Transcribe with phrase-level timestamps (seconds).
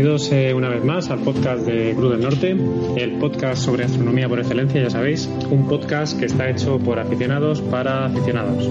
[0.00, 2.56] Bienvenidos eh, una vez más al podcast de Cruz del Norte,
[2.96, 7.60] el podcast sobre astronomía por excelencia, ya sabéis, un podcast que está hecho por aficionados
[7.60, 8.66] para aficionados.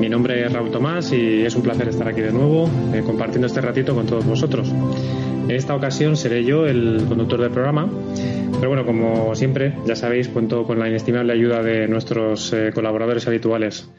[0.00, 3.46] Mi nombre es Raúl Tomás y es un placer estar aquí de nuevo eh, compartiendo
[3.46, 4.70] este ratito con todos vosotros.
[4.70, 7.86] En esta ocasión seré yo el conductor del programa,
[8.54, 13.28] pero bueno, como siempre, ya sabéis, cuento con la inestimable ayuda de nuestros eh, colaboradores
[13.28, 13.92] habituales.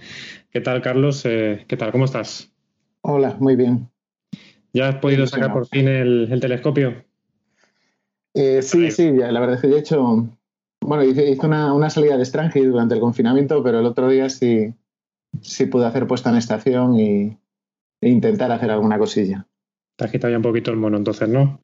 [0.50, 1.22] ¿Qué tal, Carlos?
[1.22, 1.92] ¿Qué tal?
[1.92, 2.52] ¿Cómo estás?
[3.02, 3.88] Hola, muy bien.
[4.74, 7.04] ¿Ya has podido sacar por fin el, telescopio?
[8.34, 10.28] Eh, sí, sí, la verdad es que de hecho,
[10.82, 14.74] bueno, hice, una, salida de extranjero durante el confinamiento, pero el otro día sí,
[15.42, 17.38] sí pude hacer puesta en estación y,
[18.02, 19.48] e intentar hacer alguna cosilla.
[19.96, 21.60] Te has quitado ya un poquito el mono entonces, ¿no?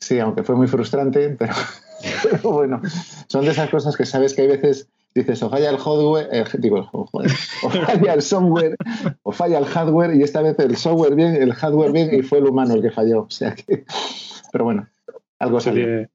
[0.00, 1.54] Sí, aunque fue muy frustrante, pero,
[2.24, 2.82] pero bueno,
[3.28, 6.44] son de esas cosas que sabes que hay veces dices o falla el hardware, eh,
[6.58, 7.06] digo, o
[7.70, 8.76] falla el software,
[9.22, 12.38] o falla el hardware, y esta vez el software bien, el hardware bien, y fue
[12.38, 13.22] el humano el que falló.
[13.22, 13.84] O sea que,
[14.52, 14.88] pero bueno,
[15.38, 16.08] algo salió.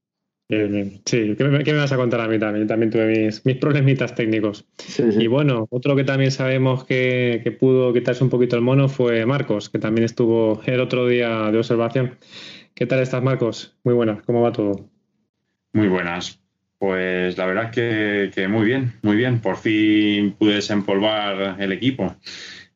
[0.50, 2.66] Sí, ¿qué me, vas a contar a mí también?
[2.66, 4.66] También tuve mis, mis problemitas técnicos.
[4.97, 9.27] Y bueno, otro que también sabemos que, que, pudo quitarse un poquito el mono fue
[9.27, 12.17] Marcos, que también estuvo el otro día de observación.
[12.73, 13.77] ¿Qué tal estás, Marcos?
[13.83, 14.89] Muy buenas, ¿cómo va todo?
[15.73, 16.42] Muy buenas.
[16.80, 19.41] Pues la verdad es que, muy bien, muy bien.
[19.41, 22.16] Por fin pude desempolvar el equipo.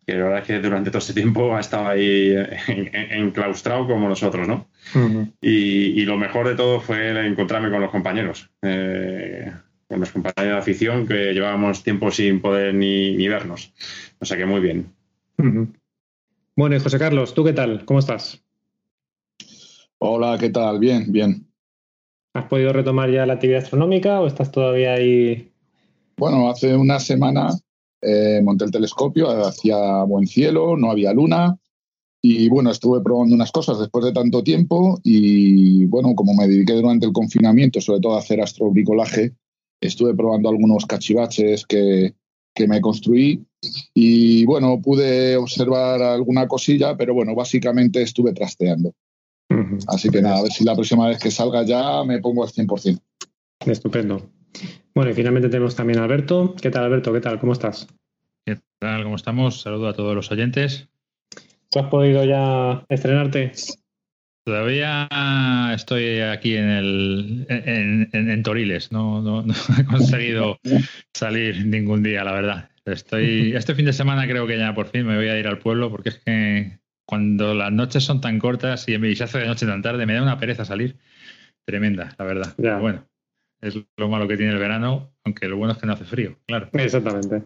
[0.05, 2.35] Que la verdad es que durante todo este tiempo ha estado ahí
[2.67, 4.67] enclaustrado como nosotros, ¿no?
[5.41, 9.49] y, lo mejor de todo fue encontrarme con los compañeros, eh,
[9.87, 13.73] con los compañeros de afición que llevábamos tiempo sin poder ni, vernos.
[14.19, 14.88] O sea que muy bien.
[16.57, 17.85] Bueno, y José Carlos, ¿tú qué tal?
[17.85, 18.43] ¿Cómo estás?
[19.99, 20.79] Hola, ¿qué tal?
[20.79, 21.47] Bien, bien.
[22.33, 25.51] ¿Has podido retomar ya la actividad astronómica o estás todavía ahí?
[26.17, 27.49] Bueno, hace una semana
[28.01, 31.57] eh, monté el telescopio, hacía buen cielo, no había luna
[32.22, 36.73] y bueno, estuve probando unas cosas después de tanto tiempo y bueno, como me dediqué
[36.73, 39.33] durante el confinamiento sobre todo a hacer astrobricolaje,
[39.79, 42.16] estuve probando algunos cachivaches que,
[42.55, 43.45] que me construí
[43.93, 48.93] y bueno, pude observar alguna cosilla, pero bueno, básicamente estuve trasteando.
[49.88, 52.50] Así que nada, a ver si la próxima vez que salga ya me pongo al
[52.50, 53.00] 100%.
[53.59, 54.30] Estupendo.
[54.94, 56.56] Bueno, y finalmente tenemos también a Alberto.
[56.62, 57.14] ¿Qué tal, Alberto?
[57.14, 57.40] ¿Qué tal?
[57.40, 57.88] ¿Cómo estás?
[58.46, 59.03] ¿Qué tal?
[59.03, 59.62] ¿Cómo estamos?
[59.62, 60.88] Saludo a todos los oyentes.
[61.69, 63.52] ¿Tú has podido ya estrenarte?
[64.46, 65.08] Todavía
[65.74, 68.91] estoy aquí en, el, en, Toriles.
[68.91, 70.59] No, no, no, he conseguido
[71.14, 72.70] salir ningún día, la verdad.
[72.85, 75.59] Estoy, este fin de semana creo que ya por fin me voy a ir al
[75.59, 79.66] pueblo porque es que cuando las noches son tan cortas y se hace de noche
[79.66, 80.97] tan tarde, me da una pereza salir
[81.66, 82.56] tremenda, la verdad.
[82.80, 83.08] bueno,
[83.62, 86.38] es lo malo que tiene el verano, aunque lo bueno es que no hace frío,
[86.46, 86.69] claro.
[86.74, 87.44] Exactamente.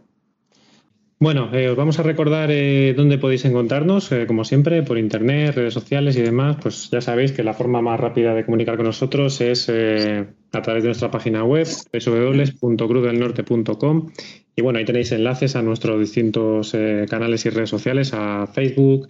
[1.20, 5.56] Bueno, eh, os vamos a recordar eh, dónde podéis encontrarnos, eh, como siempre, por internet,
[5.56, 6.58] redes sociales y demás.
[6.62, 10.84] Pues ya sabéis que la forma más rápida de comunicar con nosotros es a través
[10.84, 14.12] de nuestra página web, www.crudelnorte.com.
[14.58, 16.76] Y bueno, ahí tenéis enlaces a nuestros distintos
[17.10, 19.08] canales y redes sociales, a Facebook,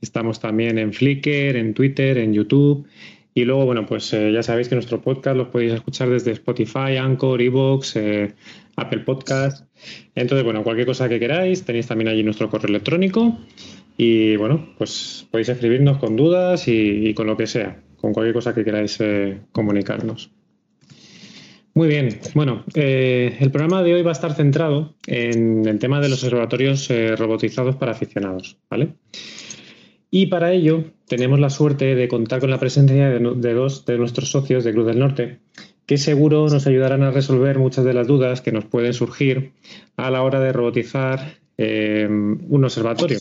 [0.00, 2.86] estamos también en Flickr, en Twitter, en YouTube.
[3.34, 7.40] Y luego, bueno, pues ya sabéis que nuestro podcast lo podéis escuchar desde Spotify, Anchor,
[7.40, 7.96] Evox,
[8.76, 9.66] Apple Podcast.
[10.14, 13.38] Entonces, bueno, cualquier cosa que queráis, tenéis también allí nuestro correo electrónico
[13.96, 18.54] y bueno, pues podéis escribirnos con dudas y, con lo que sea, con cualquier cosa
[18.54, 20.30] que queráis eh, comunicarnos.
[21.74, 26.00] Muy bien, bueno, eh, el programa de hoy va a estar centrado en el tema
[26.00, 28.92] de los observatorios eh, robotizados para aficionados, ¿vale?
[30.10, 34.30] Y para ello tenemos la suerte de contar con la presencia de, dos de nuestros
[34.30, 35.38] socios de Cruz del Norte,
[35.86, 39.52] que seguro nos ayudarán a resolver muchas de las dudas que nos pueden surgir
[39.96, 43.18] a la hora de robotizar eh, un observatorio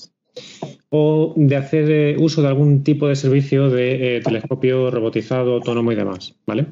[0.90, 6.36] o de hacer uso de algún tipo de servicio de telescopio robotizado, autónomo y demás,
[6.46, 6.68] ¿vale?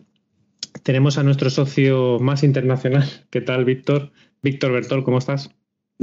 [0.84, 3.08] Tenemos a nuestro socio más internacional.
[3.30, 4.12] ¿Qué tal, Víctor?
[4.42, 5.50] Víctor Bertol, ¿cómo estás?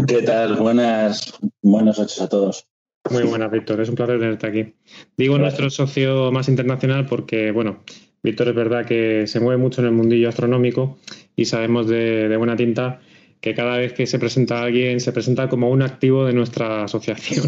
[0.07, 0.57] ¿Qué tal?
[0.57, 1.33] Buenas,
[1.63, 2.69] buenas noches a todos.
[3.11, 3.81] Muy buenas, Víctor.
[3.81, 4.75] Es un placer tenerte aquí.
[5.17, 7.83] Digo nuestro socio más internacional porque, bueno,
[8.23, 10.99] Víctor es verdad que se mueve mucho en el mundillo astronómico
[11.37, 13.01] y sabemos de, buena tinta
[13.41, 17.47] que cada vez que se presenta alguien se presenta como un activo de nuestra asociación.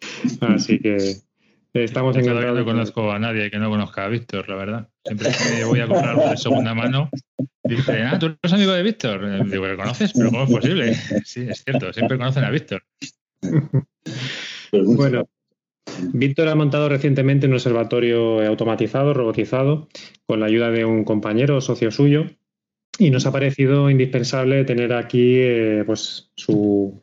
[0.40, 0.98] Así que
[1.74, 2.58] estamos encantados.
[2.58, 4.88] No conozco a nadie que no conozca a Víctor, la verdad.
[5.04, 7.10] Siempre que voy a comprar algo de segunda mano,
[7.64, 9.48] dice, ah, tú eres amigo de Víctor.
[9.50, 10.12] Digo, ¿le conoces?
[10.12, 10.94] Pero ¿cómo es posible?
[11.24, 12.82] Sí, es cierto, siempre conocen a Víctor.
[14.72, 15.28] bueno,
[16.12, 19.88] Víctor ha montado recientemente un observatorio automatizado, robotizado,
[20.26, 22.26] con la ayuda de un compañero o socio suyo,
[22.98, 27.00] y nos ha parecido indispensable tener aquí eh, pues, su,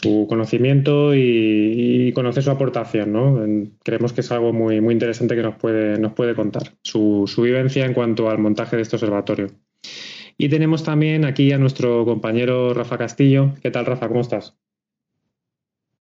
[0.00, 3.40] su conocimiento y, conocer su aportación, ¿no?
[3.82, 7.42] Creemos que es algo muy, muy interesante que nos puede, nos puede contar, su, su
[7.42, 9.48] vivencia en cuanto al montaje de este observatorio.
[10.38, 13.54] Y tenemos también aquí a nuestro compañero Rafa Castillo.
[13.62, 14.08] ¿Qué tal, Rafa?
[14.08, 14.54] ¿Cómo estás?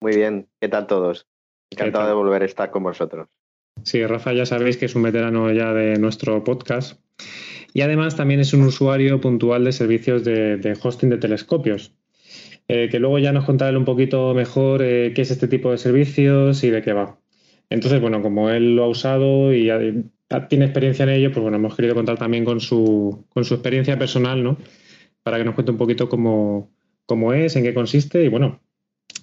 [0.01, 1.27] Muy bien, ¿qué tal todos?
[1.69, 3.27] Encantado de volver a estar con vosotros.
[3.83, 6.99] Sí, Rafa ya sabéis que es un veterano ya de nuestro podcast
[7.73, 11.93] y además también es un usuario puntual de servicios de, hosting de telescopios,
[12.67, 15.77] eh, que luego ya nos contará un poquito mejor eh, qué es este tipo de
[15.77, 17.19] servicios y de qué va.
[17.69, 19.69] Entonces, bueno, como él lo ha usado y
[20.49, 23.97] tiene experiencia en ello, pues bueno, hemos querido contar también con su, con su experiencia
[23.97, 24.57] personal, ¿no?
[25.23, 26.71] Para que nos cuente un poquito cómo,
[27.05, 28.61] cómo es, en qué consiste y bueno,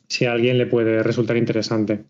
[0.09, 2.05] si a alguien le puede resultar interesante.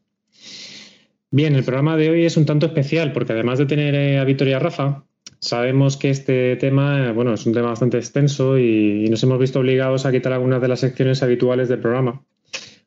[1.31, 4.25] Bien, el programa de hoy es un tanto especial porque además de tener eh, a
[4.25, 5.05] Victoria Rafa,
[5.43, 9.59] sabemos que este tema, eh, bueno, es un tema bastante extenso y, nos hemos visto
[9.59, 12.23] obligados a quitar algunas de las secciones habituales del programa,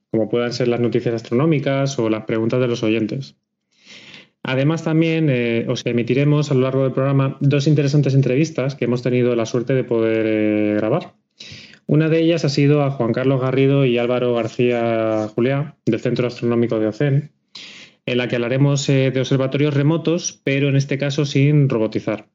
[0.09, 3.35] como puedan ser las noticias astronómicas o las preguntas de los oyentes.
[4.41, 9.01] Además, también eh, os emitiremos a lo largo del programa dos interesantes entrevistas que hemos
[9.01, 11.13] tenido la suerte de poder grabar.
[11.87, 16.27] Una de ellas ha sido a Juan Carlos Garrido y Álvaro García Juliá, del Centro
[16.27, 17.31] Astronómico de OCEN,
[18.05, 22.27] en la que hablaremos eh, de observatorios remotos, pero en este caso sin robotizar.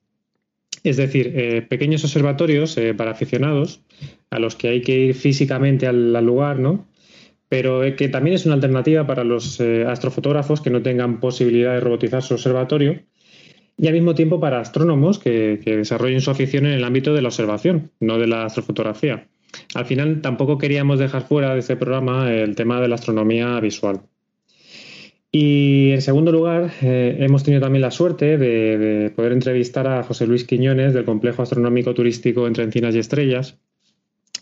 [0.82, 3.82] Es decir, eh, pequeños observatorios eh, para aficionados
[4.30, 6.86] a los que hay que ir físicamente al, lugar, ¿no?
[7.48, 12.22] Pero que también es una alternativa para los astrofotógrafos que no tengan posibilidad de robotizar
[12.22, 13.00] su observatorio
[13.80, 17.28] y al mismo tiempo para astrónomos que, desarrollen su afición en el ámbito de la
[17.28, 19.26] observación, no de la astrofotografía.
[19.74, 24.02] Al final tampoco queríamos dejar fuera de este programa el tema de la astronomía visual.
[25.32, 30.26] Y en segundo lugar, eh, hemos tenido también la suerte de, poder entrevistar a José
[30.26, 33.56] Luis Quiñones del Complejo Astronómico Turístico entre Encinas y Estrellas,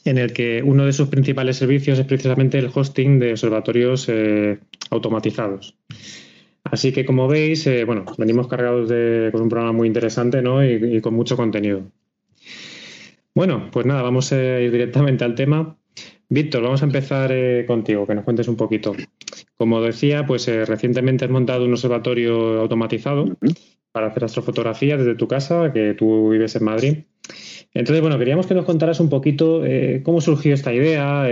[0.05, 4.59] en el que uno de sus principales servicios es precisamente el hosting de observatorios eh,
[4.91, 5.77] automatizados.
[6.65, 10.65] Así que, como veis, eh, bueno, venimos cargados de, con un programa muy interesante ¿no?
[10.65, 11.83] y con mucho contenido.
[13.35, 15.77] Bueno, pues nada, vamos a ir directamente al tema.
[16.31, 18.95] Víctor, vamos a empezar eh, contigo, que nos cuentes un poquito.
[19.57, 23.37] Como decía, pues eh, recientemente has montado un observatorio automatizado
[23.93, 26.99] para hacer astrofotografía desde tu casa, que tú vives en Madrid.
[27.73, 31.27] Entonces, bueno, queríamos que nos contaras un poquito eh, cómo surgió esta idea,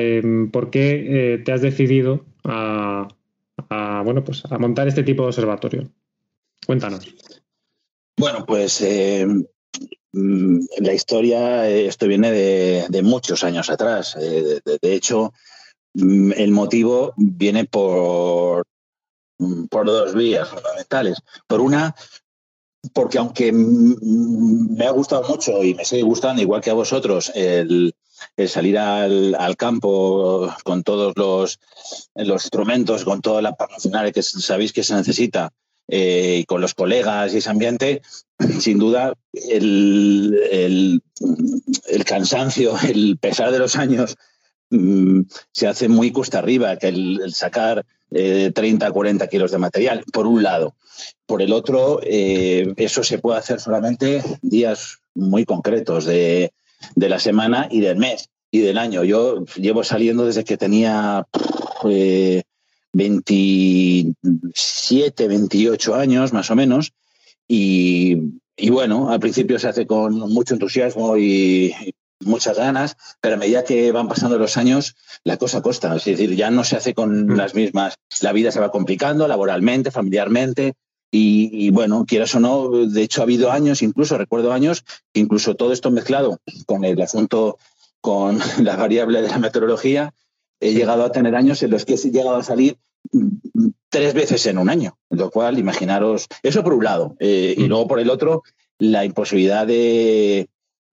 [0.51, 3.09] por qué te has decidido a,
[4.03, 5.91] bueno, pues a montar este tipo de observatorio.
[6.67, 7.15] Cuéntanos.
[8.19, 8.81] Bueno, pues
[10.17, 14.17] la historia, eh, esto viene de, muchos años atrás.
[14.21, 15.33] Eh, de, hecho,
[15.95, 18.65] mm, el motivo viene por,
[19.39, 21.19] mm, por dos vías fundamentales.
[21.47, 21.95] Por una,
[22.95, 27.95] porque aunque me ha gustado mucho y me sigue gustando, igual que a vosotros, el,
[28.47, 31.59] salir al, campo con todos los,
[32.15, 35.53] los instrumentos, con toda la parafernalia que sabéis que se necesita,
[35.89, 38.03] eh, y con los colegas y ese ambiente,
[38.61, 41.03] sin duda el,
[41.89, 44.17] el, cansancio, el pesar de los años
[44.71, 45.23] mm,
[45.53, 50.27] se hace muy cuesta arriba, que el, sacar eh, 30, 40 kilos de material, por
[50.27, 50.75] un lado.
[51.27, 56.53] Por el otro, eh, eso se puede hacer solamente días muy concretos de,
[56.95, 59.05] de, la semana y del mes y del año.
[59.05, 61.27] Yo llevo saliendo desde que tenía
[61.85, 62.43] eh,
[62.97, 66.95] 27, 28 años más o menos.
[67.47, 68.33] Y,
[68.71, 71.75] bueno, al principio se hace con mucho entusiasmo y,
[72.21, 75.95] muchas ganas, pero a medida que van pasando los años, la cosa costa.
[75.95, 77.37] Es decir, ya no se hace con mm.
[77.37, 77.97] las mismas.
[78.23, 80.73] La vida se va complicando laboralmente, familiarmente.
[81.11, 84.85] Y, bueno, quieras o no, de hecho ha habido años, incluso recuerdo años,
[85.15, 87.59] incluso todo esto mezclado con el asunto,
[88.01, 90.13] con la variable de la meteorología,
[90.61, 92.79] he llegado a tener años en los que he llegado a salir
[93.89, 97.69] tres veces en un año, lo cual imaginaros, eso por un lado, eh, y mm.
[97.69, 98.43] luego por el otro,
[98.79, 100.49] la imposibilidad de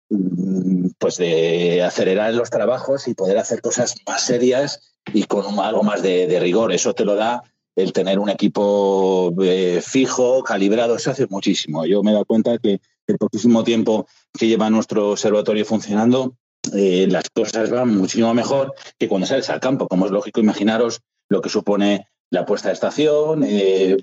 [0.10, 5.84] mm, pues de acelerar los trabajos y poder hacer cosas más serias y con algo
[5.84, 6.72] más de, rigor.
[6.72, 7.43] Eso te lo da
[7.75, 11.86] el tener un equipo eh, fijo, calibrado, eso hace muchísimo.
[11.86, 16.36] Yo me he dado cuenta que el poquísimo tiempo que lleva nuestro observatorio funcionando,
[16.72, 19.88] eh, las cosas van muchísimo mejor que cuando sales al campo.
[19.88, 23.98] Como es lógico, imaginaros lo que supone la puesta de estación, eh,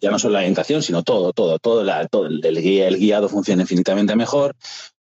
[0.00, 4.56] ya no solo la orientación, sino todo, todo, todo, el, guiado funciona infinitamente mejor,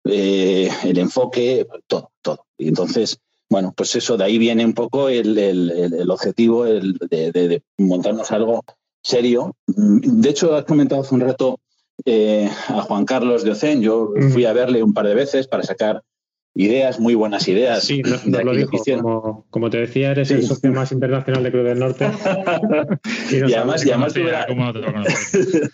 [0.05, 2.45] eh, el enfoque, todo, todo.
[2.59, 8.63] Y entonces, bueno, pues eso, de ahí viene un poco el, objetivo de, montarnos algo
[9.03, 9.57] serio.
[9.67, 11.61] De hecho, has comentado hace un rato
[12.69, 16.03] a Juan Carlos de Océn, yo fui a verle un par de veces para sacar
[16.55, 17.85] ideas, muy buenas ideas.
[17.85, 19.45] Sí, no, lo dijo.
[19.51, 22.07] Como, te decía, eres el socio más internacional de Cruz del Norte.
[23.31, 23.83] y, además,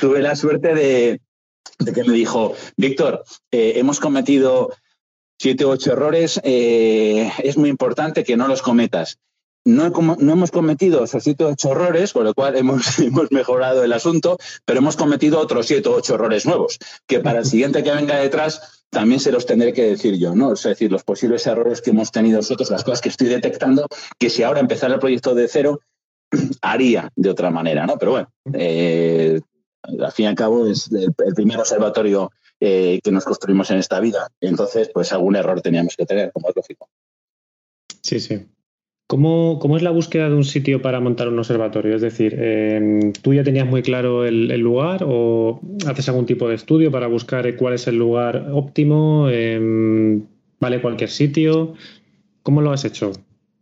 [0.00, 1.20] tuve, la, suerte de,
[1.92, 4.70] que me dijo, Víctor, eh, hemos cometido
[5.38, 9.18] siete u ocho errores, eh, es muy importante que no los cometas.
[9.66, 13.82] No, no, hemos cometido esos siete o ocho errores, con lo cual hemos, hemos, mejorado
[13.82, 17.82] el asunto, pero hemos cometido otros siete o ocho errores nuevos, que para el siguiente
[17.82, 20.52] que venga detrás también se los tendré que decir yo, ¿no?
[20.52, 23.86] Es decir, los posibles errores que hemos tenido nosotros, las cosas que estoy detectando,
[24.18, 25.80] que si ahora empezara el proyecto de cero,
[26.62, 27.98] haría de otra manera, ¿no?
[27.98, 29.40] Pero bueno, eh,
[29.82, 34.00] al fin y al cabo es el, primer observatorio eh, que nos construimos en esta
[34.00, 34.28] vida.
[34.40, 36.88] Entonces, pues algún error teníamos que tener, como es lógico.
[38.02, 38.46] Sí, sí.
[39.08, 41.94] ¿Cómo, es la búsqueda de un sitio para montar un observatorio?
[41.94, 46.56] Es decir, em, ¿tú ya tenías muy claro el, lugar o haces algún tipo de
[46.56, 49.28] estudio para buscar cuál es el lugar óptimo?
[49.30, 50.26] Em,
[50.58, 51.74] ¿Vale cualquier sitio?
[52.42, 53.12] ¿Cómo lo has hecho?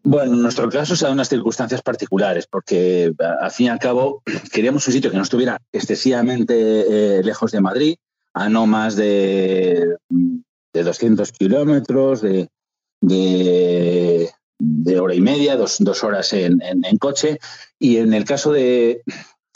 [0.03, 4.23] Bueno, en nuestro caso se dan unas circunstancias particulares, porque al fin y al cabo
[4.53, 7.97] queríamos un sitio que no estuviera excesivamente eh, lejos de Madrid,
[8.33, 9.97] a no más de,
[10.73, 12.49] de 200 kilómetros, de
[15.00, 16.61] hora y media, dos, horas en,
[16.99, 17.38] coche.
[17.78, 19.02] Y en el caso de,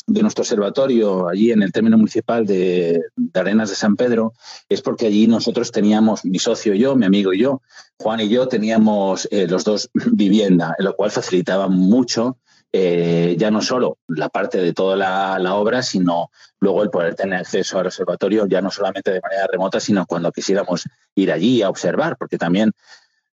[0.06, 3.00] nuestro observatorio, allí en el término municipal de,
[3.34, 4.32] Arenas de San Pedro,
[4.68, 7.62] es porque allí nosotros teníamos, mi socio y yo, mi amigo y yo,
[7.98, 12.38] Juan y yo, teníamos eh, los dos vivienda, lo cual facilitaba mucho.
[12.70, 17.14] Eh, ya no solo la parte de toda la, la, obra, sino luego el poder
[17.14, 20.84] tener acceso al observatorio, ya no solamente de manera remota, sino cuando quisiéramos
[21.14, 22.72] ir allí a observar, porque también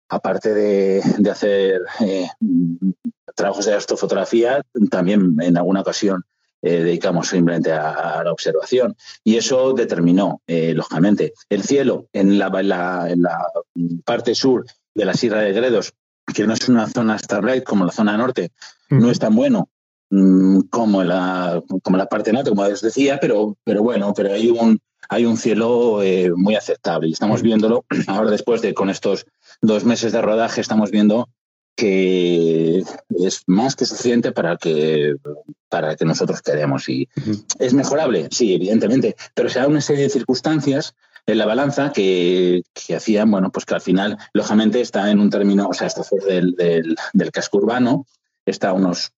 [0.09, 2.27] aparte de, hacer eh,
[3.35, 6.23] trabajos de astrofotografía, también en alguna ocasión
[6.61, 8.95] eh, dedicamos simplemente a, la observación.
[9.23, 12.47] Y eso determinó, eh, lógicamente, el cielo en la,
[13.07, 13.37] en la,
[14.03, 15.93] parte sur de la Sierra de Gredos,
[16.33, 18.51] que no es una zona starlight como la zona norte,
[18.89, 19.69] no es tan bueno
[20.09, 24.49] mm, como la, como la parte norte, como os decía, pero, pero bueno, pero hay
[24.49, 26.01] un, hay un cielo
[26.35, 27.07] muy aceptable.
[27.07, 29.25] Y estamos viéndolo ahora después de con estos
[29.61, 31.29] dos meses de rodaje estamos viendo
[31.75, 35.15] que es más que suficiente para que
[35.67, 37.09] para que nosotros queremos y
[37.59, 40.95] es mejorable sí evidentemente pero se da una serie de circunstancias
[41.25, 42.63] en la balanza que,
[42.95, 46.27] hacían bueno pues que al final lógicamente está en un término o sea está fuera
[46.27, 48.05] del, del, casco urbano
[48.45, 49.11] está a unos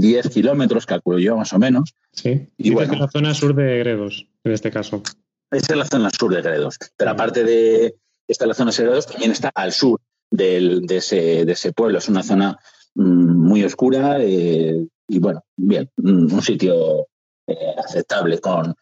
[0.00, 1.94] 10 eh, kilómetros calculo yo más o menos.
[2.12, 2.48] Sí.
[2.56, 5.02] Y bueno, la zona sur de Gredos en este caso.
[5.50, 6.78] Esa es la zona sur de Gredos.
[6.96, 11.98] Pero aparte de está la zona 02, también está al sur de, ese, pueblo.
[11.98, 12.58] Es una zona
[12.94, 17.08] mm, muy oscura eh, y, bueno, bien, mm, un sitio
[17.46, 18.74] eh, aceptable con,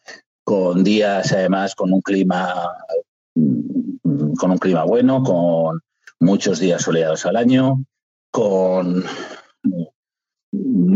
[0.43, 2.53] con días, además, con un clima
[3.35, 5.81] mm, con un clima bueno, con
[6.19, 7.83] muchos días soleados al año,
[8.31, 9.03] con,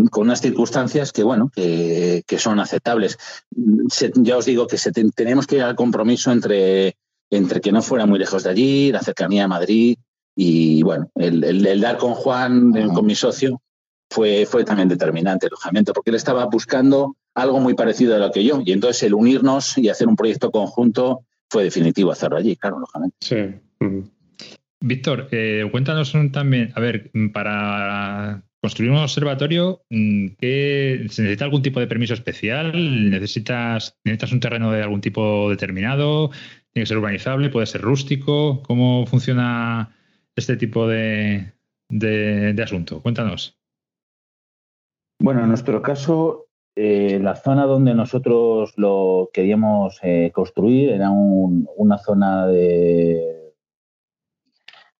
[0.10, 3.17] con unas circunstancias que, bueno, que, son aceptables.
[4.15, 4.77] ya os digo que
[5.15, 6.95] tenemos que ir al compromiso entre
[7.29, 9.98] entre que no fuera muy lejos de allí, la cercanía a Madrid
[10.36, 13.62] y bueno, el, dar con Juan, con mi socio,
[14.10, 18.43] fue, fue también determinante, lógicamente, porque él estaba buscando algo muy parecido a lo que
[18.43, 22.79] yo y entonces el unirnos y hacer un proyecto conjunto fue definitivo hacerlo allí, claro,
[22.79, 23.17] lógicamente.
[23.19, 23.36] Sí.
[24.79, 31.62] Víctor, eh, cuéntanos también, a ver, para construir un observatorio, mm, ¿qué, ¿se necesita algún
[31.62, 32.72] tipo de permiso especial?
[33.12, 36.29] ¿Necesitas, ¿Necesitas un terreno de algún tipo determinado?
[36.72, 37.50] ¿Tiene que ser urbanizable?
[37.50, 38.63] ¿Puede ser rústico?
[38.63, 39.93] ¿Cómo funciona
[40.34, 41.51] este tipo de,
[42.63, 43.01] asunto?
[43.01, 43.60] Cuéntanos.
[45.20, 51.98] Bueno, en nuestro caso, eh, la zona donde nosotros lo queríamos eh, construir era una
[51.98, 53.55] zona de,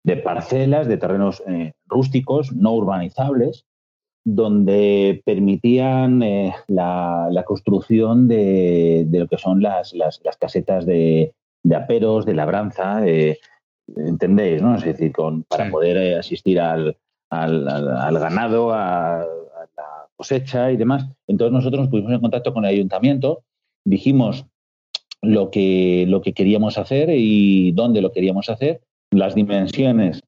[0.04, 3.66] de, parcelas, de terrenos eh, rústicos, no urbanizables,
[4.26, 6.20] donde permitían
[6.68, 9.94] la, construcción de, lo que son las
[10.40, 11.34] casetas de,
[11.64, 13.40] de aperos, de labranza, eh,
[13.96, 14.76] entendéis, ¿no?
[14.76, 16.98] Es decir, con, para poder eh, asistir al,
[17.30, 19.26] al, ganado, a,
[19.78, 21.08] la cosecha y demás.
[21.28, 23.44] Entonces nosotros nos pusimos en contacto con el ayuntamiento,
[23.86, 24.46] dijimos
[25.22, 28.82] lo que, lo que queríamos hacer y dónde lo queríamos hacer,
[29.12, 30.22] las dimensiones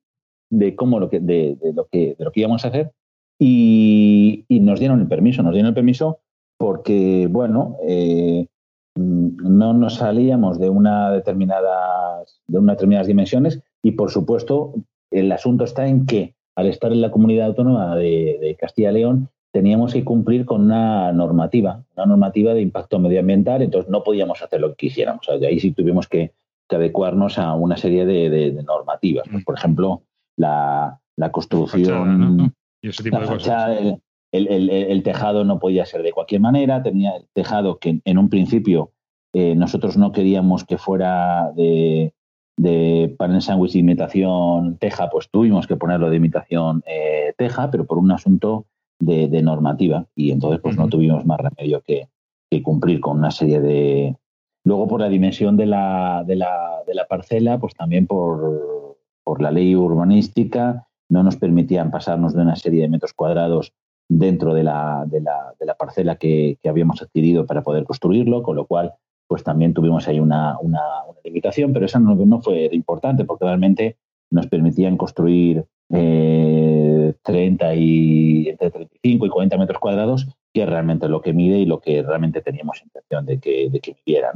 [0.58, 2.92] de cómo lo que, de, lo que, de lo que íbamos a hacer
[3.40, 6.20] y, nos dieron el permiso, nos dieron el permiso
[6.58, 8.48] porque, bueno, eh,
[8.96, 14.74] Mm, no nos salíamos de una determinada de unas determinadas dimensiones y por supuesto
[15.12, 19.30] el asunto está en que al estar en la comunidad autónoma de, Castilla y León
[19.52, 24.62] teníamos que cumplir con una normativa, una normativa de impacto medioambiental, entonces no podíamos hacer
[24.62, 25.28] lo que quisiéramos.
[25.40, 26.32] de ahí sí tuvimos que,
[26.70, 29.28] que adecuarnos a una serie de, normativas.
[29.30, 30.02] Pues, por ejemplo,
[30.38, 31.00] la,
[31.32, 32.54] construcción,
[34.32, 38.92] el, tejado no podía ser de cualquier manera, tenía el tejado que en un principio
[39.34, 42.14] eh, nosotros no queríamos que fuera de,
[42.58, 47.86] de panel sándwich de imitación teja, pues tuvimos que ponerlo de imitación eh, teja, pero
[47.86, 48.66] por un asunto
[49.00, 50.06] de, normativa.
[50.16, 52.08] Y entonces pues no tuvimos más remedio que,
[52.64, 54.16] cumplir con una serie de...
[54.64, 58.85] Luego por la dimensión de la, de la, de la parcela, pues también por,
[59.26, 63.74] por la ley urbanística no nos permitían pasarnos de una serie de metros cuadrados
[64.08, 68.56] dentro de la, de la, de la parcela que, habíamos adquirido para poder construirlo, con
[68.56, 68.94] lo cual
[69.28, 70.56] pues también tuvimos ahí una,
[71.24, 73.98] limitación, pero esa no, no, fue importante porque realmente
[74.30, 81.10] nos permitían construir eh, 30 y entre 35 y 40 metros cuadrados, que es realmente
[81.10, 84.32] lo que mide y lo que realmente teníamos intención de que, de que midiera.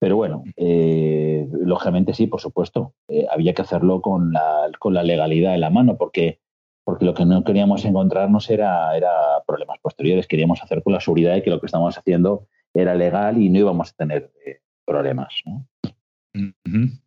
[0.00, 5.02] Pero bueno, eh, lógicamente sí, por supuesto, eh, había que hacerlo con la, con la
[5.02, 6.40] legalidad en la mano, porque,
[6.84, 9.10] porque lo que no queríamos encontrarnos era, era
[9.46, 13.42] problemas posteriores, queríamos hacer con la seguridad de que lo que estamos haciendo era legal
[13.42, 15.34] y no íbamos a tener eh, problemas.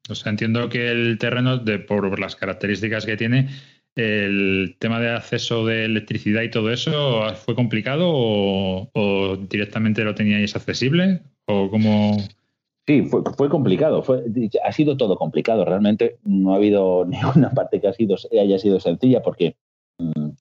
[0.09, 3.47] O sea, entiendo que el terreno, de, por las características que tiene,
[3.95, 10.55] el tema de acceso de electricidad y todo eso, ¿fue complicado o, directamente lo teníais
[10.55, 11.21] accesible?
[11.45, 12.17] ¿O cómo...?
[12.91, 14.03] Sí, fue, complicado.
[14.03, 14.25] Fue,
[14.65, 15.63] ha sido todo complicado.
[15.63, 19.55] Realmente no ha habido ninguna parte que ha sido, haya sido sencilla porque
[19.97, 20.31] mm,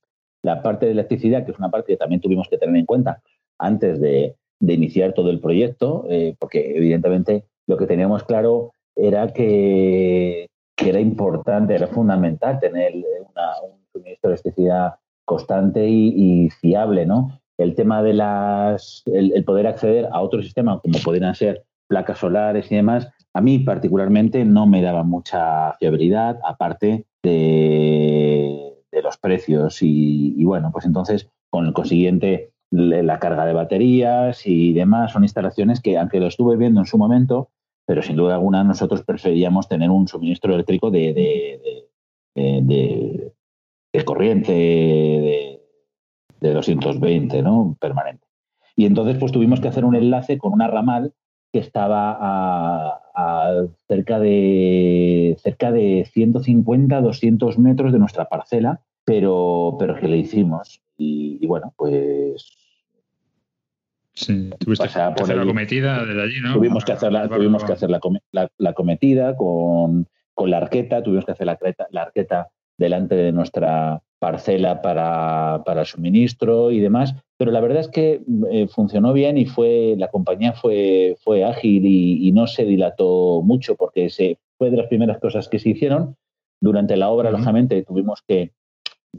[0.43, 3.21] la parte de electricidad, que es una parte que también tuvimos que tener en cuenta
[3.57, 9.31] antes de, de iniciar todo el proyecto, eh, porque evidentemente lo que teníamos claro era
[9.31, 17.39] que, era importante, era fundamental tener un suministro de electricidad constante y, fiable, ¿no?
[17.57, 22.71] El tema de las, el, poder acceder a otro sistema, como podrían ser placas solares
[22.71, 29.79] y demás, a mí particularmente no me daba mucha fiabilidad, aparte de, de los precios.
[29.81, 35.11] Y, bueno, pues entonces, con el consiguiente la carga de baterías y demás.
[35.11, 37.49] Son instalaciones que, aunque lo estuve viendo en su momento,
[37.85, 43.33] pero sin duda alguna nosotros preferíamos tener un suministro eléctrico de, de,
[43.93, 45.59] de, corriente
[46.39, 47.75] de, 220, ¿no?
[47.81, 48.25] Permanente.
[48.77, 51.13] Y entonces, pues tuvimos que hacer un enlace con una ramal
[51.51, 52.17] que estaba
[53.13, 60.17] a, cerca de cerca de 150, 200 metros de nuestra parcela, pero, pero que le
[60.17, 60.81] hicimos.
[60.97, 62.61] y bueno, pues
[64.13, 66.53] Sí, tuviste que hacer la cometida desde allí, ¿no?
[66.53, 67.99] Tuvimos que hacer la, tuvimos que hacer la,
[68.57, 71.57] la, cometida con, con, la arqueta, tuvimos que hacer la,
[71.91, 77.87] la arqueta delante de nuestra parcela para, para suministro y demás, pero la verdad es
[77.87, 83.41] que eh, funcionó bien y fue la compañía fue, fue ágil y, no se dilató
[83.43, 86.15] mucho porque se, fue de las primeras cosas que se hicieron.
[86.61, 88.51] Durante la obra, lógicamente, tuvimos que,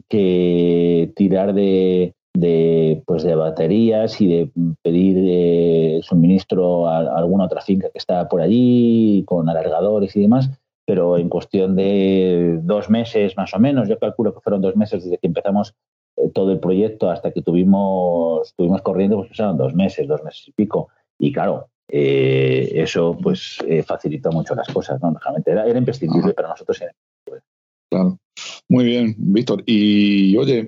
[0.09, 4.51] que tirar de, de, pues de baterías y de
[4.83, 10.49] pedir eh, suministro a, alguna otra finca que está por allí, con alargadores y demás,
[10.85, 15.05] pero en cuestión de dos meses más o menos, yo calculo que fueron dos meses
[15.05, 15.75] desde que empezamos
[16.17, 20.49] eh, todo el proyecto hasta que tuvimos, tuvimos corriendo, pues pasaron dos meses, dos meses
[20.49, 20.89] y pico.
[21.19, 25.15] Y claro, eh, eso pues facilitó mucho las cosas, ¿no?
[25.45, 26.83] Era, era imprescindible para nosotros.
[27.93, 28.19] Claro.
[28.71, 29.63] Muy bien, Víctor.
[29.67, 30.67] Y oye,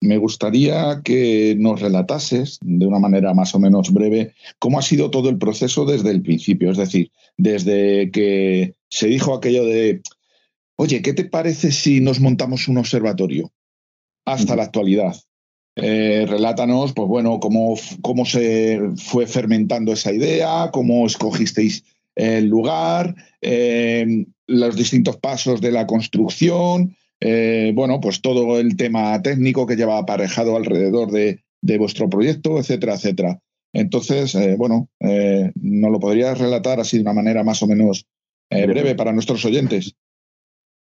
[0.00, 5.08] me gustaría que nos relatases de una manera más o menos breve cómo ha sido
[5.08, 10.02] todo el proceso desde el principio, es decir, desde que se dijo aquello de,
[10.74, 13.52] oye, ¿qué te parece si nos montamos un observatorio?
[14.24, 15.14] Hasta la actualidad.
[15.76, 21.84] Eh, relátanos, pues bueno, cómo, cómo se fue fermentando esa idea, cómo escogisteis
[22.16, 29.20] el lugar, eh, los distintos pasos de la construcción, eh, bueno, pues todo el tema
[29.22, 31.40] técnico que lleva aparejado alrededor de,
[31.78, 33.40] vuestro proyecto, etcétera, etcétera.
[33.72, 38.06] Entonces, eh, bueno, eh, ¿nos lo podrías relatar así de una manera más o menos
[38.48, 39.96] breve para nuestros oyentes?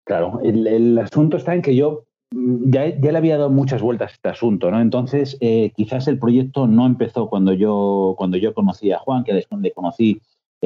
[0.05, 4.15] Claro, el, asunto está en que yo mm, ya, le había dado muchas vueltas a
[4.15, 4.81] este asunto, ¿no?
[4.81, 5.39] Entonces,
[5.77, 10.21] quizás el proyecto no empezó cuando yo, cuando yo conocí a Juan, que le conocí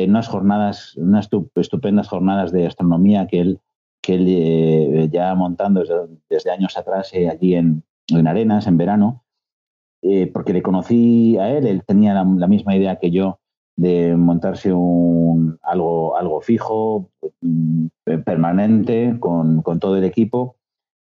[0.04, 3.60] en unas jornadas, unas estupendas jornadas de astronomía que él
[4.00, 5.82] que él eh, ya montando
[6.28, 7.84] desde, años atrás eh, allí en,
[8.26, 9.24] Arenas, en verano,
[10.02, 13.38] eh, porque le conocí a él, él tenía la, misma idea que yo
[13.76, 17.10] de montarse un, algo, algo fijo,
[17.40, 17.86] mm,
[18.24, 20.56] permanente, con, todo el equipo,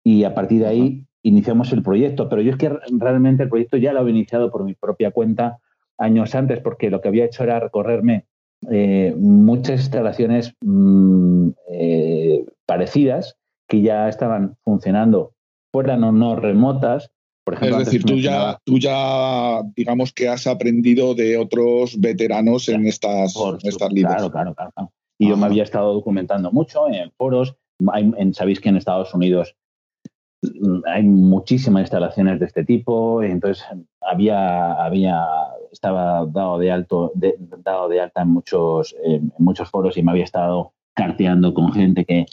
[0.04, 2.28] y a partir de ahí iniciamos el proyecto.
[2.28, 5.60] Pero yo es que realmente el proyecto ya lo había iniciado por mi propia cuenta
[5.98, 8.26] años antes, porque lo que había hecho era recorrerme
[8.70, 15.34] eh, muchas instalaciones mm, eh, parecidas que ya estaban funcionando,
[15.72, 17.12] fueran o no remotas.
[17.46, 22.68] Por ejemplo, es decir, tú ya, tú ya, digamos que has aprendido de otros veteranos
[22.70, 24.92] en estas, estas Claro, claro, claro.
[25.18, 27.56] Y yo me había estado documentando mucho en foros.
[28.34, 29.56] sabéis que en Estados Unidos
[30.86, 33.66] hay muchísimas instalaciones de este tipo, entonces
[34.02, 35.26] había, había
[35.72, 37.12] estaba dado de alto,
[37.64, 42.06] dado de alta en muchos, en muchos foros y me había estado carteando con gente
[42.06, 42.26] que,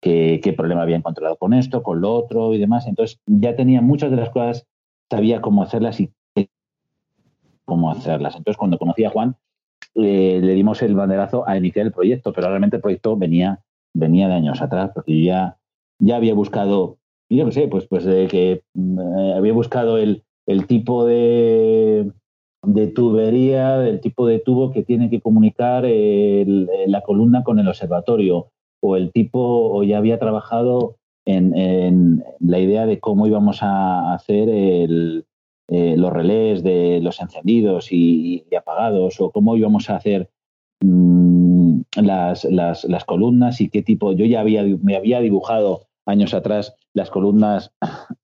[0.00, 2.86] qué problema había encontrado con esto, con lo otro y demás.
[2.86, 4.66] Entonces ya tenía muchas de las cosas,
[5.10, 6.10] sabía cómo hacerlas y
[7.64, 8.36] cómo hacerlas.
[8.36, 9.36] Entonces cuando conocí a Juan,
[9.94, 13.60] eh, le dimos el banderazo a iniciar el proyecto, pero realmente el proyecto venía,
[13.94, 15.56] venía de años atrás, porque yo ya,
[15.98, 16.98] ya había buscado,
[17.30, 22.10] yo no sé, pues, pues de que eh, había buscado el, el tipo de,
[22.62, 28.48] de tubería, del tipo de tubo que tiene que comunicar la columna con el observatorio,
[28.82, 29.40] o el tipo,
[29.74, 35.24] o ya había trabajado en, la idea de cómo íbamos a hacer el,
[35.68, 40.28] eh, los relés de los encendidos y, apagados, o cómo íbamos a hacer
[40.82, 44.12] mm, las, las, las, columnas y qué tipo.
[44.12, 47.72] Yo ya había, me había dibujado años atrás las columnas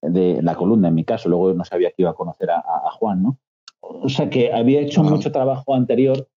[0.01, 3.21] de la columna, en mi caso, luego no sabía que iba a conocer a, Juan,
[3.21, 3.37] ¿no?
[3.81, 6.27] O sea que había hecho mucho trabajo anterior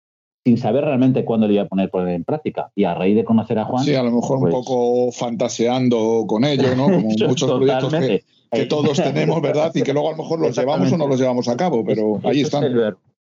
[0.43, 2.71] sin saber realmente cuándo lo iba a poner en práctica.
[2.75, 3.83] Y a raíz de conocer a Juan.
[3.83, 6.85] Sí, a lo mejor un pues poco fantaseando con ello, ¿no?
[6.85, 9.71] Como muchos proyectos que, todos tenemos, ¿verdad?
[9.73, 12.19] Y que luego a lo mejor los llevamos o no los llevamos a cabo, pero
[12.23, 12.63] ahí están.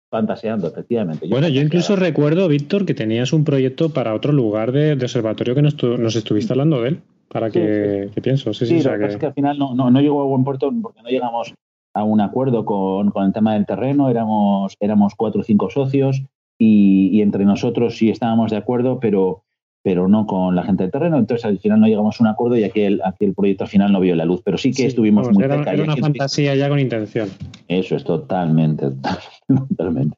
[0.10, 1.28] fantaseando, efectivamente.
[1.28, 5.62] bueno, yo incluso recuerdo, Víctor, que tenías un proyecto para otro lugar de, observatorio que
[5.62, 7.02] nos, nos, estuviste hablando de él.
[7.30, 8.54] Para que, pienso.
[8.54, 11.02] Sí, sí, lo que es que al final no, no, llegó a buen puerto porque
[11.02, 11.54] no llegamos
[11.94, 14.10] a un acuerdo con, con, el tema del terreno.
[14.10, 16.24] Éramos, éramos cuatro o cinco socios
[16.58, 19.44] y, entre nosotros sí estábamos de acuerdo, pero,
[19.84, 21.18] pero no con la gente del terreno.
[21.18, 24.00] Entonces al final no llegamos a un acuerdo y aquí el, el proyecto final no
[24.00, 24.42] vio la luz.
[24.44, 27.30] Pero sí que estuvimos muy era, Era una fantasía ya con intención.
[27.68, 28.88] Eso es totalmente,
[29.70, 30.16] totalmente.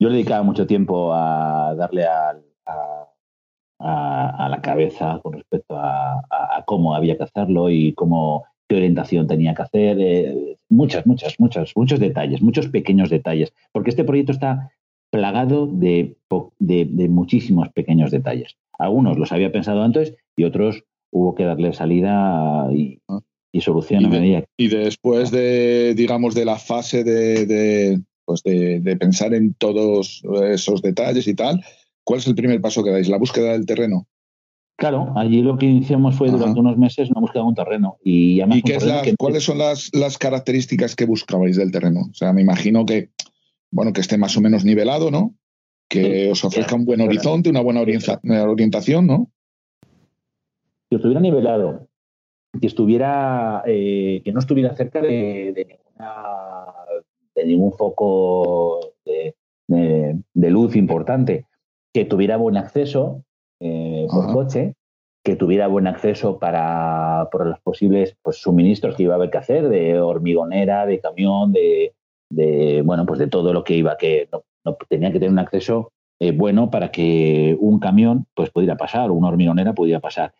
[0.00, 2.34] Yo le dedicaba mucho tiempo a darle a,
[3.82, 9.54] a, la cabeza con respecto a, cómo había que hacerlo y cómo qué orientación tenía
[9.54, 9.96] que hacer.
[10.00, 13.52] Eh, muchas, muchas, muchas, muchos detalles, muchos pequeños detalles.
[13.72, 14.70] Porque este proyecto está
[15.10, 16.16] plagado de,
[16.58, 18.56] de, muchísimos pequeños detalles.
[18.78, 23.20] Algunos los había pensado antes y otros hubo que darle salida y, ah.
[23.52, 29.52] y solución y, y después de, digamos, de la fase de, pues de, pensar en
[29.54, 31.62] todos esos detalles y tal,
[32.04, 33.08] ¿cuál es el primer paso que dais?
[33.08, 34.06] La búsqueda del terreno.
[34.76, 37.98] Claro, allí lo que iniciamos fue durante unos meses una búsqueda de un terreno.
[38.02, 38.40] ¿Y,
[39.16, 42.08] cuáles son las, las, características que buscabais del terreno?
[42.10, 43.10] O sea, me imagino que
[43.72, 45.34] bueno, que esté más o menos nivelado, ¿no?
[45.88, 49.30] Que os ofrezca un buen horizonte, una buena orientación, ¿no?
[50.88, 51.88] Que estuviera nivelado,
[52.60, 55.78] que estuviera, eh, que no estuviera cerca de,
[57.44, 59.34] ningún foco de,
[60.34, 61.46] luz importante,
[61.92, 63.24] que tuviera buen acceso
[63.60, 64.74] eh, por coche,
[65.24, 69.38] que tuviera buen acceso para por los posibles pues, suministros que iba a haber que
[69.38, 71.94] hacer, de hormigonera, de camión, de,
[72.30, 74.28] de, bueno, pues de todo lo que iba, que
[74.64, 79.10] no, tenía que tener un acceso eh, bueno para que un camión pues pudiera pasar
[79.10, 80.32] o una hormigonera pudiera pasar.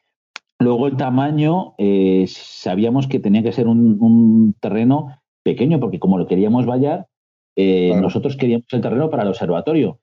[0.59, 6.29] Luego el tamaño, eh, sabíamos que tenía que ser un, terreno pequeño, porque como lo
[6.29, 7.09] queríamos vallar,
[7.57, 9.99] eh, nosotros queríamos el terreno para el observatorio.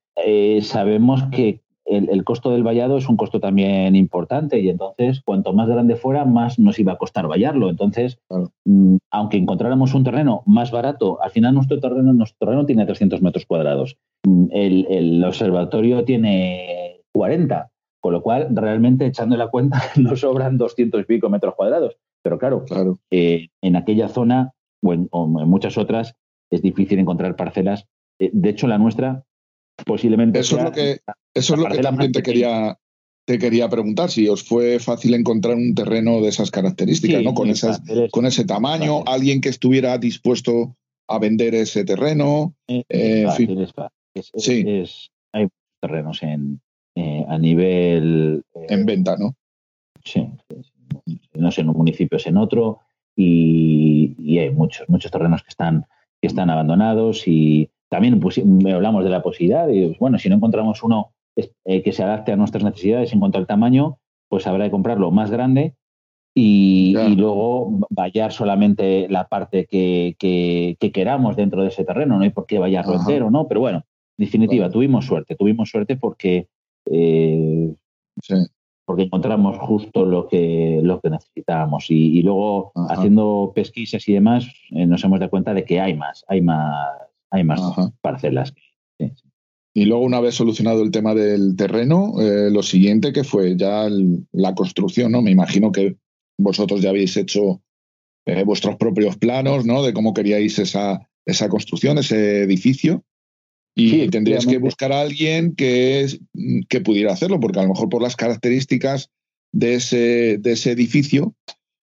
[0.61, 5.67] Sabemos que el, costo del vallado es un costo también importante y entonces cuanto más
[5.67, 7.69] grande fuera, más nos iba a costar vallarlo.
[7.69, 8.19] Entonces,
[8.65, 13.21] mm, aunque encontráramos un terreno más barato, al final nuestro terreno, nuestro terreno tiene 300
[13.21, 13.97] metros cuadrados.
[14.23, 21.01] Mm, el, observatorio tiene 40, con lo cual realmente echando la cuenta nos sobran 200
[21.01, 21.97] y pico metros cuadrados.
[22.21, 22.99] Pero claro, claro.
[23.11, 24.53] Eh, en aquella zona
[24.83, 25.09] o en,
[25.49, 26.15] muchas otras
[26.51, 27.87] es difícil encontrar parcelas.
[28.19, 29.23] Eh, de hecho, la nuestra
[29.85, 30.39] posiblemente...
[30.39, 30.99] Eso es lo que,
[31.33, 32.77] eso es lo que también te quería,
[33.25, 37.33] te quería preguntar, si os fue fácil encontrar un terreno de esas características, ¿no?
[37.33, 40.75] Con, esas, con ese tamaño, alguien que estuviera dispuesto
[41.07, 42.55] a vender ese terreno.
[42.67, 43.27] Eh,
[44.37, 44.83] sí.
[45.31, 45.47] hay
[45.81, 46.61] terrenos en,
[46.95, 48.43] eh, a nivel...
[48.55, 49.35] Eh, en venta, ¿no?
[50.03, 50.27] Sí,
[51.33, 52.79] no sé, en un municipio es en otro
[53.15, 55.85] y, y, hay muchos, muchos terrenos que están,
[56.21, 60.83] que están abandonados y también pues, hablamos de la posibilidad de, bueno, si no encontramos
[60.83, 63.97] uno eh, que se adapte a nuestras necesidades en cuanto al tamaño,
[64.29, 65.75] pues habrá de comprarlo más grande
[66.35, 70.15] y, luego vallar solamente la parte que,
[70.93, 72.17] queramos dentro de ese terreno.
[72.17, 73.47] No hay por qué vallarlo entero, ¿no?
[73.47, 73.83] Pero bueno,
[74.17, 76.47] en definitiva, tuvimos suerte, tuvimos suerte porque
[76.85, 77.73] eh,
[78.89, 81.85] porque encontramos justo lo que, lo que necesitábamos.
[81.89, 86.25] Y, luego, haciendo pesquisas y demás, eh, nos hemos dado cuenta de que hay más,
[86.27, 87.61] hay más, hay más
[88.01, 88.53] parcelas.
[89.73, 93.87] Y luego, una vez solucionado el tema del terreno, eh, lo siguiente que fue ya
[94.31, 95.21] la construcción, ¿no?
[95.21, 95.95] Me imagino que
[96.37, 97.61] vosotros ya habéis hecho
[98.25, 99.83] eh, vuestros propios planos, ¿no?
[99.83, 103.03] De cómo queríais esa, esa construcción, ese edificio.
[103.75, 106.05] Y tendrías que buscar a alguien que,
[106.67, 109.09] que pudiera hacerlo, porque a lo mejor por las características
[109.53, 111.33] de ese, de ese edificio,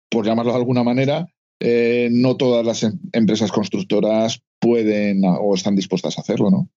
[0.09, 1.27] por llamarlo de alguna manera,
[1.59, 6.69] eh, no todas las em, empresas constructoras pueden o están dispuestas a hacerlo, ¿no?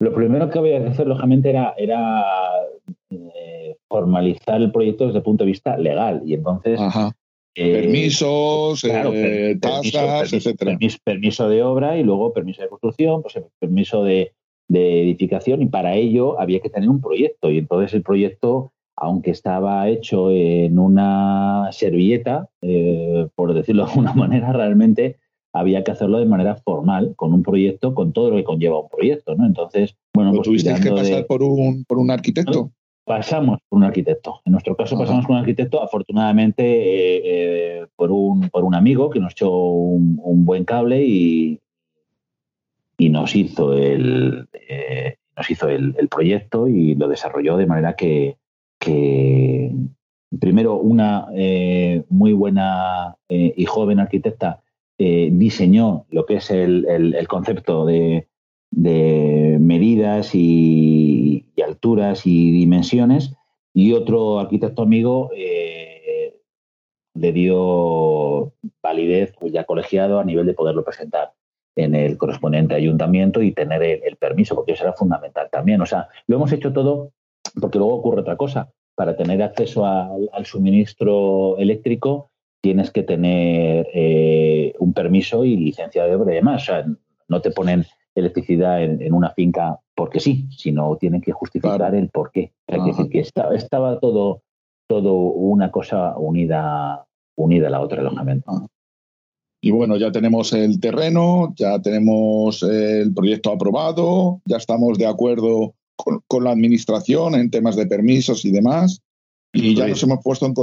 [0.00, 2.24] Lo primero que había que hacer, lógicamente, era, era
[3.10, 6.22] eh, formalizar el proyecto desde el punto de vista legal.
[6.26, 6.80] Y entonces.
[7.56, 10.76] Eh, permisos, eh, tasas, etcétera.
[11.04, 14.32] Permiso, de obra y luego permiso de construcción, pues permiso de,
[14.68, 15.62] edificación.
[15.62, 17.50] Y para ello había que tener un proyecto.
[17.50, 22.48] Y entonces el proyecto aunque estaba hecho en una servilleta,
[23.34, 25.18] por decirlo de alguna manera, realmente
[25.54, 28.88] había que hacerlo de manera formal, con un proyecto, con todo lo que conlleva un
[28.88, 29.46] proyecto, ¿no?
[29.46, 32.72] Entonces, bueno, pues ¿Tuvisteis que pasar por, un, por un arquitecto?
[33.04, 34.40] Pasamos por un arquitecto.
[34.44, 39.10] En nuestro caso pasamos por un arquitecto, afortunadamente eh, eh, por, un, por un amigo
[39.10, 41.60] que nos echó un, buen cable y,
[42.98, 48.38] y nos hizo el eh, nos hizo el, proyecto y lo desarrolló de manera que,
[48.80, 49.72] que
[50.40, 51.28] primero una
[52.08, 54.63] muy buena y joven arquitecta
[54.98, 58.28] eh, diseñó lo que es el, concepto de,
[58.70, 63.34] medidas y, alturas y dimensiones
[63.72, 66.34] y otro arquitecto amigo eh,
[67.14, 68.52] le dio
[68.82, 71.32] validez pues, ya colegiado a nivel de poderlo presentar
[71.76, 75.80] en el correspondiente ayuntamiento y tener el, permiso, porque eso era fundamental también.
[75.80, 77.12] O sea, lo hemos hecho todo
[77.60, 78.72] porque luego ocurre otra cosa.
[78.94, 82.30] Para tener acceso al suministro eléctrico
[82.64, 86.62] tienes que tener eh, un permiso y licencia de obra y demás.
[86.62, 86.86] O sea,
[87.28, 92.30] no te ponen electricidad en, una finca porque sí, sino tienen que justificar el por
[92.32, 92.54] qué.
[92.68, 94.40] Hay que decir que estaba todo,
[94.88, 97.04] todo una cosa unida,
[97.36, 98.46] unida a la otra, lógicamente.
[99.60, 105.74] Y bueno, ya tenemos el terreno, ya tenemos el proyecto aprobado, ya estamos de acuerdo
[105.96, 109.02] con, con la administración en temas de permisos y demás
[109.54, 110.54] y ya nos hemos puesto en,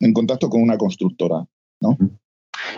[0.00, 1.44] en contacto con una constructora,
[1.80, 1.98] ¿no?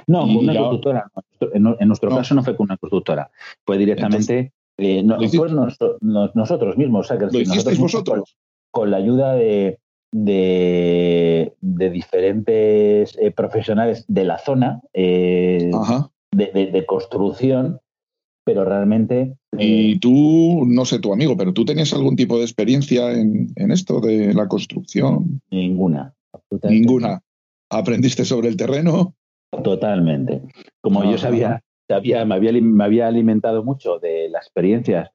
[0.06, 1.10] No, con una constructora.
[1.52, 3.30] En, nuestro caso no fue con una constructora,
[3.64, 7.10] fue directamente eh, nosotros mismos.
[7.10, 8.36] O ¿Lo hicisteis vosotros?
[8.70, 9.78] Con, la ayuda de,
[10.12, 15.70] de, diferentes eh, profesionales de la zona eh,
[16.32, 17.80] de, construcción
[18.48, 19.36] pero realmente...
[19.58, 23.52] Y eh, tú, no sé tu amigo, pero tú tenías algún tipo de experiencia en,
[23.70, 25.42] esto de la construcción.
[25.50, 26.14] Ninguna.
[26.62, 27.20] Ninguna.
[27.68, 29.14] ¿Aprendiste sobre el terreno?
[29.62, 30.40] Totalmente.
[30.80, 35.10] Como yo sabía, sabía me, había, me había alimentado mucho de las experiencias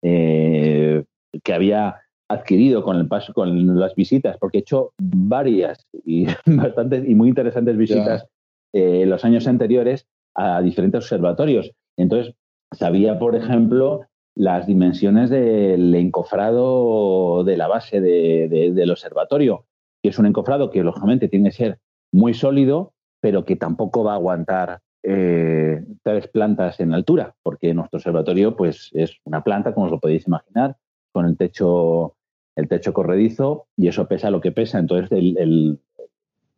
[0.00, 1.04] eh,
[1.44, 1.96] que había
[2.30, 7.28] adquirido con el paso, con las visitas, porque he hecho varias y bastantes y muy
[7.28, 8.26] interesantes visitas
[8.72, 11.70] eh, en los años anteriores a diferentes observatorios.
[11.98, 12.34] Entonces,
[12.72, 14.02] Sabía, por ejemplo,
[14.34, 19.64] las dimensiones del encofrado de la base del observatorio,
[20.02, 21.78] que es un encofrado que lógicamente tiene que ser
[22.12, 27.98] muy sólido, pero que tampoco va a aguantar eh, tres plantas en altura, porque nuestro
[27.98, 30.76] observatorio pues, es una planta, como os lo podéis imaginar,
[31.12, 32.14] con el techo,
[32.54, 34.78] el techo corredizo, y eso pesa lo que pesa.
[34.78, 35.10] Entonces,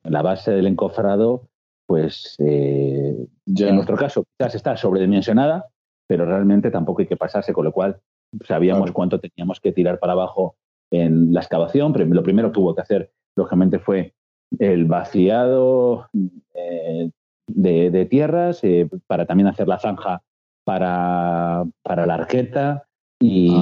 [0.02, 1.48] la base del encofrado,
[1.86, 5.66] pues eh, en nuestro caso, quizás está sobredimensionada,
[6.10, 8.00] pero realmente tampoco hay que pasarse, con lo cual
[8.44, 10.56] sabíamos cuánto teníamos que tirar para abajo
[10.90, 11.92] en la excavación.
[11.92, 14.12] Pero lo primero que hubo que hacer, lógicamente, fue
[14.58, 16.08] el vaciado
[16.52, 17.10] eh,
[17.46, 20.20] de, tierras eh, para también hacer la zanja
[20.64, 22.88] para, la arqueta
[23.20, 23.54] y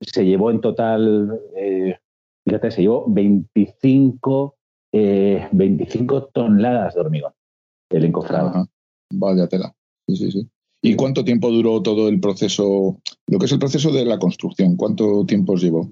[0.00, 1.98] se llevó en total, eh,
[2.46, 4.54] fíjate, se llevó 25,
[4.92, 7.32] 25 toneladas de hormigón
[7.90, 8.68] el encofrado.
[9.12, 9.74] Vaya tela.
[10.06, 10.50] Sí, sí, sí.
[10.86, 14.76] ¿Y cuánto tiempo duró todo el proceso, lo que es el proceso de la construcción?
[14.76, 15.88] ¿Cuánto tiempo os llevó?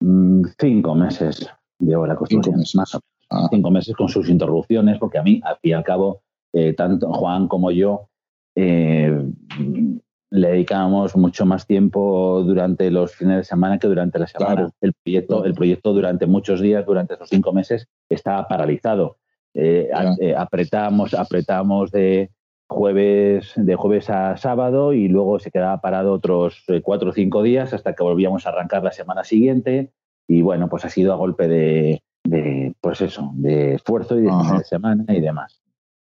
[0.00, 2.74] Mm, cinco meses llevó la construcción, cinco meses.
[2.74, 3.30] más o menos.
[3.30, 3.48] Ah.
[3.50, 6.20] Cinco meses con sus interrupciones, porque a mí, al fin y al cabo,
[6.52, 8.10] eh, tanto Juan como yo
[8.54, 9.24] eh,
[10.30, 14.70] le dedicábamos mucho más tiempo durante los fines de semana que durante la semana.
[14.82, 19.16] El, proyecto, el proyecto durante muchos días, durante esos cinco meses, estaba paralizado.
[19.54, 19.88] Eh,
[20.36, 22.30] apretamos, apretamos de,
[22.68, 27.42] jueves, de jueves a sábado y luego se quedaba parado otros eh, cuatro o cinco
[27.42, 29.92] días hasta que volvíamos a arrancar la semana siguiente.
[30.28, 32.02] Y bueno, pues ha sido a golpe de,
[32.80, 35.60] pues eso, de esfuerzo y de, semana y demás.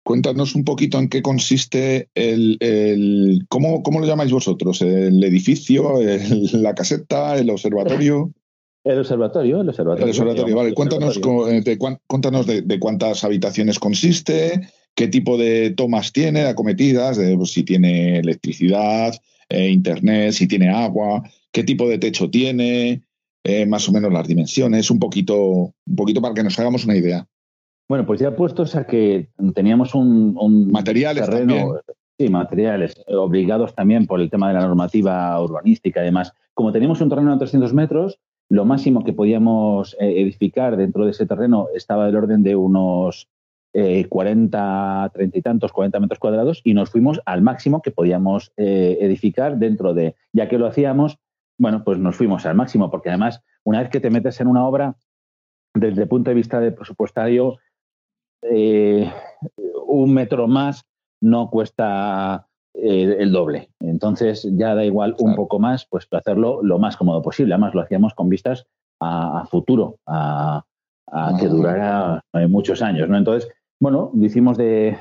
[0.04, 4.82] Cuéntanos un poquito en qué consiste el, el ¿cómo, ¿cómo, lo llamáis vosotros?
[4.82, 5.93] ¿El edificio,
[6.54, 8.32] la caseta, el observatorio?
[8.84, 10.06] El observatorio, el observatorio.
[10.06, 10.74] El observatorio, vale.
[10.74, 17.38] Cuéntanos, eh, de, cuéntanos de, cuántas habitaciones consiste, qué tipo de tomas tiene, acometidas, de,
[17.38, 19.13] pues, si tiene electricidad,
[19.47, 23.03] eh, internet, si tiene agua, qué tipo de techo tiene,
[23.45, 26.97] eh, más o menos las dimensiones, un poquito, un poquito para que nos hagamos una
[26.97, 27.25] idea.
[27.88, 31.65] Bueno, pues ya puestos a que teníamos un, materiales también.
[32.19, 36.33] Sí, materiales, obligados también por el tema de la normativa urbanística y demás.
[36.53, 41.12] Como teníamos un terreno de 300 metros, lo máximo que podíamos eh, edificar dentro de
[41.12, 43.29] ese terreno estaba del orden de unos
[43.71, 48.51] 40, eh, 30 y tantos, 40 metros cuadrados y nos fuimos al máximo que podíamos
[48.58, 51.17] eh, edificar dentro de, ya que lo hacíamos,
[51.58, 54.65] bueno, pues nos fuimos al máximo, porque además, una vez que te metes en una
[54.65, 54.95] obra,
[55.73, 57.58] desde el punto de vista de presupuestario,
[58.41, 60.86] un metro más
[61.21, 63.69] no cuesta el doble.
[63.82, 67.53] Entonces ya da igual un poco más, pues hacerlo lo más cómodo posible.
[67.53, 68.65] Además lo hacíamos con vistas
[68.99, 70.63] a, futuro, a,
[71.39, 73.10] que durara eh, muchos años.
[73.10, 73.17] ¿no?
[73.17, 74.98] Entonces, bueno, lo hicimos de,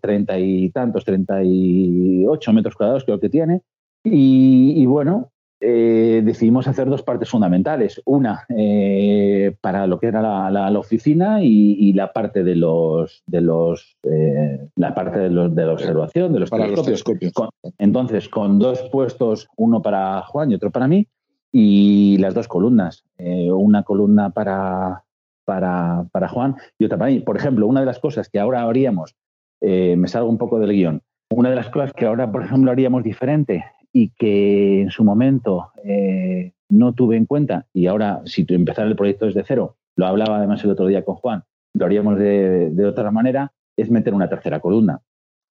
[0.00, 3.62] treinta y tantos, treinta y ocho metros cuadrados creo que tiene.
[4.04, 8.00] y bueno, eh, decidimos hacer dos partes fundamentales.
[8.04, 13.96] Una eh, para lo que era la, oficina y, la parte de los de los
[14.04, 17.32] eh, la parte de, los, de la observación, de los para telescopios.
[17.78, 21.08] entonces, con dos puestos, uno para Juan y otro para mí,
[21.50, 23.04] y las dos columnas.
[23.18, 25.02] una columna para,
[25.48, 27.20] para, para, Juan y otra para mí.
[27.20, 29.16] Por ejemplo, una de las cosas que ahora haríamos,
[29.60, 33.02] me salgo un poco del guion, una de las cosas que ahora, por ejemplo, haríamos
[33.02, 38.86] diferente y que en su momento eh, no tuve en cuenta y ahora si empezar
[38.86, 42.86] el proyecto desde cero, lo hablaba además el otro día con Juan, lo haríamos de,
[42.86, 45.00] otra manera, es meter una tercera columna.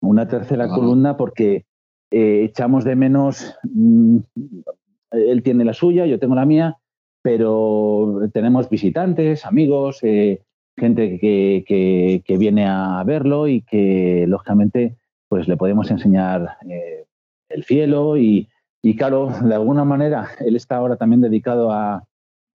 [0.02, 1.66] Una tercera columna porque
[2.12, 4.18] eh, echamos de menos, mm,
[5.12, 6.78] él tiene la suya, yo tengo la mía,
[7.22, 10.42] pero tenemos visitantes, amigos, eh,
[10.78, 11.64] gente que,
[12.26, 14.96] que, viene a verlo y que lógicamente
[15.28, 16.58] pues le podemos enseñar
[17.50, 18.48] el cielo y,
[18.98, 22.04] claro, de alguna manera él está ahora también dedicado a,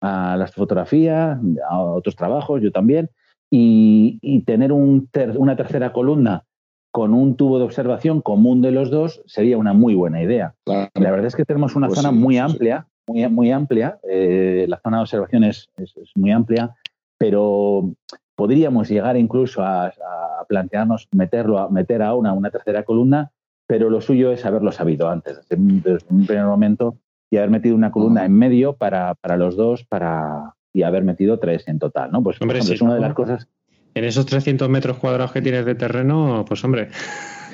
[0.00, 3.10] a la fotografía, a otros trabajos, yo también,
[3.50, 6.44] y, tener un una tercera columna
[6.92, 10.54] con un tubo de observación común de los dos sería una muy buena idea.
[10.64, 14.80] La verdad es que tenemos una pues zona muy amplia, muy, muy amplia, eh, la
[14.80, 15.68] zona de observación es,
[16.14, 16.74] muy amplia,
[17.18, 17.92] pero
[18.34, 23.30] podríamos llegar incluso a, a plantearnos meterlo, a meter a una, una tercera columna
[23.66, 26.96] pero lo suyo es haberlo sabido antes, desde un, primer momento,
[27.30, 31.38] y haber metido una columna en medio para, para los dos para, y haber metido
[31.38, 32.22] tres en total, ¿no?
[32.22, 33.48] Pues hombre, es una de las cosas...
[33.94, 36.90] En esos 300 metros cuadrados que tienes de terreno, pues hombre...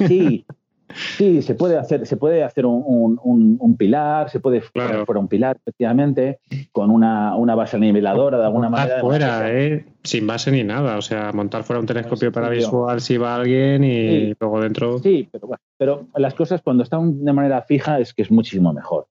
[0.06, 0.44] Sí,
[0.94, 5.56] Sí, se puede hacer, se puede hacer un, pilar, se puede poner fuera un pilar,
[5.56, 6.40] efectivamente,
[6.72, 9.00] con una, base niveladora de alguna montar manera.
[9.00, 9.86] fuera, ¿eh?
[10.02, 10.96] sin base ni nada.
[10.96, 14.98] O sea, montar fuera un telescopio para visual si va alguien y luego dentro.
[14.98, 18.72] Sí, pero bueno, pero las cosas cuando están de manera fija es que es muchísimo
[18.72, 19.06] mejor.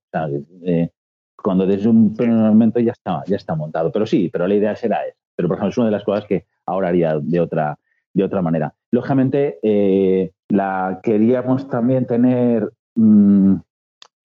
[0.65, 0.89] Eh,
[1.36, 3.91] cuando desde un primer momento ya está, ya está montado.
[3.91, 5.17] Pero sí, pero la idea será esa.
[5.36, 7.78] Pero por ejemplo, es una de las cosas que ahora haría de otra,
[8.13, 8.74] de otra manera.
[8.91, 13.56] Lógicamente, eh, la queríamos también tener mm,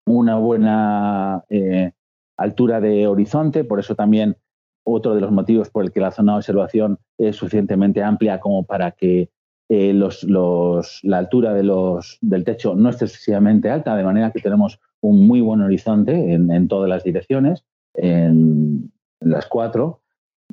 [0.07, 1.93] una buena eh,
[2.37, 4.37] altura de horizonte, por eso también
[4.85, 8.65] otro de los motivos por el que la zona de observación es suficientemente amplia como
[8.65, 9.31] para que
[9.69, 14.81] eh, la altura de los, del techo no esté excesivamente alta, de manera que tenemos
[15.01, 17.65] un muy buen horizonte en, todas las direcciones,
[17.95, 20.03] en, las cuatro.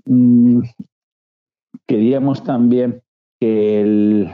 [0.06, 0.62] Mm,
[1.88, 3.04] queríamos también
[3.40, 4.32] que el,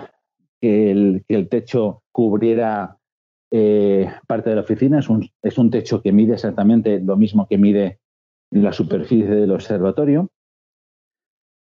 [0.60, 2.98] que el, techo cubriera
[3.52, 5.00] eh, parte de la oficina.
[5.00, 8.00] Es un, es un techo que mide exactamente lo mismo que mide
[8.52, 10.30] la superficie del observatorio.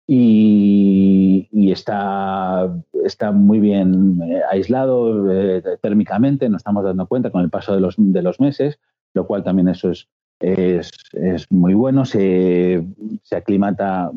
[0.06, 2.70] Y, está,
[3.04, 7.80] está muy bien eh, aislado eh, térmicamente, nos estamos dando cuenta con el paso de
[7.80, 8.78] los, de los meses,
[9.14, 10.08] lo cual también eso es,
[10.40, 12.86] es, es muy bueno, se,
[13.22, 14.12] se, aclimata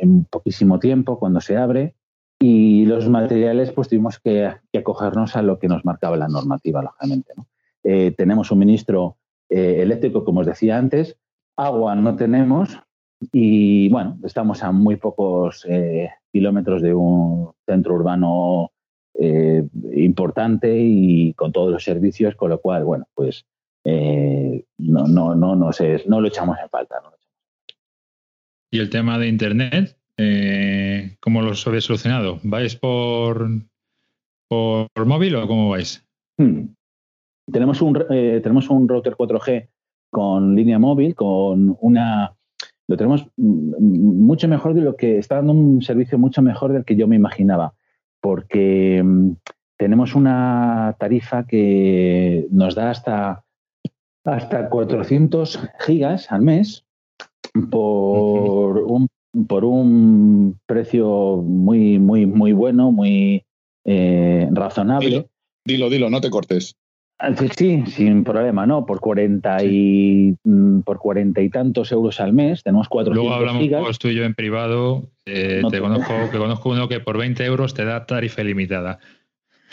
[0.00, 1.96] en poquísimo tiempo cuando se abre
[2.42, 7.32] y los materiales, pues tuvimos que, acogernos a lo que nos marcaba la normativa, lógicamente.
[7.84, 9.16] Eh, tenemos suministro
[9.48, 11.16] eh, eléctrico, como os decía antes,
[11.56, 12.80] agua no tenemos
[13.30, 18.72] y, bueno, estamos a muy pocos eh, kilómetros de un centro urbano
[19.14, 19.62] eh,
[19.94, 23.46] importante y con todos los servicios, con lo cual, bueno, pues
[23.84, 26.96] eh, no, no, no, no, sé, no lo echamos en falta.
[28.68, 29.96] ¿Y el tema de Internet?
[30.18, 32.38] Eh, ¿Cómo lo habéis solucionado?
[32.42, 33.48] ¿Vais por,
[34.48, 36.04] por móvil o cómo vais?
[36.38, 36.74] Hmm.
[37.50, 39.68] Tenemos, un, eh, tenemos un router 4G
[40.10, 42.34] con línea móvil, con una...
[42.88, 46.96] Lo tenemos mucho mejor de lo que está dando un servicio mucho mejor del que
[46.96, 47.74] yo me imaginaba,
[48.20, 49.32] porque mm,
[49.78, 53.44] tenemos una tarifa que nos da hasta,
[54.24, 56.84] hasta 400 gigas al mes
[57.70, 59.08] por un,
[59.46, 63.44] por un precio muy, muy, muy bueno, muy
[63.84, 65.26] eh, razonable.
[65.64, 66.76] Dilo, dilo, no te cortes.
[67.18, 68.84] Ah, sí, sin problema, ¿no?
[68.84, 73.62] Por 40 y mm, por 40 y tantos euros al mes, tenemos 400 Luego hablamos
[73.62, 73.98] gigas.
[74.00, 75.04] tú y yo en privado.
[75.24, 78.42] Eh, No te te- conozco, que conozco uno que por 20 euros te da tarifa
[78.42, 78.98] ilimitada.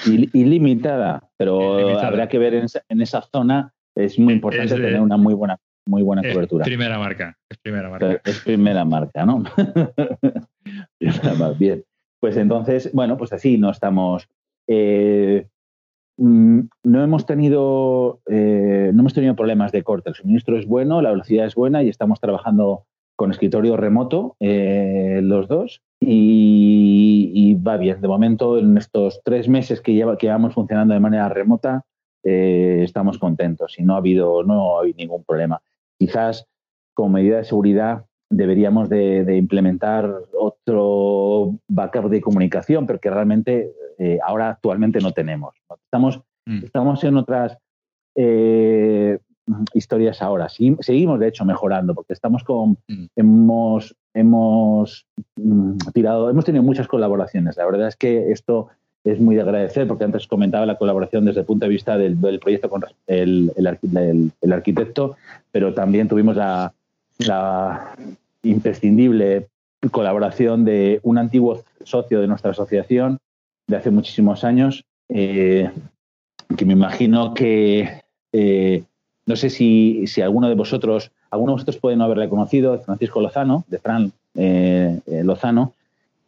[0.06, 2.08] Il- ilimitada, pero Ilimitada.
[2.08, 3.74] habrá que ver en esa, en esa zona.
[3.96, 5.58] Es muy importante Es de- tener una muy buena,
[5.90, 6.64] muy buena Es cobertura.
[6.66, 7.38] primera marca.
[7.50, 8.22] Es primera marca.
[8.24, 9.44] Es primera marca, ¿no?
[11.00, 11.84] Primera marca, Bien.
[12.20, 14.28] Pues entonces, bueno, pues así no estamos.
[14.68, 15.48] eh,
[16.18, 20.10] mm, no hemos tenido eh, no hemos tenido problemas de corte.
[20.10, 22.84] El suministro es bueno, la velocidad es buena y estamos trabajando
[23.16, 28.00] con escritorio remoto eh, los dos y, y va bien.
[28.02, 31.84] De momento, en estos tres meses que, lleva, que llevamos funcionando de manera remota,
[32.24, 35.62] eh, estamos contentos y no ha habido no ha habido ningún problema.
[36.00, 36.46] Quizás
[36.96, 44.20] como medida de seguridad deberíamos de, de implementar otro backup de comunicación, porque realmente eh,
[44.24, 45.56] ahora actualmente no tenemos.
[45.86, 46.64] Estamos, Mm.
[46.66, 47.58] estamos en otras
[48.16, 49.20] eh,
[49.74, 50.48] historias ahora.
[50.50, 53.06] Seguimos, de hecho, mejorando, porque estamos con, Mm.
[53.16, 57.58] hemos, hemos mm, tirado, hemos tenido muchas colaboraciones.
[57.58, 58.68] La verdad es que esto
[59.12, 62.16] es muy de agradecer, porque antes comentaba la colaboración desde el punto de vista del,
[62.40, 65.16] proyecto con el, el arqui- el- el arquitecto,
[65.52, 66.74] pero también tuvimos la,
[67.20, 67.96] la
[68.44, 69.48] imprescindible
[69.92, 73.18] colaboración de un antiguo socio de nuestra asociación
[73.68, 75.70] de hace muchísimos años, eh,
[76.58, 78.02] que me imagino que
[78.34, 78.84] eh,
[79.26, 83.22] no sé si, si alguno de vosotros, alguno de vosotros puede no haberle conocido, Francisco
[83.22, 85.74] Lozano, de Fran eh, Lozano,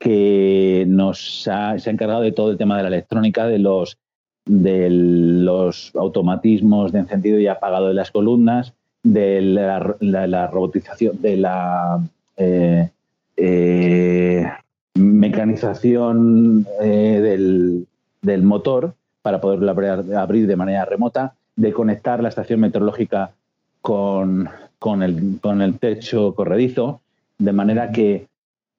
[0.01, 3.99] que nos ha, se ha encargado de todo el tema de la electrónica, de los
[4.45, 8.73] de los automatismos de encendido y apagado de las columnas,
[9.03, 12.03] de la, robotización, de la
[12.37, 12.89] eh,
[13.37, 14.47] eh,
[14.95, 17.85] mecanización eh, del,
[18.23, 23.33] del motor para poderlo abrir, abrir de manera remota, de conectar la estación meteorológica
[23.81, 24.49] con,
[24.79, 27.01] con, el, con el techo corredizo,
[27.37, 28.25] de manera que,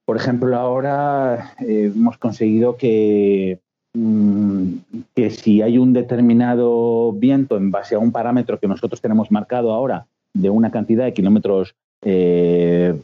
[0.05, 3.61] por ejemplo, ahora eh, hemos conseguido que,
[3.95, 4.73] mm,
[5.15, 9.73] que si hay un determinado viento en base a un parámetro que nosotros tenemos marcado
[9.73, 12.95] ahora de una cantidad de kilómetros eh,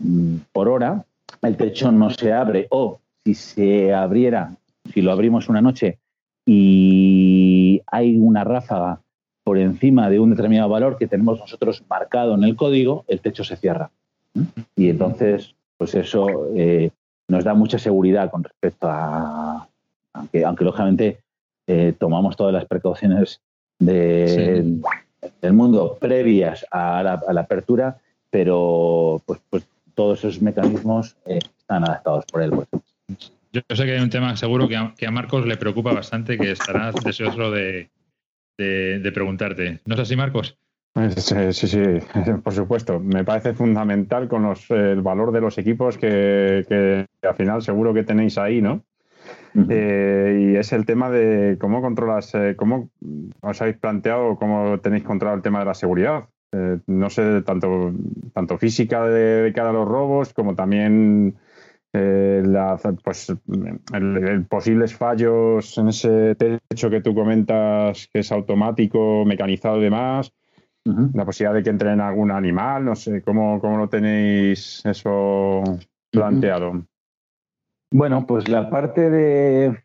[0.53, 1.05] por hora,
[1.42, 4.57] el techo no se abre o si se abriera,
[4.92, 5.99] si lo abrimos una noche
[6.46, 9.01] y hay una ráfaga
[9.44, 13.44] por encima de un determinado valor que tenemos nosotros marcado en el código, el techo
[13.44, 13.90] se cierra.
[14.34, 14.42] ¿Mm?
[14.76, 16.91] Y entonces, pues eso eh,
[17.29, 19.66] nos da mucha seguridad con respecto a,
[20.12, 21.20] aunque, aunque lógicamente
[21.66, 23.41] eh, tomamos todas las precauciones
[23.79, 24.76] de-
[25.41, 27.99] del mundo previas a la, a la apertura,
[28.31, 32.51] pero pues, pues todos esos mecanismos eh, están adaptados por él.
[32.51, 32.68] pues.
[33.53, 36.39] Yo sé que hay un tema seguro que a, que a Marcos le preocupa bastante,
[36.39, 37.89] que estará deseoso de,
[38.59, 39.81] de- de preguntarte.
[39.87, 40.57] ¿No es así, Marcos?
[40.95, 41.78] Sí, sí, sí,
[42.43, 42.99] por supuesto.
[42.99, 47.95] Me parece fundamental con los, el valor de los equipos que, que al final seguro
[47.95, 48.84] que tenéis ahí, ¿no?
[49.68, 52.91] Eh, y es el tema de cómo controlas, eh, cómo
[53.41, 56.28] os habéis planteado, cómo tenéis controlado el tema de la seguridad.
[56.53, 57.93] Eh, no sé, tanto,
[58.32, 61.36] tanto física de, de cara a los robos como también
[61.93, 63.34] eh, la, pues,
[63.93, 69.82] el, el posibles fallos en ese techo que tú comentas que es automático, mecanizado y
[69.84, 70.32] demás.
[71.12, 75.62] La posibilidad de que entre en algún animal, no sé, ¿cómo, cómo lo tenéis eso
[76.11, 76.84] planteado?
[77.93, 79.84] Bueno, pues la parte de,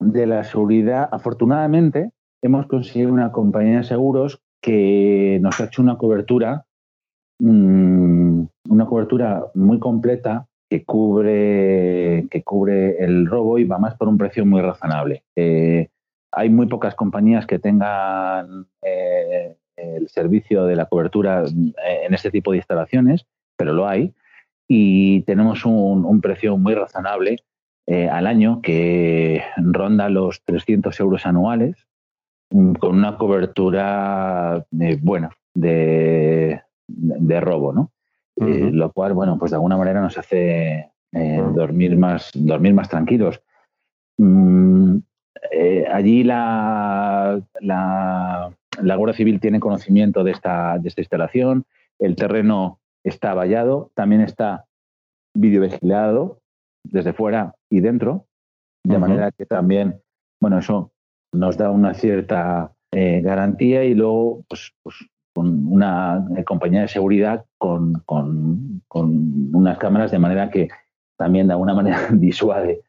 [0.00, 2.10] de la seguridad, afortunadamente,
[2.42, 6.64] hemos conseguido una compañía de seguros que nos ha hecho una cobertura,
[7.40, 14.08] mm, una cobertura muy completa que cubre, que cubre el robo y va más por
[14.08, 15.22] un precio muy razonable.
[15.36, 15.88] Eh,
[16.32, 22.30] hay muy pocas compañías que tengan eh, el servicio de la cobertura eh, en este
[22.30, 23.26] tipo de instalaciones,
[23.56, 24.14] pero lo hay
[24.68, 27.36] y tenemos un, un precio muy razonable
[27.86, 31.88] eh, al año que ronda los 300 euros anuales
[32.50, 37.92] mm, con una cobertura eh, buena de, de, robo, ¿no?
[38.36, 43.42] Eh, lo cual, bueno, pues de alguna manera nos hace dormir, más, dormir más tranquilos.
[44.16, 44.98] Mm,
[45.92, 51.64] allí la, la, la, Guardia Civil tiene conocimiento de esta, de esta instalación,
[51.98, 54.66] el terreno está vallado, también está
[55.34, 56.40] videovigilado
[56.84, 58.26] desde fuera y dentro,
[58.84, 60.00] de manera que también,
[60.40, 60.92] bueno, eso
[61.32, 64.96] nos da una cierta eh, garantía y luego, pues, pues
[65.34, 70.68] con una compañía de seguridad con, con, unas cámaras de manera que
[71.16, 72.82] también de alguna manera disuade.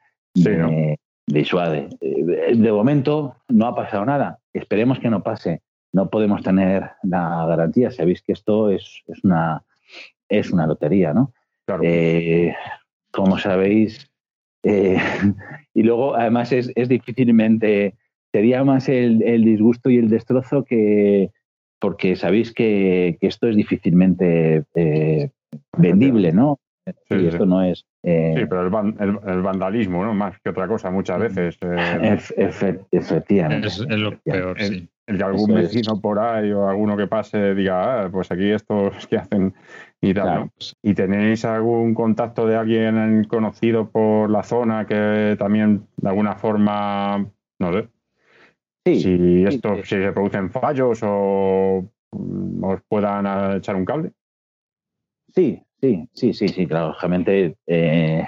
[0.45, 1.89] Eh, disuade.
[2.01, 4.39] Eh, de momento no ha pasado nada.
[4.51, 5.61] Esperemos que no pase.
[5.93, 7.91] No podemos tener la garantía.
[7.91, 9.63] Sabéis que esto es, es una
[10.27, 11.33] es una lotería, ¿no?
[11.65, 11.83] Claro
[13.13, 14.09] como sabéis.
[14.63, 14.97] Eh,
[15.73, 17.95] y luego, además, es, es difícilmente,
[18.33, 21.31] sería más el, disgusto y el destrozo que,
[21.79, 25.29] porque sabéis que, esto es difícilmente eh,
[25.77, 26.59] vendible, ¿no?
[26.85, 27.85] Sí, esto no es.
[28.03, 30.13] Eh, sí, pero el, vandalismo, ¿no?
[30.13, 31.57] Más que otra cosa, muchas veces.
[32.91, 33.67] efectivamente.
[33.67, 34.89] Es, lo peor, sí.
[35.05, 39.05] El que algún vecino por ahí o alguno que pase diga, ah, pues aquí estos
[39.07, 39.53] que hacen
[40.01, 40.49] y tal.
[40.81, 47.29] ¿Y tenéis algún contacto de alguien conocido por la zona que también de alguna forma,
[47.59, 47.89] no sé,
[48.85, 54.11] sí, si esto, si se producen fallos o mm, os puedan echar un cable?
[55.33, 56.87] Sí, sí, sí, sí, sí, claro.
[56.87, 58.25] Lógicamente eh,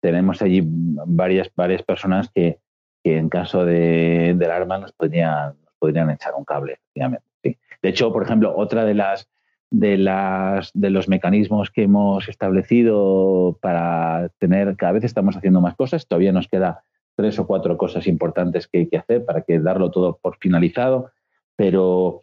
[0.00, 2.60] tenemos allí varias, varias personas que,
[3.02, 7.26] que en caso de, del arma nos podrían podrían echar un cable, efectivamente.
[7.42, 9.28] De hecho, por ejemplo, otra de las
[9.68, 15.74] de las de los mecanismos que hemos establecido para tener, cada vez estamos haciendo más
[15.74, 16.84] cosas, todavía nos queda
[17.16, 21.10] tres o cuatro cosas importantes que hay que hacer para que darlo todo por finalizado,
[21.56, 22.20] pero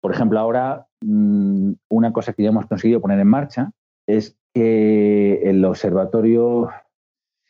[0.00, 3.72] por ejemplo, ahora mm, una cosa que ya hemos conseguido poner en marcha
[4.16, 6.70] es que el observatorio,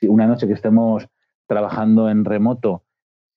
[0.02, 1.08] una noche que estemos
[1.46, 2.84] trabajando en remoto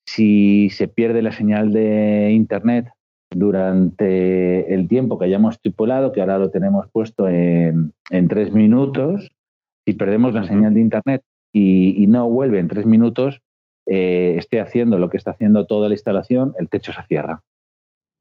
[0.06, 2.90] si se pierde la señal de Internet
[3.32, 7.94] durante el tiempo que hayamos estipulado, que ahora lo tenemos puesto en,
[8.30, 9.32] tres minutos,
[9.86, 13.42] si perdemos la señal de Internet y, no vuelve en tres minutos,
[13.86, 17.42] eh, esté haciendo lo que está haciendo toda la instalación, el techo se cierra.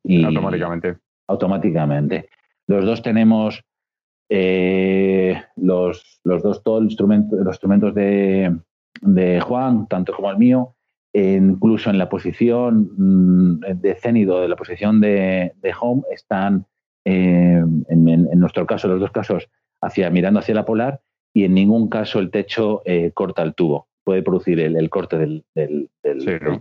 [0.05, 0.97] Y automáticamente.
[1.29, 2.29] Automáticamente.
[2.67, 3.65] Los dos tenemos
[4.35, 8.57] eh, los, dos todos los instrumentos de,
[9.03, 10.75] de Juan, tanto como el mío,
[11.13, 16.65] incluso en la posición mm, de cénido, de la posición de, home, están,
[17.05, 19.51] eh, en, nuestro caso, los dos casos,
[19.83, 21.03] hacia, mirando hacia la polar
[21.35, 23.89] y en ningún caso el techo eh, corta el tubo.
[24.03, 25.45] Puede producir el, corte del,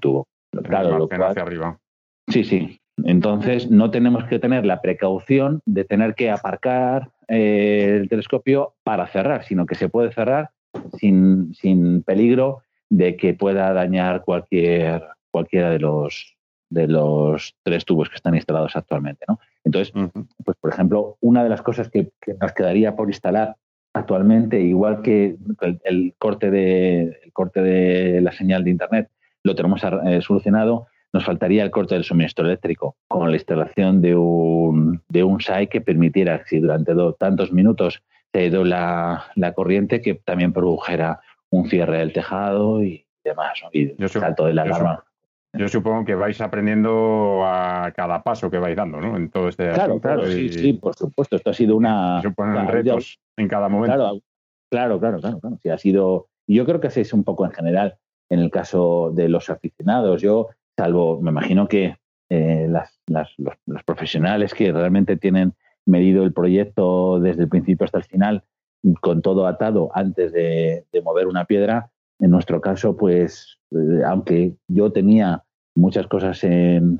[0.01, 0.27] tubo.
[0.61, 1.79] Claro, hacia arriba.
[2.27, 2.80] Sí, sí.
[3.03, 9.07] Entonces no tenemos que tener la precaución de tener que aparcar eh, el telescopio para
[9.07, 10.51] cerrar, sino que se puede cerrar
[10.97, 16.35] sin, sin peligro de que pueda dañar cualquier, cualquiera de los,
[16.69, 19.25] de los tres tubos que están instalados actualmente.
[19.27, 19.39] ¿no?
[19.63, 19.93] Entonces,
[20.43, 23.55] pues por ejemplo, una de las cosas que, nos quedaría por instalar
[23.93, 25.37] actualmente, igual que
[25.83, 29.09] el, corte de, el corte de la señal de Internet,
[29.43, 34.15] lo tenemos eh, solucionado, nos faltaría el corte del suministro eléctrico con la instalación de
[34.15, 38.01] un, de un SAI que permitiera, si durante tantos minutos
[38.31, 43.61] se ha ido la, la corriente, que también produjera un cierre del tejado y demás,
[43.73, 45.03] y yo salto de la alarma.
[45.53, 49.17] Yo supongo que vais aprendiendo a cada paso que vais dando, ¿no?
[49.17, 51.35] En todo este Claro, claro, sí, sí, por supuesto.
[51.35, 52.21] Esto ha sido una...
[52.21, 54.21] Suponen retos en cada momento.
[54.69, 55.59] Claro, claro, claro, claro.
[55.61, 56.29] Sí, ha sido...
[56.47, 57.97] Yo creo que así es un poco en general
[58.29, 60.21] en el caso de los aficionados.
[60.21, 60.47] Yo,
[60.81, 61.95] salvo, me imagino que
[62.29, 62.67] eh,
[63.07, 65.53] los, profesionales que realmente tienen
[65.85, 68.43] medido el proyecto desde el principio hasta el final
[68.99, 71.91] con todo atado antes de, mover una piedra.
[72.19, 75.43] En nuestro caso, pues, eh, aunque yo tenía
[75.75, 76.99] muchas cosas en,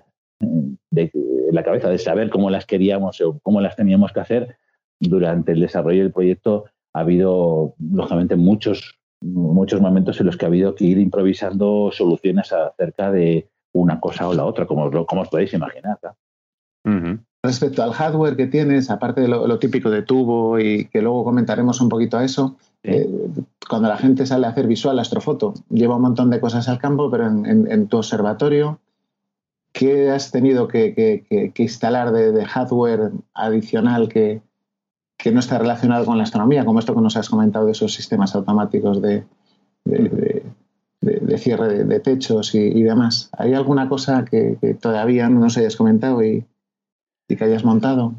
[1.51, 4.57] la cabeza de saber cómo las queríamos o cómo las teníamos que hacer,
[4.99, 10.49] durante el desarrollo del proyecto ha habido, lógicamente, muchos, muchos momentos en los que ha
[10.49, 15.29] habido que ir improvisando soluciones acerca de una cosa o la otra, como, como os
[15.29, 15.99] podéis imaginar.
[17.43, 21.81] Respecto al hardware que tienes, aparte de lo, típico de tubo y que luego comentaremos
[21.81, 23.09] un poquito a eso, eh,
[23.67, 27.09] cuando la gente sale a hacer visual astrofoto, lleva un montón de cosas al campo,
[27.09, 28.79] pero en, tu observatorio,
[29.71, 31.23] ¿qué has tenido que,
[31.57, 34.41] instalar de, hardware adicional que,
[35.31, 38.35] no está relacionado con la astronomía, como esto que nos has comentado de esos sistemas
[38.35, 39.23] automáticos de,
[39.85, 40.40] de
[41.37, 43.29] cierre de, techos y, demás.
[43.37, 46.45] ¿Hay alguna cosa que, todavía no nos hayas comentado y,
[47.27, 48.15] que hayas montado?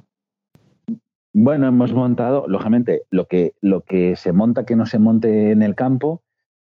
[1.34, 5.62] Bueno, hemos montado, lógicamente, lo que, lo que se monta que no se monte en
[5.62, 6.22] el campo,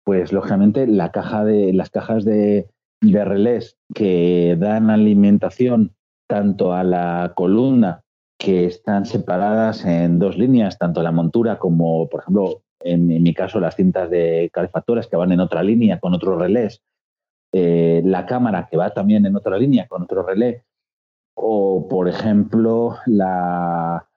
[0.04, 2.68] pues lógicamente la caja de, las cajas de,
[3.02, 5.96] de relés que dan alimentación
[6.28, 8.04] tanto a la columna
[8.38, 13.60] que están separadas en dos líneas, tanto la montura como, por ejemplo, en, mi caso,
[13.60, 16.82] las cintas de calefactores que van en otra línea con otro relés,
[17.52, 20.64] eh, la cámara que va también en otra línea con otro relé,
[21.36, 24.08] o, por ejemplo, la,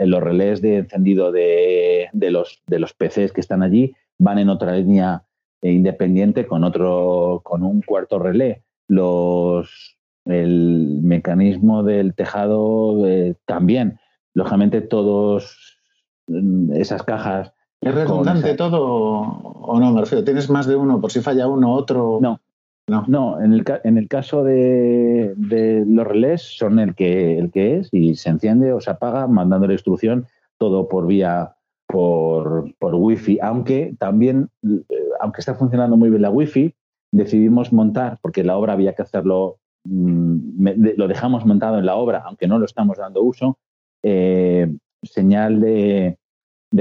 [0.00, 4.72] los relés de encendido de, los, de los PCs que están allí van en otra
[4.72, 5.24] línea
[5.62, 8.62] independiente con otro con un cuarto relé.
[8.88, 13.98] Los, el mecanismo del tejado eh, también.
[14.34, 15.78] Lógicamente, todos
[16.26, 17.52] mm, esas cajas.
[17.80, 19.92] ¿Es redundante todo o no?
[19.92, 22.18] Me refiero, ¿tienes más de uno por si falla uno, otro?
[22.20, 22.40] No.
[22.88, 27.50] No, no en, el, en el caso de, de, los relés son el que, el
[27.50, 31.56] que es y se enciende o se apaga mandando la instrucción todo por vía
[31.88, 34.84] por, por wifi, aunque también, eh,
[35.20, 36.74] aunque está funcionando muy bien la wifi,
[37.10, 39.58] decidimos montar, porque la obra había que hacerlo
[39.88, 40.66] Mm,
[40.96, 43.58] lo dejamos montado en la obra, aunque no lo estamos dando uso,
[44.02, 46.18] eh, señal de,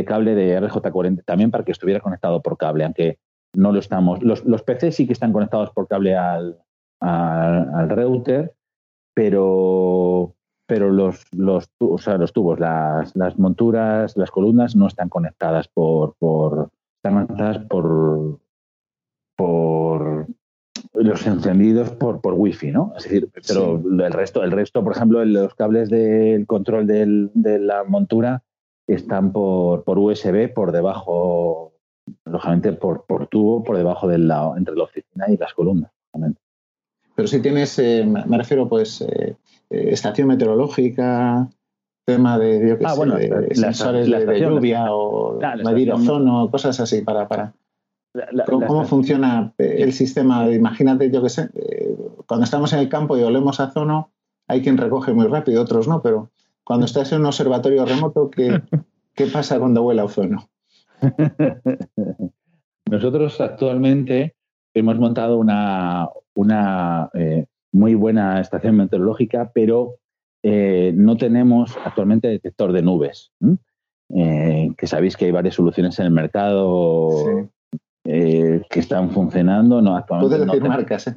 [0.05, 3.19] cable de RJ40 también para que estuviera conectado por cable, aunque
[3.53, 4.21] no lo estamos.
[4.23, 6.59] Los, los PCs sí que están conectados por cable al,
[6.99, 8.53] al, router,
[9.13, 10.35] pero,
[10.67, 15.67] pero los, los, o sea, los tubos, las, las, monturas, las columnas no están conectadas
[15.67, 18.39] por, por están conectadas por,
[19.35, 20.27] por
[20.93, 22.93] los encendidos por, por wifi, ¿no?
[22.97, 27.83] Es decir, pero el resto, el resto, por ejemplo, los cables del control de la
[27.83, 28.43] montura
[28.87, 31.73] están por, por USB por debajo,
[32.25, 35.91] lógicamente por, por tubo, por debajo del lado, entre la oficina y las columnas.
[37.15, 39.37] Pero si tienes, eh, me refiero, pues, eh,
[39.69, 41.47] eh, estación meteorológica,
[42.05, 42.95] tema de, ah,
[43.51, 47.53] sensores de, lluvia o medir ozono, cosas así para, para
[48.45, 50.49] ¿Cómo, funciona eh, el sistema?
[50.49, 54.11] Imagínate, yo que sé, eh, cuando estamos en el campo y olemos a zono,
[54.47, 56.31] hay quien recoge muy rápido, otros no, pero
[56.65, 58.61] cuando estás en un observatorio remoto, ¿qué,
[59.13, 60.49] qué pasa cuando huele a ozono?
[62.89, 64.35] Nosotros actualmente
[64.73, 69.95] hemos montado una, una eh, muy buena estación meteorológica, pero
[70.43, 73.31] no tenemos actualmente detector de nubes.
[74.07, 77.49] que sabéis que hay varias soluciones en el mercado
[78.07, 79.81] eh, que están funcionando.
[79.81, 81.15] No, actualmente Puedes decir marcas, ¿eh?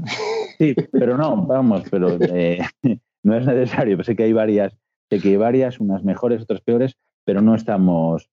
[0.58, 2.60] Sí, pero no, vamos, pero eh,
[3.22, 4.02] no es necesario.
[4.02, 4.74] Sé que hay varias,
[5.10, 8.30] sé que hay varias, unas mejores, otras peores, pero no estamos,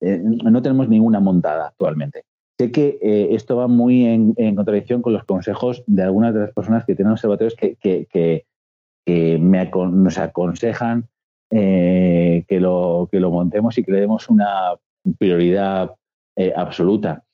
[0.00, 2.24] no tenemos ninguna montada actualmente.
[2.58, 2.98] Sé que
[3.30, 7.12] esto va muy en, contradicción con los consejos de algunas de las personas que tienen
[7.12, 11.08] observatorios que, que, que, nos aconsejan
[11.50, 14.74] que, lo, que lo montemos y que le demos una
[15.18, 15.94] prioridad
[16.54, 17.24] absoluta.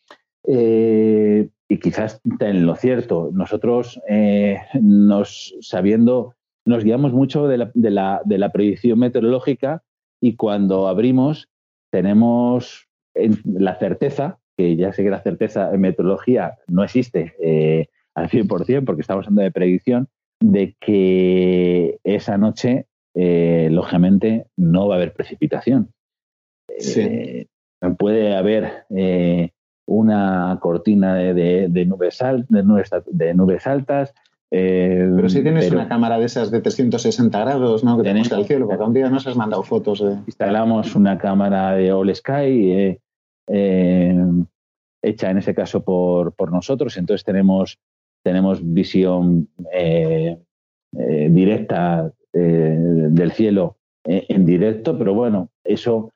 [0.45, 6.35] Eh, y quizás en lo cierto, nosotros eh, nos sabiendo,
[6.65, 9.83] nos guiamos mucho de la, de, la, de la, predicción meteorológica
[10.21, 11.49] y cuando abrimos
[11.91, 18.29] tenemos la certeza, que ya sé que la certeza en meteorología no existe eh, al
[18.29, 20.09] 100% porque estamos hablando de predicción,
[20.41, 25.93] de que esa noche, lógicamente, no va a haber precipitación.
[27.99, 28.87] puede haber
[29.87, 34.15] una cortina de, de, nubes, de, nubes, de nubes altas.
[34.55, 37.97] Eh, pero si tienes una cámara de esas de 360 grados, ¿no?
[37.97, 40.13] Que tenemos al cielo, porque un día nos has mandado fotos de...
[40.27, 43.01] Instalamos una cámara de All Sky eh,
[43.47, 44.15] eh,
[45.03, 47.79] hecha en ese caso por, por nosotros, entonces tenemos,
[48.23, 49.49] tenemos visión
[50.93, 56.11] directa del cielo en directo, pero bueno, eso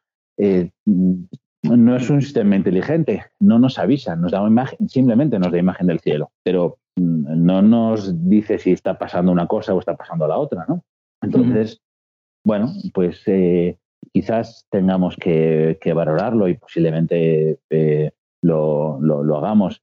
[1.62, 5.86] no es un sistema inteligente, no nos avisa, nos da imagen, simplemente nos da imagen
[5.86, 10.38] del cielo, pero no nos dice si está pasando una cosa o está pasando la
[10.38, 10.84] otra, ¿no?
[11.22, 11.80] Entonces,
[12.44, 13.78] bueno, pues eh,
[14.12, 18.10] quizás tengamos que, valorarlo y posiblemente eh,
[18.42, 18.98] lo,
[19.36, 19.82] hagamos.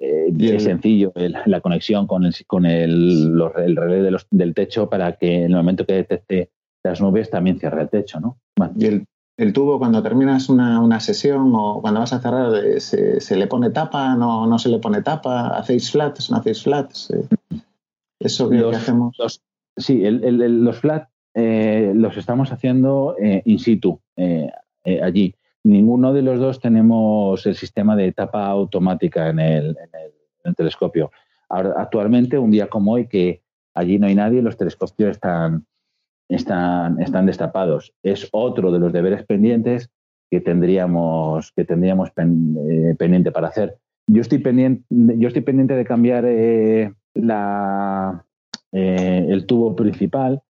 [0.00, 3.40] Eh, es sencillo la conexión con el, con el,
[3.76, 6.50] relé del techo para que en el momento que detecte
[6.84, 8.38] las nubes también cierre el techo, ¿no?
[8.76, 9.06] Y el,
[9.38, 13.70] el tubo cuando terminas una, sesión o cuando vas a cerrar, eh, se, le pone
[13.70, 14.16] tapa?
[14.16, 15.56] ¿No, no se le pone tapa?
[15.56, 16.28] ¿Hacéis flats?
[16.30, 17.14] ¿No hacéis flats?
[18.18, 19.16] ¿Eso que, hacemos?
[19.76, 24.00] sí, los flats eh, los estamos haciendo eh, in situ,
[25.02, 25.34] allí.
[25.62, 29.76] Ninguno de los dos tenemos el sistema de tapa automática en el,
[30.42, 31.12] el telescopio.
[31.48, 33.42] Ahora, actualmente, un día como hoy, que
[33.74, 35.64] allí no hay nadie, los telescopios están,
[36.28, 37.94] están, están destapados.
[38.02, 39.90] Es otro de los deberes pendientes
[40.30, 43.78] que tendríamos, que tendríamos eh, pendiente para hacer.
[44.06, 48.24] Yo estoy pendiente, yo estoy pendiente de cambiar eh, la,
[48.72, 50.42] eh, el tubo principal.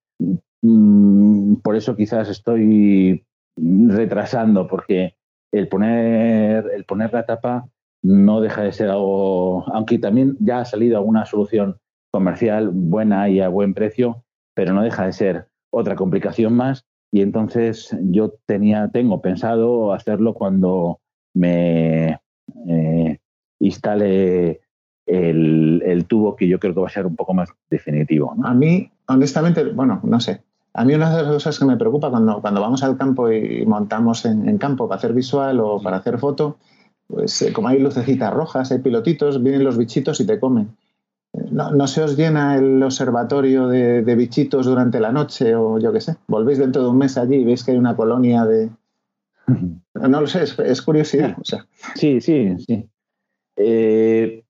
[0.62, 3.24] Mm, por eso quizás estoy
[3.56, 5.14] retrasando, porque
[5.52, 7.68] el poner, el poner la tapa
[8.02, 11.78] no deja de ser algo, aunque también ya ha salido alguna solución
[12.12, 14.24] comercial buena y a buen precio,
[14.54, 16.84] pero no deja de ser otra complicación más.
[17.10, 21.00] Y entonces yo tenía, tengo pensado hacerlo cuando
[21.34, 22.20] me
[22.66, 23.18] eh,
[23.60, 24.60] instale
[25.06, 28.34] el, tubo que yo creo que va a ser un poco más definitivo.
[28.44, 30.42] A mí, honestamente, bueno, no sé.
[30.74, 33.64] A mí una de las cosas que me preocupa cuando, cuando vamos al campo y
[33.66, 36.58] montamos en, campo para hacer visual o para hacer foto,
[37.06, 40.76] pues eh, como hay lucecitas rojas, hay pilotitos, vienen los bichitos y te comen.
[41.32, 46.16] No, se os llena el observatorio de, bichitos durante la noche o yo qué sé.
[46.26, 48.70] Volvéis dentro de un mes allí y veis que hay una colonia de...
[49.94, 51.36] No lo sé, es, curiosidad.
[51.94, 52.88] Sí, sí, sí.
[53.56, 54.44] Eh,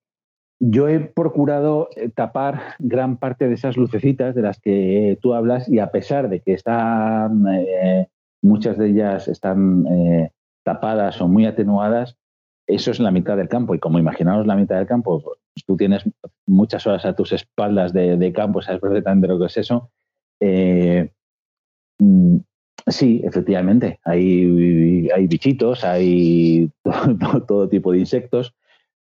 [0.61, 5.69] yo he procurado eh, tapar gran parte de esas lucecitas de las que tú hablas
[5.69, 8.09] y a pesar de que están, eh,
[8.43, 10.33] muchas de ellas están eh,
[10.65, 12.17] tapadas o muy atenuadas,
[12.67, 15.77] eso es la mitad del campo y como imaginaos la mitad del campo, pues, tú
[15.77, 16.05] tienes
[16.47, 19.91] muchas horas a tus espaldas de, campo, sabes perfectamente lo que es eso.
[22.01, 22.37] Mm,
[22.87, 24.47] sí, efectivamente, hay,
[25.27, 26.71] bichitos, hay
[27.47, 28.55] todo tipo de insectos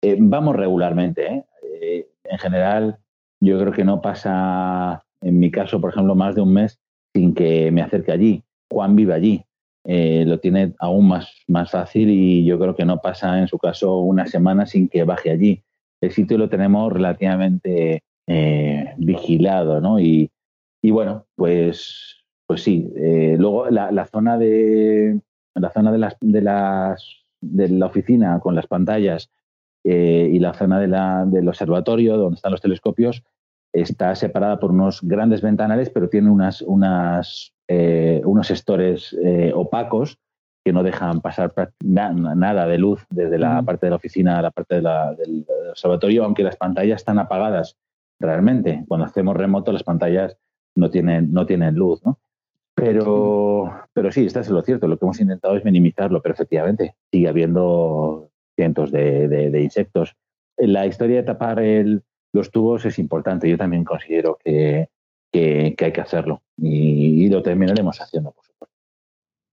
[0.03, 1.26] eh, vamos regularmente.
[1.26, 1.44] ¿eh?
[1.80, 2.09] ¿eh?
[2.24, 2.98] en general,
[3.40, 6.78] yo creo que no pasa, en mi caso, por ejemplo, más de un mes
[7.14, 8.42] sin que me acerque allí.
[8.70, 9.44] Juan vive allí.
[9.84, 13.59] Eh, lo tiene aún más, más fácil y yo creo que no pasa en su
[13.59, 15.62] caso una semana sin que baje allí.
[16.03, 18.03] El sitio lo tenemos relativamente
[18.98, 19.98] vigilado, ¿no?
[19.98, 20.30] Y,
[20.82, 22.92] bueno, pues, pues sí.
[23.38, 25.20] luego la, zona de
[25.55, 29.30] la zona de las, de las de la oficina con las pantallas
[29.84, 30.80] eh, y la zona
[31.26, 33.22] del observatorio, donde están los telescopios,
[33.72, 40.18] está separada por unos grandes ventanales, pero tiene unas, unas, eh, unos estores eh, opacos
[40.64, 41.52] que no dejan pasar
[41.82, 46.44] nada de luz desde la parte de la oficina a la parte del observatorio, aunque
[46.44, 47.76] las pantallas están apagadas
[48.20, 48.84] realmente.
[48.86, 50.36] Cuando hacemos remoto, las pantallas
[50.76, 52.18] no tienen, no tienen luz, ¿no?
[52.74, 54.88] Pero, pero sí, esto es lo cierto.
[54.88, 60.16] Lo que hemos intentado es minimizarlo, pero efectivamente sigue habiendo cientos de, insectos.
[60.56, 61.62] La historia de tapar
[62.32, 63.48] los tubos es importante.
[63.48, 64.88] Yo también considero que,
[65.34, 68.71] hay que hacerlo y, lo terminaremos haciendo, por supuesto.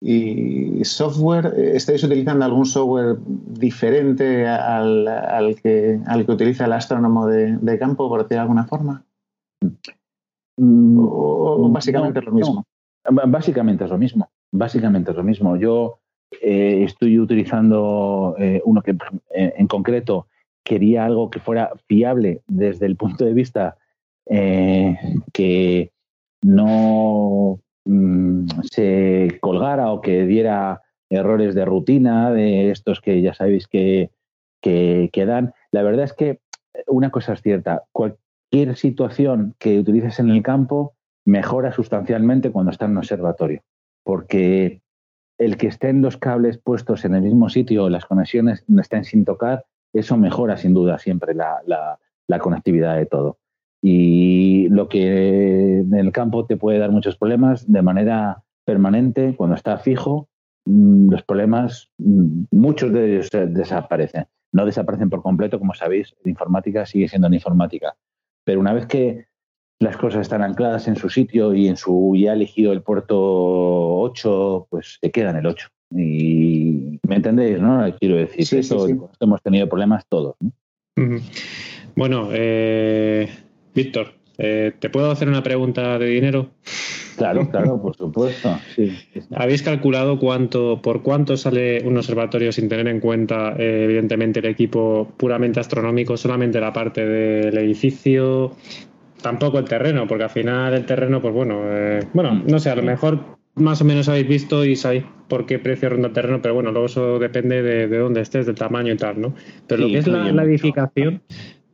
[0.00, 1.54] ¿Y software?
[1.56, 8.22] ¿Estáis utilizando algún software diferente al, que, al que utiliza el astrónomo de, campo, por
[8.22, 9.04] decir de alguna forma?
[10.56, 12.64] Mm, ¿O, básicamente es lo mismo?
[13.04, 14.30] Básicamente es lo mismo.
[14.52, 15.56] Básicamente es lo mismo.
[15.56, 15.98] Yo
[16.40, 18.96] eh, estoy utilizando eh, uno que
[19.34, 20.28] eh, en concreto
[20.62, 23.76] quería algo que fuera fiable desde el punto de vista
[25.32, 25.90] que
[26.42, 27.58] no
[27.88, 34.10] mm, se colgara o que diera errores de rutina, de estos que ya sabéis que,
[34.60, 35.54] que, dan.
[35.72, 36.40] La verdad es que
[36.86, 42.86] una cosa es cierta, cualquier situación que utilices en el campo mejora sustancialmente cuando está
[42.86, 43.62] en un observatorio,
[44.04, 44.82] porque
[45.38, 49.24] el que estén los cables puestos en el mismo sitio, las conexiones no estén sin
[49.24, 51.98] tocar, eso mejora sin duda siempre la,
[52.40, 53.38] conectividad de todo.
[53.82, 59.56] Y lo que en el campo te puede dar muchos problemas de manera permanente, cuando
[59.56, 60.28] está fijo,
[60.66, 64.26] mm, los problemas, mm, muchos de ellos desaparecen.
[64.52, 67.96] No desaparecen por completo, como sabéis, la informática sigue siendo en informática.
[68.44, 69.26] Pero una vez que
[69.80, 74.66] las cosas están ancladas en su sitio y en su ya elegido el puerto 8,
[74.70, 75.68] pues se queda en el 8.
[75.92, 77.84] Y me entendéis, ¿no?
[77.98, 78.86] Quiero decir, eso
[79.20, 80.36] hemos tenido problemas todos.
[81.94, 83.28] Bueno, eh,
[83.78, 84.08] Víctor,
[84.38, 86.50] eh, ¿te puedo hacer una pregunta de dinero?
[87.16, 88.58] Claro, claro, por supuesto.
[89.36, 94.46] ¿Habéis calculado cuánto, por cuánto sale un observatorio sin tener en cuenta, eh, evidentemente, el
[94.46, 98.56] equipo puramente astronómico, solamente la parte del edificio,
[99.22, 102.74] tampoco el terreno, porque al final el terreno, pues bueno, eh, bueno, no sé, a
[102.74, 106.40] lo mejor más o menos habéis visto y sabéis por qué precio ronda el terreno,
[106.42, 109.34] pero bueno, luego eso depende de, dónde estés, del tamaño y tal, ¿no?
[109.66, 111.22] Pero lo que es la, edificación,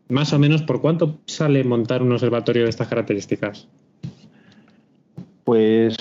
[0.09, 3.68] más o menos, ¿por cuánto sale montar un observatorio de estas características?
[5.44, 5.96] Pues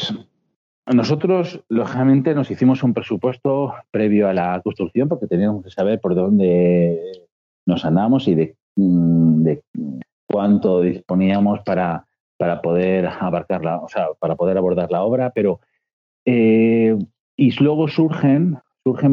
[0.85, 6.15] nosotros, lógicamente, nos hicimos un presupuesto previo a la construcción porque teníamos que saber por
[6.15, 7.27] dónde
[7.65, 9.61] nos andamos y de mm, de
[10.33, 15.59] cuánto disponíamos para, para poder abarcarla, o sea, para poder abordar la obra, pero
[16.25, 16.97] eh,
[17.35, 19.11] y luego surgen, surgen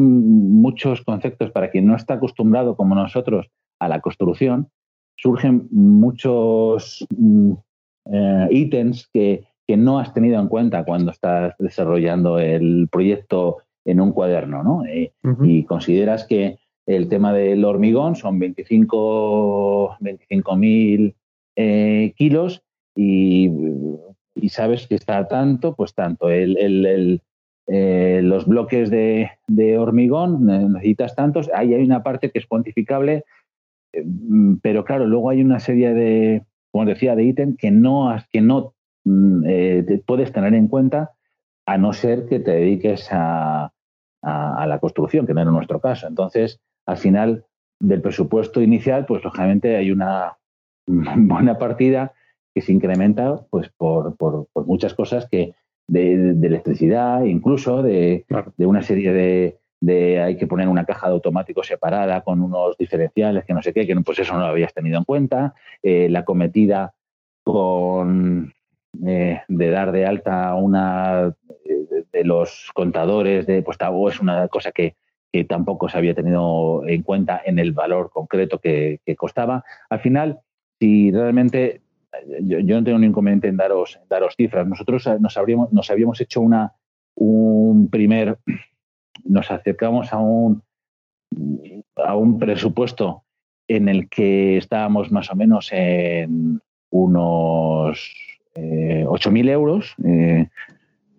[0.61, 4.69] muchos conceptos para quien no está acostumbrado como nosotros a la construcción,
[5.21, 7.53] surgen muchos mm,
[8.11, 14.01] eh, ítems que, que, no has tenido en cuenta cuando estás desarrollando el proyecto en
[14.01, 14.83] un cuaderno, ¿no?
[14.85, 15.13] Eh,
[15.43, 16.57] y consideras que
[16.87, 19.97] el tema del hormigón son 25
[20.57, 21.15] mil
[21.55, 22.63] eh, kilos
[22.95, 23.49] y,
[24.49, 26.29] sabes que está tanto, pues tanto.
[26.29, 27.21] El,
[27.67, 31.49] los bloques de, de, hormigón necesitas tantos.
[31.53, 33.23] Ahí hay una parte que es cuantificable,
[34.61, 38.73] pero claro, luego hay una serie de, como decía, de ítem que no, que no
[39.03, 41.11] mm, eh, puedes tener en cuenta
[41.65, 43.73] a no ser que te dediques a,
[44.23, 46.07] la construcción, que no era nuestro caso.
[46.07, 47.45] Entonces, al final
[47.79, 50.37] del presupuesto inicial, pues lógicamente hay una
[50.87, 52.13] buena partida
[52.53, 54.15] que se incrementa pues por,
[54.65, 55.55] muchas cosas que
[55.87, 58.25] de, electricidad, incluso de,
[58.57, 63.43] una serie de, de hay que poner una caja de automático separada con unos diferenciales
[63.43, 66.23] que no sé qué, que pues eso no lo habías tenido en cuenta, eh, la
[66.23, 66.93] cometida
[67.43, 68.53] con
[69.05, 71.33] eh, de dar de alta una
[72.13, 73.77] de, los contadores de pues
[74.09, 74.95] es una cosa que,
[75.47, 79.63] tampoco se había tenido en cuenta en el valor concreto que, costaba.
[79.89, 80.41] Al final,
[80.77, 81.81] si realmente
[82.41, 86.41] yo, no tengo ningún inconveniente en daros, daros cifras, nosotros nos, habríamos, nos habíamos hecho
[86.41, 86.73] una,
[87.15, 88.39] un primer
[89.25, 90.63] nos acercamos a un,
[91.95, 93.23] a un presupuesto
[93.67, 98.13] en el que estábamos más o menos en unos
[98.55, 100.49] eh, 8.000 euros eh,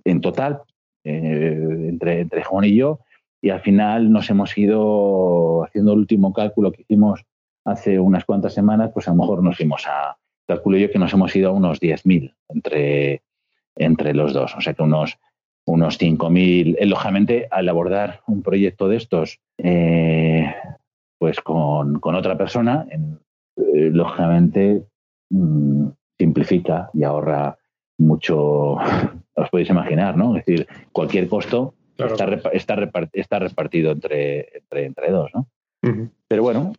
[0.05, 0.61] en total
[1.05, 3.00] eh, entre, entre Juan y yo
[3.40, 7.24] y al final nos hemos ido haciendo el último cálculo que hicimos
[7.64, 11.12] hace unas cuantas semanas, pues a lo mejor nos fuimos a, calculo yo que nos
[11.12, 13.22] hemos ido a unos 10.000 entre,
[13.76, 15.18] entre los dos, o sea que unos
[15.64, 16.76] unos 5.000.
[16.78, 20.54] Eh, lógicamente, al abordar un proyecto de estos, eh,
[21.18, 24.84] pues con, otra persona, eh, lógicamente
[25.30, 25.88] mm,
[26.18, 27.56] simplifica y ahorra
[27.98, 28.76] mucho,
[29.34, 30.36] os podéis imaginar, ¿no?
[30.36, 32.76] Es decir, cualquier costo está,
[33.12, 35.46] está, repartido entre, entre, entre dos, ¿no?
[36.28, 36.72] Pero bueno,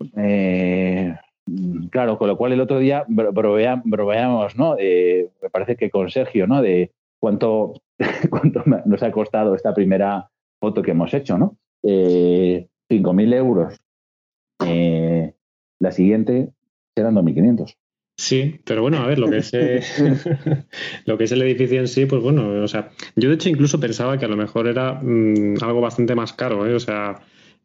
[1.89, 4.77] claro, con lo cual el otro día broveamos, ¿no?
[4.77, 6.61] me parece que con Sergio, ¿no?
[6.61, 6.93] De
[7.23, 7.81] cuánto,
[8.29, 11.57] cuánto nos ha costado esta primera foto que hemos hecho, ¿no?
[11.81, 13.79] Eh, 5.000 euros.
[14.65, 15.33] Eh,
[15.79, 16.51] la siguiente
[16.93, 17.77] serán 2.500.
[18.17, 19.79] Sí, pero bueno, a ver, lo que es eh,
[21.05, 23.79] lo que es el edificio en sí, pues bueno, o sea, yo de hecho incluso
[23.79, 26.75] pensaba que a lo mejor era mm, algo bastante más caro, ¿eh?
[26.75, 27.21] o sea,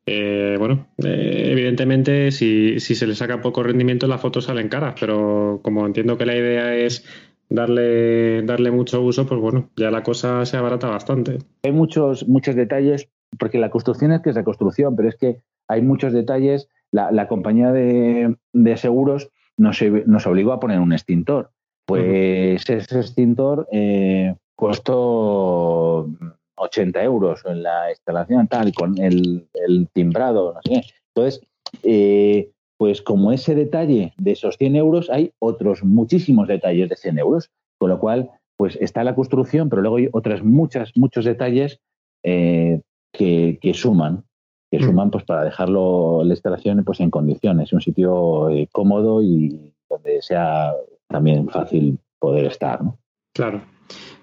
[0.06, 5.60] eh, bueno, evidentemente si, si se le saca poco rendimiento las fotos salen caras, pero
[5.64, 7.04] como entiendo que la idea es
[7.48, 11.38] darle, darle mucho uso, pues bueno, ya la cosa se abarata bastante.
[11.62, 15.40] Hay muchos, muchos detalles, porque la construcción es que es la construcción, pero es que
[15.68, 16.68] hay muchos detalles.
[16.90, 18.34] La, compañía de,
[18.76, 21.50] seguros nos, nos, obligó a poner un extintor.
[21.84, 26.08] Pues ese extintor eh, costó
[26.56, 30.82] 80 euros en la instalación, tal, con el, el timbrado, no sé.
[31.14, 31.42] Entonces,
[31.82, 37.18] eh, pues como ese detalle de esos 100 euros, hay otros muchísimos detalles de 100
[37.18, 41.80] euros, con lo cual, pues está la construcción, pero luego hay otras muchas, muchos detalles
[42.22, 42.80] eh,
[43.12, 44.24] que, suman,
[44.70, 44.82] que mm.
[44.82, 50.22] suman pues para dejarlo la instalación pues en condiciones, un sitio eh, cómodo y donde
[50.22, 50.72] sea
[51.08, 52.82] también fácil poder estar.
[52.82, 52.96] ¿no?
[53.34, 53.62] Claro.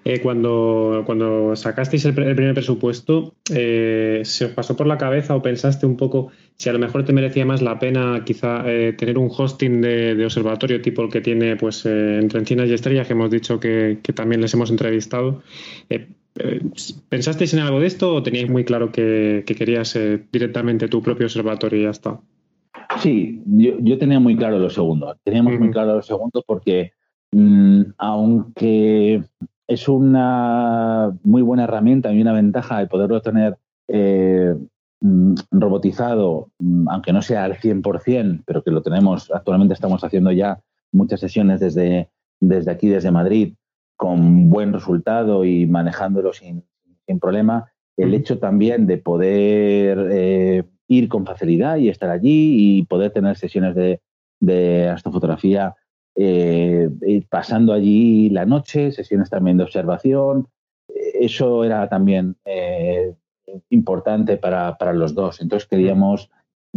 [0.04, 5.42] Eh, cuando, cuando sacasteis el, primer presupuesto, eh, ¿se os pasó por la cabeza o
[5.42, 9.18] pensaste un poco si a lo mejor te merecía más la pena quizá eh, tener
[9.18, 13.30] un hosting de, observatorio tipo el que tiene pues entre Encinas y Estrellas, que hemos
[13.30, 15.42] dicho que, también les hemos entrevistado?
[17.08, 19.98] ¿Pensasteis en algo de esto o teníais muy claro que, querías
[20.32, 22.20] directamente tu propio observatorio y ya está?
[23.00, 25.16] Sí, yo, tenía muy claro lo segundo.
[25.22, 26.92] Teníamos muy claro lo segundo porque
[27.32, 29.22] mm, aunque
[29.66, 33.56] es una muy buena herramienta y una ventaja de poderlo tener
[33.88, 34.54] eh,
[35.50, 40.60] robotizado, mm, aunque no sea al 100%, pero que lo tenemos, actualmente estamos haciendo ya
[40.92, 43.54] muchas sesiones desde, desde aquí, desde Madrid,
[43.96, 46.64] con buen resultado y manejándolo sin,
[47.20, 47.70] problema.
[47.96, 53.36] El hecho también de poder eh, ir con facilidad y estar allí y poder tener
[53.36, 54.00] sesiones de,
[54.40, 55.76] de astrofotografía
[56.16, 56.88] eh,
[57.28, 60.48] pasando allí la noche, sesiones también de observación.
[60.88, 63.14] Eso era también eh,
[63.70, 65.40] importante para, los dos.
[65.40, 66.30] Entonces queríamos,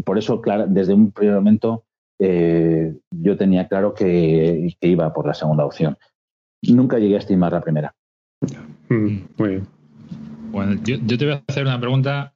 [0.04, 1.86] por eso, claro, desde un primer momento
[2.20, 5.98] eh, yo tenía claro que, iba por la segunda opción.
[6.62, 7.96] Nunca llegué a estimar la primera.
[8.90, 9.68] Mm, muy bien.
[10.52, 12.34] Bueno, yo, te voy a hacer una pregunta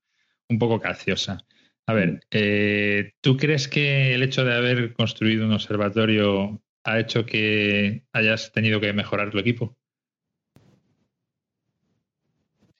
[0.49, 1.39] un poco caciosa.
[1.87, 7.25] A ver, eh, ¿tú crees que el hecho de haber construido un observatorio ha hecho
[7.25, 9.75] que hayas tenido que mejorar tu equipo?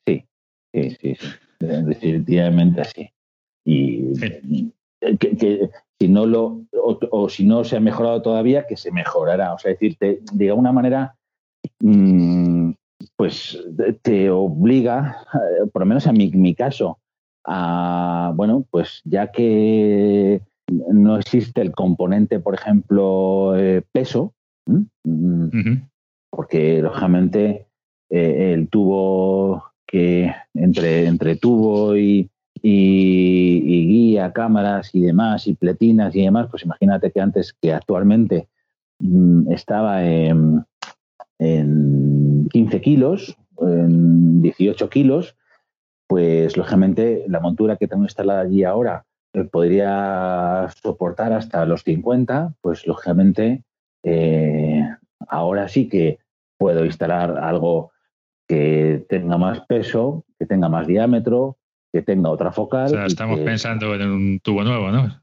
[0.06, 0.26] Sí,
[0.74, 1.18] sí, sí,
[1.64, 3.10] definitivamente sí.
[3.66, 4.14] Y
[5.20, 9.54] que, si no lo, o, si no se ha mejorado todavía, que se mejorará.
[9.54, 11.16] O sea, decirte, de alguna manera,
[11.80, 12.72] mm,
[13.16, 13.62] pues
[14.02, 17.00] te obliga, eh, por lo menos en mi, caso,
[17.46, 24.34] a, bueno, pues ya que no existe el componente, por ejemplo, eh, peso,
[24.66, 25.74] mm,
[26.32, 27.68] porque lógicamente
[28.10, 32.28] eh, el tubo que entre, entre tubo y,
[32.64, 38.48] y, guía, cámaras y demás, y pletinas y demás, pues imagínate que antes, que actualmente
[38.98, 40.66] mm, estaba en,
[41.38, 45.36] 15 kilos, en 18 kilos,
[46.08, 52.56] pues lógicamente la montura que tengo instalada allí ahora eh, podría soportar hasta los 50,
[52.62, 53.64] pues lógicamente
[54.02, 54.90] eh,
[55.28, 56.18] ahora sí que
[56.58, 57.93] puedo instalar algo
[58.54, 61.58] que tenga más peso, que tenga más diámetro,
[61.92, 62.86] que tenga otra focal.
[62.86, 65.22] O sea, estamos pensando en un tubo nuevo, ¿no?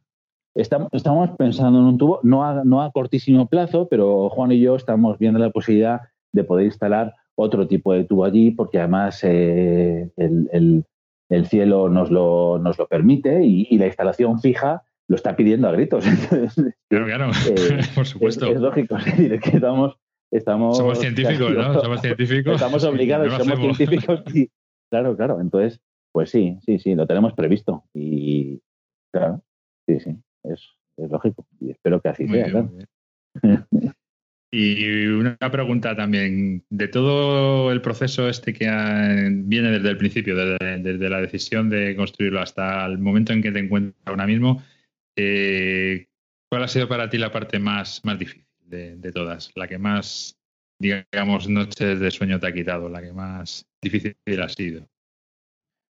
[0.55, 4.61] Estamos, estamos pensando en un tubo, no a, no a cortísimo plazo, pero Juan y
[4.61, 6.01] yo estamos viendo la posibilidad
[6.33, 10.85] de poder instalar otro tipo de tubo allí, porque además eh, el,
[11.29, 15.73] el, cielo nos lo, nos lo permite y, la instalación fija lo está pidiendo a
[15.73, 16.05] gritos.
[16.89, 18.47] claro, claro, eh, por supuesto.
[18.47, 19.97] Es, lógico, es que estamos,
[20.31, 20.77] estamos...
[20.77, 21.81] Somos científicos, ¿no?
[21.81, 22.55] Somos científicos.
[22.55, 24.51] Estamos obligados, somos científicos y,
[24.91, 25.41] claro, claro.
[25.41, 25.81] Entonces,
[26.13, 27.85] pues sí, sí, sí, lo tenemos previsto.
[27.95, 28.61] Y
[29.13, 29.43] claro,
[29.87, 30.61] sí, sí, es,
[30.97, 31.47] lógico.
[31.61, 32.71] Y espero que así sea, claro.
[34.53, 38.65] Y una pregunta también, de todo el proceso este que
[39.45, 43.61] viene desde el principio, desde, la decisión de construirlo hasta el momento en que te
[43.61, 44.61] encuentras ahora mismo,
[45.17, 46.09] eh,
[46.51, 49.51] ¿cuál ha sido para ti la parte más, más difícil de, de, todas?
[49.55, 50.39] La que más,
[50.79, 54.87] digamos, noches de sueño te ha quitado, la que más difícil ha sido.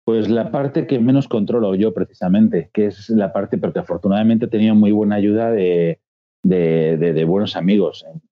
[0.04, 4.48] Pues la parte que menos controlo yo precisamente, que es la parte, porque afortunadamente he
[4.48, 5.98] tenido muy buena ayuda de,
[6.44, 8.22] de, buenos amigos, en,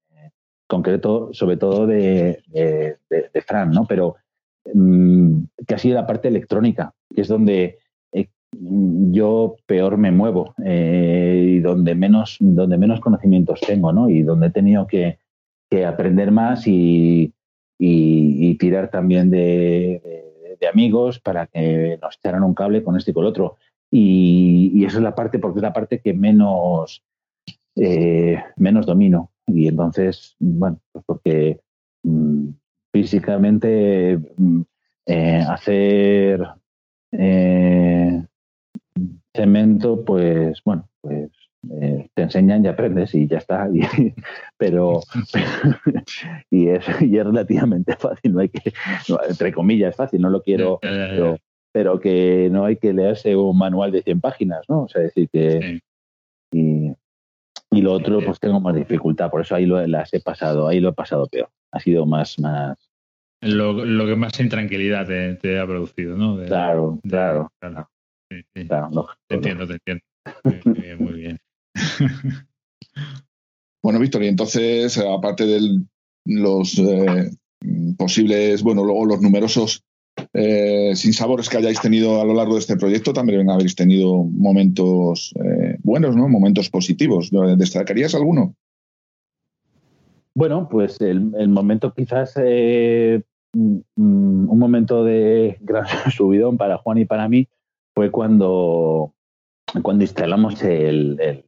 [0.68, 2.42] concreto, sobre todo de,
[3.44, 3.86] Fran, ¿no?
[3.86, 4.16] Pero
[4.72, 7.78] mm, que ha sido la parte electrónica, que es donde
[9.12, 14.08] yo peor me muevo eh, y donde menos, donde menos conocimientos tengo, ¿no?
[14.08, 15.18] Y donde he tenido que,
[15.84, 17.34] aprender más y,
[17.80, 20.00] y tirar también de
[20.66, 23.56] amigos para que nos echaran un cable con este y con el otro.
[23.90, 27.04] Y, y esa es la parte, porque es la parte que menos,
[27.76, 29.30] eh, menos domino.
[29.46, 31.60] Y entonces, bueno, pues porque
[32.02, 32.48] mm,
[32.92, 34.60] físicamente mm,
[35.06, 36.46] eh, hacer
[39.34, 41.30] cemento, pues bueno, pues
[41.80, 43.68] eh, te enseñan y aprendes y ya está.
[44.56, 45.00] pero,
[46.50, 48.72] y, es, y es relativamente fácil, no hay que,
[49.28, 50.80] entre comillas, es fácil, no lo quiero,
[51.72, 54.82] pero, que no hay que leerse un manual de 100 páginas, ¿no?
[54.82, 55.80] O sea, decir que...
[56.52, 56.92] Y,
[57.72, 60.78] y, lo otro, pues tengo más dificultad, por eso ahí lo, las he pasado, ahí
[60.78, 61.50] lo he pasado peor.
[61.72, 62.78] Ha sido más, más,
[63.40, 66.38] lo, lo, que más intranquilidad te, te ha producido, ¿no?
[66.46, 67.50] claro, claro.
[68.28, 68.60] Te
[69.34, 70.02] entiendo, te entiendo.
[70.64, 71.40] Muy bien, muy bien.
[73.82, 75.80] bueno, Víctor, y entonces, aparte de
[76.24, 77.30] los eh,
[77.98, 79.84] posibles, bueno, luego los numerosos
[80.32, 85.34] eh, sinsabores que hayáis tenido a lo largo de este proyecto, también habéis tenido momentos
[85.44, 86.28] eh, buenos, ¿no?
[86.28, 87.30] Momentos positivos.
[87.56, 88.54] ¿Destacarías alguno?
[90.34, 95.84] Bueno, pues el, momento quizás mm, mm, un momento de gran
[96.16, 97.46] subidón para Juan y para mí
[97.94, 99.14] fue cuando,
[99.82, 101.44] cuando instalamos el,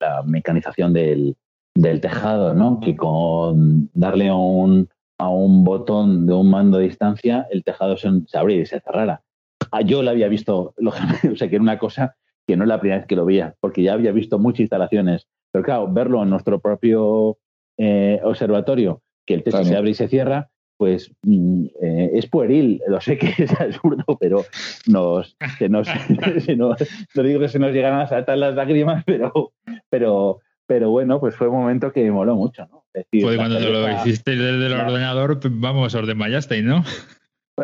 [0.00, 1.36] la mecanización del,
[1.74, 2.80] del tejado, ¿no?
[2.80, 8.08] Que con darle un, a un botón de un mando de distancia, el tejado se,
[8.34, 9.22] abría y se cerrara.
[9.70, 10.74] Ah, yo lo había visto,
[11.32, 12.16] o sea, que era una cosa
[12.46, 15.26] que no es la primera vez que lo veía, porque ya había visto muchas instalaciones.
[15.50, 17.38] Pero claro, verlo en nuestro propio
[17.78, 22.80] eh, observatorio, que el techo se abre y se cierra, pues mm, eh, es pueril,
[22.88, 24.44] lo sé que es absurdo, pero
[24.86, 25.88] nos, se nos,
[26.56, 29.52] no digo que se nos llegan a saltar las lágrimas, pero,
[29.90, 32.84] pero, pero bueno, pues fue un momento que me moló mucho, ¿no?
[33.10, 36.84] pues cuando te lo hiciste desde el ordenador, vamos, os desmayasteis, ¿no?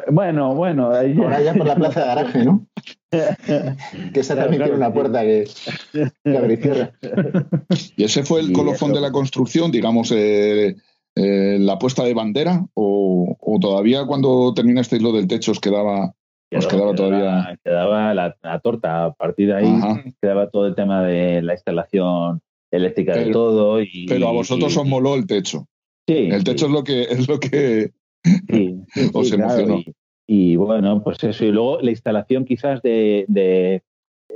[0.08, 0.90] Bueno, bueno.
[0.92, 2.66] Ahí ya por la plaza de garaje, ¿no?
[3.10, 5.48] que esa también tiene una puerta que,
[5.92, 6.92] que abre y cierra.
[7.96, 10.76] ¿Y ese fue el colofón de la construcción, digamos, eh,
[11.16, 12.66] eh, la puesta de bandera?
[12.74, 16.14] O, o, todavía cuando terminasteis lo del techo os quedaba,
[16.52, 17.58] os quedaba, todavía...?
[17.64, 19.06] Quedaba la, la, torta.
[19.06, 22.40] A partir de ahí quedaba todo el tema de la instalación
[22.70, 23.82] eléctrica de todo.
[23.82, 25.66] Y, pero a vosotros os moló el techo.
[26.06, 26.28] Sí.
[26.30, 27.02] El techo es lo que...
[27.02, 27.92] Es lo que
[28.22, 28.76] Sí,
[29.14, 29.82] os emocionó.
[30.26, 31.44] y, bueno, pues eso.
[31.44, 33.82] Y luego la instalación quizás de, de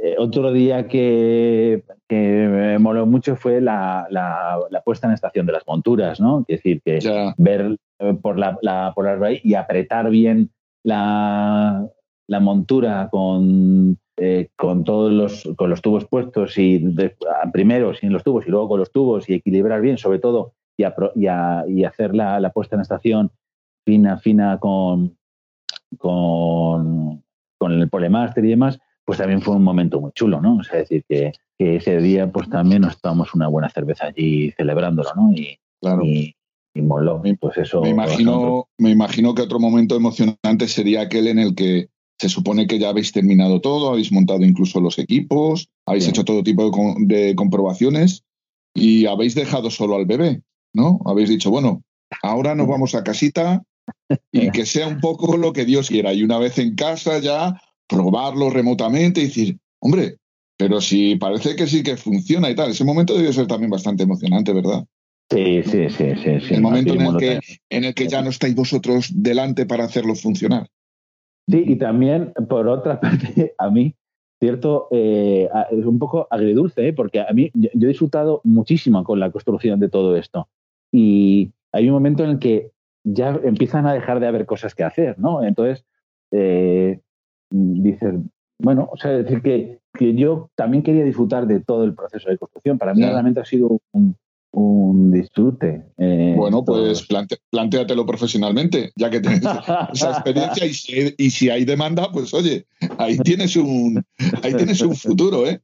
[0.03, 5.47] eh, otro día que, que, me moló mucho fue la, la, la, puesta en estación
[5.47, 6.45] de las monturas, ¿no?
[6.49, 6.99] Es decir, que
[7.37, 10.51] ver eh, por la, la por la y apretar bien
[10.83, 11.87] la,
[12.27, 17.17] la montura con, eh, con todos los, con los tubos puestos y de,
[17.53, 20.85] primero sin los tubos y luego con los tubos y equilibrar bien, sobre todo, y,
[20.85, 23.31] a, y, a, y hacer la, la puesta en estación
[23.85, 25.17] fina, fina con,
[25.99, 27.23] con,
[27.59, 30.57] con el Polemaster y demás, pues también fue un momento muy chulo, ¿no?
[30.57, 34.51] O sea, decir que, que ese día pues también nos tomamos una buena cerveza allí
[34.53, 35.33] celebrándolo, ¿no?
[35.33, 36.03] Y, claro.
[36.05, 36.35] y,
[36.75, 37.23] y moló.
[37.41, 37.83] Pues eso.
[37.83, 41.89] Me imagino, me imagino que otro momento emocionante sería aquel en el que
[42.19, 46.11] se supone que ya habéis terminado todo, habéis montado incluso los equipos, habéis sí.
[46.11, 48.25] hecho todo tipo de, de comprobaciones
[48.75, 50.43] y habéis dejado solo al bebé,
[50.73, 51.01] ¿no?
[51.05, 51.83] Habéis dicho, bueno,
[52.23, 53.63] ahora nos vamos a casita
[54.33, 56.13] y que sea un poco lo que Dios quiera.
[56.13, 60.17] Y una vez en casa ya probarlo remotamente y decir, hombre,
[60.57, 62.71] pero si parece que sí que funciona y tal.
[62.71, 64.85] Ese momento debe ser también bastante emocionante, ¿verdad?
[65.31, 66.41] Sí, sí, sí, sí.
[66.41, 69.85] sí el momento en el, que, en el que ya no estáis vosotros delante para
[69.85, 70.69] hacerlo funcionar.
[71.49, 73.95] Sí, y también, por otra parte, a mí,
[74.41, 76.93] cierto, eh, es un poco agridulce, ¿eh?
[76.93, 80.49] porque a mí yo, yo he disfrutado muchísimo con la construcción de todo esto.
[80.93, 82.71] Y hay un momento en el que
[83.03, 85.43] ya empiezan a dejar de haber cosas que hacer, ¿no?
[85.45, 85.85] Entonces,
[86.31, 87.01] eh,
[87.55, 88.15] dices,
[88.59, 92.39] bueno, o sea, decir que, que, yo también quería disfrutar de todo el proceso de
[92.39, 92.79] construcción.
[92.79, 93.11] Para mí yeah.
[93.11, 94.17] realmente ha sido un,
[94.53, 95.85] un disfrute.
[95.99, 99.43] Eh, bueno, pues plante, plantéatelo profesionalmente, ya que tienes
[99.93, 102.67] esa experiencia y si, y si, hay demanda, pues oye,
[102.99, 104.03] ahí tienes un,
[104.43, 105.61] ahí tienes un futuro, ¿eh?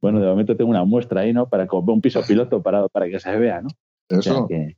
[0.00, 1.48] Bueno, de momento tengo una muestra ahí, ¿no?
[1.48, 3.68] Para como un piso piloto para, para que se vea, ¿no?
[4.08, 4.18] Eso.
[4.18, 4.76] O sea que,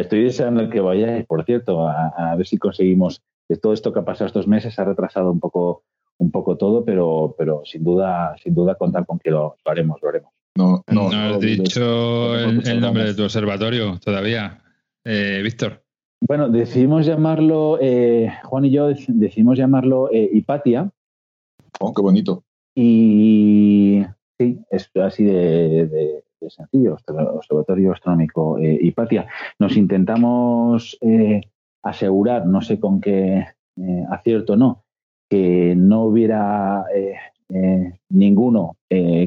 [0.00, 3.22] estoy deseando que vayáis, por cierto, a, a, ver si conseguimos
[3.56, 5.82] todo esto que ha pasado estos meses ha retrasado un poco
[6.18, 10.00] un poco todo, pero, pero sin duda, sin duda contar con que lo, lo haremos,
[10.02, 10.32] lo haremos.
[10.56, 14.60] No, no, no has dicho el, el, nombre de tu observatorio todavía,
[15.04, 15.84] eh, Víctor.
[16.20, 20.90] Bueno, decidimos llamarlo, eh, Juan y yo decidimos llamarlo eh, Hipatia.
[21.78, 22.42] Oh, qué bonito.
[22.74, 24.02] Y
[24.36, 29.26] sí, es así de, de, de sencillo, Observatorio Astronómico eh, Hipatia.
[29.58, 31.40] Nos intentamos eh,
[31.82, 34.84] asegurar, no sé con qué eh, acierto no,
[35.28, 36.84] que no hubiera
[38.10, 38.76] ninguno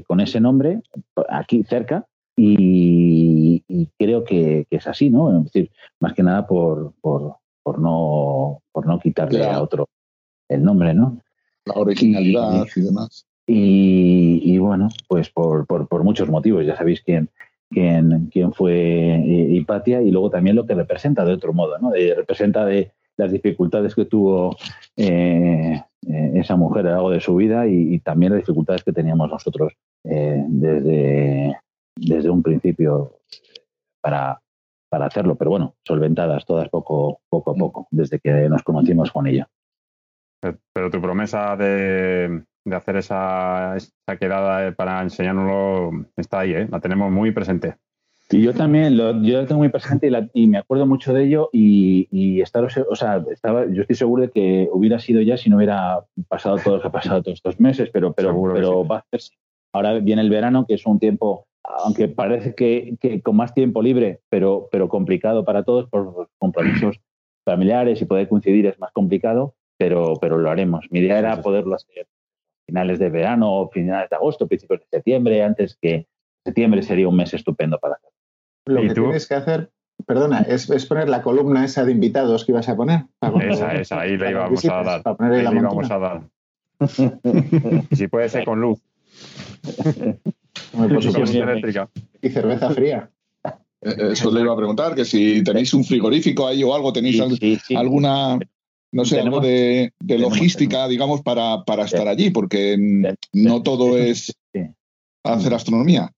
[0.06, 0.82] con ese nombre
[1.28, 5.38] aquí cerca y, y creo que, que, es así, ¿no?
[5.38, 9.58] Es decir, más que nada por, por, por no, por no quitarle claro.
[9.58, 9.90] a otro
[10.50, 11.18] el nombre, ¿no?
[11.66, 13.26] La originalidad y, y demás.
[13.48, 17.30] Y, y, bueno, pues por, por, por, muchos motivos, ya sabéis quién,
[17.72, 21.90] quién, quién fue Hipatia y luego también lo que representa de otro modo, ¿no?
[21.90, 24.56] De, representa de las dificultades que tuvo
[24.96, 28.94] eh, eh, esa mujer a lo largo de su vida y, también las dificultades que
[28.94, 29.74] teníamos nosotros
[30.04, 31.58] eh, desde,
[31.96, 33.20] desde un principio
[34.02, 34.42] para,
[34.90, 39.28] para hacerlo, pero bueno, solventadas todas poco, poco a poco, desde que nos conocimos con
[39.28, 39.48] ella.
[40.74, 46.68] Pero tu promesa de, de hacer esa, esa, quedada para enseñárnoslo está ahí, ¿eh?
[46.70, 47.76] la tenemos muy presente.
[48.30, 51.14] Y yo también, lo, yo lo tengo muy presente y, la, y, me acuerdo mucho
[51.14, 55.22] de ello y, y estar, o sea, estaba, yo estoy seguro de que hubiera sido
[55.22, 58.54] ya si no hubiera pasado todo lo que ha pasado todos estos meses, pero, pero,
[58.54, 58.88] pero sí.
[58.88, 59.34] va a hacerse.
[59.74, 63.82] Ahora viene el verano, que es un tiempo, aunque parece que, que con más tiempo
[63.82, 67.02] libre, pero, pero complicado para todos por compromisos
[67.44, 70.86] familiares y poder coincidir es más complicado, pero, pero lo haremos.
[70.90, 72.08] Mi idea era poderlo hacer
[72.72, 76.08] finales de verano, finales de agosto, principios de septiembre, antes que
[76.42, 78.10] septiembre sería un mes estupendo para hacer.
[78.66, 79.04] Lo que tú?
[79.04, 79.72] tienes que hacer,
[80.06, 83.08] perdona, es, es, poner la columna esa de invitados que ibas a poner.
[83.42, 85.04] Esa, esa, ahí le íbamos a dar.
[85.04, 86.22] Para poner ahí la íbamos a dar.
[87.92, 88.80] si puede ser con luz.
[90.72, 91.90] Por eléctrica.
[92.22, 93.10] Y cerveza fría.
[93.82, 97.36] Eso le iba a preguntar, que si tenéis un frigorífico ahí o algo, tenéis sí,
[97.36, 97.76] sí, sí.
[97.76, 98.40] alguna
[98.92, 102.78] no sé, algo de, de logística, digamos, para, para estar allí, porque
[103.34, 104.34] no todo es
[105.24, 106.12] hacer astronomía.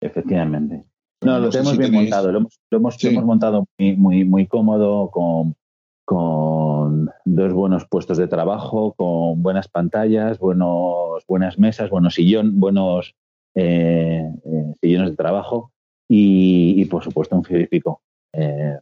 [0.00, 0.84] Efectivamente.
[1.24, 4.46] No, lo tenemos bien montado, lo hemos, lo hemos, lo hemos montado muy, muy, muy
[4.46, 5.56] cómodo, con,
[6.04, 13.14] con dos buenos puestos de trabajo, con buenas pantallas, buenos, buenas mesas, buenos sillón, buenos
[13.54, 15.72] eh, eh, sillones de trabajo
[16.08, 18.00] y, por supuesto un frigorífico
[18.32, 18.78] eh,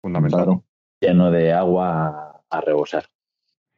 [0.00, 0.62] fundamental.
[1.02, 2.25] lleno de agua
[2.56, 3.06] a, rebosar.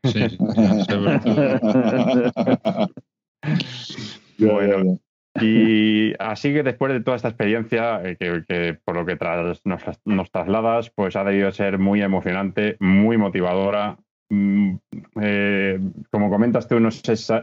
[0.04, 0.38] Sí,
[4.38, 5.00] bueno,
[5.40, 9.18] y así que después de toda esta experiencia, eh, que, por lo que
[9.64, 13.98] nos, trasladas, pues ha debido ser muy emocionante, muy motivadora.
[14.30, 14.76] Mm,
[15.22, 15.80] eh,
[16.10, 16.90] como comentas tú, no,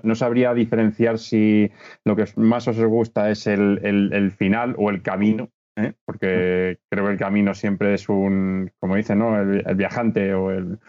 [0.03, 1.71] no, sabría diferenciar si
[2.03, 5.93] lo que más os gusta es el, final o el camino, ¿eh?
[6.05, 9.39] porque creo que el camino siempre es un, como dicen, ¿no?
[9.39, 10.79] el, viajante o el,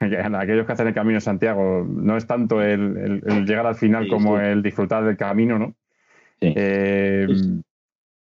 [0.00, 4.38] aquellos que hacen el camino de Santiago, no es tanto el, llegar al final como
[4.38, 5.74] el disfrutar del camino, ¿no?
[6.40, 7.26] Eh,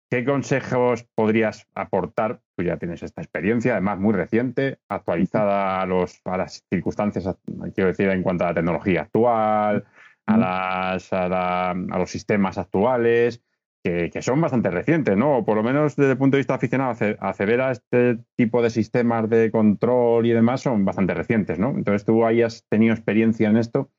[0.10, 2.40] ¿Qué consejos podrías aportar?
[2.56, 7.36] Tú ya tienes esta experiencia, además muy reciente, actualizada a, los, a las circunstancias,
[7.76, 9.84] quiero decir, en cuanto a la tecnología actual,
[10.26, 13.44] a, las, a, los sistemas actuales,
[13.84, 15.38] que, son bastante recientes, ¿no?
[15.38, 18.70] O por lo menos desde el punto de vista aficionado, acceder a este tipo de
[18.70, 21.70] sistemas de control y demás son bastante recientes, ¿no?
[21.70, 23.90] Entonces tú hayas tenido experiencia en esto.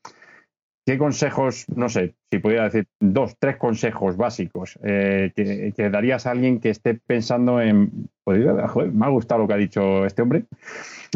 [0.89, 6.31] ¿Qué consejos, no sé, si pudiera decir dos, tres consejos básicos eh, que, darías a
[6.31, 10.45] alguien que esté pensando en, joder, me ha gustado lo que ha dicho este hombre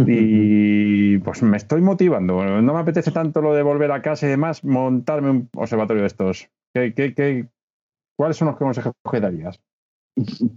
[0.06, 4.30] y pues me estoy motivando, no me apetece tanto lo de volver a casa y
[4.30, 6.50] demás, montarme un observatorio de estos.
[6.72, 7.48] ¿Qué,
[8.16, 9.60] cuáles son los consejos que darías?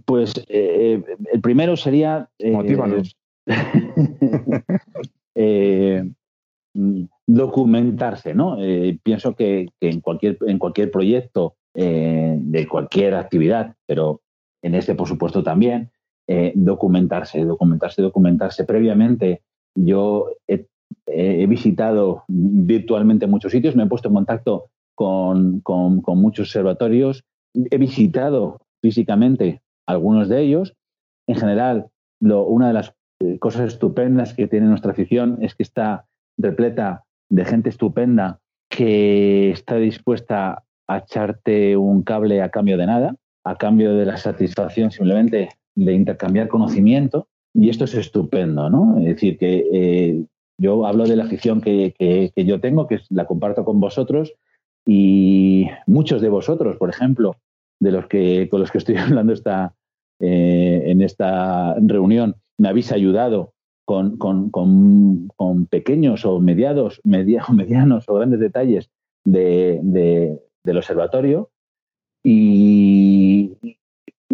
[0.05, 2.29] Pues eh, el primero sería...
[2.39, 3.17] Eh, Motívanos.
[6.77, 8.61] Mm, documentarse, ¿no?
[8.61, 14.21] Eh, pienso que, en, cualquier, en cualquier proyecto eh, de cualquier actividad, pero
[14.61, 15.89] en este, por supuesto, también,
[16.27, 18.63] eh, documentarse, documentarse, documentarse.
[18.63, 19.41] Previamente
[19.75, 20.67] yo he,
[21.47, 25.63] visitado virtualmente muchos sitios, me he puesto en contacto con,
[26.15, 27.23] muchos observatorios,
[27.71, 30.73] he visitado físicamente algunos de ellos.
[31.27, 31.87] En general,
[32.19, 32.93] una de las
[33.39, 36.05] cosas estupendas que tiene nuestra afición es que está
[36.37, 38.39] repleta de gente estupenda
[38.69, 44.17] que está dispuesta a echarte un cable a cambio de nada, a cambio de la
[44.17, 47.27] satisfacción simplemente de intercambiar conocimiento.
[47.53, 48.99] Y esto es estupendo, ¿no?
[48.99, 50.25] Es decir, que eh,
[50.59, 54.33] yo hablo de la afición que, yo tengo, que la comparto con vosotros
[54.85, 57.35] y muchos de vosotros, por ejemplo,
[57.79, 59.73] de los que con los que estoy hablando esta,
[60.19, 63.53] eh, en esta reunión, me habéis ayudado
[63.85, 68.89] con, con, con, pequeños o mediados, medianos o grandes detalles
[69.23, 69.79] de,
[70.63, 71.49] del observatorio
[72.23, 73.77] y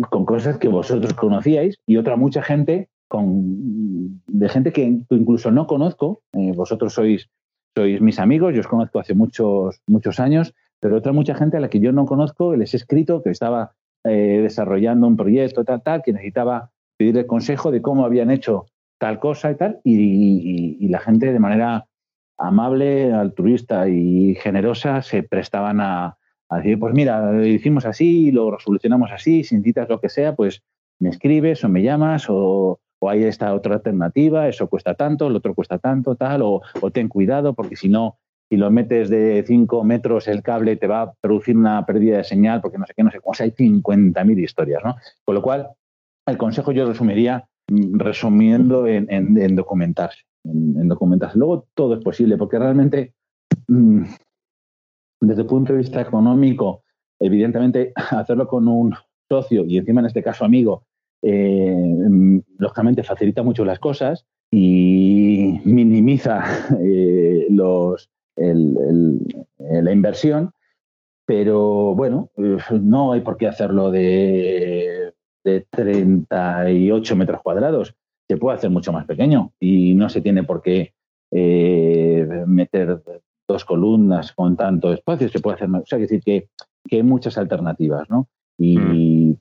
[0.09, 5.67] con cosas que vosotros conocíais y otra mucha gente con, de gente que incluso no
[5.67, 6.23] conozco.
[6.33, 7.29] Eh, vosotros sois,
[7.75, 11.61] sois mis amigos, yo os conozco hace muchos, muchos años, pero otra mucha gente a
[11.61, 13.71] la que yo no conozco, les he escrito que estaba
[14.03, 18.65] eh, desarrollando un proyecto tal, tal, que necesitaba pedir el consejo de cómo habían hecho
[18.97, 21.85] tal cosa y tal, y, la gente de manera
[22.37, 26.17] amable, altruista y generosa se prestaban a,
[26.51, 30.63] decir, pues mira, lo hicimos así, lo solucionamos así, si necesitas lo que sea, pues
[30.99, 35.55] me escribes o me llamas o, hay esta otra alternativa, eso cuesta tanto, el otro
[35.55, 36.61] cuesta tanto, tal, o,
[36.91, 38.17] ten cuidado porque si no,
[38.49, 42.23] si lo metes de 5 metros el cable te va a producir una pérdida de
[42.23, 44.95] señal porque no sé qué, no sé cómo, o sea, hay 50.000 historias, ¿no?
[45.23, 45.69] Con lo cual,
[46.25, 51.37] el consejo yo resumiría resumiendo en, documentarse, en, documentarse.
[51.37, 53.13] Luego todo es posible, porque realmente,
[53.67, 54.03] mm,
[55.21, 56.83] desde el punto de vista económico,
[57.19, 58.93] evidentemente, hacerlo con un
[59.29, 60.85] socio y encima en este caso amigo,
[61.21, 66.43] eh, mm, lógicamente facilita mucho las cosas y minimiza
[66.83, 70.51] eh, los, la inversión,
[71.25, 77.95] pero bueno, eh, no hay por qué hacerlo de de 38 metros cuadrados,
[78.27, 80.93] se puede hacer mucho más pequeño y no se tiene por qué
[81.31, 83.03] eh, meter
[83.47, 85.83] dos columnas con tanto espacio, se puede hacer más.
[85.83, 86.49] O sea, decir que,
[86.87, 88.29] que hay muchas alternativas, ¿no?
[88.57, 89.35] Y mm.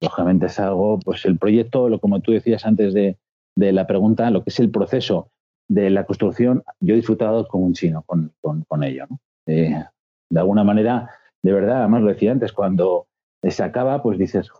[0.00, 3.18] lógicamente es algo, pues el proyecto, lo como tú decías antes de,
[3.56, 5.30] de, la pregunta, lo que es el proceso
[5.68, 9.18] de la construcción, yo he disfrutado como un chino con, con, ello, ¿no?
[9.46, 9.82] Eh,
[10.30, 11.10] de alguna manera,
[11.42, 13.06] de verdad, además lo decía antes, cuando
[13.42, 14.50] se acaba, pues dices,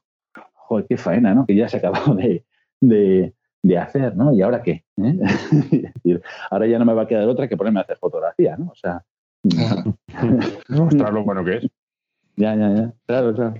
[0.53, 1.47] joder, qué faena, ¿no?
[1.47, 3.35] Que ya se ha acabado de,
[3.79, 4.33] hacer, ¿no?
[4.35, 4.85] ¿Y ahora qué?
[4.97, 5.19] ¿Eh?
[6.51, 8.67] ahora ya no me va a quedar otra que ponerme a hacer fotografía, ¿no?
[8.67, 9.05] O sea...
[10.69, 11.69] Mostrar lo bueno que es.
[12.37, 12.93] Ya, ya, ya.
[13.07, 13.55] Claro, claro.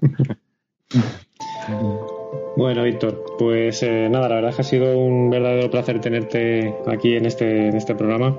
[2.57, 6.75] Bueno, Víctor, pues eh, nada, la verdad es que ha sido un verdadero placer tenerte
[6.87, 8.39] aquí en este, en este programa.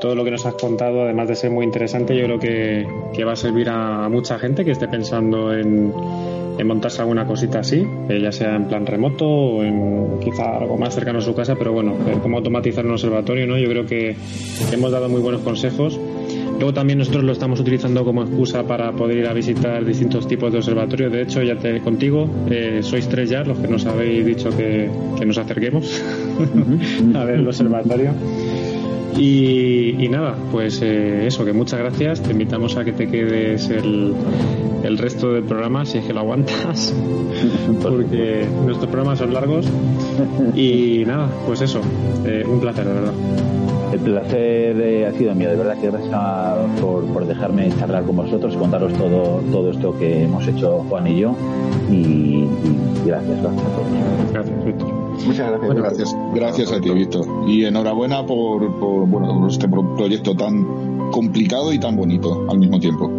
[0.00, 3.32] Todo lo que nos has contado, además de ser muy interesante, yo creo que, va
[3.32, 5.92] a servir a mucha gente que esté pensando en,
[6.64, 10.94] montarse alguna cosita así, eh, ya sea en plan remoto o en quizá algo más
[10.94, 13.56] cercano a su casa, pero bueno, cómo automatizar un observatorio, ¿no?
[13.56, 14.16] Yo creo que
[14.72, 15.98] hemos dado muy buenos consejos
[16.58, 20.50] Luego también nosotros lo estamos utilizando como excusa para poder ir a visitar distintos tipos
[20.50, 21.12] de observatorios.
[21.12, 24.90] De hecho, ya te contigo, eh, sois tres ya los que nos habéis dicho que,
[25.24, 26.02] nos acerquemos
[27.14, 28.12] a ver el observatorio.
[29.16, 32.22] Y, nada, pues eh, eso, que muchas gracias.
[32.22, 34.14] Te invitamos a que te quedes el,
[34.82, 36.94] el resto del programa, si es que lo aguantas,
[37.82, 39.66] porque nuestros programas son largos.
[40.54, 41.80] Y nada, pues eso,
[42.26, 43.14] eh, un placer, de verdad.
[43.92, 48.54] El placer eh, ha sido mío, de verdad que gracias por, dejarme charlar con vosotros,
[48.56, 51.34] contaros todo, todo esto que hemos hecho Juan y yo.
[51.90, 52.46] Y,
[53.06, 54.32] gracias, gracias a todos.
[54.32, 54.88] Gracias, Víctor.
[55.26, 55.74] Muchas gracias.
[55.74, 57.26] gracias, gracias a ti, Víctor.
[57.46, 63.10] Y enhorabuena por, bueno, este proyecto tan complicado y tan bonito al mismo tiempo.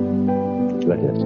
[0.86, 1.26] Gracias.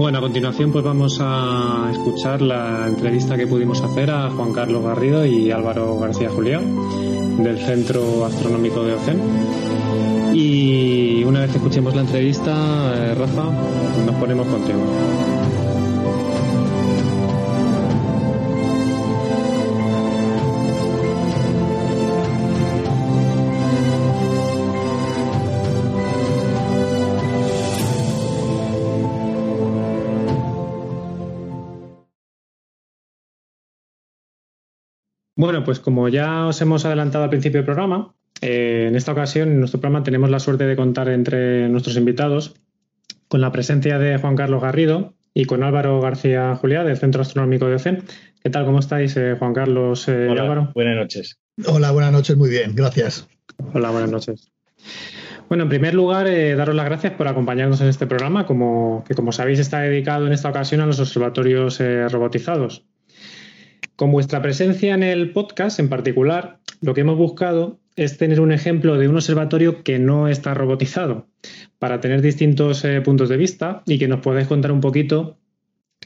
[0.00, 4.82] Bueno, a continuación pues vamos a escuchar la entrevista que pudimos hacer a Juan Carlos
[4.82, 9.20] Garrido y Álvaro García Julián del Centro Astronómico de Ocen.
[10.32, 13.50] Y una vez que escuchemos la entrevista, eh, Rafa,
[14.06, 14.80] nos ponemos contigo.
[35.40, 39.48] Bueno, pues como ya os hemos adelantado al principio del programa, eh, en esta ocasión
[39.48, 42.56] en nuestro programa tenemos la suerte de contar entre nuestros invitados
[43.26, 47.68] con la presencia de Juan Carlos Garrido y con Álvaro García Juliá del Centro Astronómico
[47.68, 48.04] de OCEN.
[48.42, 48.66] ¿Qué tal?
[48.66, 50.72] ¿Cómo estáis, eh, Juan Carlos eh, y Álvaro?
[50.74, 51.38] Buenas noches.
[51.64, 53.26] Hola, buenas noches, muy bien, gracias.
[53.72, 54.52] Hola, buenas noches.
[55.48, 59.32] Bueno, en primer lugar, daros las gracias por acompañarnos en este programa, como, que como
[59.32, 61.80] sabéis está dedicado en esta ocasión a los observatorios
[62.10, 62.84] robotizados.
[64.00, 68.50] Con vuestra presencia en el podcast en particular, lo que hemos buscado es tener un
[68.50, 71.28] ejemplo de un observatorio que no está robotizado,
[71.78, 75.36] para tener distintos eh, puntos de vista y que nos podáis contar un poquito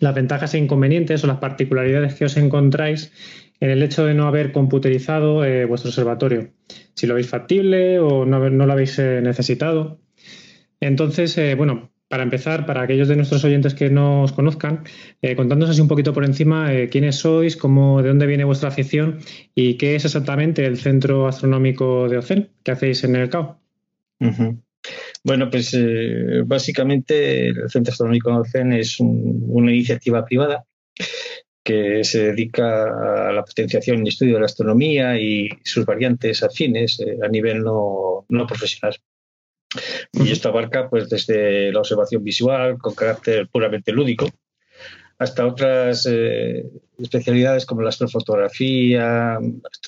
[0.01, 3.13] las ventajas e inconvenientes o las particularidades que os encontráis
[3.61, 6.51] en el hecho de no haber computerizado eh, vuestro observatorio.
[6.95, 10.01] Si lo veis factible o no, lo habéis eh, necesitado.
[10.81, 14.85] Entonces, bueno, para empezar, para aquellos de nuestros oyentes que no os conozcan,
[15.21, 18.69] eh, contándonos así un poquito por encima eh, quiénes sois, cómo, de dónde viene vuestra
[18.69, 19.19] afición
[19.53, 23.59] y qué es exactamente el Centro Astronómico de OCEN que hacéis en el CAO.
[25.25, 30.65] Bueno, pues eh, básicamente el Centro Astronómico de OCEN es una iniciativa privada
[31.65, 36.97] que se dedica a la potenciación y estudio de la astronomía y sus variantes afines
[37.21, 38.95] a nivel no profesional.
[40.13, 44.29] Y esto abarca pues desde la observación visual con carácter puramente lúdico
[45.19, 46.65] hasta otras eh,
[46.99, 49.39] especialidades como la astrofotografía,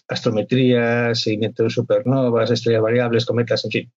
[0.08, 3.92] astrometría, seguimiento de supernovas, estrellas variables, cometas, en fin.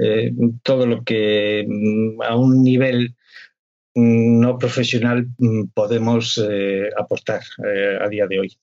[0.00, 0.32] Eh,
[0.62, 3.16] todo lo que mm, a un nivel
[3.94, 7.42] mm, no profesional mm, podemos eh, aportar
[8.00, 8.56] a día de hoy.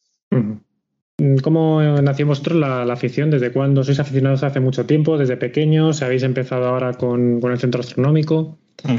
[1.43, 3.29] ¿Cómo nació vosotros la, afición?
[3.29, 5.17] ¿Desde cuándo sois aficionados hace mucho tiempo?
[5.17, 6.01] ¿Desde pequeños?
[6.01, 8.57] ¿Habéis empezado ahora con, el centro astronómico?
[8.83, 8.97] Mm.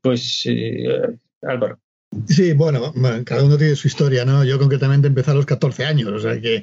[0.00, 1.80] Pues eh, Álvaro.
[2.26, 2.92] Sí, bueno,
[3.24, 4.44] cada uno tiene su historia, ¿no?
[4.44, 6.62] Yo concretamente empecé a los 14 años, o sea que.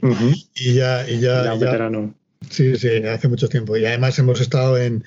[0.56, 1.08] Y ya.
[1.08, 2.16] Y ya, ya, veterano.
[2.50, 3.76] Sí, sí, hace mucho tiempo.
[3.78, 5.04] Y además hemos estado en,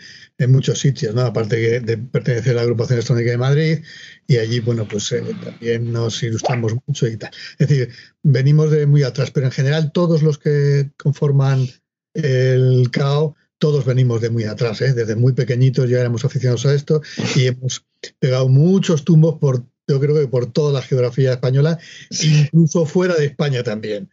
[0.48, 1.22] muchos sitios, ¿no?
[1.22, 3.78] Aparte de pertenecer a la Agrupación Astronómica de Madrid,
[4.26, 7.30] y allí, bueno, pues eh, también nos ilustramos mucho y tal.
[7.58, 7.90] Es decir,
[8.22, 11.66] venimos de muy atrás, pero en general todos los que conforman
[12.14, 14.94] el CAO, todos venimos de muy atrás, ¿eh?
[14.94, 17.02] desde muy pequeñitos ya éramos aficionados a esto
[17.34, 17.84] y hemos
[18.20, 21.78] pegado muchos tumbos por yo creo que por toda la geografía española,
[22.22, 24.10] incluso fuera de España también.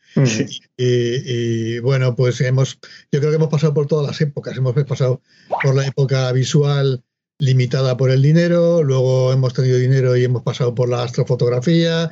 [0.77, 2.80] y, bueno, pues hemos,
[3.11, 4.56] yo creo que hemos pasado por todas las épocas.
[4.57, 5.22] Hemos pasado
[5.61, 7.03] por la época visual
[7.38, 12.10] limitada por el dinero, luego hemos tenido dinero y hemos pasado por la astrofotografía,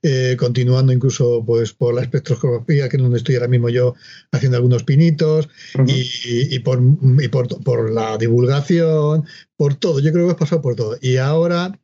[0.00, 3.96] eh, continuando incluso pues por la espectroscopía, que es donde estoy ahora mismo yo
[4.30, 5.48] haciendo algunos pinitos,
[5.88, 6.80] y, por,
[7.20, 9.24] y por, por, la divulgación,
[9.56, 10.96] por todo, yo creo que hemos pasado por todo.
[11.00, 11.76] Y ahora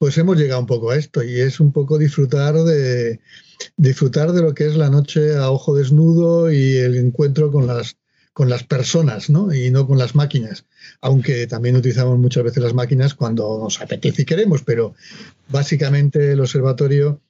[0.00, 3.20] pues hemos llegado un poco a esto y es un poco disfrutar de
[3.76, 7.98] disfrutar de lo que es la noche a ojo desnudo y el encuentro con las
[8.32, 9.52] con las personas ¿no?
[9.52, 10.64] y no con las máquinas,
[11.02, 14.94] aunque también utilizamos muchas veces las máquinas cuando nos apetece y queremos, pero
[15.50, 17.20] básicamente el observatorio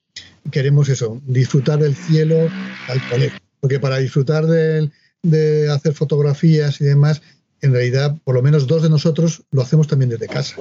[0.52, 2.48] queremos eso, disfrutar del cielo
[2.86, 4.90] al colegio, porque para disfrutar de,
[5.22, 7.20] de hacer fotografías y demás,
[7.62, 10.54] en realidad por lo menos dos de nosotros lo hacemos también desde casa.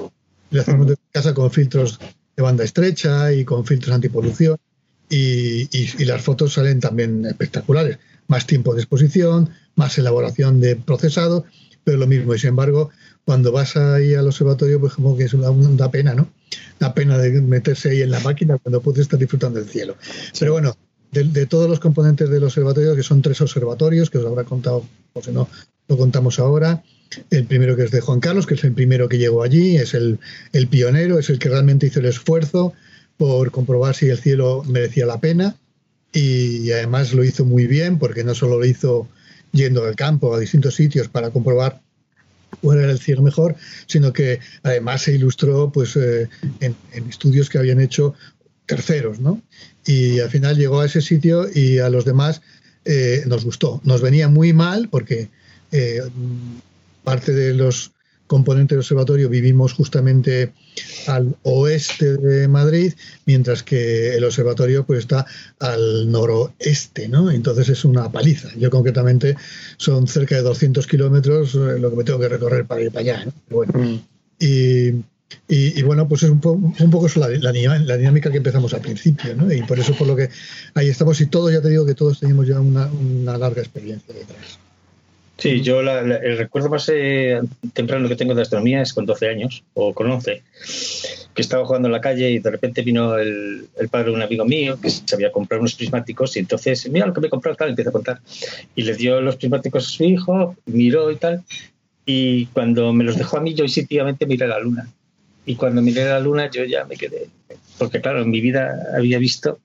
[0.50, 1.98] Lo hacemos desde casa con filtros
[2.36, 4.56] de banda estrecha y con filtros antipolución
[5.08, 7.98] y, y, las fotos salen también espectaculares.
[8.28, 11.44] Más tiempo de exposición, más elaboración de procesado,
[11.82, 12.34] pero lo mismo.
[12.34, 12.90] Y sin embargo,
[13.24, 16.28] cuando vas ahí al observatorio, pues como que es una, da pena, ¿no?
[16.78, 19.96] Da pena de meterse ahí en la máquina cuando puedes estar disfrutando del cielo.
[20.38, 20.76] Pero bueno,
[21.10, 25.22] de, todos los componentes del observatorio, que son tres observatorios, que os habrá contado, o
[25.22, 25.48] si no,
[25.88, 26.82] lo contamos ahora.
[27.30, 29.94] El primero que es de Juan Carlos, que es el primero que llegó allí, es
[29.94, 30.18] el,
[30.52, 32.72] el pionero, es el que realmente hizo el esfuerzo
[33.16, 35.56] por comprobar si el cielo merecía la pena
[36.12, 39.08] y además lo hizo muy bien porque no solo lo hizo
[39.52, 41.80] yendo al campo a distintos sitios para comprobar
[42.60, 43.56] cuál era el cielo mejor,
[43.86, 46.28] sino que además se ilustró pues eh,
[46.60, 46.74] en,
[47.08, 48.14] estudios que habían hecho
[48.66, 49.40] terceros, ¿no?
[49.86, 52.42] Y al final llegó a ese sitio y a los demás
[52.84, 53.80] eh, nos gustó.
[53.84, 55.28] Nos venía muy mal porque
[55.72, 56.00] eh,
[57.02, 57.92] parte de los
[58.30, 60.52] componente del observatorio vivimos justamente
[61.08, 62.92] al oeste de Madrid,
[63.26, 65.26] mientras que el observatorio pues está
[65.58, 67.28] al noroeste, ¿no?
[67.32, 68.48] Entonces es una paliza.
[68.56, 69.34] Yo concretamente
[69.78, 73.00] son cerca de 200 kilómetros eh, lo que me tengo que recorrer para ir para
[73.00, 74.00] allá, Bueno, mm.
[75.48, 79.52] y, bueno, pues es un, poco la, la, dinámica que empezamos al principio, ¿no?
[79.52, 80.30] Y por eso por lo que
[80.74, 84.14] ahí estamos y todos, ya te digo que todos tenemos ya una, una larga experiencia
[84.14, 84.60] detrás.
[85.40, 87.40] Sí, yo el recuerdo más eh,
[87.72, 90.42] temprano que tengo de astronomía es con 12 años o con 11,
[91.34, 94.44] que estaba jugando en la calle y de repente vino el, padre de un amigo
[94.44, 97.56] mío que se había comprado unos prismáticos y entonces, mira lo que me he comprado,
[97.56, 98.20] tal, empieza a contar.
[98.74, 101.42] Y le dio los prismáticos a su hijo, miró y tal,
[102.04, 104.90] y cuando me los dejó a mí, yo instintivamente miré la luna.
[105.46, 107.28] Y cuando miré la luna, yo ya me quedé,
[107.78, 109.58] porque claro, en mi vida había visto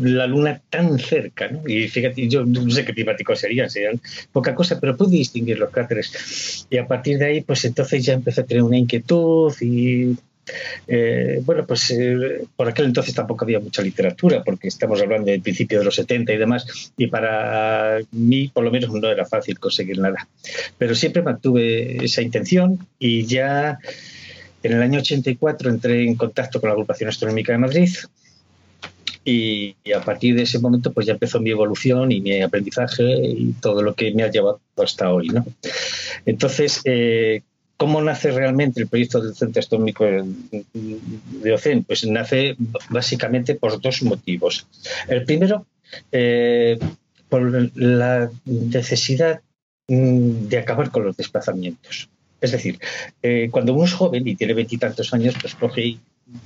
[0.00, 1.62] la luna tan cerca, ¿no?
[1.66, 4.00] Y fíjate, yo no sé qué climáticos serían, serían
[4.32, 6.66] poca cosa, pero pude distinguir los cráteres.
[6.70, 10.16] Y a partir de ahí, pues entonces ya empecé a tener una inquietud y
[10.86, 15.40] eh, bueno, pues eh, por aquel entonces tampoco había mucha literatura, porque estamos hablando del
[15.40, 19.58] principio de los 70 y demás, y para mí por lo menos no era fácil
[19.58, 20.28] conseguir nada.
[20.78, 23.78] Pero siempre mantuve esa intención y ya
[24.62, 27.90] en el año 84 entré en contacto con la Agrupación Astronómica de Madrid,
[29.24, 33.52] y, a partir de ese momento pues ya empezó mi evolución y mi aprendizaje y
[33.60, 35.28] todo lo que me ha llevado hasta hoy.
[35.28, 35.46] ¿no?
[36.26, 37.42] Entonces, eh,
[37.76, 41.84] ¿cómo nace realmente el proyecto del Centro Astronómico de OCEN?
[41.84, 42.56] Pues nace
[42.90, 44.66] básicamente por dos motivos.
[45.08, 45.66] El primero,
[46.12, 46.78] eh,
[47.28, 49.40] por la necesidad
[49.88, 52.08] mm, de acabar con los desplazamientos.
[52.40, 52.78] Es decir,
[53.22, 55.98] eh, cuando uno es joven y tiene veintitantos años, pues coge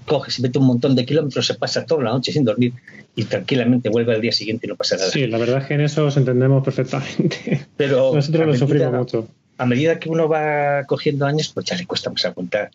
[0.06, 2.72] coge, se mete un montón de kilómetros, se pasa toda la noche sin dormir
[3.14, 5.10] y tranquilamente vuelve al día siguiente y no pasa nada.
[5.10, 7.66] Sí, la verdad es que en eso os entendemos perfectamente.
[7.76, 9.28] Pero nosotros lo sufrimos mucho.
[9.56, 12.70] A medida que uno va cogiendo años, pues ya le cuesta más apuntar.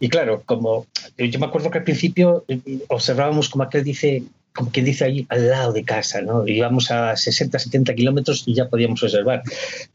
[0.00, 0.86] Y claro, como
[1.18, 4.22] yo me acuerdo que al principio eh, observábamos como aquel dice,
[4.54, 6.48] como quien dice ahí al lado de casa, ¿no?
[6.48, 9.42] Íbamos a 60, 70 kilómetros y ya podíamos observar.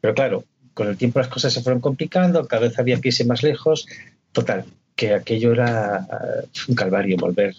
[0.02, 0.44] Pero claro,
[0.76, 3.88] con el tiempo las cosas se fueron complicando, cada vez había que irse más lejos.
[4.32, 4.66] Total,
[5.00, 7.56] que aquello era eh, un calvario volver.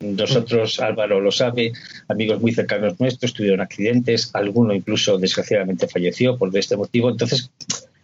[0.00, 1.72] Nosotros, Álvaro lo sabe,
[2.08, 7.08] amigos muy cercanos nuestros tuvieron accidentes, alguno incluso desgraciadamente falleció por este motivo.
[7.10, 7.52] Entonces,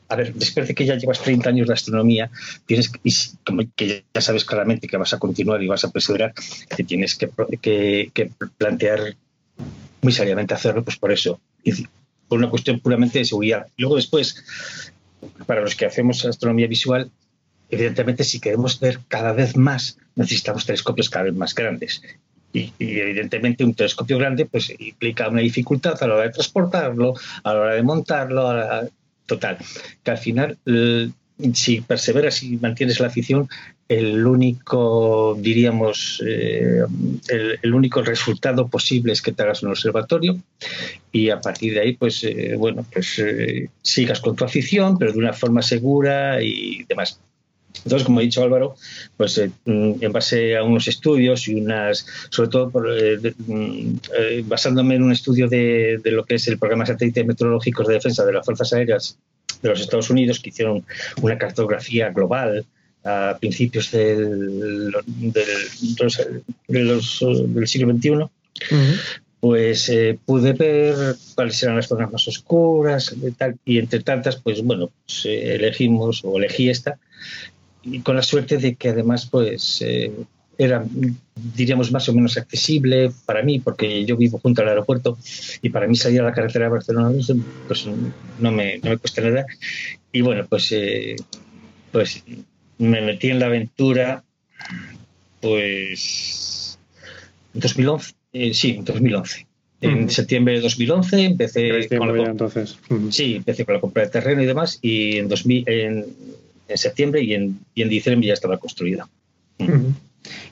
[0.08, 2.30] a ver, después de que ya llevas 30 años de astronomía,
[2.64, 3.12] tienes y
[3.44, 6.32] como que ya sabes claramente que vas a continuar y vas a perseverar,
[6.76, 7.28] que tienes que,
[8.14, 9.16] que, plantear
[10.00, 11.40] muy seriamente hacerlo, pues por eso,
[12.28, 13.66] por una cuestión puramente de seguridad.
[13.78, 14.44] Luego después,
[15.44, 17.10] para los que hacemos astronomía visual,
[17.70, 22.02] evidentemente si queremos ver cada vez más, necesitamos telescopios cada vez más grandes.
[22.52, 27.52] Y, evidentemente un telescopio grande pues implica una dificultad a la hora de transportarlo, a
[27.52, 28.48] la hora de montarlo,
[29.26, 29.58] total.
[30.02, 30.58] Que al final,
[31.52, 33.48] si perseveras y mantienes la afición,
[33.88, 36.82] el único, diríamos, eh,
[37.62, 40.36] el, único resultado posible es que te hagas un observatorio
[41.12, 45.12] y a partir de ahí, pues, eh, bueno, pues eh, sigas con tu afición, pero
[45.12, 47.20] de una forma segura y demás.
[47.84, 48.76] Entonces, como ha dicho Álvaro,
[49.16, 54.44] pues eh, mm, en base a unos estudios y unas, sobre todo eh, mm, eh,
[54.46, 58.32] basándome en un estudio de, lo que es el programa satélite meteorológicos de defensa de
[58.32, 59.18] las Fuerzas Aéreas
[59.62, 60.84] de los Estados Unidos, que hicieron
[61.22, 62.64] una cartografía global
[63.04, 66.10] a principios del, del,
[66.68, 68.10] del siglo XXI,
[69.38, 69.92] pues
[70.24, 74.90] pude ver cuáles eran las zonas más oscuras y, tal, y entre tantas, pues bueno,
[75.04, 76.98] pues, elegimos o elegí esta
[77.90, 80.12] y con la suerte de que además pues eh,
[80.58, 80.84] era,
[81.54, 85.18] diríamos, más o menos accesible para mí, porque yo vivo junto al aeropuerto
[85.62, 87.10] y para mí salir a la carretera de Barcelona
[87.66, 87.86] pues
[88.38, 89.46] no me, no me cuesta nada.
[90.12, 90.74] Y bueno, pues,
[91.92, 92.24] pues
[92.78, 94.24] me metí en la aventura
[95.40, 96.78] pues
[97.54, 99.46] en 2011 eh, sí, en 2011.
[99.80, 102.76] En septiembre de 2011 empecé con la, entonces.
[103.10, 106.06] Sí, empecé con la compra de terreno y demás y en, 2000, en,
[106.74, 109.08] septiembre y en, diciembre ya estaba construida.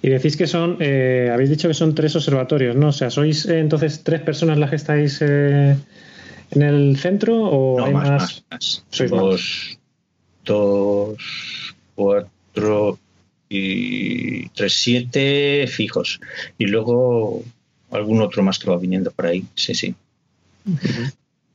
[0.02, 2.88] Y decís que son, eh, habéis dicho que son tres observatorios, ¿no?
[2.88, 5.82] O sea, ¿sois eh, entonces tres personas las que estáis en
[6.52, 8.08] el centro o no, hay más?
[8.08, 8.84] más, más.
[8.90, 9.78] ¿Sois dos,
[10.44, 11.16] dos,
[11.94, 12.98] cuatro
[13.48, 16.20] y tres, siete fijos.
[16.58, 17.42] Y luego
[17.90, 19.44] algún otro más que va viniendo por ahí.
[19.54, 19.94] Sí, sí.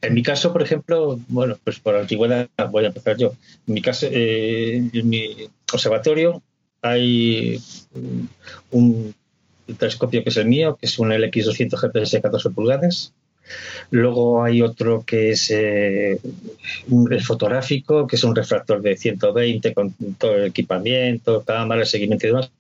[0.02, 3.34] En mi caso, por ejemplo, bueno, pues por antigüedad voy a empezar yo.
[3.68, 6.42] En mi caso, eh, en mi observatorio
[6.82, 7.62] hay
[8.72, 9.14] un,
[9.78, 13.14] telescopio que es el mío, que es un LX200 GPS de 14 pulgadas,
[13.92, 16.20] Luego hay otro que es eh,
[16.90, 22.30] el fotográfico, que es un refractor de 120 con todo el equipamiento, cámara, seguimiento y
[22.30, 22.52] demás.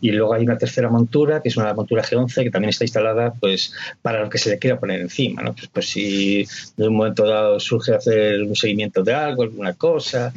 [0.00, 3.32] Y luego hay una tercera montura, que es una montura G11, que también está instalada
[3.38, 3.72] pues
[4.02, 5.42] para lo que se le quiera poner encima.
[5.42, 5.54] ¿no?
[5.54, 6.46] Pues, pues si
[6.76, 10.32] de un momento dado surge hacer un seguimiento de algo, alguna cosa,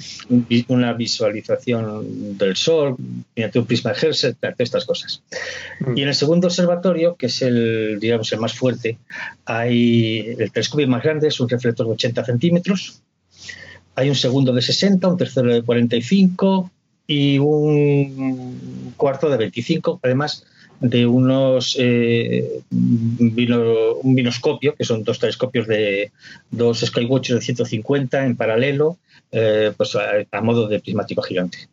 [0.68, 2.96] una visualización del sol,
[3.36, 5.22] mediante un prisma Hertz, estas cosas.
[5.80, 5.98] Mm.
[5.98, 8.98] Y en el segundo observatorio, que es el, digamos, el más fuerte,
[9.46, 9.81] hay
[10.38, 13.02] el telescopio más grande es un reflector de 80 centímetros.
[13.96, 16.72] Hay un segundo de 60, un tercero de 45
[17.08, 20.46] y un cuarto de 25, además
[20.82, 26.12] de unos eh, un binoscopio, que son dos telescopios de
[26.50, 28.98] dos Skywatchers de 150 en paralelo,
[29.32, 31.70] eh, pues a, modo de prismático gigante.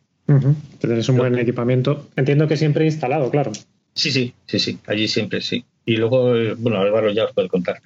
[0.79, 2.07] Tenéis un buen equipamiento.
[2.15, 3.51] Entiendo que siempre instalado, claro.
[3.95, 5.65] Sí, sí, sí, sí, allí siempre sí.
[5.85, 7.81] Y luego, eh, bueno, Álvaro ya os puede contar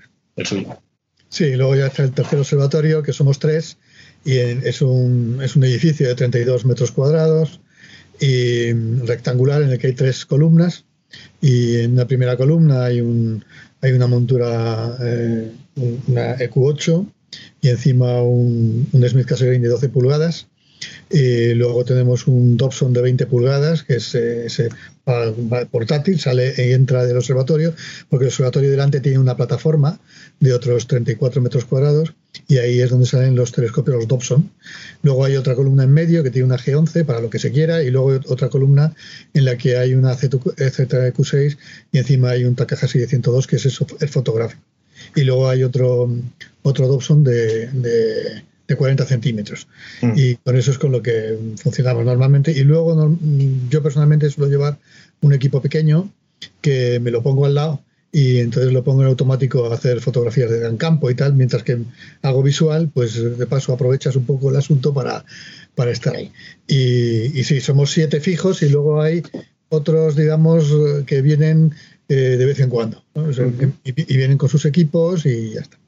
[1.29, 3.77] Sí, luego ya está el tercer observatorio, que somos tres,
[4.23, 7.59] y es un, es un edificio de 32 metros cuadrados
[8.19, 10.85] y rectangular en el que hay tres columnas.
[11.41, 13.43] Y en la primera columna hay, un,
[13.81, 15.51] hay una montura, eh,
[16.07, 17.05] una EQ8,
[17.61, 20.47] y encima un, un Smith Cassegrain de 12 pulgadas.
[21.09, 24.69] Y luego tenemos un Dobson de 20 pulgadas, que es, ese
[25.71, 27.73] portátil, sale y entra del observatorio,
[28.09, 29.99] porque el observatorio delante tiene una plataforma
[30.39, 32.13] de otros 34 metros cuadrados
[32.47, 34.49] y ahí es donde salen los telescopios, los Dobson.
[35.01, 37.83] Luego hay otra columna en medio que tiene una G11 para lo que se quiera
[37.83, 38.95] y luego otra columna
[39.33, 41.57] en la que hay una ZQ6
[41.91, 44.61] y encima hay un Takahashi de 102 que es el fotográfico.
[45.15, 46.09] Y luego hay otro,
[46.63, 49.67] otro Dobson de, de 40 centímetros.
[50.01, 50.13] Mm.
[50.15, 52.51] Y con eso es con lo que funcionamos normalmente.
[52.51, 53.17] Y luego
[53.69, 54.77] yo personalmente suelo llevar
[55.21, 56.09] un equipo pequeño
[56.61, 57.81] que me lo pongo al lado
[58.11, 61.63] y entonces lo pongo en automático a hacer fotografías de gran campo y tal, mientras
[61.63, 61.79] que
[62.21, 65.25] hago visual, pues de paso aprovechas un poco el asunto para,
[65.73, 66.31] para estar ahí.
[66.67, 69.23] Y, y sí, somos siete fijos y luego hay
[69.69, 70.71] otros, digamos,
[71.07, 71.73] que vienen
[72.09, 73.03] eh, de vez en cuando,
[73.83, 75.79] y, vienen con sus equipos y ya está.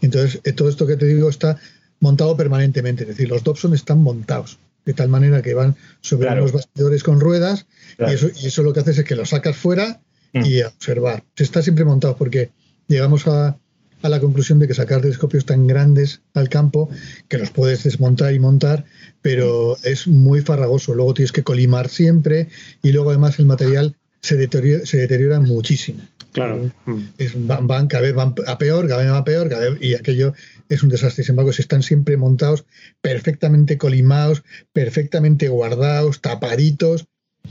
[0.00, 1.58] Entonces, eh, todo esto que te digo está
[2.00, 6.52] montado permanentemente, es decir, los Dobson están montados de tal manera que van sobre unos
[6.52, 7.66] bastidores con ruedas
[7.98, 10.00] y, eso, y eso lo que haces es que los sacas fuera
[10.32, 10.66] y mm.
[10.66, 11.24] observar.
[11.34, 12.50] Se está siempre montado porque
[12.86, 13.58] llegamos a,
[14.02, 16.88] a, la conclusión de que sacar telescopios tan grandes al campo
[17.28, 18.84] que los puedes desmontar y montar,
[19.22, 20.94] pero es muy farragoso.
[20.94, 22.48] Luego tienes que colimar siempre
[22.80, 26.00] y luego además el material se deteriora, se deteriora muchísimo.
[26.32, 26.70] Claro.
[27.16, 30.34] Es, van, cada vez van a peor, cada vez va peor, cada vez, y aquello
[30.68, 31.24] es un desastre.
[31.24, 32.64] Sin embargo, están siempre montados,
[33.00, 37.06] perfectamente colimados, perfectamente guardados, tapaditos,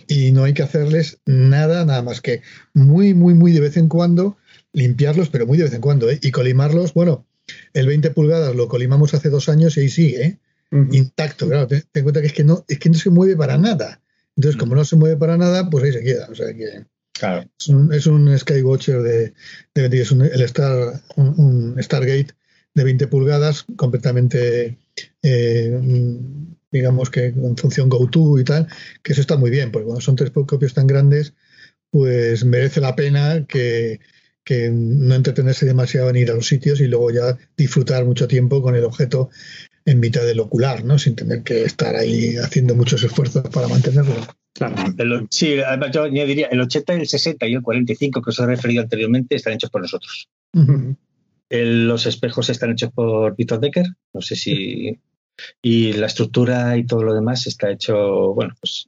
[0.08, 2.42] y no hay que hacerles nada, nada más que
[2.74, 4.38] muy, muy, muy de vez en cuando
[4.74, 6.20] limpiarlos, pero muy de vez en cuando, ¿eh?
[6.22, 6.94] y colimarlos.
[6.94, 7.26] Bueno,
[7.74, 10.40] el 20 pulgadas lo colimamos hace dos años y ahí sigue, ¿eh?
[10.92, 11.48] intacto.
[11.48, 14.02] Claro, ten, en cuenta que es que no, es que no se mueve para nada.
[14.36, 16.28] Entonces, como no se mueve para nada, pues ahí se queda.
[16.30, 16.86] O sea que
[17.60, 19.34] es, un, es un Skywatcher de,
[19.74, 22.28] de es un, el Star, un, Stargate
[22.76, 24.78] de 20 pulgadas, completamente
[25.24, 25.80] eh,
[26.72, 28.68] digamos que con función GoTo y tal,
[29.02, 31.34] que eso está muy bien, porque cuando son tres copios tan grandes,
[31.90, 34.00] pues merece la pena que,
[34.72, 38.76] no entretenerse demasiado en ir a los sitios y luego ya disfrutar mucho tiempo con
[38.76, 39.30] el objeto
[39.86, 41.00] en mitad del ocular, ¿no?
[41.00, 44.16] Sin tener que estar ahí haciendo muchos esfuerzos para mantenerlo.
[44.54, 44.76] Claro.
[45.32, 48.84] sí, además yo añadiría el 80, el 60 y el 45 que os he referido
[48.84, 50.30] anteriormente están hechos por nosotros.
[51.50, 55.00] Los espejos están hechos por Victor Decker, no sé si...
[55.62, 58.88] Y la estructura y todo lo demás está hecho, bueno, pues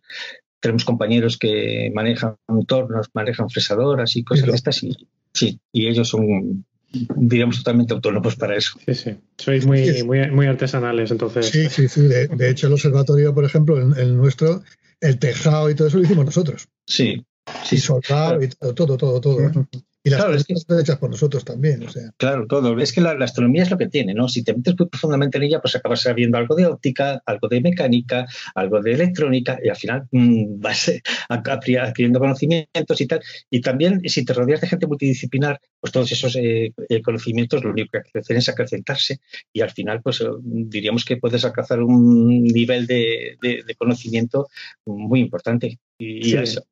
[0.62, 4.96] tenemos compañeros que manejan tornos, manejan fresadoras y cosas de estas y
[5.34, 8.80] sí, y ellos son diríamos totalmente autónomos para eso.
[8.86, 9.18] Sí, sí.
[9.38, 11.48] Sois muy, muy, muy artesanales, entonces.
[11.48, 12.02] Sí, sí, sí.
[12.02, 14.64] De, hecho, el observatorio, por ejemplo, el nuestro,
[15.02, 16.68] el tejado y todo eso lo hicimos nosotros.
[16.86, 17.26] Sí.
[17.64, 19.22] Sí, soldado y todo, todo, todo.
[19.22, 19.68] todo.
[20.08, 21.84] Y las cosas están hechas por nosotros también.
[21.86, 22.12] O sea.
[22.18, 22.80] Claro, todo.
[22.80, 24.28] Es que la, astronomía es lo que tiene, ¿no?
[24.28, 27.62] Si te metes muy profundamente en ella, pues acabas sabiendo algo de óptica, algo de
[27.62, 28.26] mecánica,
[28.56, 30.92] algo de electrónica, y al final mmm, vas
[31.30, 33.22] adquiriendo conocimientos y tal.
[33.50, 37.72] Y también, si te rodeas de gente multidisciplinar, pues todos esos eh, eh, conocimientos lo
[37.72, 39.20] único que hacen es acrecentarse
[39.54, 43.38] y al final, pues eh, diríamos que puedes alcanzar un nivel de,
[43.78, 44.48] conocimiento
[44.86, 45.80] muy importante.
[46.00, 46.64] Y, eso,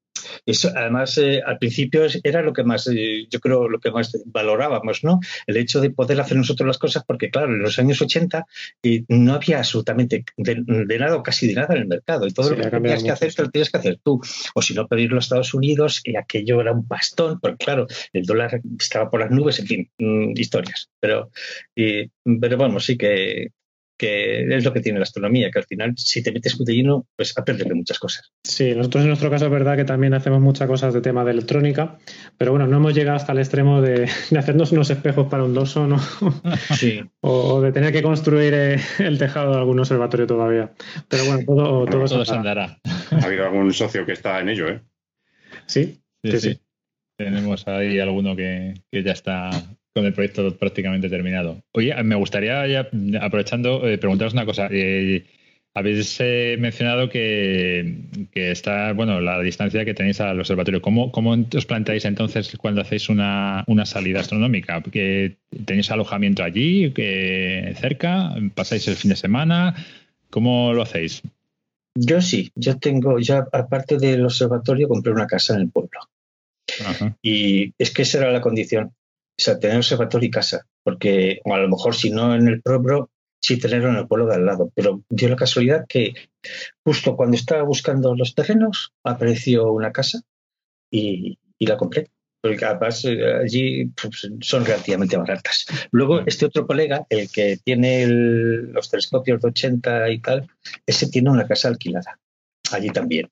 [0.46, 4.18] eso, además, eh, al principio era lo que más, eh, yo creo, lo que más
[4.26, 5.20] valorábamos, ¿no?
[5.48, 8.46] El hecho de poder hacer nosotros las cosas, porque claro, en los años 80
[8.84, 10.64] eh, no había absolutamente de,
[11.00, 12.28] nada o casi de nada en el mercado.
[12.28, 14.22] Y todo lo que tenías que hacer, te lo tienes que hacer tú.
[14.54, 18.26] O si no, pedirlo a Estados Unidos, y aquello era un pastón, porque claro, el
[18.26, 20.90] dólar estaba por las nubes, en fin, mm, historias.
[21.00, 21.32] Pero,
[21.76, 23.52] pero vamos, sí que,
[23.98, 27.08] que es lo que tiene la astronomía, que al final, si te metes de lleno,
[27.16, 28.34] pues aprendes de muchas cosas.
[28.44, 31.32] Sí, nosotros en nuestro caso es verdad que también hacemos muchas cosas de tema de
[31.32, 31.98] electrónica,
[32.38, 35.88] pero bueno, no hemos llegado hasta el extremo de, hacernos unos espejos para un doso,
[35.88, 36.00] ¿no?
[36.76, 37.02] Sí.
[37.22, 40.74] o, de tener que construir eh, el tejado de algún observatorio todavía.
[41.08, 42.80] Pero bueno, todo, todo, se andará.
[43.12, 44.82] Ha habido algún socio que está en ello, ¿eh?
[45.68, 46.60] Sí, sí, sí.
[47.18, 49.50] Tenemos ahí alguno que, que ya está
[49.96, 51.64] con el proyecto prácticamente terminado.
[51.72, 52.90] Oye, me gustaría, ya,
[53.22, 54.68] aprovechando, eh, preguntaros una cosa.
[54.70, 55.26] Eh,
[55.74, 57.96] habéis eh, mencionado que,
[58.34, 60.82] está, bueno, la distancia que tenéis al observatorio.
[60.82, 64.82] ¿Cómo, cómo os planteáis entonces cuando hacéis una, salida astronómica?
[64.82, 68.36] ¿Que ¿Tenéis alojamiento allí, que cerca?
[68.54, 69.76] ¿Pasáis el fin de semana?
[70.30, 71.22] ¿Cómo lo hacéis?
[71.98, 76.02] Yo sí, yo tengo, ya aparte del observatorio, compré una casa en el pueblo.
[77.22, 78.92] Y es que esa era la condición.
[79.38, 83.10] O sea, tener observatorio y casa, porque a lo mejor si no en el propio,
[83.42, 84.72] sí tenerlo en el pueblo de al lado.
[84.76, 86.14] Pero dio la casualidad que
[86.84, 90.22] justo cuando estaba buscando los terrenos apareció una casa
[90.92, 92.10] y, la compré.
[92.42, 95.66] Porque además eh, allí pues, son relativamente baratas.
[95.92, 100.48] Luego, este otro colega, el que tiene los telescopios de 80 y tal,
[100.86, 102.20] ese tiene una casa alquilada
[102.72, 103.30] allí también.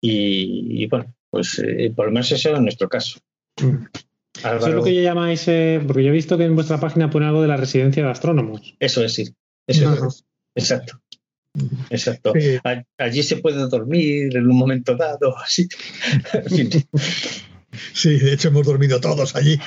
[0.00, 3.20] Y, bueno, pues eh, por lo menos eso en nuestro caso.
[3.60, 3.84] Mm.
[4.44, 7.26] Eso es lo que llamáis, eh, porque yo he visto que en vuestra página pone
[7.26, 8.74] algo de la residencia de astrónomos.
[8.78, 9.34] Eso es, sí.
[9.66, 10.24] Eso es.
[10.54, 11.00] Exacto.
[11.90, 12.32] Exacto.
[12.98, 15.68] Allí se puede dormir en un momento dado, así.
[17.94, 19.58] Sí, de hecho hemos dormido todos allí.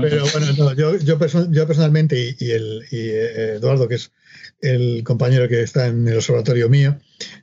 [0.00, 1.18] Pero bueno, yo, yo,
[1.66, 4.12] personalmente y, el, eh, Eduardo, que es
[4.60, 6.98] el compañero que está en el observatorio mío,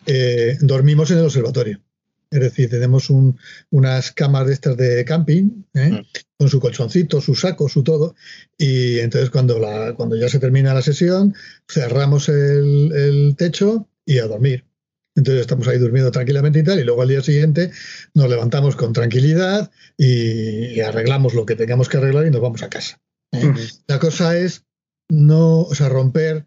[0.06, 1.82] eh, dormimos en el observatorio.
[2.30, 5.92] Es decir, tenemos unas camas de estas de camping, ¿eh?
[5.92, 6.06] mm.
[6.38, 8.16] con su colchoncito, su saco, su todo.
[8.58, 11.34] Y entonces cuando, la, cuando ya se termina la sesión,
[11.68, 14.66] cerramos el, techo y a dormir.
[15.16, 17.72] Entonces estamos ahí durmiendo tranquilamente y tal, y luego al día siguiente
[18.14, 22.70] nos levantamos con tranquilidad y, arreglamos lo que tengamos que arreglar y nos vamos a
[22.70, 23.02] casa.
[23.32, 23.46] ¿eh?
[23.46, 23.58] Mm.
[23.88, 24.64] La cosa es
[25.10, 26.46] no, o sea, romper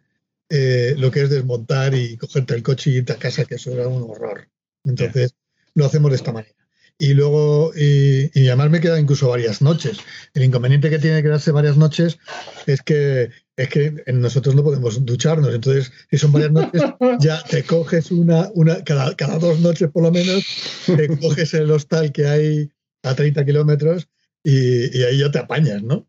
[0.50, 3.72] eh, lo que es desmontar y cogerte el coche y irte a casa, que eso
[3.72, 4.48] era un horror.
[4.84, 5.34] Entonces,
[5.74, 6.54] lo hacemos de esta manera.
[6.98, 9.98] Y luego, y, y, además me quedan incluso varias noches.
[10.34, 12.18] El inconveniente que tiene que quedarse varias noches
[12.66, 13.30] es que
[13.60, 15.54] es que nosotros no podemos ducharnos.
[15.54, 16.82] Entonces, si son varias noches,
[17.20, 20.44] ya te coges una, una cada, cada dos noches por lo menos,
[20.86, 22.70] te coges el hostal que hay
[23.02, 24.08] a 30 kilómetros
[24.42, 26.06] y, y, ahí ya te apañas, ¿no?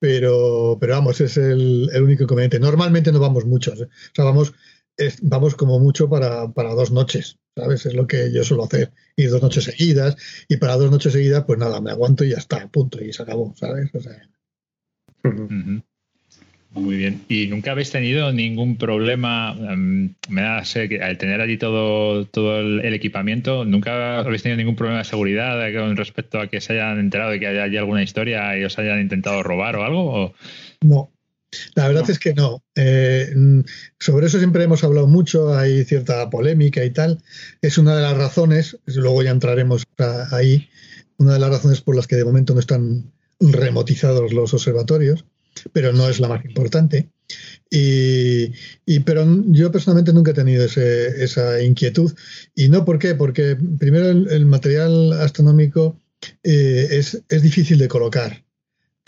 [0.00, 2.58] Pero, pero vamos, es el, el único inconveniente.
[2.58, 3.80] Normalmente no vamos muchos.
[3.80, 3.84] ¿eh?
[3.84, 4.52] O sea, vamos,
[5.22, 7.38] vamos como mucho para, para dos noches.
[7.58, 7.86] ¿sabes?
[7.86, 10.16] Es lo que yo suelo hacer, ir dos noches seguidas
[10.48, 13.22] y para dos noches seguidas, pues nada, me aguanto y ya está, punto, y se
[13.22, 13.90] acabó, ¿sabes?
[16.70, 17.22] Muy bien.
[17.28, 19.56] ¿Y nunca habéis tenido ningún problema?
[19.58, 24.58] Em, me da sé que al tener allí todo, todo el, equipamiento, ¿nunca habéis tenido
[24.58, 27.76] ningún problema de seguridad con respecto a que se hayan enterado de que haya allí
[27.78, 30.34] alguna historia y os hayan intentado robar o algo?
[30.82, 31.10] No,
[31.74, 32.62] la verdad es que no.
[32.74, 33.34] Eh,
[33.98, 37.22] sobre eso siempre hemos hablado mucho, hay cierta polémica y tal.
[37.62, 39.84] Es una de las razones, luego ya entraremos
[40.30, 40.68] ahí,
[41.16, 45.24] una de las razones por las que de momento no están remotizados los observatorios.
[45.72, 47.08] pero no es la más importante.
[47.70, 52.12] Y, pero yo personalmente nunca he tenido esa inquietud.
[52.54, 53.14] Y no, ¿por qué?
[53.14, 55.98] Porque primero el, material astronómico
[56.42, 58.44] eh, es, es, difícil de colocar.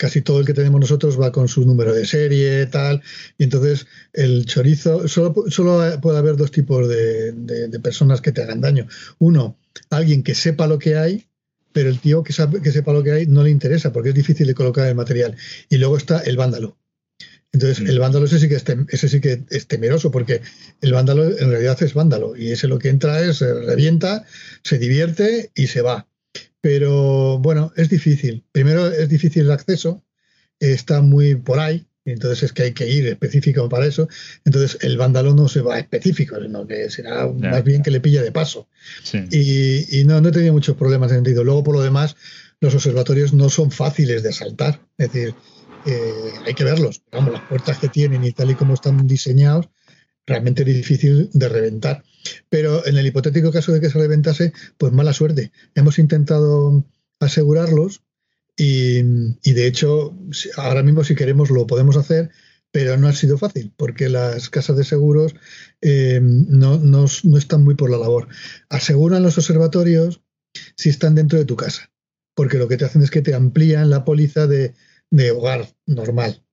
[0.01, 3.03] Casi todo el que tenemos nosotros va con su número de serie, tal.
[3.37, 8.41] Y entonces el chorizo, solo, solo puede haber dos tipos de, de, personas que te
[8.41, 8.87] hagan daño.
[9.19, 9.59] Uno,
[9.91, 11.27] alguien que sepa lo que hay,
[11.71, 14.15] pero el tío que, sabe, que sepa lo que hay no le interesa porque es
[14.15, 15.35] difícil de colocar el material.
[15.69, 16.77] Y luego está el vándalo
[17.53, 17.87] entonces, mm.
[17.87, 20.41] el vándalo ese sí, que es ese sí que es temeroso, porque
[20.81, 24.25] el vándalo en realidad es vándalo, y ese lo que entra es, se revienta,
[24.63, 26.07] se divierte y se va.
[26.61, 28.43] Pero bueno, es difícil.
[28.51, 30.03] Primero es difícil el acceso,
[30.59, 34.07] está muy por ahí, entonces es que hay que ir específico para eso.
[34.45, 38.23] Entonces el vándalo no se va específico, sino que será más bien que le pilla
[38.23, 38.67] de paso.
[39.31, 41.43] Y, no, no he tenido muchos problemas en sentido.
[41.43, 42.15] Luego, por lo demás,
[42.59, 44.81] los observatorios no son fáciles de asaltar.
[44.97, 45.35] Es decir,
[45.85, 47.03] eh, hay que verlos.
[47.11, 49.69] Vamos, las puertas que tienen y tal y como están diseñados,
[50.25, 52.03] realmente es difícil de reventar.
[52.49, 55.51] Pero en el hipotético caso de que se reventase, pues mala suerte.
[55.75, 56.85] Hemos intentado
[57.19, 58.03] asegurarlos
[58.57, 60.15] y, de hecho
[60.57, 62.29] ahora mismo si queremos lo podemos hacer,
[62.71, 65.35] pero no ha sido fácil porque las casas de seguros
[65.81, 68.27] eh, no, no, no están muy por la labor.
[68.69, 70.21] Aseguran los observatorios
[70.75, 71.91] si están dentro de tu casa,
[72.35, 74.73] porque lo que te hacen es que te amplían la póliza de,
[75.09, 76.43] de hogar normal.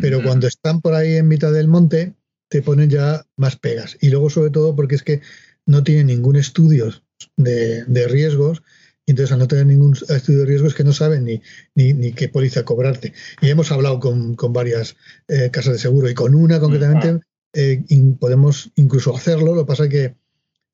[0.00, 2.14] Pero cuando están por ahí en mitad del monte,
[2.54, 3.96] te ponen ya más pegas.
[4.00, 5.22] Y luego, sobre todo, porque es que
[5.66, 6.88] no tienen ningún estudio
[7.36, 8.62] de, riesgos,
[9.04, 11.42] y entonces al no tener ningún estudio de riesgos que no saben ni,
[11.74, 13.12] ni, qué póliza cobrarte.
[13.40, 14.94] Y hemos hablado con, varias
[15.26, 17.82] eh, casas de seguro y con una concretamente eh,
[18.20, 20.14] podemos incluso hacerlo, lo que pasa es que,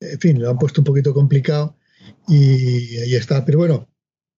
[0.01, 1.77] en fin, lo han puesto un poquito complicado
[2.27, 3.43] y ahí está.
[3.43, 3.89] Pero bueno,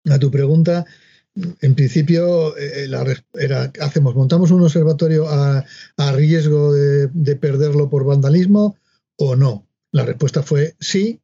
[0.09, 0.87] a tu pregunta,
[1.35, 2.89] en principio, eh,
[3.35, 5.65] era, hacemos, montamos un observatorio a,
[6.15, 8.77] riesgo de, perderlo por vandalismo
[9.17, 9.67] o no.
[9.93, 11.21] La respuesta fue sí,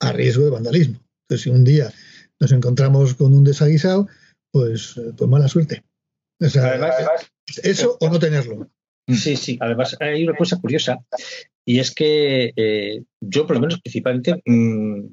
[0.00, 1.00] a riesgo de vandalismo.
[1.22, 1.92] Entonces, si un día
[2.40, 4.08] nos encontramos con un desaguisado,
[4.50, 5.84] pues, eh, pues mala suerte.
[6.40, 8.68] eso o no tenerlo.
[9.08, 9.58] Sí, sí.
[9.60, 10.98] Además, hay una cosa curiosa
[11.64, 15.06] y es que eh, yo, por lo menos, principalmente, mm,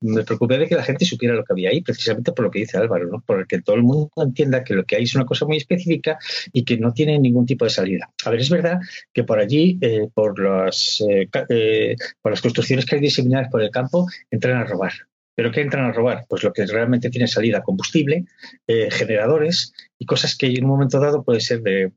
[0.00, 2.60] me preocupé de que la gente supiera lo que había ahí, precisamente por lo que
[2.60, 3.20] dice Álvaro, ¿no?
[3.20, 6.18] por que todo el mundo entienda que lo que hay es una cosa muy específica
[6.52, 8.10] y que no tiene ningún tipo de salida.
[8.24, 8.80] A ver, es verdad
[9.12, 13.62] que por allí, eh, por, las, eh, eh, por las construcciones que hay diseminadas por
[13.62, 14.92] el campo, entran a robar.
[15.34, 16.24] ¿Pero qué entran a robar?
[16.28, 18.24] Pues lo que realmente tiene salida, combustible,
[18.66, 21.92] generadores y cosas que en un momento dado puede ser de,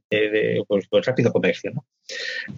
[0.68, 1.72] pues, pues rápido comercio.
[1.74, 1.86] ¿no?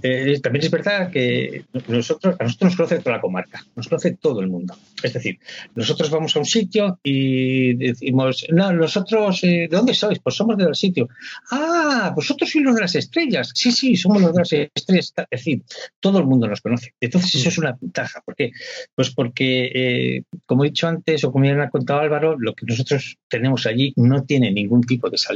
[0.01, 4.11] Eh, también es verdad que nosotros, a nosotros nos conoce toda la comarca, nos conoce
[4.13, 4.75] todo el mundo.
[5.01, 5.39] Es decir,
[5.75, 10.19] nosotros vamos a un sitio y decimos, no, nosotros, eh, ¿de dónde sois?
[10.19, 11.09] Pues somos del sitio.
[11.51, 13.51] Ah, vosotros sois los de las estrellas.
[13.55, 15.13] Sí, sí, somos los de las estrellas.
[15.17, 15.63] Es decir,
[15.99, 16.93] todo el mundo nos conoce.
[17.01, 18.21] Entonces eso es una ventaja.
[18.23, 18.51] ¿Por qué?
[18.95, 22.53] Pues porque, eh, como he dicho antes, o como ya me ha contado Álvaro, lo
[22.53, 25.30] que nosotros tenemos allí no tiene ningún tipo de salida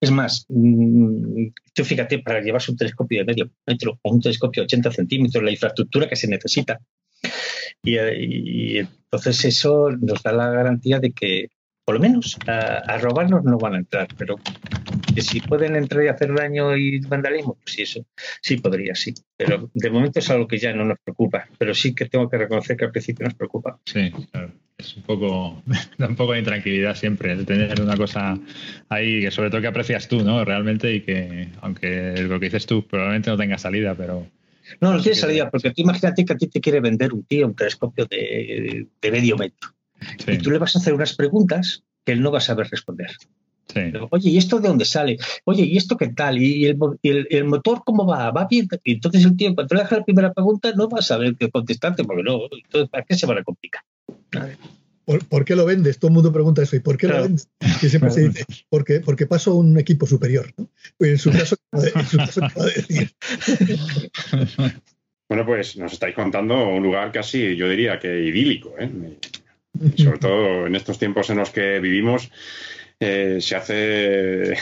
[0.00, 4.62] Es más, mm, tú fíjate, para llevarse un telescopio de medio metro o un telescopio
[4.62, 6.80] de 80 centímetros, la infraestructura que se necesita.
[7.82, 11.48] Y, entonces eso nos da la garantía de que,
[11.84, 14.36] por lo menos, a, robarnos no van a entrar, pero
[15.14, 18.06] que si pueden entrar y hacer daño y vandalismo, pues sí, eso
[18.40, 19.14] sí podría, sí.
[19.36, 22.38] Pero de momento es algo que ya no nos preocupa, pero sí que tengo que
[22.38, 23.78] reconocer que al principio nos preocupa.
[23.84, 24.52] Sí, claro
[24.82, 25.62] es un poco,
[25.98, 28.38] da un poco de intranquilidad siempre el tener una cosa
[28.88, 30.44] ahí que sobre todo que aprecias tú, ¿no?
[30.44, 34.26] Realmente y que, aunque lo que dices tú probablemente no tenga salida, pero...
[34.80, 37.46] No, no tiene salida, porque tú imagínate que a ti te quiere vender un tío
[37.46, 39.70] un telescopio de, medio metro.
[40.26, 43.10] Y tú le vas a hacer unas preguntas que él no va a saber responder.
[44.10, 45.18] Oye, ¿y esto de dónde sale?
[45.44, 46.38] Oye, ¿y esto qué tal?
[46.38, 48.30] ¿Y el, el, motor cómo va?
[48.30, 48.68] ¿Va bien?
[48.84, 51.50] Y entonces el tío, cuando le haga la primera pregunta, no va a saber qué
[51.50, 53.82] contestarte, porque no, entonces, ¿para qué se van a complicar?
[55.04, 55.98] ¿Por, qué lo vendes?
[55.98, 56.76] Todo el mundo pregunta eso.
[56.76, 57.48] ¿Y por qué lo vendes?
[57.82, 60.52] Y siempre se dice, porque, porque paso a un equipo superior.
[60.56, 60.68] ¿no?
[61.00, 63.10] En su caso, en su caso decir?
[65.28, 68.74] Bueno, pues nos estáis contando un lugar casi, yo diría que idílico.
[68.78, 69.16] ¿eh?
[69.96, 72.30] Sobre todo en estos tiempos en los que vivimos,
[73.00, 74.54] eh, se hace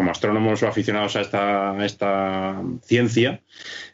[0.00, 3.42] como astrónomos o aficionados a esta, esta ciencia,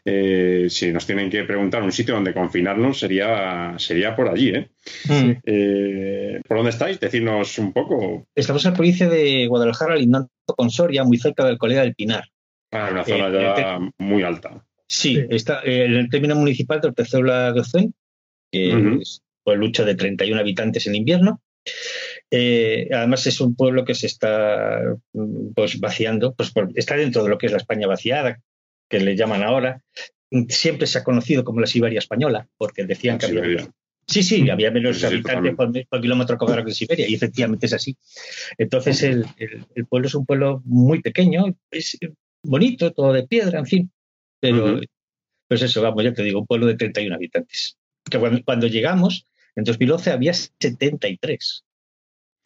[0.05, 4.53] eh, si nos tienen que preguntar un sitio donde confinarnos, sería, sería por allí.
[4.55, 4.69] ¿eh?
[5.09, 5.31] Mm.
[5.43, 7.01] Eh, por dónde estáis?
[7.01, 8.25] Decidnos un poco.
[8.33, 12.23] Estamos en la provincia de Guadalajara, lindando con Soria, muy cerca del Colega del Pinar.
[12.71, 14.63] Ah, una zona ya muy alta.
[14.87, 17.91] Sí, está en el término municipal de que es por
[19.55, 21.41] lucha de 31 habitantes en invierno.
[22.31, 24.79] Eh, además es un pueblo que se está
[25.55, 28.41] pues vaciando, pues está dentro de lo que es la España vaciada,
[28.89, 29.81] que le llaman ahora.
[30.49, 33.69] Siempre se ha conocido como la Siberia española, porque decían que había
[34.09, 37.97] Sí, sí, había menos habitantes por, kilómetro cuadrado que en Siberia, y efectivamente es así.
[38.57, 39.25] Entonces, el,
[39.89, 41.97] pueblo es un pueblo muy pequeño, es
[42.41, 43.91] bonito, todo de piedra, en fin,
[44.39, 44.79] pero
[45.49, 47.77] pues eso, vamos, ya te digo, un pueblo de 31 habitantes.
[48.09, 49.25] Que cuando, llegamos,
[49.57, 51.65] en 2011 había 73.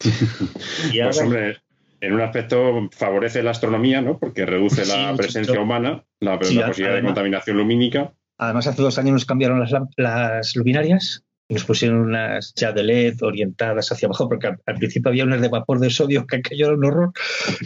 [0.00, 1.58] pues hombre,
[2.00, 4.18] en un aspecto favorece la astronomía, ¿no?
[4.18, 8.12] Porque reduce la presencia humana, la, posibilidad de contaminación lumínica.
[8.38, 13.22] Además, hace dos años nos cambiaron las, las luminarias nos pusieron unas ya de LED
[13.22, 16.76] orientadas hacia abajo, porque al, principio había unas de vapor de sodio que aquello era
[16.76, 17.12] un horror,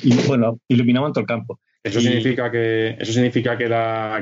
[0.02, 1.60] y bueno, iluminaban todo el campo.
[1.84, 3.68] ¿Eso significa, que, ¿eso significa que,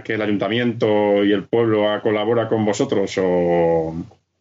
[0.05, 3.95] que el ayuntamiento y el pueblo colabora con vosotros o,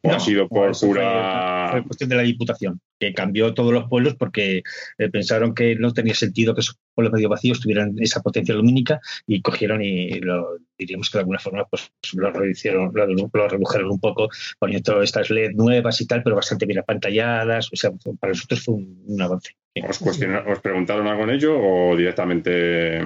[0.03, 1.69] ha sido por pura.
[1.71, 4.63] Fue, cuestión de la Diputación, que cambió todos los pueblos porque
[4.97, 8.99] eh, pensaron que no tenía sentido que esos pueblos medio vacíos tuvieran esa potencia lumínica
[9.25, 13.99] y cogieron y lo, diríamos que de alguna forma pues lo reducieron, lo, redujeron un
[13.99, 17.69] poco, poniendo todas estas LED nuevas y tal, pero bastante bien apantalladas.
[17.71, 19.55] O sea, para nosotros fue un, avance.
[19.87, 23.01] ¿Os, ¿Os preguntaron algo en ello o directamente.?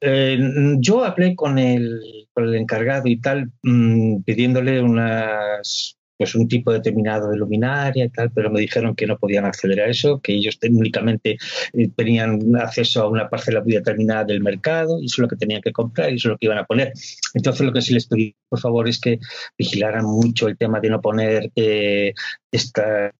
[0.00, 0.38] Eh,
[0.80, 6.72] yo hablé con el, con el encargado y tal, mm, pidiéndole unas pues un tipo
[6.72, 10.34] determinado de luminaria y tal, pero me dijeron que no podían acceder a eso, que
[10.34, 11.38] ellos únicamente
[11.72, 15.36] eh, tenían acceso a una parcela muy determinada del mercado y eso es lo que
[15.36, 16.92] tenían que comprar y eso es lo que iban a poner.
[17.34, 19.18] Entonces lo que sí les pedí, por favor, es que
[19.58, 22.14] vigilaran mucho el tema de no poner eh,
[22.50, 23.12] esta,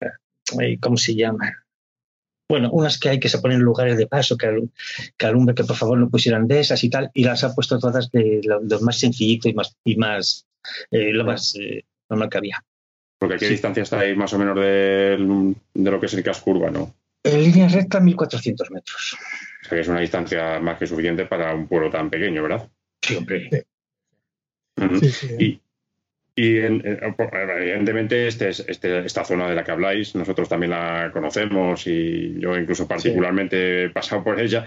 [0.60, 1.52] eh, ¿cómo se llama?
[2.46, 4.68] bueno, unas que hay que se ponen en lugares de paso, que,
[5.16, 7.78] que alumbre que por favor no pusieran de esas y tal, y las ha puesto
[7.78, 10.46] todas de lo, más sencillito y más, y más
[10.90, 11.54] lo más
[12.08, 12.64] normal que había.
[13.28, 15.16] Porque ¿a qué distancia está ahí más o menos de,
[15.74, 16.94] lo que es el casco urbano?
[17.22, 19.16] En línea recta, 1.400 metros.
[19.62, 22.68] O sea que es una distancia más que suficiente para un pueblo tan pequeño, ¿verdad?
[23.00, 23.66] Sí, hombre.
[25.38, 25.60] Y,
[26.36, 32.58] evidentemente este, este, esta zona de la que habláis, nosotros también la conocemos y yo
[32.58, 34.66] incluso particularmente he pasado por ella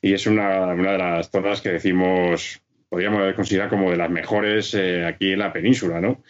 [0.00, 4.74] y es una, una, de las zonas que decimos, podríamos considerar como de las mejores
[4.74, 6.22] eh, aquí en la península, ¿no?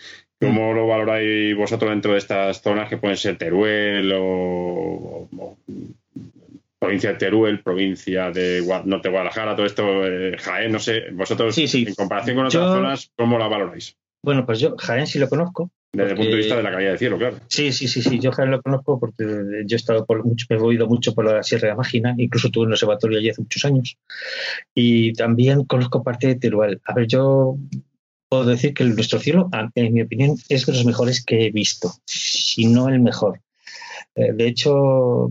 [0.44, 0.76] ¿Cómo mm.
[0.76, 5.28] lo valoráis vosotros dentro de estas zonas que pueden ser Teruel o,
[6.78, 11.94] provincia de Teruel, provincia de Norte Guadalajara, todo esto, eh, Jaén, no sé, vosotros en
[11.94, 13.96] comparación con otras zonas, ¿cómo la valoráis?
[14.22, 15.70] Bueno, pues yo Jaén sí lo conozco.
[15.92, 17.36] Desde el punto de vista de la calidad del cielo, claro.
[17.46, 19.24] Sí, sí, sí, sí, yo Jaén lo conozco porque
[19.64, 22.50] yo he estado por mucho, me he movido mucho por la Sierra de Mágina, incluso
[22.50, 23.96] tuve un observatorio allí hace muchos años.
[24.74, 26.80] Y también conozco parte de Teruel.
[26.84, 27.56] A ver, yo
[28.34, 31.92] puedo decir que nuestro cielo, en mi opinión, es de los mejores que he visto,
[32.04, 33.40] si no el mejor.
[34.16, 35.30] Eh, de hecho,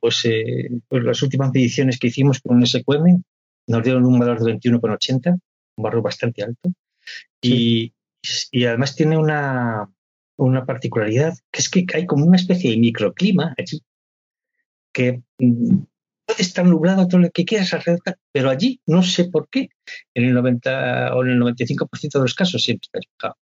[0.00, 3.22] pues, eh, pues, las últimas mediciones que hicimos con un SQM
[3.68, 5.38] nos dieron un valor de 21,80,
[5.76, 6.72] un valor bastante alto.
[7.40, 7.92] Y,
[8.66, 9.88] además tiene una,
[10.36, 13.82] una particularidad, que es que hay como una especie de microclima aquí,
[14.92, 15.78] que mm,
[16.32, 19.68] puede estar nublado todo lo que quieras alrededor, pero allí no sé por qué,
[20.14, 23.36] en el 90 o en el 95% de los casos siempre está despejado.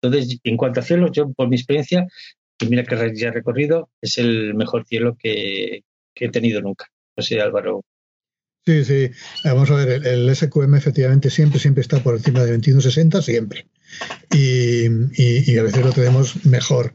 [0.00, 2.06] Entonces, en cuanto a cielos, yo por mi experiencia,
[2.58, 5.82] que mira que ya he recorrido, es el mejor cielo que,
[6.14, 6.86] he tenido nunca.
[7.16, 7.82] No sé, Álvaro.
[8.64, 9.10] Sí, sí.
[9.44, 13.66] Vamos a ver, el, SQM efectivamente siempre, siempre está por encima de 21.60, siempre.
[14.32, 16.94] Y, y, a veces lo tenemos mejor.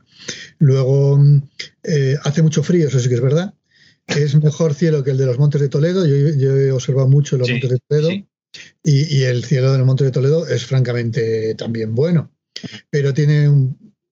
[0.60, 1.20] Luego,
[1.84, 3.54] eh, hace mucho frío, eso sí que es verdad
[4.08, 6.06] es mejor cielo que el de los Montes de Toledo.
[6.06, 8.10] Yo, he observado mucho los Montes de Toledo
[8.84, 12.32] y, el cielo del Monte de Toledo es francamente también bueno,
[12.90, 13.50] pero tiene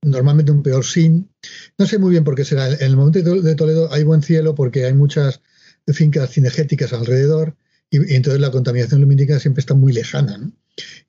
[0.02, 1.30] normalmente un peor sin.
[1.78, 2.72] No sé muy bien por qué será.
[2.72, 5.42] En el Monte de Toledo hay buen cielo porque hay muchas
[5.88, 7.56] fincas cinegéticas alrededor
[7.90, 10.52] y, entonces la contaminación lumínica siempre está muy lejana.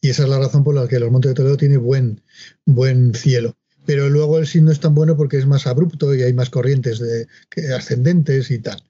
[0.00, 2.22] Y esa es la razón por la que los Montes de Toledo tiene buen,
[2.66, 6.22] buen cielo pero luego el sin no es tan bueno porque es más abrupto y
[6.22, 7.26] hay más corrientes de,
[7.74, 8.82] ascendentes y tal.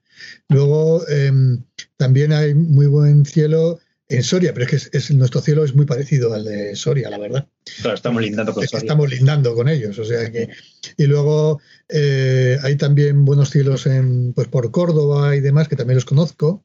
[0.49, 1.63] Luego em,
[1.97, 3.79] también hay muy buen cielo
[4.11, 7.17] en Soria, pero es que es, nuestro cielo es muy parecido al de Soria, la
[7.17, 7.47] verdad.
[7.81, 8.83] Claro, estamos lindando con Soria.
[8.83, 10.49] Estamos lindando con ellos, o sea que.
[10.97, 15.95] Y luego eh, hay también buenos cielos en, pues por Córdoba y demás, que también
[15.95, 16.63] los conozco.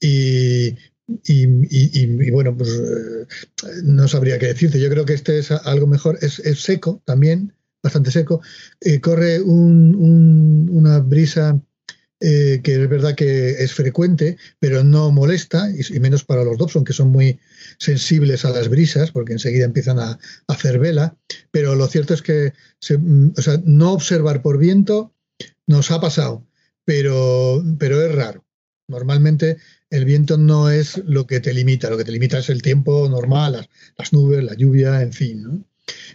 [0.00, 0.76] Y,
[1.26, 3.26] y, bueno, pues eh,
[3.84, 4.80] no sabría qué decirte.
[4.80, 6.18] Yo creo que este es algo mejor.
[6.20, 8.40] Es, seco también, bastante seco.
[8.80, 11.60] Eh, corre una brisa
[12.22, 16.84] eh, que es verdad que es frecuente, pero no molesta, y, menos para los Dobson,
[16.84, 17.40] que son muy
[17.78, 21.16] sensibles a las brisas, porque enseguida empiezan a, hacer vela.
[21.50, 22.52] Pero lo cierto es que
[22.90, 23.30] mm,
[23.64, 25.14] no observar por viento
[25.66, 26.46] nos ha pasado,
[26.84, 28.44] pero, pero es raro.
[28.86, 29.56] Normalmente
[29.90, 33.08] el viento no es lo que te limita, lo que te limita es el tiempo
[33.08, 33.68] normal,
[33.98, 35.42] las, nubes, la lluvia, en fin.
[35.42, 35.64] ¿no?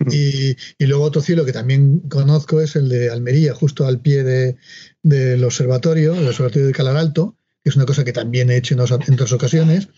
[0.10, 4.56] Y, luego otro cielo que también conozco es el de Almería, justo al pie de,
[5.04, 8.76] del observatorio, el observatorio de Calar Alto, que es una cosa que también he hecho
[8.76, 9.90] en, otras ocasiones.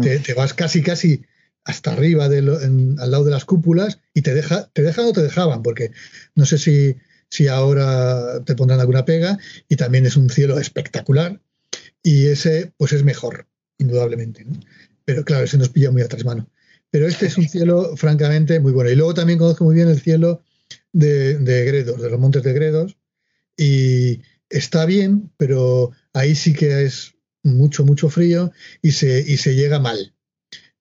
[0.00, 1.22] Te, vas casi, casi
[1.64, 5.22] hasta arriba, de al lado de las cúpulas, y te, deja, te dejan o te
[5.22, 5.92] dejaban, porque
[6.34, 6.96] no sé si,
[7.30, 9.38] si ahora te pondrán alguna pega,
[9.68, 11.40] y también es un cielo espectacular,
[12.02, 13.46] y ese pues es mejor,
[13.78, 14.46] indudablemente.
[15.04, 16.48] Pero claro, ese nos pilla muy atrás mano.
[16.90, 18.90] Pero este es un cielo, francamente, muy bueno.
[18.90, 20.42] Y luego también conozco muy bien el cielo
[20.92, 22.96] de, de Gredos, de los montes de Gredos.
[23.56, 29.54] Y está bien, pero ahí sí que es mucho, mucho frío y se, y se
[29.54, 30.14] llega mal.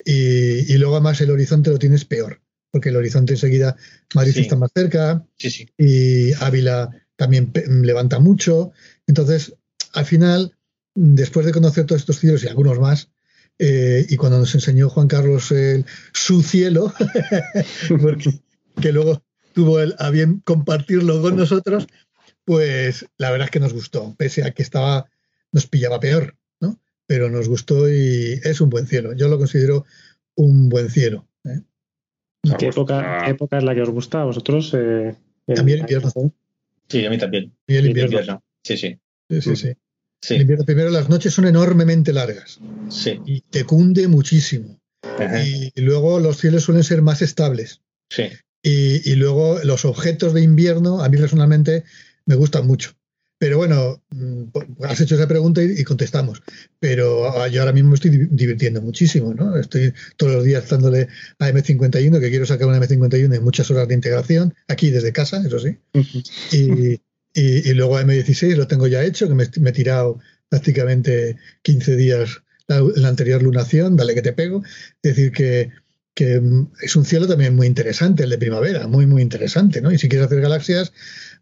[0.04, 2.42] Y, luego además el horizonte lo tienes peor,
[2.72, 3.76] porque el horizonte enseguida
[4.16, 5.26] Madrid está más cerca
[5.78, 7.52] y Ávila también
[7.84, 8.72] levanta mucho.
[9.06, 9.54] Entonces,
[9.94, 10.58] al final,
[10.96, 13.10] después de conocer todos estos cielos y algunos más,
[13.60, 16.94] eh, y cuando nos enseñó Juan Carlos el, su cielo,
[18.82, 19.22] que luego
[19.54, 21.88] tuvo el, a bien compartirlo con nosotros,
[22.46, 25.10] pues la verdad es que nos gustó, pese a que estaba,
[25.52, 26.80] nos pillaba peor, ¿no?
[27.06, 29.14] Pero nos gustó y es un buen cielo.
[29.14, 29.86] Yo lo considero
[30.36, 31.28] un buen cielo.
[31.46, 31.62] ¿eh?
[32.58, 34.74] ¿Qué, época, época, es la que os gusta a vosotros?
[34.74, 35.16] Eh,
[35.48, 36.10] el invierno.
[36.88, 37.54] Sí, a mí también.
[37.68, 38.44] Y el invierno.
[38.64, 39.00] Sí, sí.
[39.30, 39.74] Sí, sí, sí.
[40.28, 42.60] Primero, las noches son enormemente largas.
[42.90, 43.20] Sí.
[43.26, 44.80] Y te cunde muchísimo.
[45.76, 47.82] Y, luego los cielos suelen ser más estables.
[48.10, 48.30] Sí.
[48.64, 51.84] Y, luego los objetos de invierno, a mí personalmente,
[52.26, 52.92] me gustan mucho.
[53.40, 54.44] Pero bueno, mm,
[54.84, 56.44] has hecho esa pregunta y, contestamos.
[56.80, 59.58] Pero yo ahora mismo me estoy divirtiendo muchísimo, ¿no?
[59.58, 61.08] Estoy todos los días dándole
[61.40, 65.42] a M51, que quiero sacar una M51 en muchas horas de integración, aquí desde casa,
[65.44, 65.78] eso sí.
[66.52, 67.02] y,
[67.34, 72.82] y, luego M16 lo tengo ya hecho, que me, he tirado prácticamente 15 días la,
[72.96, 74.64] la, anterior lunación, dale que te pego.
[75.02, 75.72] Es decir, que,
[76.14, 76.42] que,
[76.82, 79.92] es un cielo también muy interesante, el de primavera, muy, muy interesante, ¿no?
[79.92, 80.92] Y si quieres hacer galaxias,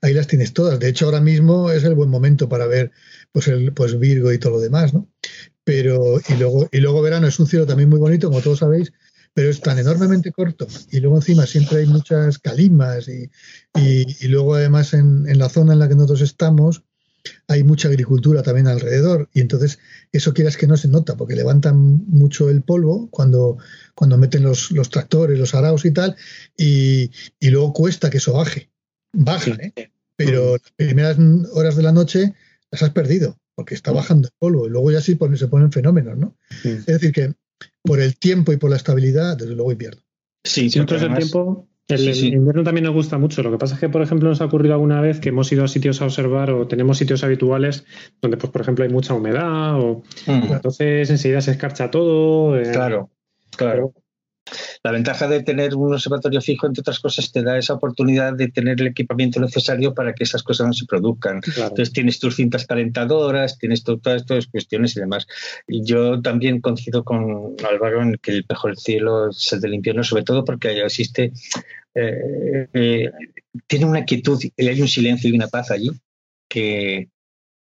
[0.01, 0.79] ahí las tienes todas.
[0.79, 2.91] De hecho, ahora mismo es el buen momento para ver
[3.31, 5.09] pues, el, pues Virgo y todo lo demás, ¿no?
[5.63, 8.91] Pero, y luego, y luego verano es un cielo también muy bonito, como todos sabéis,
[9.33, 10.67] pero es tan enormemente corto.
[10.91, 13.29] Y luego encima siempre hay muchas calimas y,
[13.75, 16.83] y, luego además en, en, la zona en la que nosotros estamos
[17.47, 19.29] hay mucha agricultura también alrededor.
[19.33, 19.79] Y entonces
[20.11, 21.77] eso quieras que no se nota porque levantan
[22.07, 23.57] mucho el polvo cuando,
[23.95, 26.15] cuando meten los, los tractores, los araos y tal
[26.57, 28.69] y, y, luego cuesta que eso baje,
[29.13, 29.91] baja, ¿eh?
[30.15, 31.17] pero las primeras
[31.53, 32.33] horas de la noche
[32.71, 34.67] las has perdido porque está bajando el polvo.
[34.67, 36.37] Y luego ya sí se ponen fenómenos, ¿no?
[36.63, 37.33] Es decir, que
[37.83, 40.01] por el tiempo y por la estabilidad, desde luego invierno.
[40.43, 43.41] Sí, si el tiempo, el, invierno también nos gusta mucho.
[43.41, 45.63] Lo que pasa es que, por ejemplo, nos ha ocurrido alguna vez que hemos ido
[45.63, 47.85] a sitios a observar o tenemos sitios habituales
[48.21, 50.53] donde, pues, por ejemplo, hay mucha humedad o mm.
[50.53, 52.57] entonces enseguida se escarcha todo.
[52.59, 53.09] Eh, claro,
[53.57, 53.93] claro.
[54.83, 58.49] La ventaja de tener un observatorio fijo, entre otras cosas, te da esa oportunidad de
[58.49, 61.41] tener el equipamiento necesario para que esas cosas no se produzcan.
[61.45, 65.27] Entonces tienes tus cintas calentadoras, tienes todas estas cuestiones y demás.
[65.67, 70.03] Y yo también coincido con Álvaro en que el mejor cielo es el del invierno,
[70.03, 71.33] sobre todo porque existe,
[71.95, 73.11] eh, eh,
[73.67, 75.91] tiene una quietud, hay un silencio y una paz allí
[76.47, 77.09] que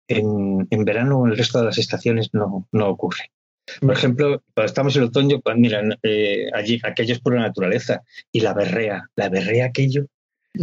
[0.08, 3.32] en, en verano o en el resto de las estaciones no, no ocurre.
[3.82, 8.02] Por ejemplo, cuando estamos en otoño, pues mira, eh, allí aquello es pura naturaleza.
[8.32, 10.06] Y la berrea, la berrea aquello,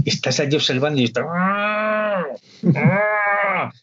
[0.05, 1.23] estás allí observando y está...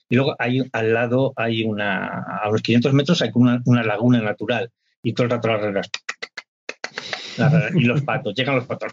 [0.09, 4.21] Y luego hay, al lado hay una, a unos 500 metros hay una, una laguna
[4.21, 4.71] natural
[5.03, 5.89] y todo el rato las reglas.
[7.73, 8.91] Y los patos, llegan los patos,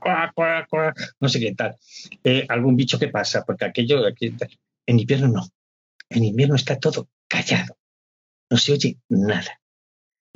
[1.19, 1.77] no sé qué tal.
[2.23, 4.03] Eh, algún bicho que pasa, porque aquello,
[4.87, 5.49] en invierno no.
[6.09, 7.77] En invierno está todo callado.
[8.49, 9.59] No se oye nada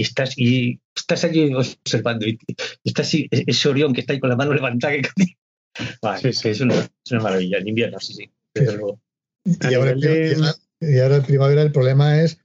[0.00, 2.38] y estás, y estás allí observando, y,
[2.84, 4.94] estás ese Orión que está ahí con la mano levantada.
[4.94, 5.02] Que,
[6.22, 6.74] Es, una,
[7.20, 12.38] maravilla, en invierno, sí, sí, Y ahora, en primavera el problema es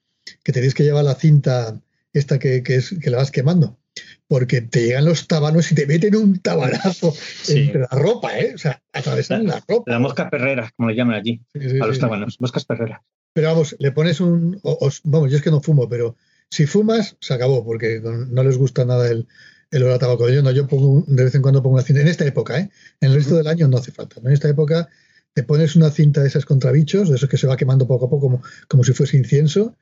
[0.43, 1.81] que tenéis que llevar la cinta
[2.13, 3.79] esta que, que, es, que la vas quemando.
[4.27, 7.13] Porque te llegan los tabanos y te meten un tabanazo
[7.47, 8.53] entre la ropa, ¿eh?
[8.53, 9.91] O sea, atravesan la, ropa.
[9.91, 11.41] La mosca perrera, como le llaman allí,
[11.81, 13.01] a los tabanos, moscas perreras.
[13.33, 14.61] Pero vamos, le pones un.
[15.03, 16.15] vamos, yo es que no fumo, pero
[16.49, 19.27] si fumas, se acabó, porque no les gusta nada el,
[19.71, 20.29] el olor a tabaco.
[20.29, 22.69] Yo no, yo pongo, de vez en cuando pongo una cinta, en esta época, ¿eh?
[23.01, 24.21] En el resto del año no hace falta.
[24.23, 24.87] En esta época
[25.33, 28.05] te pones una cinta de esas contra bichos, de esos que se va quemando poco
[28.05, 29.75] a poco como, como si fuese incienso,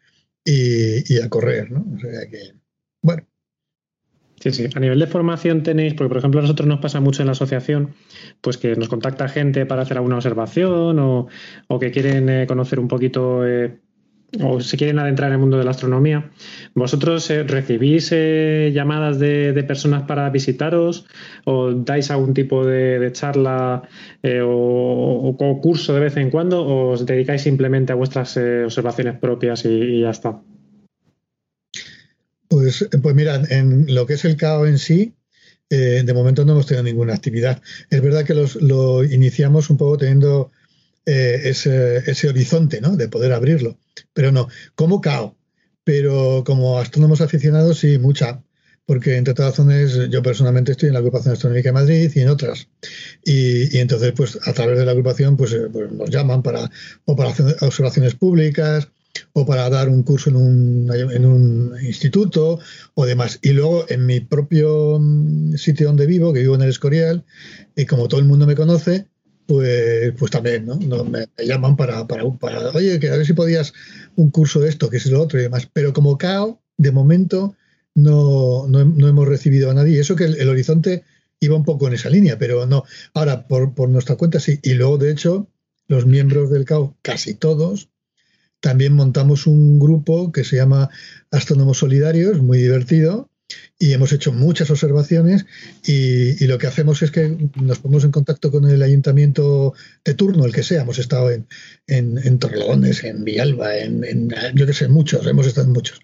[0.43, 1.85] y, a correr, ¿no?
[1.95, 2.53] O sea que,
[3.01, 3.25] bueno.
[4.39, 4.67] Sí, sí.
[4.75, 7.31] A nivel de formación tenéis, porque por ejemplo a nosotros nos pasa mucho en la
[7.31, 7.93] asociación,
[8.41, 11.29] pues que nos contacta gente para hacer alguna observación o,
[11.79, 13.79] que quieren eh, conocer un poquito eh,
[14.41, 16.31] o se quieren adentrar en el mundo de la astronomía.
[16.73, 21.05] ¿Vosotros eh, recibís llamadas de, personas para visitaros
[21.45, 23.83] o dais algún tipo de, charla
[24.43, 29.65] o, o, curso de vez en cuando o os dedicáis simplemente a vuestras observaciones propias
[29.65, 30.41] y ya está?
[32.53, 35.15] Pues, pues mira, en lo que es el CAO en sí,
[35.71, 37.63] eh, de momento no hemos tenido ninguna actividad.
[37.89, 40.51] Es verdad que lo iniciamos un poco teniendo
[41.05, 42.95] eh, ese, horizonte, ¿no?
[42.95, 43.77] De poder abrirlo.
[44.13, 45.35] Pero no, como CAO.
[45.83, 48.41] Pero como astrónomos aficionados, sí, mucha.
[48.85, 52.29] Porque entre todas razones, yo personalmente estoy en la agrupación astronómica de Madrid y en
[52.29, 52.67] otras.
[53.23, 56.69] Y, entonces, pues a través de la agrupación, pues, eh, pues, nos llaman para,
[57.05, 58.87] o para hacer observaciones públicas,
[59.33, 62.59] o para dar un curso en un, en un instituto
[62.93, 63.39] o demás.
[63.41, 67.23] Y luego en mi propio mm, sitio donde vivo, que vivo en el Escorial,
[67.75, 69.07] y como todo el mundo me conoce,
[69.45, 70.77] pues, pues también, ¿no?
[71.03, 73.73] me, llaman para, para, para, oye, que a ver si podías
[74.15, 75.69] un curso de esto, que es lo otro y demás.
[75.71, 77.55] Pero como CAO, de momento,
[77.95, 79.99] no, no, hemos recibido a nadie.
[79.99, 81.03] Eso que el, horizonte
[81.39, 82.83] iba un poco en esa línea, pero no.
[83.13, 84.59] Ahora, por, por nuestra cuenta sí.
[84.63, 85.47] Y luego, de hecho,
[85.87, 87.89] los miembros del CAO, casi todos,
[88.59, 90.89] también montamos un grupo que se llama
[91.31, 93.29] Astrónomos Solidarios, muy divertido,
[93.79, 95.45] y hemos hecho muchas observaciones
[95.85, 99.73] y, lo que hacemos es que nos ponemos en contacto con el ayuntamiento
[100.05, 100.81] de turno, el que sea.
[100.81, 101.47] Hemos estado en,
[101.87, 105.99] en, en Torrelones, en Villalba, en, yo qué sé, muchos, hemos estado en muchos.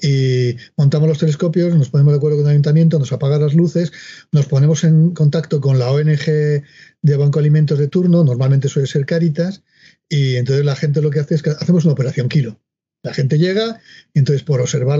[0.00, 3.92] Y montamos los telescopios, nos ponemos de acuerdo con el ayuntamiento, nos apagan las luces,
[4.32, 6.62] nos ponemos en contacto con la ONG
[7.02, 9.62] de Banco Alimentos de turno, normalmente suele ser Caritas,
[10.08, 12.60] y entonces la gente lo que hace es que hacemos una operación kilo.
[13.06, 13.80] La gente llega
[14.12, 14.98] y entonces por observar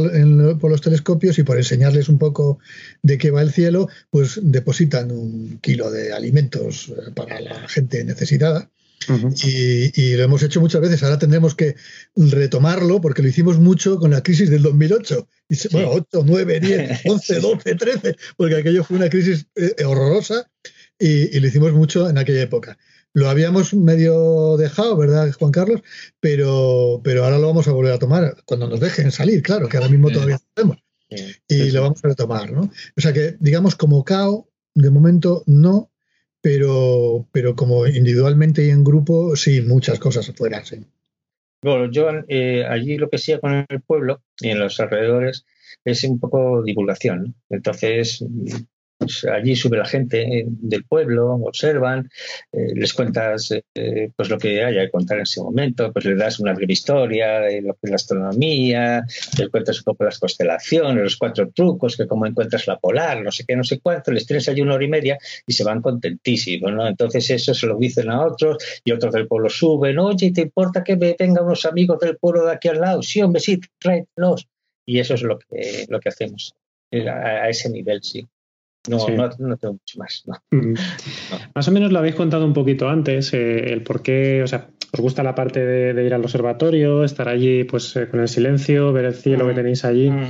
[0.61, 2.61] por los telescopios y por enseñarles un poco
[3.03, 8.05] de qué va el cielo, pues depositan un kilo de alimentos eh, para la gente
[8.05, 8.71] necesitada.
[9.45, 11.03] y, lo hemos hecho muchas veces.
[11.03, 11.75] Ahora tendremos que
[12.15, 15.29] retomarlo porque lo hicimos mucho con la crisis del 2008.
[15.49, 20.49] Y, Bueno, 8, 9, 10, 11, 12, 13, porque aquello fue una crisis eh, horrorosa
[20.97, 22.79] y, lo hicimos mucho en aquella época.
[23.17, 25.81] Lo habíamos medio dejado, ¿verdad, Juan Carlos?
[26.21, 29.79] Pero, pero ahora lo vamos a volver a tomar cuando nos dejen salir, claro, que
[29.79, 30.77] ahora mismo todavía hacemos.
[31.49, 32.71] Y lo vamos a retomar, ¿no?
[32.95, 35.91] O sea que, digamos, como CAO, de momento no,
[36.43, 40.85] pero, pero como individualmente y en grupo, sí, muchas cosas afuera, sí.
[41.63, 45.47] Bueno, yo eh, allí lo que hacía con el pueblo y en los alrededores
[45.87, 47.35] es un poco divulgación.
[47.49, 48.23] Entonces,
[49.33, 52.09] allí sube la gente eh, del pueblo, observan,
[52.53, 56.19] eh, les cuentas eh, pues lo que haya que contar en ese momento, pues les
[56.19, 59.05] das una breve historia de lo que es la astronomía,
[59.39, 63.31] les cuentas un poco las constelaciones, los cuatro trucos, que cómo encuentras la polar, no
[63.31, 65.83] sé qué, no sé cuánto, les tienes allí una hora y media y se van
[65.83, 66.87] contentísimos, ¿no?
[66.87, 70.85] Entonces eso se lo dicen a otros y otros del pueblo suben, oye, ¿te importa
[70.85, 73.03] que me vengan unos amigos del pueblo de aquí al lado?
[73.03, 74.49] Sí, hombre, sí, tráetelos.
[74.85, 76.55] Y eso es lo que, lo que hacemos,
[76.93, 78.27] a ese nivel, sí.
[78.89, 78.99] No,
[79.39, 80.25] no, tengo mucho más.
[80.51, 80.75] Mm.
[81.55, 84.69] Más o menos lo habéis contado un poquito antes, eh, el por qué, o sea,
[84.93, 88.93] os gusta la parte de, ir al observatorio, estar allí pues eh, con el silencio,
[88.93, 89.57] ver el cielo que mm.
[89.57, 90.11] tenéis allí.
[90.11, 90.29] Mm.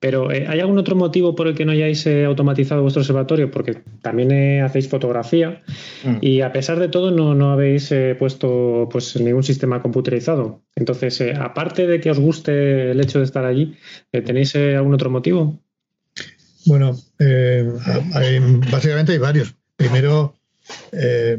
[0.00, 3.50] Pero eh, ¿hay algún otro motivo por el que no hayáis automatizado vuestro observatorio?
[3.50, 5.62] Porque también hacéis fotografía
[6.20, 10.62] y a pesar de todo no, no habéis puesto pues ningún sistema computerizado.
[10.74, 13.76] Entonces, aparte de que os guste el hecho de estar allí,
[14.10, 15.61] ¿tenéis algún otro motivo?
[16.64, 17.68] Bueno, eh,
[18.70, 19.54] básicamente hay varios.
[19.76, 20.36] Primero,
[20.92, 21.38] eh,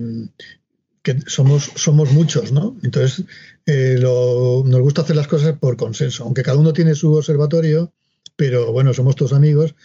[1.02, 2.78] que somos, somos muchos, ¿no?
[2.84, 3.26] Entonces,
[3.66, 7.94] eh, nos gusta hacer las cosas por consenso, aunque cada uno tiene su observatorio,
[8.36, 9.76] pero bueno, somos todos amigos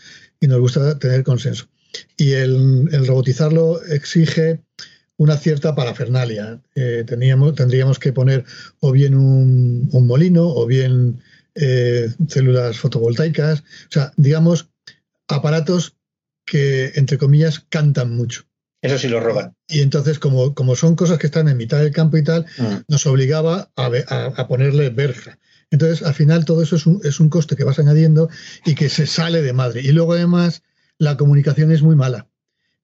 [0.40, 1.66] y nos gusta tener consenso.
[2.16, 4.60] Y el, robotizarlo exige
[5.16, 6.60] una cierta parafernalia.
[7.06, 8.44] teníamos, tendríamos que poner
[8.80, 11.20] o bien un, un molino o bien
[12.28, 13.60] células fotovoltaicas.
[13.60, 14.67] O sea, digamos,
[15.28, 15.96] aparatos
[16.44, 18.44] que, entre comillas, cantan mucho.
[18.80, 19.54] Eso sí lo roban.
[19.66, 22.76] Y entonces, como, como son cosas que están en mitad del campo y tal, mm.
[22.88, 23.86] nos obligaba a,
[24.36, 25.38] a, ponerle verja.
[25.70, 28.30] Entonces, al final, todo eso es un, es un coste que vas añadiendo
[28.64, 29.82] y que se sale de madre.
[29.82, 30.62] Y luego, además,
[30.96, 32.28] la comunicación es muy mala.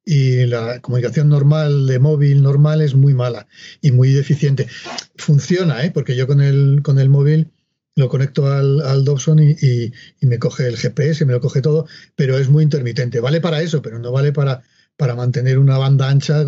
[0.05, 3.47] Y la comunicación normal, de móvil normal, es muy mala
[3.81, 4.69] y muy deficiente.
[5.17, 5.91] Funciona, ¿eh?
[5.93, 7.53] porque yo con el, con el móvil
[7.97, 9.93] lo conecto al, al Dobson y, y,
[10.27, 13.21] me coge el GPS, me lo coge todo, pero es muy intermitente.
[13.21, 14.63] Vale para eso, pero no vale para,
[14.97, 16.45] para mantener una banda ancha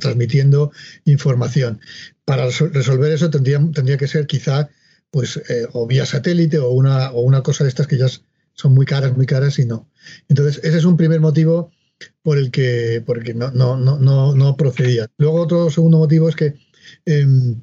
[0.00, 0.72] transmitiendo
[1.04, 1.80] información.
[2.24, 4.68] Para resolver eso tendría, tendría que ser quizá
[5.10, 8.06] pues eh, o vía satélite o una, o una cosa de estas que ya
[8.52, 9.88] son muy caras, muy caras y no.
[10.28, 11.70] Entonces, ese es un primer motivo
[12.22, 15.08] por el que, porque no, no, no, no, procedía.
[15.16, 16.54] Luego otro segundo motivo es que
[17.04, 17.62] em,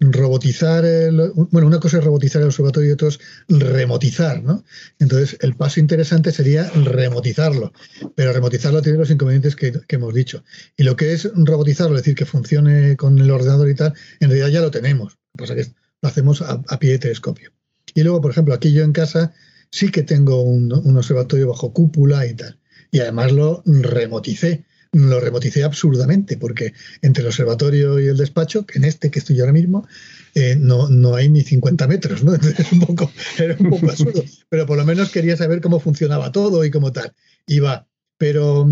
[0.00, 3.18] robotizar, el, bueno, una cosa es robotizar el observatorio y otra es
[3.48, 4.64] remotizar, ¿no?
[4.98, 7.72] Entonces, el paso interesante sería remotizarlo,
[8.14, 10.42] pero remotizarlo tiene los inconvenientes que, hemos dicho.
[10.76, 14.30] Y lo que es robotizarlo, es decir, que funcione con el ordenador y tal, en
[14.30, 15.66] realidad ya lo tenemos, lo que
[16.00, 17.52] lo hacemos a, pie de telescopio.
[17.94, 19.32] Y luego, por ejemplo, aquí yo en casa
[19.70, 22.58] sí que tengo un observatorio bajo cúpula y tal.
[22.90, 24.64] Y además lo remoticé
[24.94, 26.72] lo remoticé absurdamente, porque
[27.02, 29.86] entre el observatorio y el despacho, que en este que estoy ahora mismo,
[30.34, 32.34] eh, no, no hay ni 50 metros, ¿no?
[32.34, 36.32] Entonces un poco, era un poco absurdo, pero por lo menos quería saber cómo funcionaba
[36.32, 37.12] todo y cómo tal.
[37.46, 38.66] Iba, pero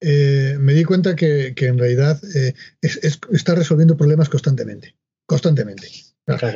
[0.00, 4.96] eh, me di cuenta que, en realidad eh, está resolviendo problemas constantemente,
[5.26, 5.88] constantemente.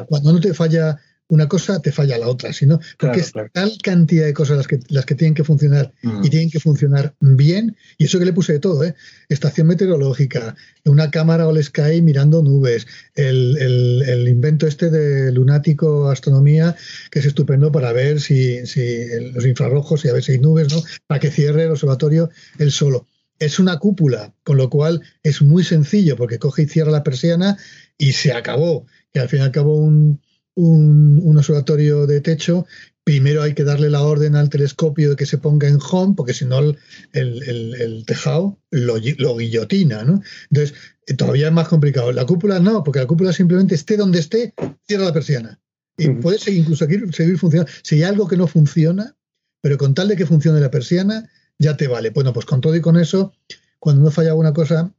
[0.07, 1.01] Cuando no te falla
[1.33, 4.81] una cosa te falla la otra, sino porque es tal cantidad de cosas las que,
[4.89, 6.23] las que tienen que funcionar y mm.
[6.29, 7.75] tienen que funcionar bien.
[7.97, 8.95] Y eso que le puse de todo, ¿eh?
[9.31, 10.55] estación meteorológica,
[10.85, 16.77] una cámara All Sky mirando nubes, el, el, invento este de lunático astronomía,
[17.11, 20.71] que es estupendo para ver si, si los infrarrojos y a ver si hay nubes,
[20.71, 20.83] ¿no?
[21.07, 22.29] Para que cierre el observatorio
[22.59, 23.07] él solo.
[23.39, 27.57] Es una cúpula, con lo cual es muy sencillo porque coge y cierra la persiana
[27.97, 28.85] y se acabó.
[29.15, 30.21] Y al fin y al cabo un,
[30.55, 32.67] un, observatorio de techo,
[33.05, 36.35] primero hay que darle la orden al telescopio de que se ponga en home, porque
[36.35, 36.79] si no el,
[37.13, 38.97] el, tejado lo,
[39.37, 40.23] guillotina, ¿no?
[40.51, 40.75] Entonces,
[41.07, 42.13] eh, todavía es más complicado.
[42.13, 44.55] La cúpula no, porque la cúpula simplemente esté donde esté,
[44.87, 45.61] cierra la persiana.
[45.99, 47.71] Y puede seguir, incluso seguir, seguir funcionando.
[47.83, 49.17] Si hay algo que no funciona,
[49.61, 52.11] pero con tal de que funcione la persiana, ya te vale.
[52.11, 53.33] Bueno, pues con todo y con eso,
[53.79, 54.93] cuando no falla alguna cosa,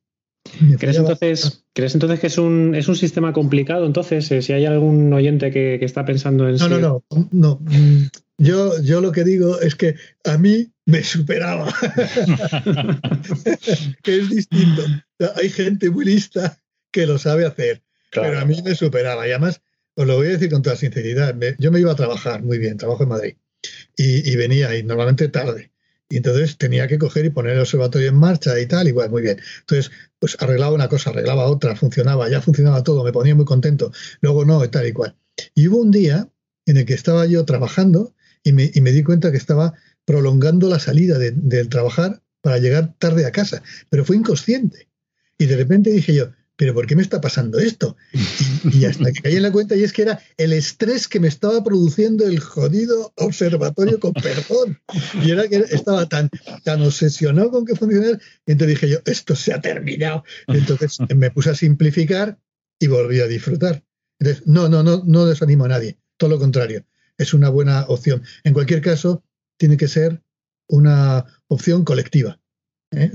[0.78, 3.86] ¿Crees entonces, ¿Crees entonces que es un, es un sistema complicado?
[3.86, 6.58] Entonces, eh, si hay algún oyente que, está pensando en...
[6.58, 7.60] No, no, no, no.
[7.62, 8.08] Mm,
[8.38, 9.96] yo, yo lo que digo es que
[10.26, 11.74] a mí me superaba.
[14.04, 14.84] que es distinto.
[15.36, 16.60] Hay gente muy lista
[16.92, 19.28] que lo sabe hacer, pero a mí me superaba.
[19.28, 19.62] Y además,
[19.96, 22.78] os lo voy a decir con toda sinceridad, yo me iba a trabajar muy bien,
[22.78, 23.36] trabajo en Madrid,
[23.96, 25.73] y, y venía y normalmente tarde.
[26.14, 29.24] Y entonces tenía que coger y poner el observatorio en marcha y tal, igual, muy
[29.24, 29.40] bien.
[29.62, 33.92] Entonces, pues arreglaba una cosa, arreglaba otra, funcionaba, ya funcionaba todo, me ponía muy contento.
[34.22, 35.16] Luego no, y tal y cual.
[35.56, 36.30] Y hubo un día
[36.68, 38.14] en el que estaba yo trabajando
[38.44, 39.74] y me, y me di cuenta que estaba
[40.06, 44.90] prolongando la salida del trabajar para llegar tarde a casa, pero fue inconsciente.
[45.40, 47.98] Y de repente dije yo, pero ¿por qué me está pasando esto?
[48.72, 51.28] Y, hasta que caí en la cuenta, y es que era el estrés que me
[51.28, 54.80] estaba produciendo el jodido observatorio con perdón.
[55.24, 56.30] Y era que estaba tan,
[56.64, 60.24] tan obsesionado con que funcionara, y entonces dije yo, esto se ha terminado.
[60.48, 62.40] entonces me puse a simplificar
[62.80, 63.84] y volví a disfrutar.
[64.20, 66.86] Entonces, no, no, no, no desanimo a nadie, todo lo contrario,
[67.18, 68.24] es una buena opción.
[68.44, 69.24] En cualquier caso,
[69.58, 70.22] tiene que ser
[70.68, 72.40] una opción colectiva.
[72.92, 73.12] ¿eh?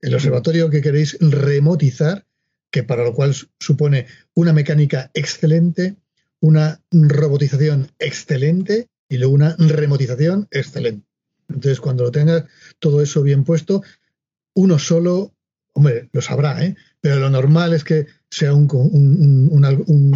[0.00, 2.26] el observatorio que queréis remotizar
[2.70, 5.96] que para lo cual supone una mecánica excelente,
[6.40, 11.06] una robotización excelente y luego una remotización excelente.
[11.48, 12.44] Entonces, cuando lo tengas
[12.78, 13.82] todo eso bien puesto,
[14.54, 15.34] uno solo,
[15.72, 16.76] hombre, lo sabrá, ¿eh?
[17.00, 18.68] pero lo normal es que sea un,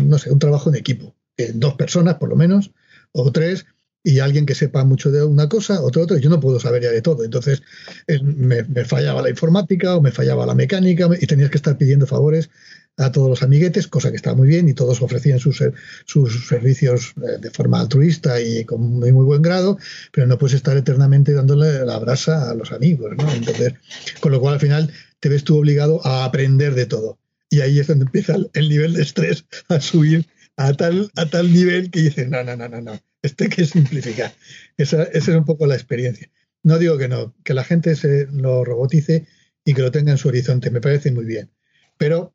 [0.09, 1.15] no sé, un trabajo en equipo,
[1.55, 2.71] dos personas por lo menos,
[3.13, 3.67] o tres,
[4.07, 6.91] y alguien que sepa mucho de una cosa, otro otro, yo no puedo saber ya
[6.91, 7.25] de todo.
[7.25, 7.63] Entonces
[8.07, 12.07] eh, me, fallaba la informática o me fallaba la mecánica y tenías que estar pidiendo
[12.07, 12.51] favores
[12.99, 15.65] a todos los amiguetes, cosa que estaba muy bien y todos ofrecían sus,
[16.05, 19.79] sus servicios eh, de forma altruista y con muy, muy buen grado,
[20.13, 23.33] pero no puedes estar eternamente dándole la brasa a los amigos, ¿no?
[23.33, 23.73] Entonces,
[24.21, 27.19] con lo cual al final te ves tú obligado a aprender de todo.
[27.49, 30.27] Y ahí es donde empieza el nivel de estrés a subir
[30.57, 34.33] a tal, a tal nivel que dices, no, no, no, no, no, este que simplificar.
[34.77, 36.31] Esa, esa, es un poco la experiencia.
[36.63, 39.27] No digo que no, que la gente se lo robotice
[39.65, 41.51] y que lo tenga en su horizonte, me parece muy bien.
[41.99, 42.35] Pero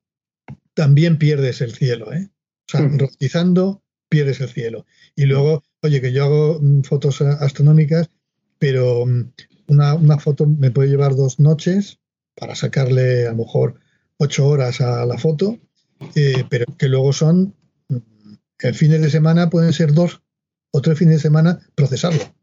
[0.73, 2.29] también pierdes el cielo, ¿eh?
[2.67, 2.99] O sea, mm.
[2.99, 4.85] robotizando pierdes el cielo.
[5.15, 8.09] Y luego, oye, que yo hago mm, fotos astronómicas,
[8.57, 9.31] pero mm,
[9.67, 11.99] una, una foto me puede llevar dos noches
[12.35, 13.79] para sacarle a lo mejor
[14.17, 15.59] ocho horas a la foto,
[16.15, 17.55] eh, pero que luego son
[18.61, 20.21] el fines de semana pueden ser dos
[20.71, 22.33] o tres fines de semana procesarlo,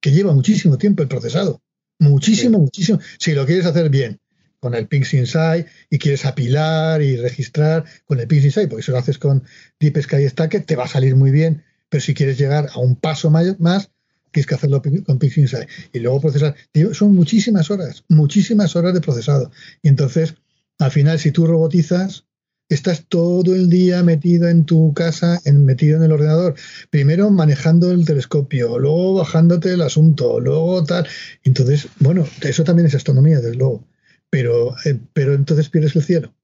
[0.00, 1.60] que lleva muchísimo tiempo el procesado.
[1.98, 3.00] Muchísimo, muchísimo.
[3.18, 4.20] Si lo quieres hacer bien,
[4.60, 8.90] con el Pix Inside y quieres apilar y registrar con el Pix Inside, porque si
[8.90, 9.44] lo haces con
[9.80, 12.96] Deep Sky Stack te va a salir muy bien, pero si quieres llegar a un
[12.96, 13.90] paso más,
[14.30, 16.54] tienes que hacerlo con Pix Inside y luego procesar.
[16.92, 19.50] son muchísimas horas, muchísimas horas de procesado.
[19.82, 20.34] Y entonces,
[20.78, 22.24] al final, si tú robotizas,
[22.68, 26.54] estás todo el día metido en tu casa, en, metido en el ordenador,
[26.90, 31.06] primero manejando el telescopio, luego bajándote el asunto, luego tal.
[31.44, 33.84] Entonces, bueno, eso también es astronomía, desde luego.
[34.30, 36.34] Pero, eh, pero entonces pierdes el cielo.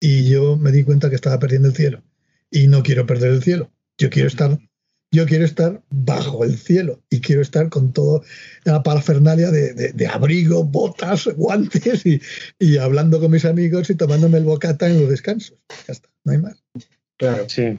[0.00, 2.02] Y yo me di cuenta que estaba perdiendo el cielo.
[2.50, 3.70] Y no quiero perder el cielo.
[3.98, 4.58] Yo quiero estar
[5.12, 8.22] yo quiero estar bajo el cielo y quiero estar con toda
[8.64, 12.04] la parafernalia de, abrigo, botas, guantes
[12.58, 15.58] y, hablando con mis amigos y tomándome el bocata en los descansos.
[15.86, 16.64] Ya está, no hay más.
[17.18, 17.44] Claro.
[17.46, 17.78] Sí.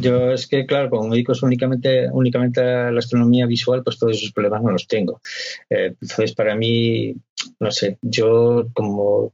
[0.00, 4.16] Yo es que, claro, como me dedico únicamente, únicamente a la astronomía visual, pues todos
[4.16, 5.20] esos problemas no los tengo.
[5.70, 7.14] Eh, entonces, para mí,
[7.60, 9.32] no sé, yo como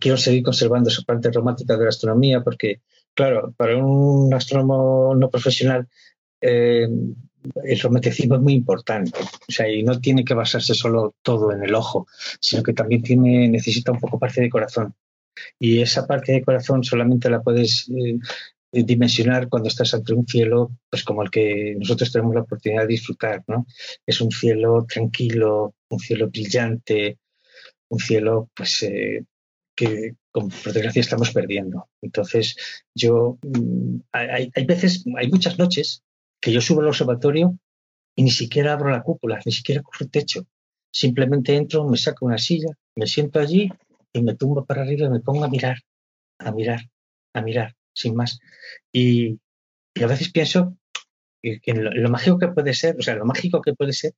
[0.00, 2.80] quiero seguir conservando esa parte romántica de la astronomía porque
[3.14, 5.88] Claro, para un astrónomo no profesional,
[6.40, 6.88] eh,
[7.64, 9.18] el romanticismo es muy importante.
[9.20, 12.06] O sea, y no tiene que basarse solo todo en el ojo,
[12.40, 14.94] sino que también tiene, necesita un poco parte de corazón.
[15.58, 18.18] Y esa parte de corazón solamente la puedes eh,
[18.72, 22.88] dimensionar cuando estás ante un cielo, pues como el que nosotros tenemos la oportunidad de
[22.88, 23.66] disfrutar, ¿no?
[24.06, 27.18] Es un cielo tranquilo, un cielo brillante,
[27.88, 29.24] un cielo, pues, eh,
[29.76, 31.88] que por desgracia estamos perdiendo.
[32.02, 32.56] Entonces,
[32.92, 36.02] yo, mm, hay, veces, hay muchas noches
[36.40, 37.56] que yo subo al observatorio
[38.16, 40.46] y ni siquiera abro la cúpula, ni siquiera cojo el techo.
[40.92, 43.70] Simplemente entro, me saco una silla, me siento allí
[44.12, 45.78] y me tumbo para arriba y me pongo a mirar,
[46.38, 46.80] a mirar,
[47.32, 48.40] a mirar, sin más.
[48.92, 49.38] Y,
[50.02, 50.76] a veces pienso
[51.40, 54.14] que, lo, mágico que puede ser, o sea, lo mágico que puede ser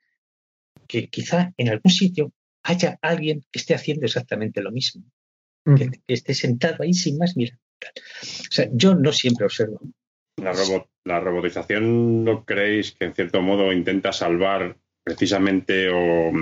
[0.88, 2.32] que quizá en algún sitio
[2.62, 5.04] haya alguien que esté haciendo exactamente lo mismo
[5.74, 7.58] que, esté sentado ahí sin más mirar.
[7.82, 9.80] O sea, yo no siempre observo.
[10.36, 10.52] La,
[11.04, 16.32] la robotización, ¿no creéis que en cierto modo intenta salvar precisamente o,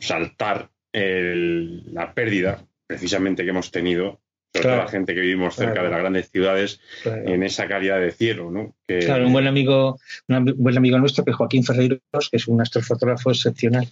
[0.00, 4.20] saltar la pérdida precisamente que hemos tenido
[4.52, 8.12] sobre todo la gente que vivimos cerca de las grandes ciudades, en esa calidad de
[8.12, 8.76] cielo, ¿no?
[8.86, 9.98] Claro, un buen amigo,
[10.28, 12.00] un buen amigo nuestro, que Joaquín Ferreiros,
[12.30, 13.88] que es un astrofotógrafo excepcional,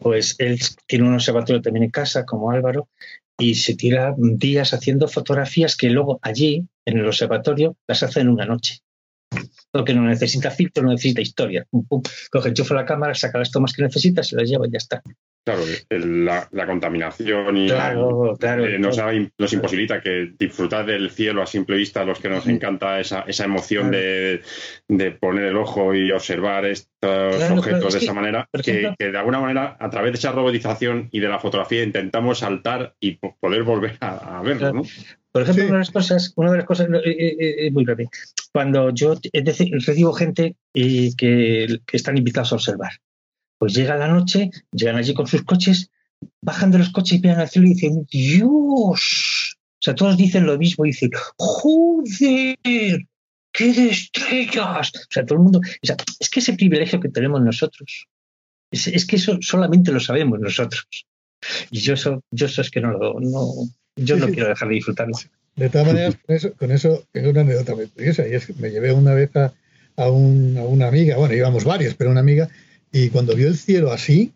[0.00, 2.88] pues él tiene un observatorio también en casa, como Álvaro,
[3.38, 8.28] y se tira días haciendo fotografías que luego allí, en el observatorio, las hace en
[8.28, 8.80] una noche.
[9.70, 11.66] Porque no necesita filtro, no necesita historia.
[11.68, 12.02] Pum, pum.
[12.30, 15.02] Coge, enchufa la cámara, saca las tomas que necesita, se las lleva y ya está.
[15.44, 22.06] Claro, la, contaminación y eh, nos, imposibilita que disfrutar del cielo a simple vista, a
[22.06, 24.40] los que nos encanta esa, esa emoción de,
[25.20, 29.90] poner el ojo y observar estos objetos de esa manera, que, de alguna manera, a
[29.90, 34.72] través de esa robotización y de la fotografía, intentamos saltar y poder volver a, verlo.
[34.72, 34.82] ¿no?
[35.30, 38.08] Por ejemplo, una de las cosas, una de las cosas eh, eh, muy breve,
[38.50, 42.92] cuando yo recibo gente y que están invitados a observar
[43.58, 45.90] pues llega la noche, llegan allí con sus coches,
[46.40, 49.56] bajan de los coches y miran al cielo y dicen, Dios.
[49.74, 54.92] O sea, todos dicen lo mismo y dicen, joder, qué de estrellas.
[54.94, 55.60] O sea, todo el mundo.
[55.60, 58.06] O sea, es que ese privilegio que tenemos nosotros,
[58.70, 61.06] es, que eso solamente lo sabemos nosotros.
[61.70, 63.20] Y yo eso, yo eso es que no lo.
[63.20, 63.46] No,
[63.96, 65.14] yo no quiero dejar de disfrutarlo.
[65.56, 68.26] De todas maneras, con eso, con eso es una anécdota muy curiosa.
[68.26, 69.52] Y es que me llevé una vez a,
[69.96, 72.48] a, un, a una amiga, bueno, íbamos varios, pero una amiga
[72.94, 74.32] y cuando vio el cielo así,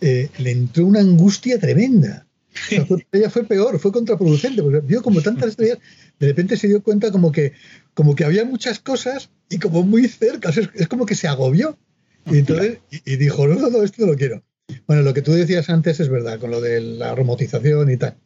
[0.00, 2.26] eh, le entró una angustia tremenda.
[3.12, 5.78] ella fue peor, fue contraproducente, porque vio como tantas estrellas,
[6.18, 7.52] de repente se dio cuenta como que,
[7.94, 11.78] como que había muchas cosas y como muy cerca, es, como que se agobió.
[12.26, 14.42] Y entonces y, dijo, no, no, esto no lo quiero.
[14.88, 18.16] Bueno, lo que tú decías antes es verdad, con lo de la robotización y tal.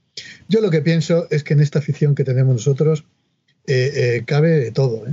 [0.49, 3.05] Yo lo que pienso es que en esta afición que tenemos nosotros
[3.67, 5.05] eh, eh, cabe de todo.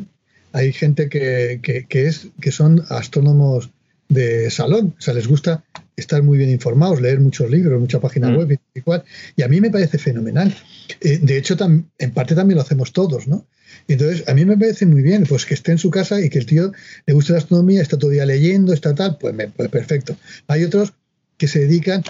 [0.53, 3.72] Hay gente que, que, es, que son astrónomos
[4.13, 4.95] de salón.
[4.97, 5.63] O sea, les gusta
[5.95, 8.37] estar muy bien informados, leer muchos libros, mucha página mm.
[8.37, 9.03] web y, cual.
[9.35, 10.55] Y a mí me parece fenomenal.
[11.01, 13.45] Eh, de hecho, en parte también lo hacemos todos, ¿no?
[13.87, 16.39] Entonces, a mí me parece muy bien, pues que esté en su casa y que
[16.39, 16.71] el tío
[17.05, 20.15] le guste la astronomía, está todo el día leyendo, está tal, pues, pues perfecto.
[20.47, 20.93] Hay otros
[21.37, 22.03] que se dedican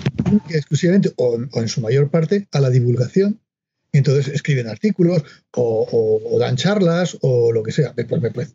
[0.49, 3.39] exclusivamente, o, en su mayor parte, a la divulgación.
[3.91, 5.23] Entonces escriben artículos
[5.55, 7.93] o, dan charlas o lo que sea.
[7.93, 8.07] Pues,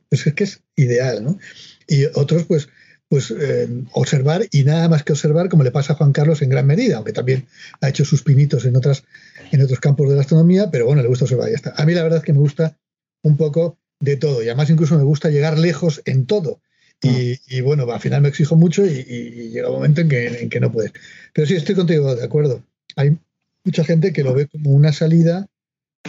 [0.09, 1.39] pues, es que es ideal, ¿no?
[1.87, 2.69] Y otros, pues,
[3.09, 6.51] pues eh, observar y nada más que observar, como le pasa a Juan Carlos en
[6.51, 7.47] gran medida, aunque también
[7.81, 9.05] ha hecho sus pinitos en otras
[9.51, 11.75] en otros campos de la astronomía, pero bueno, le gusta observar y ya está.
[11.77, 12.77] A mí la verdad es que me gusta
[13.23, 16.61] un poco de todo y además incluso me gusta llegar lejos en todo.
[17.01, 17.65] Y, mm.
[17.65, 20.73] bueno, al final me exijo mucho y, llega un momento en que, en que no
[20.73, 20.93] puedes.
[21.33, 22.63] Pero sí, estoy contigo de acuerdo.
[22.97, 23.17] Hay
[23.65, 25.47] mucha gente que lo ve como una salida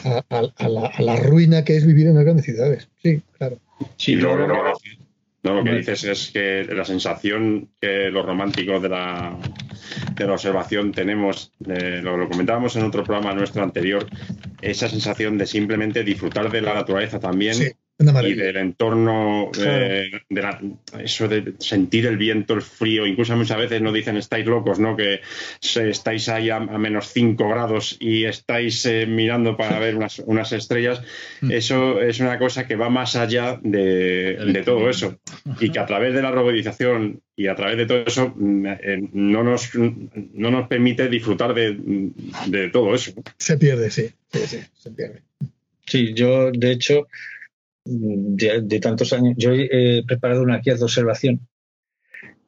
[0.03, 0.23] a,
[0.67, 2.89] la, a la, ruina que es vivir en las grandes ciudades.
[3.03, 3.59] Sí, claro.
[3.97, 4.73] Sí, lo, lo,
[5.43, 9.37] no, lo que dices es que la sensación que los románticos de la,
[10.15, 14.05] de la observación tenemos, lo, lo comentábamos en otro programa nuestro anterior,
[14.61, 17.55] esa sensación de simplemente disfrutar de la naturaleza también
[17.99, 20.57] y del entorno, eh, de
[21.03, 24.95] eso de sentir el viento, el frío, incluso muchas veces nos dicen estáis locos, ¿no?
[24.95, 25.19] Que
[25.59, 31.01] estáis ahí a, menos 5 grados y estáis eh, mirando para ver unas, unas, estrellas.
[31.41, 31.51] Mm.
[31.51, 35.19] Eso es una cosa que va más allá de, todo eso
[35.59, 39.09] y que a través de la robotización y a través de todo eso mm, eh,
[39.11, 43.11] no, nos, no nos permite disfrutar de, todo eso.
[43.37, 45.21] Se pierde, sí, sí, sí, se pierde.
[45.85, 47.07] Sí, yo de hecho
[47.85, 49.35] de, tantos años.
[49.37, 51.47] Yo he preparado una guía de observación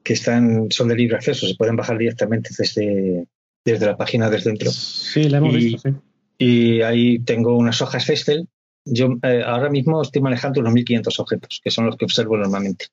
[0.02, 3.26] que están, son de libre acceso, se pueden bajar directamente desde,
[3.64, 4.70] desde la página desde dentro.
[4.70, 5.96] Sí, la hemos visto, sí.
[6.38, 8.48] Y ahí tengo unas hojas Festel.
[8.84, 12.86] Yo eh, ahora mismo estoy manejando unos 1.500 objetos, que son los que observo normalmente.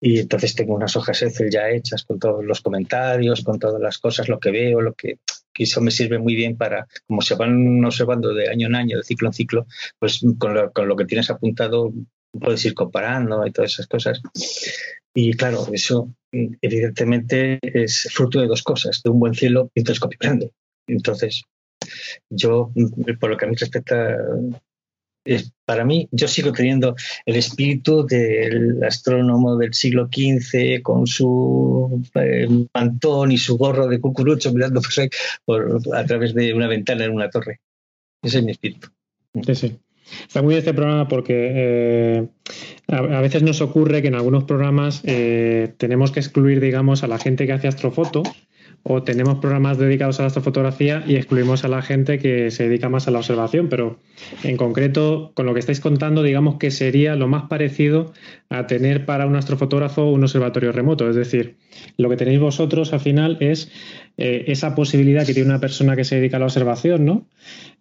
[0.00, 3.98] Y entonces tengo unas hojas Excel ya hechas con todos los comentarios, con todas las
[3.98, 5.18] cosas, lo que veo, lo que
[5.56, 8.98] que eso me sirve muy bien para, como se van observando de año en año,
[8.98, 9.66] de ciclo en ciclo,
[9.98, 11.94] pues con lo, con lo que tienes apuntado
[12.38, 14.20] puedes ir comparando y todas esas cosas.
[15.14, 19.84] Y claro, eso evidentemente es fruto de dos cosas, de un buen cielo y un
[19.84, 20.52] telescopio grande.
[20.86, 21.42] Entonces,
[22.28, 22.70] yo,
[23.18, 24.18] por lo que a mí respecta,
[25.64, 26.94] para mí, yo sigo teniendo
[27.24, 34.00] el espíritu del astrónomo del siglo XV con su eh, mantón y su gorro de
[34.00, 34.80] cucurucho mirando
[35.44, 37.60] por, a través de una ventana en una torre.
[38.22, 38.88] Ese es mi espíritu.
[39.44, 39.78] Sí, sí.
[40.22, 42.28] Está muy bien este programa porque eh,
[42.88, 47.18] a, veces nos ocurre que en algunos programas eh, tenemos que excluir, digamos, a la
[47.18, 48.22] gente que hace astrofoto
[48.88, 52.88] o tenemos programas dedicados a la astrofotografía y excluimos a la gente que se dedica
[52.88, 53.98] más a la observación, pero
[54.44, 58.12] en concreto, con lo que estáis contando, digamos que sería lo más parecido
[58.48, 61.10] a tener para un astrofotógrafo un observatorio remoto.
[61.10, 61.56] Es decir,
[61.96, 63.72] lo que tenéis vosotros al final es
[64.18, 67.26] eh, esa posibilidad que tiene una persona que se dedica a la observación, ¿no?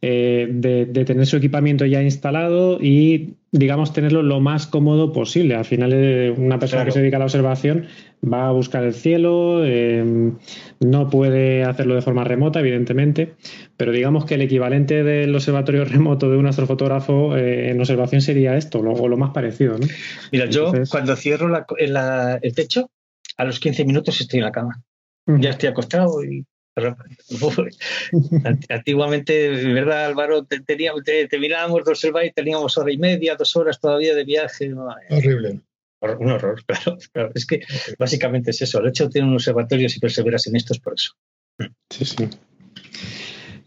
[0.02, 5.56] Eh, de, tener su equipamiento ya instalado y, digamos, tenerlo lo más cómodo posible.
[5.56, 7.88] Al final, eh, una persona que se dedica a la observación
[8.23, 9.64] va a buscar el cielo,
[10.80, 13.36] no puede hacerlo de forma remota, evidentemente,
[13.77, 18.80] pero digamos que el equivalente del observatorio remoto de un astrofotógrafo en observación sería esto,
[18.80, 19.88] o lo más parecido, ¿no?
[20.32, 22.90] Mira, yo cuando cierro el techo,
[23.38, 24.84] a los 15 minutos estoy en la cama
[25.27, 26.45] ya estoy acostado y
[28.69, 30.43] Antiguamente, ¿verdad, Álvaro?
[30.43, 34.73] Te, te, mirábamos dos y teníamos hora y media, dos horas todavía de viaje.
[35.10, 35.61] Horrible.
[36.02, 36.61] Un horror,
[37.14, 37.61] claro, Es que
[37.97, 38.80] básicamente es eso.
[38.80, 41.14] El hecho de tener un observatorio si perseveras en esto es por eso.
[41.89, 42.30] Sí, sí.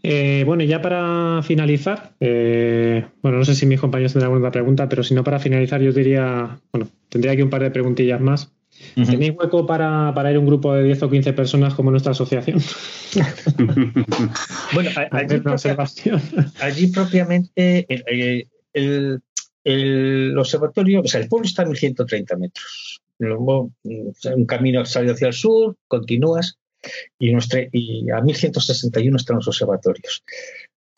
[0.01, 4.87] Eh, bueno, ya para finalizar, eh, bueno, no sé si mis compañeros tendrán alguna pregunta,
[4.87, 8.53] pero si no, para finalizar, yo diría, bueno, tendría aquí un par de preguntillas más.
[8.95, 12.59] ¿Tenéis hueco para, ir un grupo de 10 o 15 personas como nuestra asociación?
[14.73, 14.89] bueno,
[16.59, 17.85] allí, propiamente
[18.73, 23.01] el, observatorio, o sea, el pueblo está a 1130 metros.
[23.19, 26.57] Luego, un camino sale hacia el sur, continúas
[27.17, 27.35] y,
[27.73, 30.23] y a 1161 están los observatorios.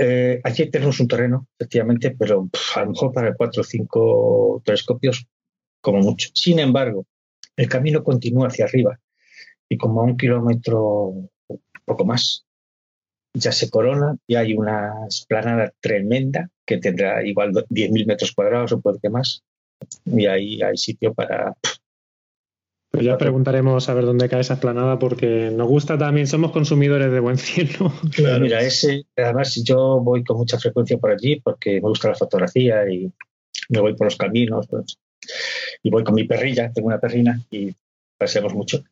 [0.03, 5.27] Eh, allí tenemos un terreno, efectivamente, pero a lo mejor para cuatro o cinco telescopios,
[5.79, 6.29] como mucho.
[6.33, 7.05] Sin embargo,
[7.57, 8.99] el camino continúa hacia arriba
[9.69, 11.13] y como a un kilómetro,
[11.85, 12.45] poco más,
[13.33, 18.81] ya se corona y hay una esplanada tremenda que tendrá igual 10.000 metros cuadrados o
[18.81, 19.43] puede que más.
[20.05, 21.55] Y ahí hay sitio para...
[22.91, 27.09] Pues ya preguntaremos a ver dónde cae esa esplanada porque nos gusta también, somos consumidores
[27.09, 27.93] de buen cielo.
[28.13, 28.43] Claro.
[28.43, 32.89] Mira, ese, además yo voy con mucha frecuencia por allí porque me gusta la fotografía
[32.89, 33.09] y
[33.69, 34.67] me voy por los caminos.
[34.67, 34.97] Pues,
[35.83, 37.73] y voy con mi perrilla, tengo una perrina y
[38.17, 38.83] paseamos mucho.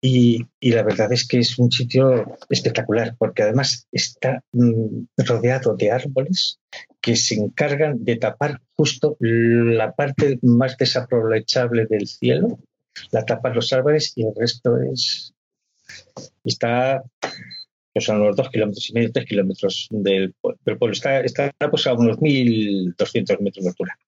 [0.00, 5.90] Y, la verdad es que es un sitio espectacular porque además está mm, rodeado de
[5.90, 6.58] árboles
[7.00, 12.58] que se encargan de tapar justo la parte más desaprovechable del cielo,
[13.12, 15.32] la tapan los árboles y el resto es
[16.44, 17.02] está
[17.94, 20.34] que son unos dos kilómetros y medio, tres kilómetros del,
[20.64, 20.90] pueblo.
[20.92, 23.98] Está, está pues, a unos 1.200 metros de altura.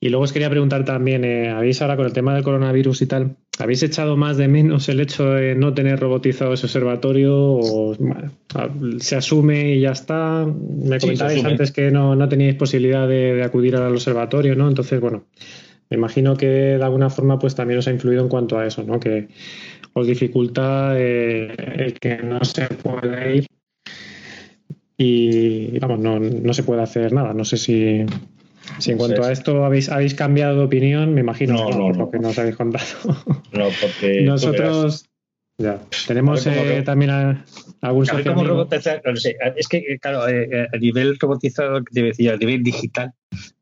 [0.00, 3.06] Y luego os quería preguntar también, eh, ¿habéis ahora con el tema del coronavirus y
[3.06, 7.96] tal, ¿habéis echado más de menos el hecho de no tener robotizado ese observatorio o
[9.00, 10.46] se asume y ya está?
[10.46, 14.68] Me comentabais antes que no, no teníais posibilidad de, acudir al observatorio, ¿no?
[14.68, 15.24] Entonces, bueno,
[15.90, 18.84] me imagino que de alguna forma pues también os ha influido en cuanto a eso,
[18.84, 19.00] ¿no?
[19.00, 19.26] Que
[19.94, 23.46] os dificulta eh, el que no se puede ir
[24.96, 27.32] y, vamos, no, no se puede hacer nada.
[27.32, 28.04] No sé si
[28.78, 32.10] si en cuanto a esto habéis, habéis cambiado de opinión, me imagino no, no, lo
[32.10, 32.86] que nos habéis contado.
[33.52, 35.08] No, porque nosotros,
[35.58, 35.80] Ya.
[36.06, 37.44] Tenemos eh, también a,
[37.80, 42.62] algún no sé, es que, claro, eh, eh, a nivel robotizado, te decía, a nivel
[42.62, 43.12] digital,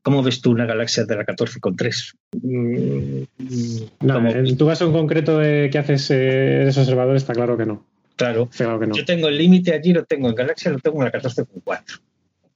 [0.02, 2.14] ¿cómo ves tú una galaxia de la 14,3?
[2.43, 7.64] Mm, no, en tu caso en concreto de que haces eres observador, está claro que
[7.64, 7.86] no.
[8.16, 8.94] Claro, claro que no.
[8.94, 12.01] yo tengo el límite allí, lo tengo en galaxia, lo tengo en la 14,4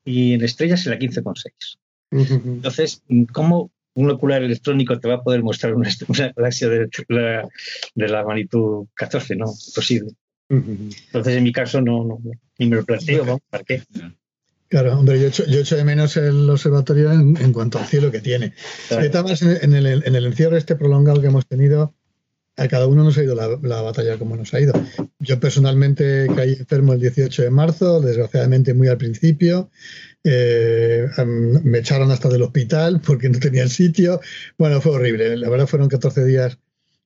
[0.04, 1.78] y en estrellas en la 15,6.
[2.10, 5.90] Entonces, ¿cómo un ocular electrónico te va a poder mostrar una,
[6.36, 6.88] galaxia de
[7.96, 9.46] la, magnitud 14, ¿no?
[9.74, 10.10] Posible.
[10.48, 12.18] Entonces, en mi caso, no, no
[12.58, 13.82] ni me lo planteo, ¿para qué?
[14.68, 18.20] Claro, hombre, yo echo, yo echo de menos el observatorio en, cuanto al cielo que
[18.20, 18.54] tiene.
[18.90, 21.94] en, el, en el encierro este prolongado que hemos tenido,
[22.56, 24.74] a cada uno nos ha ido la, la, batalla como nos ha ido.
[25.18, 29.70] Yo personalmente caí enfermo el 18 de marzo, desgraciadamente muy al principio.
[30.24, 34.20] Eh, me echaron hasta del hospital porque no tenía sitio.
[34.58, 35.36] Bueno, fue horrible.
[35.36, 36.58] La verdad fueron 14 días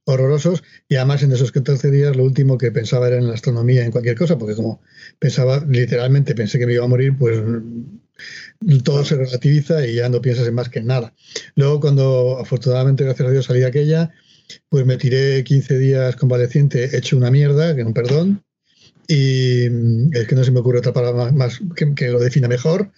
[0.07, 3.85] horrorosos y además en esos 14 días lo último que pensaba era en la astronomía,
[3.85, 4.83] en cualquier cosa, porque como
[5.19, 7.43] pensaba, literalmente pensé que me iba a morir, pues
[8.83, 11.15] todo se relativiza y ya no piensas en más que en nada.
[11.55, 14.13] Luego cuando afortunadamente, gracias a Dios, salí de aquella,
[14.69, 18.45] pues me tiré 15 días convaleciente, hecho una mierda, que un perdón,
[19.09, 22.91] y mm, es que no se me ocurre otra palabra más, que, lo defina mejor.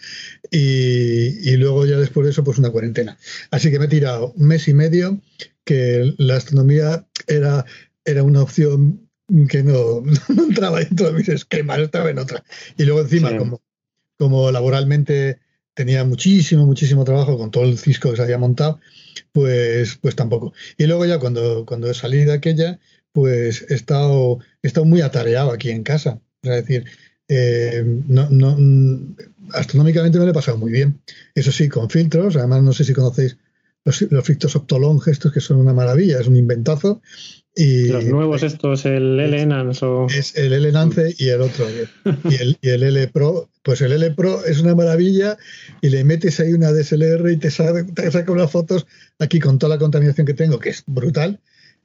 [0.50, 3.18] Y, y, luego ya después de eso pues una cuarentena.
[3.50, 5.20] Así que me he tirado un mes y medio
[5.64, 7.64] que la astronomía era,
[8.04, 9.06] era una opción
[9.48, 10.02] que no,
[10.34, 12.44] no entraba dentro de mis esquemas estaba en otra.
[12.76, 13.60] Y luego encima como,
[14.18, 15.40] como laboralmente
[15.74, 18.80] tenía muchísimo muchísimo trabajo con todo el cisco que se había montado
[19.32, 20.54] pues pues tampoco.
[20.78, 22.78] Y luego ya cuando cuando salí de aquella
[23.16, 26.20] pues he estado, he estado muy atareado aquí en casa.
[26.42, 26.84] Es decir,
[27.28, 28.58] eh, no, no,
[29.54, 31.00] astronómicamente me lo he pasado muy bien.
[31.34, 32.36] Eso sí, con filtros.
[32.36, 33.38] Además, no sé si conocéis
[33.86, 37.00] los, filtros Optolong, estos que son una maravilla, es un inventazo.
[37.54, 41.66] Y, los nuevos estos, el L Enhance Es el L Enhance y el otro.
[42.28, 45.38] Y el, y el L Pro, pues el L Pro es una maravilla
[45.80, 48.86] y le metes ahí una DSLR y te, te saca unas fotos
[49.18, 51.40] aquí con toda la contaminación que tengo, que es brutal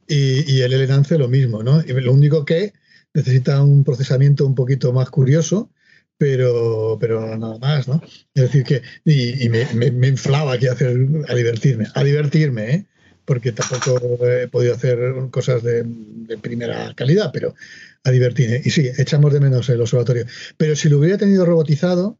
[0.08, 1.82] y, el L-Nance lo mismo, ¿no?
[1.82, 2.74] Y lo único que
[3.14, 5.72] necesita un procesamiento un poquito más curioso,
[6.18, 8.02] pero, pero nada más, ¿no?
[8.34, 10.96] Es decir, que y, me, inflaba aquí a, hacer,
[11.28, 12.86] a divertirme, a divertirme, ¿eh?
[13.26, 15.00] porque tampoco he podido hacer
[15.32, 15.86] cosas de,
[16.42, 17.56] primera calidad, pero
[18.04, 18.62] a divertirme.
[18.64, 20.26] Y sí, echamos de menos el observatorio.
[20.58, 22.20] Pero si lo hubiera tenido robotizado,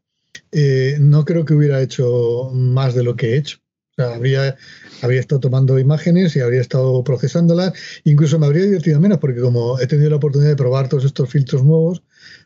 [0.50, 3.61] eh, no creo que hubiera hecho más de lo que he hecho.
[3.92, 4.56] O sea, habría,
[5.02, 7.74] habría estado tomando imágenes y habría estado procesándolas.
[8.04, 11.28] Incluso me habría divertido menos, porque como he tenido la oportunidad de probar todos estos
[11.28, 12.02] filtros nuevos,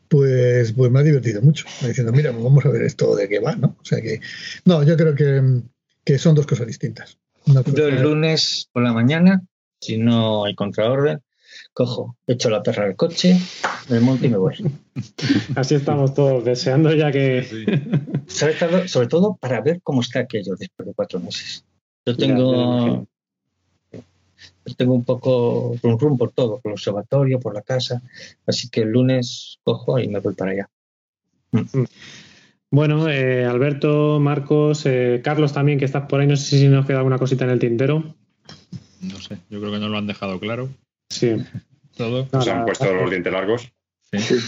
[0.09, 1.66] pues, pues me ha divertido mucho.
[1.86, 3.77] Diciendo, mira, pues vamos a ver esto de qué va, ¿no?
[3.81, 4.20] O sea que,
[4.64, 7.18] no, yo creo que, son dos cosas distintas.
[7.73, 9.43] Yo el lunes por la mañana,
[9.81, 11.20] si no hay contraorden,
[11.77, 13.39] cojo, echo la perra al coche,
[13.90, 14.55] me monto y me voy.
[15.57, 17.44] Así estamos todos, deseando ya que
[18.27, 21.66] sobre todo, para ver cómo está aquello después de cuatro meses.
[22.07, 23.07] Yo tengo,
[23.93, 28.01] yo tengo un poco rum, rum por todo, por el observatorio, por la casa,
[28.47, 30.70] así que el lunes cojo y me voy para allá.
[31.53, 31.85] Mm.
[32.70, 36.86] Bueno, eh, Alberto, Marcos, eh, Carlos también, que estás por ahí, no sé si nos
[36.86, 38.15] queda alguna cosita en el tintero.
[39.03, 40.70] No sé, yo creo que no lo han dejado claro.
[41.11, 41.36] Sí.
[41.97, 42.28] Todo.
[42.43, 43.73] Se han puesto los dientes largos.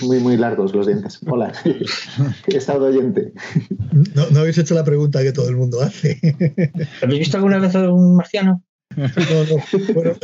[0.02, 1.18] Muy, muy largos los dientes.
[1.26, 1.52] Hola,
[2.46, 3.32] he estado oyente.
[4.14, 6.20] No, no habéis hecho la pregunta que todo el mundo hace.
[7.02, 8.62] ¿Habéis visto alguna vez a un marciano?
[8.96, 9.14] No, no.
[9.94, 10.16] Bueno,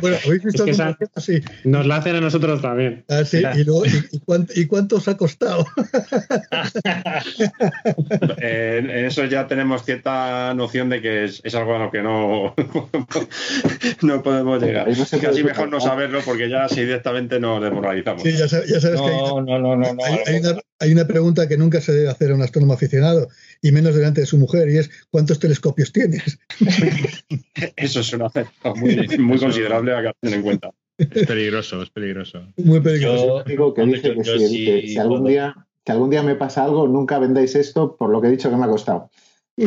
[0.00, 1.42] bueno ¿habéis visto es que sí.
[1.64, 3.04] Nos la hacen a nosotros también.
[3.08, 3.42] Ah, sí.
[3.54, 5.66] ¿Y, luego, y, cuánto, ¿Y, cuánto, os ha costado?
[8.38, 12.02] eh, en eso ya tenemos cierta noción de que es, es algo a lo que
[12.02, 12.54] no,
[14.02, 14.88] no podemos llegar.
[14.88, 18.22] No Casi mejor no saberlo porque ya si directamente nos demoralizamos.
[18.22, 20.92] Sí, ya, sabes, ya sabes que hay, no, no, no, no, hay, hay, una, hay
[20.92, 23.28] una pregunta que nunca se debe hacer a un astrónomo aficionado
[23.62, 26.38] y menos delante de su mujer y es ¿cuántos telescopios tienes?
[27.76, 30.70] Eso es un aspecto muy, muy considerable a tener en cuenta.
[30.98, 32.46] Es peligroso, es peligroso.
[32.56, 33.38] Muy peligroso.
[33.38, 36.86] Yo digo que dije que, si, si, algún día, si algún día me pasa algo,
[36.86, 39.10] nunca vendáis esto por lo que he dicho que me ha costado.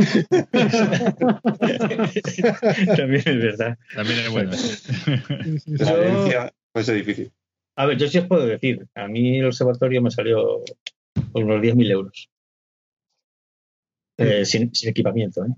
[2.98, 3.78] También es verdad.
[3.96, 4.52] También es bueno.
[5.66, 7.32] La herencia puede ser difícil.
[7.76, 10.64] A ver, yo sí os puedo decir, a mí el observatorio me salió
[11.32, 12.30] por unos 10.000 euros.
[14.18, 15.50] Eh, sin, equipamiento, ¿eh?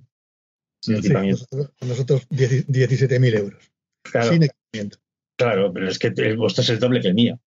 [0.81, 1.45] Sin equipamiento.
[1.81, 3.71] Nosotros, 17.000 euros.
[4.03, 4.31] Claro.
[4.31, 4.99] Sin equipamiento.
[5.37, 7.39] Claro, pero es que el vuestro es el doble que el mío.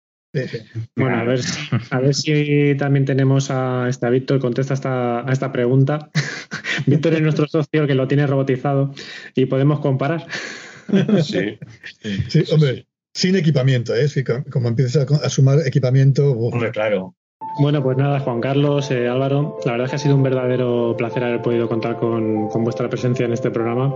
[0.96, 1.40] Bueno, a ver,
[1.90, 6.10] a ver si también tenemos a, este, Víctor, contesta esta, a esta pregunta.
[6.86, 8.94] Víctor es nuestro socio que lo tiene robotizado
[9.34, 10.26] y podemos comparar.
[11.22, 11.58] Sí,
[12.28, 12.86] sí, hombre.
[13.14, 14.08] sin equipamiento, ¿eh?
[14.50, 16.50] como empiezas a, sumar equipamiento.
[16.72, 17.14] claro.
[17.58, 20.94] Bueno, pues nada, Juan Carlos, eh, Álvaro, la verdad es que ha sido un verdadero
[20.96, 23.94] placer haber podido contar con, vuestra presencia en este programa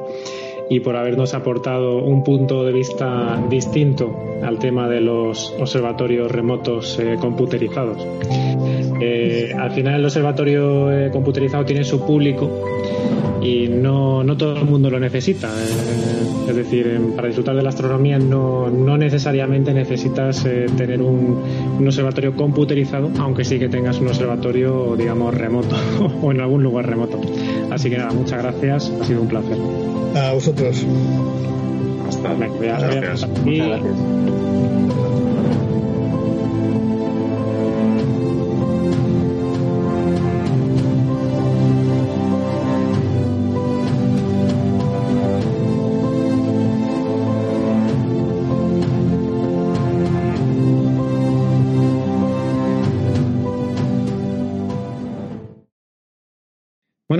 [0.68, 6.98] y por habernos aportado un punto de vista distinto al tema de los observatorios remotos
[6.98, 8.06] eh, computerizados.
[9.00, 12.50] Eh, al final el observatorio eh, computerizado tiene su público
[13.46, 15.48] y no, no todo el mundo lo necesita.
[16.48, 20.42] es decir, para disfrutar de la astronomía no, no necesariamente necesitas
[20.76, 21.42] tener un,
[21.78, 25.76] un, observatorio computerizado, aunque sí que tengas un observatorio, digamos, remoto
[26.22, 27.20] o en algún lugar remoto.
[27.70, 29.58] Así que nada, muchas gracias, ha sido un placer.
[30.16, 30.84] A vosotros.
[32.08, 32.58] Hasta luego.
[32.58, 33.28] Gracias.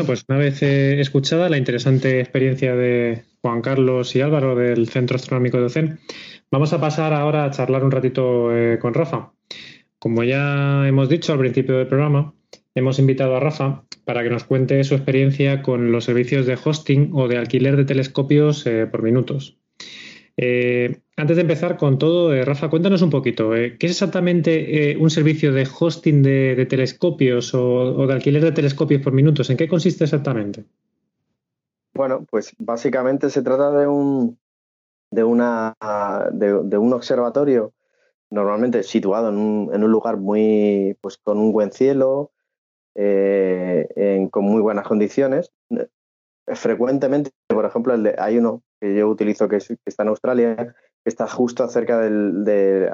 [0.06, 5.16] Pues una vez eh, escuchada la interesante experiencia de Juan Carlos y Álvaro del Centro
[5.16, 5.98] Astronómico de Ocen,
[6.50, 9.32] vamos a pasar ahora a charlar un ratito eh, con Rafa.
[9.98, 12.34] Como ya hemos dicho al principio del programa,
[12.74, 17.10] hemos invitado a Rafa para que nos cuente su experiencia con los servicios de hosting
[17.12, 19.58] o de alquiler de telescopios eh, por minutos.
[20.36, 24.96] Eh, antes de empezar con todo, eh, Rafa, cuéntanos un poquito, eh, ¿qué es exactamente
[25.00, 29.48] un servicio de hosting de, telescopios o, de alquiler de telescopios por minutos?
[29.48, 30.64] ¿En qué consiste exactamente?
[31.94, 34.38] Bueno, pues básicamente se trata de un,
[35.10, 35.74] de una,
[36.32, 37.72] de, un observatorio
[38.28, 42.32] normalmente situado en un, en un, lugar muy, pues con un buen cielo,
[42.94, 45.50] con muy buenas condiciones.
[46.46, 51.26] Frecuentemente, por ejemplo, el hay uno que yo utilizo que, está en Australia, que está
[51.26, 52.90] justo acerca del, de,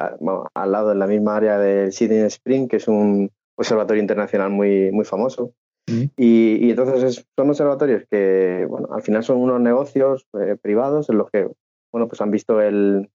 [0.55, 4.91] al lado, en la misma área del Sydney Spring, que es un observatorio internacional muy,
[4.93, 5.53] muy famoso.
[5.89, 6.05] Mm.
[6.17, 11.31] Y, entonces son observatorios que, bueno, al final son unos negocios eh, privados en los
[11.31, 11.49] que,
[11.93, 13.11] bueno, pues han visto el,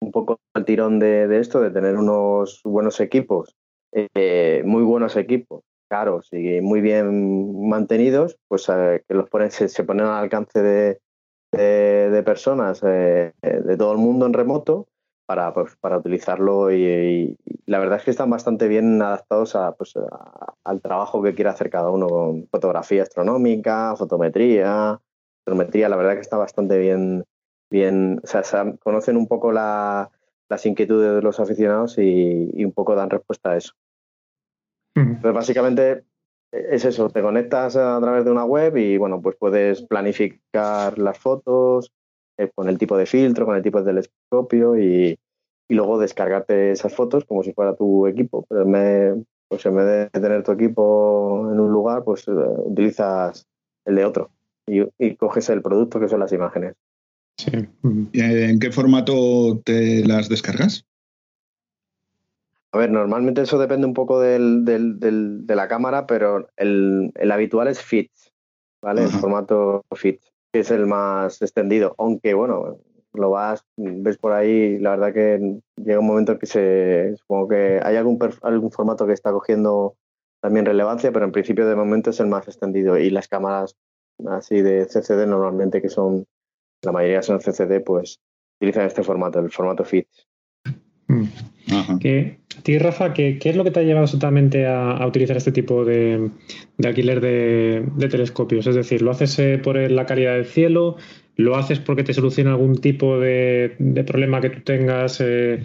[0.00, 3.54] un poco el tirón de, esto, de tener unos buenos equipos,
[3.92, 9.84] eh, muy buenos equipos, caros y muy bien mantenidos, pues eh, que los ponen, se,
[9.84, 11.00] ponen al alcance de,
[11.52, 14.88] de, personas eh, de todo el mundo en remoto
[15.26, 17.36] para, pues, para utilizarlo y,
[17.66, 19.94] la verdad es que están bastante bien adaptados a, pues,
[20.64, 25.00] al trabajo que quiere hacer cada uno con fotografía astronómica, fotometría,
[25.40, 27.24] astrometría, la verdad que está bastante bien,
[27.70, 28.42] bien o sea,
[28.80, 30.10] conocen un poco la,
[30.48, 33.74] las inquietudes de los aficionados y, un poco dan respuesta a eso.
[34.94, 36.02] Pues básicamente
[36.52, 41.18] es eso, te conectas a través de una web y bueno, pues puedes planificar las
[41.18, 41.92] fotos
[42.38, 45.18] eh, con el tipo de filtro, con el tipo de telescopio y,
[45.68, 48.44] luego descargarte esas fotos como si fuera tu equipo.
[48.48, 53.46] Pero me, pues en vez de tener tu equipo en un lugar, pues eh, utilizas
[53.84, 54.30] el de otro
[54.66, 56.74] y, y, coges el producto que son las imágenes.
[57.38, 57.52] Sí.
[58.14, 60.84] ¿En qué formato te las descargas?
[62.72, 65.00] A ver, normalmente eso depende un poco del, del,
[65.46, 68.10] de la cámara, pero el, el habitual es FIT,
[68.80, 69.02] ¿vale?
[69.02, 70.20] El formato FIT,
[70.52, 71.96] que es el más extendido.
[71.98, 72.78] Aunque, bueno,
[73.12, 77.48] lo vas, ves por ahí, la verdad que llega un momento en que se, supongo
[77.48, 79.96] que hay algún, algún formato que está cogiendo
[80.40, 82.96] también relevancia, pero en principio de momento es el más extendido.
[82.98, 83.76] Y las cámaras
[84.28, 86.24] así de CCD normalmente, que son,
[86.82, 88.20] la mayoría son CCD, pues
[88.58, 90.06] utilizan este formato, el formato FIT.
[92.00, 95.52] ¿Qué, a ti, Rafa, ¿qué, es lo que te ha llevado exactamente a, utilizar este
[95.52, 96.30] tipo de,
[96.84, 98.66] alquiler de, telescopios?
[98.66, 100.96] Es decir, ¿lo haces eh, por la calidad del cielo?
[101.36, 103.76] ¿Lo haces porque te soluciona algún tipo de,
[104.06, 105.62] problema que tú tengas, eh,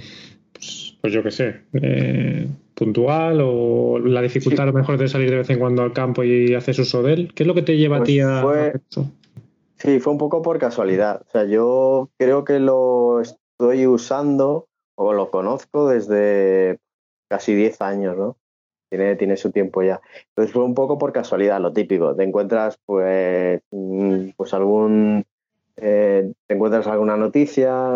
[0.54, 5.30] pues, pues, yo qué sé, eh, puntual o la dificultad a lo mejor de salir
[5.30, 7.32] de vez en cuando al campo y haces uso de él?
[7.34, 8.44] ¿Qué es lo que te lleva a pues ti a,
[9.78, 11.22] Sí, fue un poco por casualidad.
[11.28, 16.80] O sea, yo creo que lo estoy usando o lo conozco desde
[17.30, 18.38] casi 10 años, ¿no?
[18.90, 20.02] Tiene, tiene su tiempo ya.
[20.30, 22.16] Entonces fue un poco por casualidad, lo típico.
[22.16, 25.26] Te encuentras, pues, mm, pues algún,
[25.78, 27.96] eh, te encuentras alguna noticia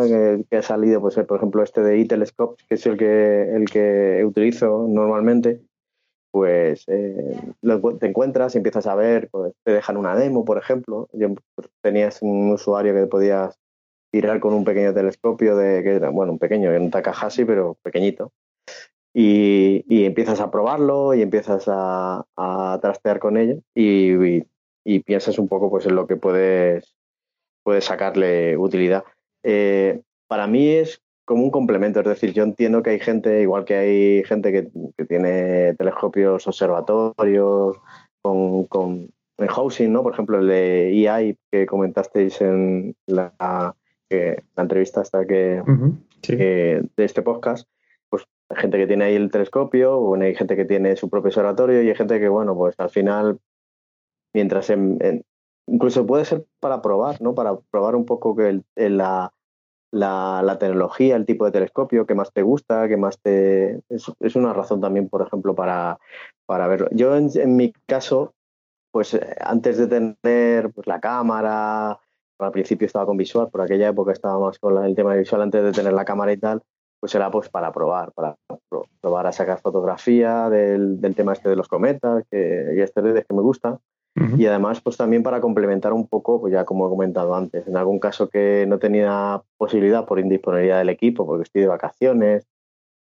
[0.49, 4.23] que, ha salido, pues, por ejemplo, este de e-Telescope, que es el que, el que
[4.25, 5.61] utilizo normalmente,
[6.31, 7.53] pues eh,
[7.99, 11.09] te encuentras y empiezas a ver, pues te dejan una demo, por ejemplo.
[11.13, 13.57] Yo, pues, tenías un usuario que podías
[14.11, 18.31] tirar con un pequeño telescopio de, que bueno, un pequeño, un Takahashi, pero pequeñito.
[19.13, 22.25] Y, empiezas a probarlo y empiezas a,
[22.81, 24.43] trastear con ello y,
[25.05, 26.95] piensas un poco pues en lo que puedes,
[27.63, 29.03] puedes sacarle utilidad.
[29.43, 31.99] Eh, para mí es como un complemento.
[31.99, 37.77] Es decir, yo entiendo que hay gente, igual que hay gente que, tiene telescopios observatorios
[38.21, 39.11] con, con
[39.47, 40.03] housing, ¿no?
[40.03, 43.75] Por ejemplo, el de EI que comentasteis en la,
[44.09, 45.61] la entrevista hasta que,
[46.27, 47.67] de este podcast,
[48.09, 51.29] pues hay gente que tiene ahí el telescopio, bueno, hay gente que tiene su propio
[51.29, 53.39] observatorio y hay gente que, bueno, pues al final,
[54.33, 55.23] mientras en,
[55.67, 57.35] incluso puede ser para probar, ¿no?
[57.35, 59.33] Para probar un poco que la,
[59.91, 63.81] la, tecnología, el tipo de telescopio que más te gusta, que más te...
[63.89, 65.99] Es, una razón también, por ejemplo, para,
[66.45, 66.87] para verlo.
[66.91, 68.33] Yo, en, mi caso,
[68.91, 71.99] pues antes de tener pues, la cámara,
[72.39, 75.41] al principio estaba con visual, por aquella época estaba más con el tema de visual
[75.41, 76.61] antes de tener la cámara y tal,
[76.99, 78.35] pues era pues para probar, para
[79.01, 83.35] probar a sacar fotografía del, del tema este de los cometas que, y esteroides que
[83.35, 83.77] me gustan.
[84.37, 87.77] Y además, pues también para complementar un poco, pues ya como he comentado antes, en
[87.77, 92.45] algún caso que no tenía posibilidad por indisponibilidad del equipo, porque estoy de vacaciones,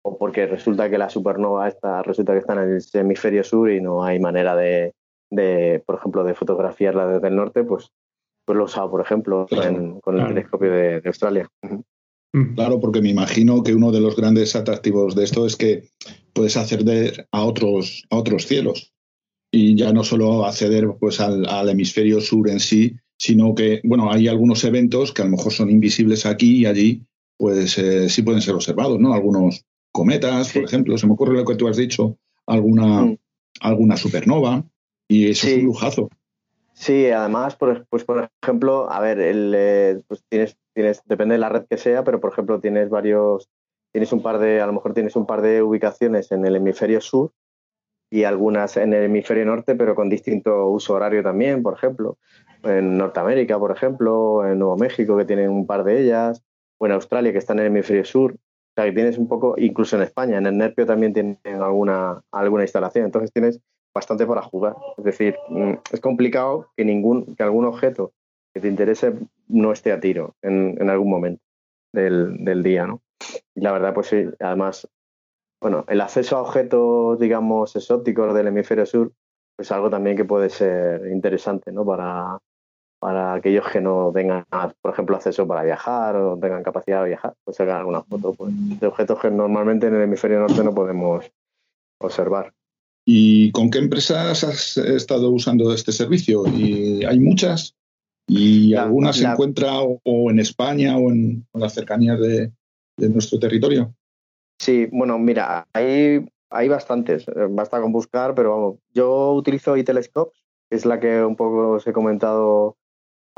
[0.03, 3.81] o porque resulta que la supernova está, resulta que está en el hemisferio sur y
[3.81, 4.95] no hay manera de,
[5.31, 7.91] de por ejemplo, de fotografiarla desde el norte, pues,
[8.49, 9.47] pues lo he usado, por ejemplo,
[10.03, 11.51] con el telescopio de, Australia.
[12.55, 15.91] Claro, porque me imagino que uno de los grandes atractivos de esto es que
[16.33, 18.95] puedes acceder a otros, a otros cielos
[19.53, 24.29] y ya no solo acceder pues al, hemisferio sur en sí, sino que, bueno, hay
[24.29, 27.03] algunos eventos que a lo mejor son invisibles aquí y allí,
[27.37, 29.13] pues eh, sí pueden ser observados, ¿no?
[29.13, 33.19] Algunos cometas, por ejemplo, se me ocurre lo que tú has dicho, alguna, mm.
[33.61, 34.65] alguna supernova,
[35.07, 36.09] y eso es un lujazo.
[36.79, 41.49] Sí, además, pues, por ejemplo, a ver, el, eh, pues tienes, tienes, depende de la
[41.49, 43.51] red que sea, pero por ejemplo tienes varios,
[43.93, 47.01] tienes un par de, a lo mejor tienes un par de ubicaciones en el hemisferio
[47.01, 47.33] sur
[48.11, 52.17] y algunas en el hemisferio norte, pero con distinto uso horario también, por ejemplo.
[52.63, 56.45] En Norteamérica, por ejemplo, en Nuevo México, que tienen un par de ellas,
[56.79, 58.35] o en Australia, que está en el hemisferio sur.
[58.35, 58.37] O
[58.77, 62.63] sea, que tienes un poco, incluso en España, en el Nerpio también tienen alguna, alguna
[62.63, 63.05] instalación.
[63.05, 63.61] Entonces tienes
[63.99, 64.77] bastante para jugar.
[64.97, 68.13] Es decir, mm, es complicado que, ningún, que algún objeto
[68.55, 69.15] que te interese
[69.49, 71.43] no esté a tiro en, algún momento
[71.93, 73.03] del, día, ¿no?
[73.55, 74.89] Y la verdad, pues sí, además
[75.61, 79.13] bueno, el acceso a objetos, digamos, exóticos del hemisferio sur,
[79.57, 81.85] pues algo también que puede ser interesante, ¿no?
[81.85, 82.39] Para,
[83.01, 84.45] para aquellos que no tengan,
[84.81, 88.53] por ejemplo, acceso para viajar o tengan capacidad de viajar, pues sacar alguna foto pues,
[88.79, 91.29] de objetos que normalmente en el hemisferio norte no podemos
[92.01, 92.53] observar.
[93.11, 96.45] ¿Y con qué empresas has estado usando este servicio?
[96.47, 97.75] ¿Y hay muchas?
[98.27, 102.53] ¿Y algunas se encuentra o, en España o en, las cercanías de
[102.99, 103.95] nuestro territorio?
[104.61, 110.39] Sí, bueno, mira, hay, hay bastantes, eh, basta con buscar, pero vamos, yo utilizo iTelescopes,
[110.69, 112.77] que es la que un poco os he comentado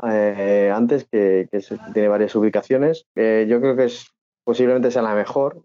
[0.03, 1.47] eh, antes, que,
[1.93, 3.05] tiene varias ubicaciones.
[3.15, 4.07] Eh, yo creo que es
[4.43, 5.63] posiblemente sea la mejor,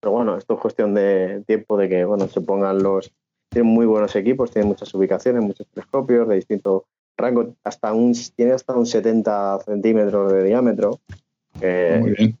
[0.00, 3.12] pero bueno, esto es cuestión de tiempo de que bueno se pongan los.
[3.54, 6.84] Tienen muy buenos equipos, tienen muchas ubicaciones, muchos telescopios de distinto
[7.16, 11.00] rango, hasta un, tiene hasta un 70 centímetros de diámetro.
[11.60, 12.38] muy bien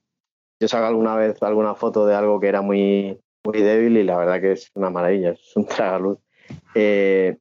[0.60, 4.16] yo saco alguna vez alguna foto de algo que era muy, muy débil y la
[4.16, 6.18] verdad que es una maravilla, es un tragaluz.
[6.74, 7.36] Eh,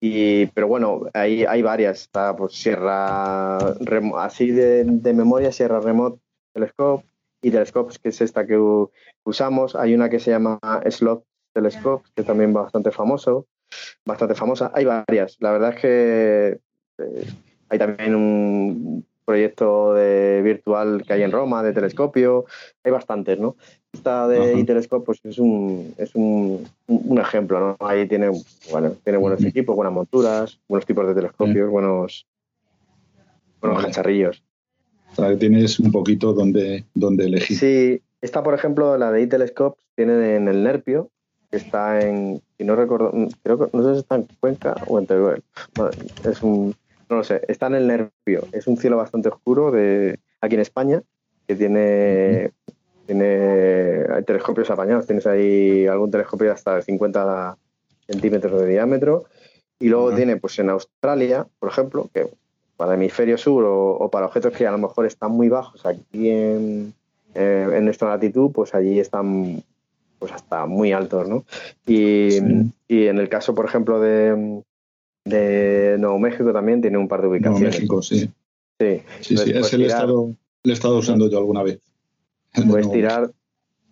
[0.00, 2.02] y, pero bueno, hay, hay varias.
[2.02, 3.56] Está pues Sierra,
[4.16, 6.20] así de, memoria, Sierra Remote
[6.54, 7.04] Telescope
[7.42, 8.58] y Telescopes, que es esta que
[9.24, 9.76] usamos.
[9.76, 10.58] Hay una que se llama
[10.88, 13.46] Slot Telescope, que también bastante famoso,
[14.04, 14.70] bastante famosa.
[14.74, 15.36] Hay varias.
[15.40, 16.60] La verdad es que
[16.98, 17.26] eh,
[17.68, 22.46] hay también un proyecto de virtual que hay en Roma, de telescopio,
[22.82, 23.56] hay bastantes, ¿no?
[23.92, 26.66] Esta de telescopio pues es un, es un,
[27.18, 27.76] ejemplo, ¿no?
[27.86, 28.30] Ahí tiene,
[28.72, 32.26] bueno, tiene buenos equipos, buenas monturas, buenos tipos de telescopios, buenos,
[33.60, 34.42] buenos cacharrillos.
[35.38, 37.56] tienes un poquito donde, donde elegir.
[37.56, 41.10] Sí, esta, por ejemplo, la de iTelescope tiene en el Nerpio,
[41.50, 43.12] está en, si no recuerdo,
[43.42, 45.42] creo que no sé si está en Cuenca o en Teruel.
[46.24, 46.74] es un,
[47.08, 48.46] no lo sé, está en el Nervio.
[48.52, 51.02] Es un cielo bastante oscuro de aquí en España,
[51.46, 52.52] que tiene,
[53.06, 55.06] tiene hay telescopios apañados.
[55.06, 57.56] Tienes ahí algún telescopio hasta de 50
[58.06, 59.24] centímetros de diámetro.
[59.78, 62.28] Y luego tiene, pues en Australia, por ejemplo, que
[62.76, 66.30] para el hemisferio sur o, para objetos que a lo mejor están muy bajos aquí
[66.30, 66.94] en,
[67.34, 69.62] eh, en nuestra latitud, pues allí están
[70.20, 71.44] pues hasta muy altos, ¿no?
[71.86, 72.38] Y,
[72.86, 74.62] y en el caso, por ejemplo, de,
[75.24, 77.60] de Nuevo México también tiene un par de ubicaciones.
[77.60, 78.30] Nuevo México, sí.
[78.78, 81.80] Sí, sí, sí ese le he, estado, he estado usando yo alguna vez.
[82.68, 83.30] Puedes tirar,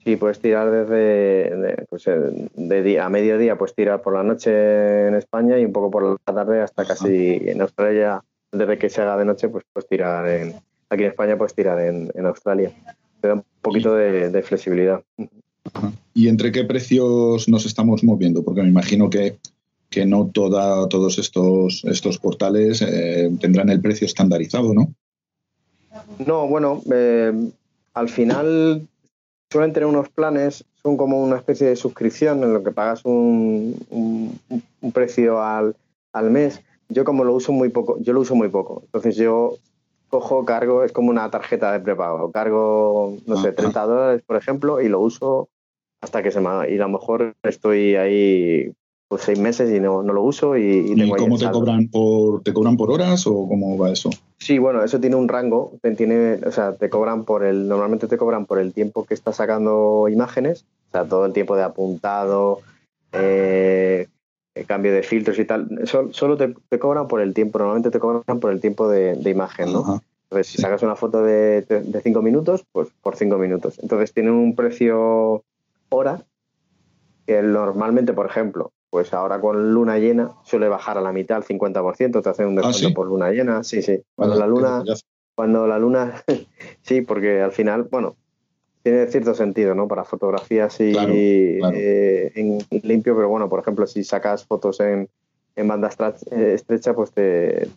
[0.04, 5.14] sí, puedes tirar desde, pues, de día, a mediodía, pues tirar por la noche en
[5.14, 9.16] España y un poco por la tarde hasta casi en Australia, desde que se haga
[9.16, 10.54] de noche, pues puedes tirar en,
[10.90, 12.72] aquí en España, puedes tirar en, en Australia.
[13.20, 15.02] Te da un poquito de, flexibilidad.
[16.18, 18.42] ¿Y entre qué precios nos estamos moviendo?
[18.42, 19.38] Porque me imagino que,
[19.88, 24.92] que no toda, todos estos, estos portales eh, tendrán el precio estandarizado, ¿no?
[26.26, 27.32] No, bueno, eh,
[27.94, 28.88] al final
[29.48, 33.76] suelen tener unos planes, son como una especie de suscripción en lo que pagas un,
[33.90, 35.76] un, precio al,
[36.12, 36.60] al, mes.
[36.88, 38.82] Yo como lo uso muy poco, yo lo uso muy poco.
[38.86, 39.54] Entonces yo
[40.08, 42.32] cojo, cargo, es como una tarjeta de prepago.
[42.32, 45.48] Cargo, no sé, 30 dólares, por ejemplo, y lo uso
[46.00, 46.48] hasta que se me...
[46.70, 48.72] Y a lo mejor estoy ahí
[49.08, 52.52] pues seis meses y no, no lo uso y, y, cómo te cobran por te
[52.52, 56.52] cobran por horas o cómo va eso sí bueno eso tiene un rango tiene o
[56.52, 60.66] sea te cobran por el normalmente te cobran por el tiempo que estás sacando imágenes
[60.88, 62.60] o sea todo el tiempo de apuntado
[63.12, 64.08] eh,
[64.66, 65.68] cambio de filtros y tal.
[65.86, 69.72] Solo te, te, cobran por el tiempo normalmente te cobran por el tiempo de, imagen
[69.72, 73.78] no entonces si sacas una foto de, de cinco minutos pues por cinco minutos.
[73.82, 75.42] Entonces tiene un precio
[75.90, 76.24] hora
[77.26, 81.44] que normalmente por ejemplo pues ahora con luna llena suele bajar a la mitad, al
[81.44, 83.62] 50%, te hacen un ah, descuento por luna llena.
[83.62, 84.00] Sí, sí.
[84.14, 84.82] Cuando la luna,
[85.34, 86.24] cuando la luna,
[86.82, 88.16] sí, porque al final, bueno,
[88.82, 89.88] tiene cierto sentido, ¿no?
[89.88, 95.08] Para fotografías y eh, en limpio, pero bueno, por ejemplo, si sacas fotos en,
[95.56, 95.90] en banda
[96.30, 97.68] eh, estrecha, pues te,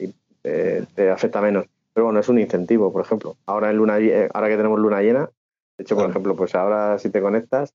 [0.41, 1.65] te, afecta menos.
[1.93, 3.35] Pero bueno, es un incentivo, por ejemplo.
[3.45, 3.97] Ahora en luna,
[4.33, 5.29] ahora que tenemos luna llena,
[5.77, 7.73] de hecho, por ejemplo, pues ahora si te conectas,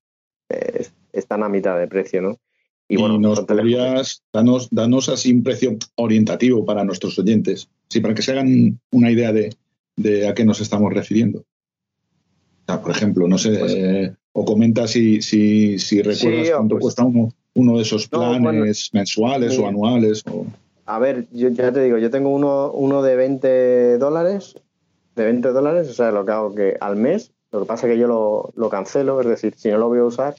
[0.49, 2.39] eh, están a mitad de precio, ¿no?
[2.89, 8.15] Y, bueno, nos podrías, danos, danos así un precio orientativo para nuestros oyentes, sí, para
[8.15, 11.45] que se hagan una idea de, a qué nos estamos refiriendo.
[12.65, 17.05] por ejemplo, no sé, pues eh, o comenta si, si, si recuerdas cuánto pues cuesta
[17.05, 20.23] uno, uno de esos planes mensuales o anuales.
[20.31, 20.47] O...
[20.85, 24.55] A ver, yo ya te digo, yo tengo uno, uno de 20 dólares,
[25.17, 27.95] de 20 dólares, o sea, lo que hago que al mes, lo que pasa es
[27.95, 30.35] que yo lo, lo cancelo, es decir, si no lo voy a usar,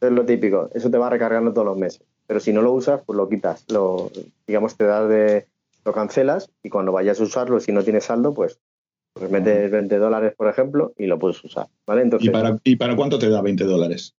[0.00, 2.02] es lo típico, eso te va recargando todos los meses.
[2.26, 4.10] Pero si no lo usas, pues lo quitas, lo,
[4.46, 5.46] digamos, te das de,
[5.84, 8.58] lo cancelas y cuando vayas a usarlo, si no tienes saldo, pues,
[9.14, 11.68] pues metes 20 dólares, por ejemplo, y lo puedes usar.
[11.86, 12.02] ¿vale?
[12.02, 14.14] Entonces, ¿Y, para, ¿Y para cuánto te da 20 dólares?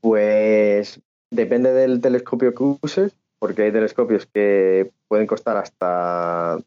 [0.00, 1.00] Pues
[1.30, 6.58] depende del telescopio que uses, porque hay telescopios que pueden costar hasta,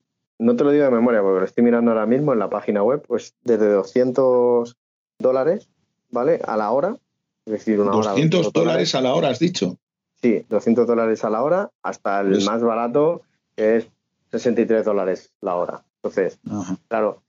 [0.41, 2.83] no te lo digo de memoria, porque lo estoy mirando ahora mismo en la página
[2.83, 4.75] web, pues desde 200
[5.19, 5.69] dólares,
[6.09, 6.41] ¿vale?
[6.43, 6.97] A la hora
[7.45, 9.77] es decir, una 200 dólares a la hora, has dicho.
[10.21, 13.21] Sí, 200 dólares a la hora, hasta el más barato,
[13.55, 13.87] que es
[14.31, 15.83] 63 dólares la hora.
[15.97, 16.39] Entonces,
[16.87, 17.23] claro,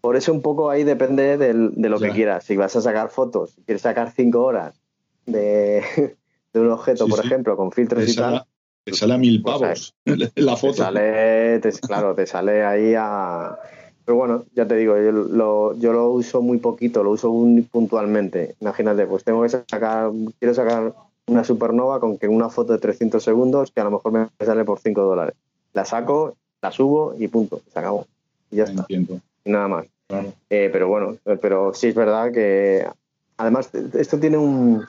[0.00, 2.44] por eso un poco ahí depende de lo que quieras.
[2.44, 4.80] Si vas a sacar fotos, si quieres sacar 5 horas
[5.26, 6.16] de,
[6.54, 8.46] un objeto, por ejemplo, con filtros y tal.
[8.86, 9.94] Te sale a mil pues pavos
[10.36, 10.74] la foto.
[10.74, 13.58] sale, claro, te sale ahí a
[14.06, 17.62] pero bueno, ya te digo, yo lo, yo lo uso muy poquito, lo uso muy
[17.62, 18.54] puntualmente.
[18.60, 20.94] Imagínate, pues tengo que sacar, quiero sacar
[21.26, 24.64] una supernova con que una foto de 300 segundos que a lo mejor me sale
[24.64, 25.34] por 5 dólares.
[25.72, 28.06] La saco, la subo y punto, se acabó.
[28.52, 28.86] Y ya está.
[29.44, 29.86] Nada más.
[30.50, 32.86] Eh, pero bueno, pero sí es verdad que
[33.38, 34.86] además esto tiene un,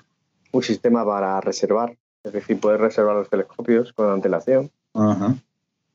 [0.52, 1.96] un sistema para reservar,
[2.28, 4.70] es decir, puedes reservar los telescopios con antelación.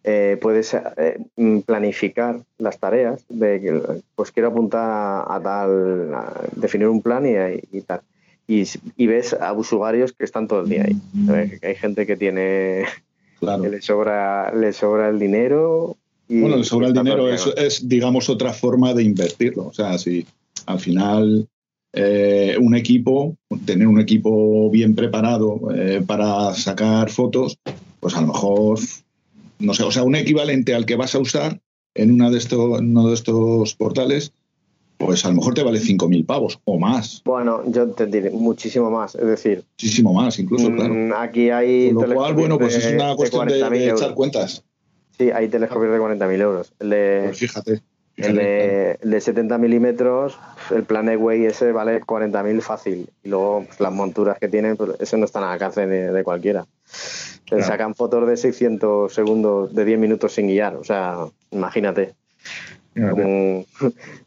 [0.04, 6.10] Eh, puedes eh, mm, planificar las tareas de pues quiero apuntar a, tal,
[6.56, 8.00] definir un plan y, tal.
[8.48, 11.58] Y, ves a usuarios que están todo el día ahí.
[11.62, 12.84] Hay gente que tiene
[13.40, 15.96] que le sobra, le sobra el dinero.
[16.28, 19.66] Y bueno, le sobra el dinero es, es, digamos, otra forma de invertirlo.
[19.66, 20.26] O sea, si
[20.66, 21.48] al final
[21.92, 25.60] eh, un equipo, tener un equipo bien preparado
[26.06, 27.58] para sacar fotos,
[28.00, 28.78] pues a lo mejor
[29.62, 31.60] no sé, o sea, un equivalente al que vas a usar
[31.94, 34.32] en una de estos, uno de estos portales,
[34.98, 37.22] pues a lo mejor te vale 5.000 pavos o más.
[37.24, 39.64] Bueno, yo te diré muchísimo más, es decir.
[39.72, 41.18] Muchísimo más, incluso, mm, claro.
[41.18, 41.92] Aquí hay.
[41.92, 44.64] lo cual, bueno, pues es una cuestión de, echar cuentas.
[45.18, 46.72] Sí, hay telescopios de 40.000 euros.
[46.78, 47.82] De, pues fíjate.
[48.16, 50.38] El, de, el de 70 milímetros,
[50.70, 53.08] el plan Eway ese vale 40.000 fácil.
[53.22, 56.66] Y luego pues, las monturas que tienen, pues eso no está al alcance de cualquiera.
[57.60, 60.76] Sacan fotos de 600 segundos, de 10 minutos sin guiar.
[60.76, 62.14] O sea, imagínate
[62.94, 63.66] de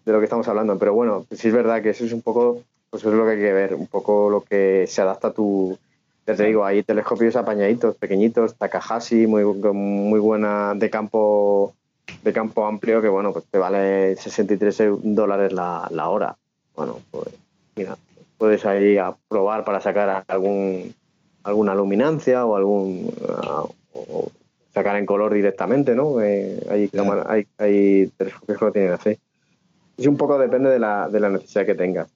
[0.06, 0.78] lo que estamos hablando.
[0.78, 3.38] Pero bueno, sí es verdad que eso es un poco, pues es lo que hay
[3.38, 5.78] que ver, un poco lo que se adapta a tu.
[6.28, 11.76] Ya te digo, hay telescopios apañaditos, pequeñitos, Takahashi, muy, muy buena de campo
[12.24, 16.36] de campo amplio que bueno pues te vale 63 dólares la, la hora
[16.76, 17.30] bueno pues
[17.76, 17.98] mira
[18.38, 20.94] puedes ahí a probar para sacar algún
[21.44, 23.12] alguna luminancia o algún
[23.94, 24.32] o
[24.76, 26.22] sacar en color directamente, ¿no?
[26.22, 26.92] Eh, hay,
[27.28, 29.18] hay, hay telescopios que lo tienen así.
[29.98, 32.10] es un poco depende de la, de la necesidad que tengas.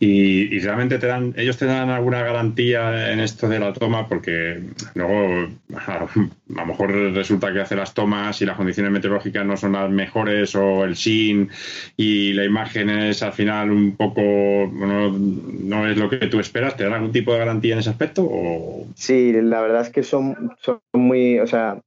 [0.00, 4.60] Y, realmente te dan, ellos te dan alguna garantía en esto de la toma, porque
[4.94, 6.08] luego a,
[6.48, 10.54] lo mejor resulta que hace las tomas y las condiciones meteorológicas no son las mejores,
[10.56, 11.48] o el SIN
[11.96, 16.76] y la imagen es al final un poco, bueno, no es lo que tú esperas.
[16.76, 18.24] ¿Te dan algún tipo de garantía en ese aspecto?
[18.24, 18.86] O...
[18.96, 21.80] Sí, la verdad es que son, son muy, o sea,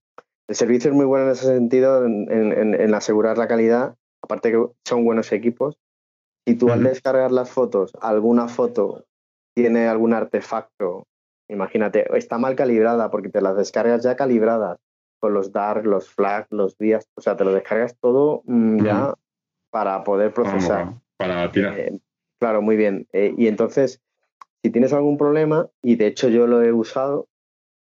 [0.48, 3.96] el servicio es muy bueno en ese sentido, en, en asegurar la calidad.
[4.22, 5.78] Aparte que son buenos equipos
[6.46, 9.06] si tú al descargar las fotos, alguna foto
[9.56, 11.08] tiene algún artefacto,
[11.50, 14.78] imagínate, está mal calibrada porque te las descargas ya calibradas
[15.20, 19.14] con los dark, los flags, los días, o sea, te lo descargas todo mm, ya
[19.72, 20.94] para poder procesar.
[21.18, 21.80] para tirar.
[21.80, 22.00] Eh,
[22.40, 23.08] claro, muy bien.
[23.12, 24.02] Eh, y entonces,
[24.62, 27.28] si tienes algún problema, y de hecho yo lo he usado,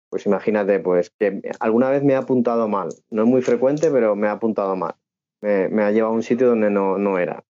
[0.09, 2.89] pues imagínate, pues que alguna vez me ha apuntado mal.
[3.09, 4.95] No es muy frecuente, pero me ha apuntado mal.
[5.41, 7.45] Me, me ha llevado a un sitio donde no, no era.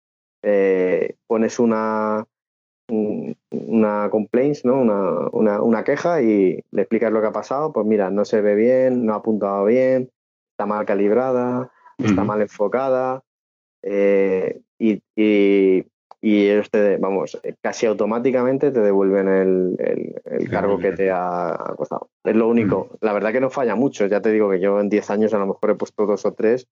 [0.47, 2.23] Eh, pones una,
[2.87, 4.79] una complaint, ¿no?
[5.33, 8.53] Una, una, queja y le explicas lo que ha pasado, pues mira, no se ve
[8.53, 10.11] bien, no ha apuntado bien,
[10.51, 13.23] está mal calibrada, está mal enfocada
[13.81, 15.83] eh, y, y,
[16.21, 22.09] ellos te, vamos, casi automáticamente te devuelven el, el, cargo que te ha costado.
[22.23, 22.97] Es lo único.
[23.01, 24.05] La verdad que no falla mucho.
[24.07, 26.33] Ya te digo que yo en 10 años a lo mejor he puesto dos o
[26.33, 26.67] tres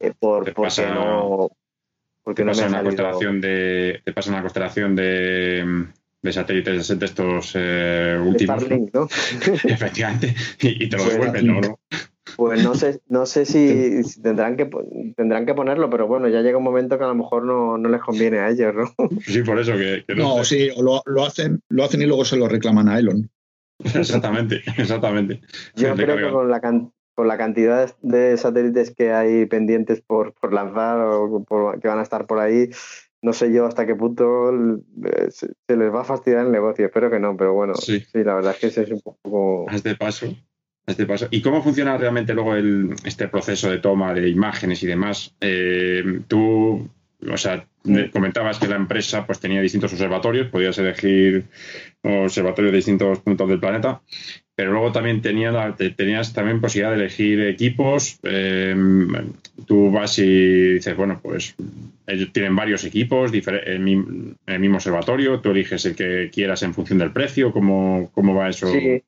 [0.00, 1.50] eh, por, porque no
[2.26, 5.86] porque te pasa una constelación de te pasa una constelación de,
[6.22, 8.64] de satélites de estos eh, últimos
[9.64, 11.78] efectivamente y, te lo pues, devuelven ¿no?
[12.34, 14.68] pues no sé no sé si, tendrán que
[15.16, 17.88] tendrán que ponerlo pero bueno ya llega un momento que a lo mejor no, no
[17.88, 21.84] les conviene a ellos no sí por eso que, no, sí lo, lo, hacen lo
[21.84, 23.30] hacen y luego se lo reclaman a Elon.
[23.84, 25.42] Exactamente exactamente.
[25.76, 26.60] Yo creo que con la,
[27.16, 31.44] por la cantidad de satélites que hay pendientes por, por lanzar o
[31.80, 32.70] que van a estar por ahí,
[33.22, 36.86] no sé yo hasta qué punto eh, se, les va a fastidiar el negocio.
[36.86, 39.68] Espero que no, pero bueno, sí, la verdad es que ese es un poco.
[39.68, 40.26] A este paso.
[40.86, 41.26] este paso.
[41.30, 45.34] ¿Y cómo funciona realmente luego el, este proceso de toma de imágenes y demás?
[45.40, 46.86] Eh, tú,
[47.28, 47.66] o sea,
[48.12, 51.46] comentabas que la empresa pues tenía distintos observatorios, podías elegir
[52.02, 54.02] observatorios de distintos puntos del planeta
[54.56, 58.18] pero luego también tenía, tenías también posibilidad de elegir equipos.
[58.22, 59.34] Em,
[59.66, 61.54] tú vas y dices, bueno, pues
[62.06, 66.98] ellos tienen varios equipos en el mismo observatorio, tú eliges el que quieras en función
[66.98, 68.68] del precio, ¿cómo, cómo va eso?
[68.68, 69.02] Sí,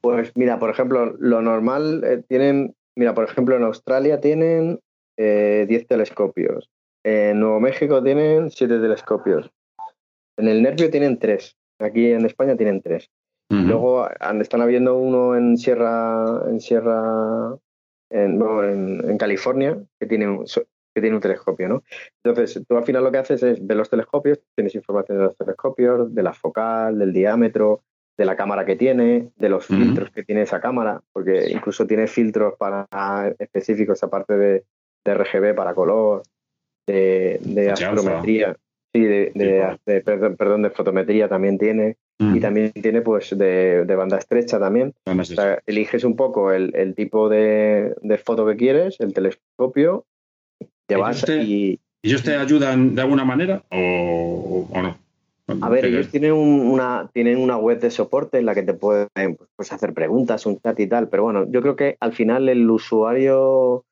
[0.00, 4.80] pues mira, por ejemplo, lo normal eh, tienen, mira, por ejemplo, en Australia tienen
[5.16, 5.20] 10
[5.68, 6.70] eh, telescopios,
[7.04, 9.48] en Nuevo México tienen 7 telescopios,
[10.36, 13.08] en el Nervio tienen 3, aquí en España tienen 3.
[13.50, 14.08] Luego
[14.40, 17.56] están habiendo uno en Sierra, en Sierra,
[18.10, 21.82] en, California, que tiene, un, que tiene un telescopio, ¿no?
[22.22, 25.36] Entonces, tú al final lo que haces es ver los telescopios, tienes información de los
[25.36, 27.82] telescopios, de la focal, del diámetro,
[28.18, 32.06] de la cámara que tiene, de los filtros que tiene esa cámara, porque incluso tiene
[32.06, 32.86] filtros para
[33.38, 34.64] específicos aparte de,
[35.04, 36.22] de RGB para color,
[36.86, 38.56] de, de astrometría.
[38.92, 40.02] Sí, de,
[40.36, 41.96] perdón, de fotometría también tiene.
[42.20, 42.40] Y mm.
[42.40, 44.92] también tiene pues de, banda estrecha también.
[45.66, 50.04] eliges un poco el, tipo de, foto que quieres, el telescopio,
[50.86, 50.96] te
[51.42, 51.78] y...
[52.02, 54.96] ¿Ellos te ayudan de alguna manera o, no?
[55.60, 59.38] A ver, ellos tienen una, tienen una web de soporte en la que te pueden
[59.56, 62.68] pues, hacer preguntas, un chat y tal, pero bueno, yo creo que al final el
[62.68, 63.84] usuario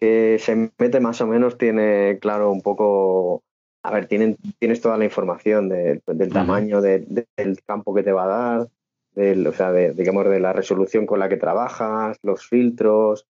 [0.00, 3.42] que se mete más o menos tiene claro un poco
[3.88, 6.02] a ver, tienen, tienes toda la información del
[6.32, 7.26] tamaño del
[7.66, 8.68] campo que te va a dar,
[9.14, 13.26] del, o sea, de, digamos, de la resolución con la que trabajas, los filtros.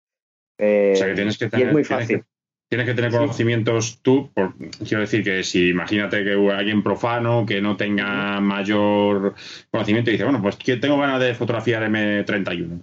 [0.59, 2.25] Eh, o sea, que tienes que tener, y es muy fácil.
[2.69, 4.31] Tienes que, tener conocimientos tú,
[4.87, 9.35] quiero decir que si imagínate que alguien profano que no tenga mayor
[9.71, 12.83] conocimiento y dice, bueno, pues tengo ganas de fotografiar M31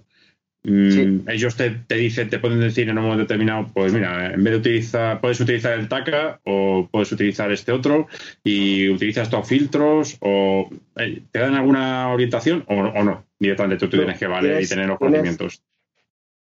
[0.64, 4.52] Mm, ellos te, dicen, te pueden decir en un momento determinado, pues mira, en vez
[4.52, 8.06] de utilizar, puedes utilizar el TACA o puedes utilizar este otro
[8.44, 13.24] y utilizas estos filtros o eh, te dan alguna orientación o, no.
[13.40, 15.62] Directamente tú, tienes que valer y tener los conocimientos.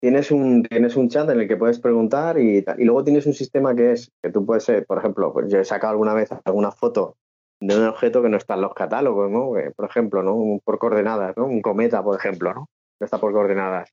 [0.00, 3.34] Tienes un, tienes un chat en el que puedes preguntar y, y luego tienes un
[3.34, 6.28] sistema que es que tú puedes, ser, por ejemplo, pues yo he sacado alguna vez
[6.44, 7.16] alguna foto
[7.60, 9.52] de un objeto que no está en los catálogos, ¿no?
[9.76, 10.60] por ejemplo, ¿no?
[10.64, 11.46] Por coordenadas, ¿no?
[11.46, 12.68] Un cometa, por ejemplo, ¿no?
[12.98, 13.92] No está por coordenadas.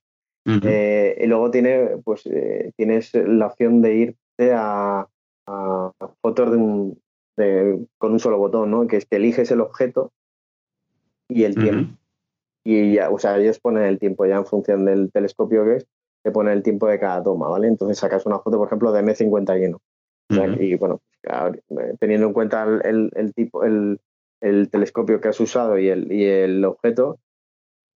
[0.62, 5.06] Eh, y luego tiene, pues, eh, tienes la opción de irte a,
[6.20, 7.00] fotos de un,
[7.98, 8.86] con un solo botón, ¿no?
[8.86, 10.12] Que es que eliges el objeto
[11.28, 11.94] y el tiempo.
[12.64, 15.86] Y ya, o sea, ellos ponen el tiempo ya en función del telescopio que es,
[16.22, 17.68] te pone el tiempo de cada toma, ¿vale?
[17.68, 19.78] Entonces sacas una foto, por ejemplo, de M51.
[20.60, 21.00] Y bueno,
[21.98, 23.98] teniendo en cuenta el, tipo, el,
[24.70, 27.18] telescopio que has usado y el, y el objeto,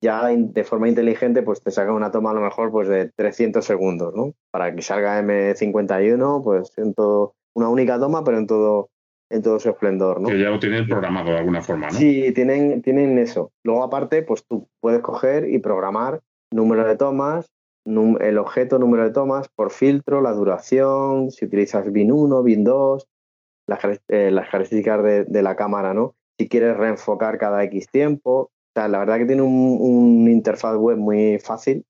[0.02, 3.64] ya de forma inteligente pues te saca una toma a lo mejor pues de 300
[3.64, 4.32] segundos, ¿no?
[4.50, 8.88] Para que salga M51 pues en todo, una única toma pero en todo
[9.32, 10.28] en todo su esplendor, ¿no?
[10.28, 11.92] Que ya lo tienen programado de alguna forma, ¿no?
[11.92, 13.52] Sí, tienen, tienen eso.
[13.64, 16.20] Luego aparte pues tú puedes coger y programar
[16.50, 17.46] número de tomas,
[17.86, 23.06] el objeto, número de tomas por filtro, la duración, si utilizas BIN 1, BIN 2,
[23.68, 26.14] las, eh, las características de, de la cámara, ¿no?
[26.38, 31.84] Si quieres reenfocar cada X tiempo, la verdad que tiene un, interfaz web muy fácil,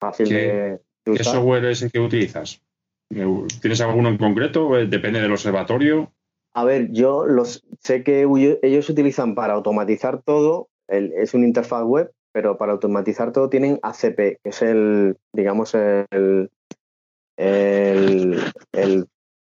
[0.00, 1.16] fácil de, usar.
[1.16, 2.62] ¿Qué software es el que utilizas?
[3.08, 4.70] ¿Tienes alguno en concreto?
[4.86, 6.12] ¿Depende del observatorio?
[6.54, 8.26] A ver, yo los sé que
[8.62, 14.16] ellos utilizan para automatizar todo, es un interfaz web, pero para automatizar todo tienen ACP,
[14.16, 16.50] que es el, digamos, el,
[17.36, 18.40] el,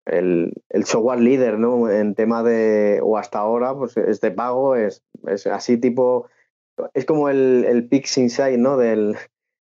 [0.06, 1.90] el, software líder, ¿no?
[1.90, 6.27] En tema de, o hasta ahora, pues es de pago, es, es así tipo
[6.93, 8.77] es como el, el Pix Insight, ¿no?
[8.77, 9.17] Del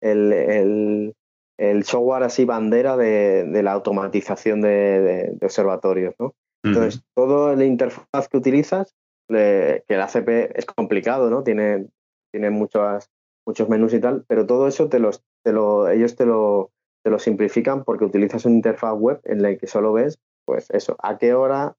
[0.02, 6.36] el, software así bandera de, la automatización de, observatorios, ¿no?
[6.66, 8.96] Entonces, todo el interfaz que utilizas,
[9.28, 11.44] que el ACP es complicado, ¿no?
[11.44, 11.88] Tiene,
[12.32, 13.10] tiene muchos,
[13.46, 16.72] muchos menús y tal, pero todo eso te los, te lo, ellos te lo,
[17.04, 20.96] te lo simplifican porque utilizas una interfaz web en la que solo ves, pues eso,
[21.04, 21.76] a qué hora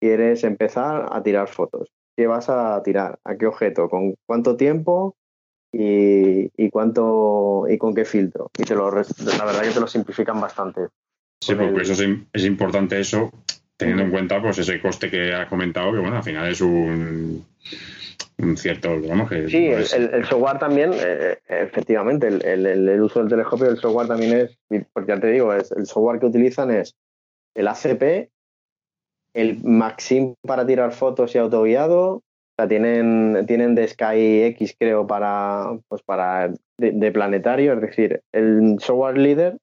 [0.00, 5.16] quieres empezar a tirar fotos qué vas a tirar, a qué objeto, con cuánto tiempo
[5.72, 8.50] y, cuánto y con qué filtro.
[8.58, 10.88] Y te lo, la verdad que te lo simplifican bastante.
[11.40, 11.94] Sí, porque eso
[12.32, 13.30] es, importante eso,
[13.76, 17.44] teniendo en cuenta pues ese coste que has comentado, que bueno, al final es un,
[18.38, 19.48] un cierto, digamos que...
[19.48, 24.86] Sí, el, software también, eh, efectivamente, el, el, uso del telescopio del software también es,
[24.92, 26.94] porque ya te digo, es, el software que utilizan es
[27.54, 28.30] el ACP
[29.34, 32.16] el Maxim para tirar fotos y autoguiado.
[32.16, 32.22] O
[32.56, 38.76] sea, tienen, tienen de Sky X, creo, para, pues para de, planetario, es decir, el
[38.78, 39.58] software líder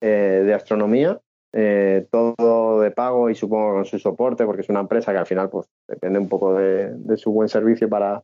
[0.00, 1.20] eh, de astronomía,
[1.52, 5.26] eh, todo de pago y supongo con su soporte, porque es una empresa que al
[5.26, 8.22] final pues depende un poco de, su buen servicio para,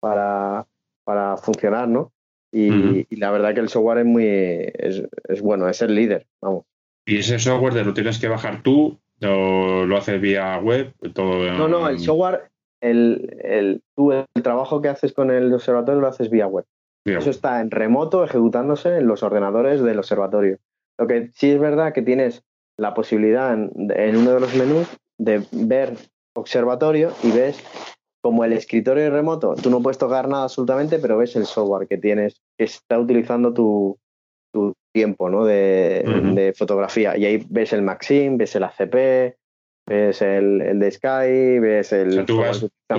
[0.00, 0.66] para,
[1.04, 2.12] para funcionar, ¿no?
[2.52, 6.64] Y, la verdad que el software es muy es, es bueno, es el líder, vamos.
[7.06, 10.94] ¿Y ese software lo tienes que bajar tú ¿O lo haces vía web?
[11.14, 12.50] Todo, no, no, el software,
[12.80, 16.64] el, el, tú el trabajo que haces con el observatorio lo haces vía web.
[17.04, 20.58] Eso está en remoto ejecutándose en los ordenadores del observatorio.
[20.98, 22.44] Lo que sí es verdad que tienes
[22.76, 24.86] la posibilidad en, uno de los menús
[25.18, 25.96] de ver
[26.34, 27.62] observatorio y ves
[28.22, 31.96] como el escritorio remoto, tú no puedes tocar nada absolutamente, pero ves el software que
[31.96, 33.98] tienes, que está utilizando tu,
[34.52, 35.44] tu tiempo ¿no?
[35.44, 37.16] de, fotografía.
[37.16, 39.36] Y ahí ves el Maxim, ves el ACP,
[39.86, 42.24] ves el, de Sky, ves el...
[42.24, 42.42] tú,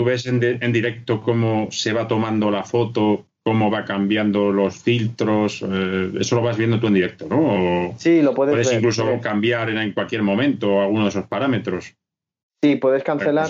[0.04, 6.12] ves en, directo cómo se va tomando la foto, cómo va cambiando los filtros, eh,
[6.20, 7.94] eso lo vas viendo tú en directo, ¿no?
[7.98, 11.96] sí, lo puedes, puedes incluso cambiar en, cualquier momento alguno de esos parámetros.
[12.64, 13.50] Sí, puedes cancelar.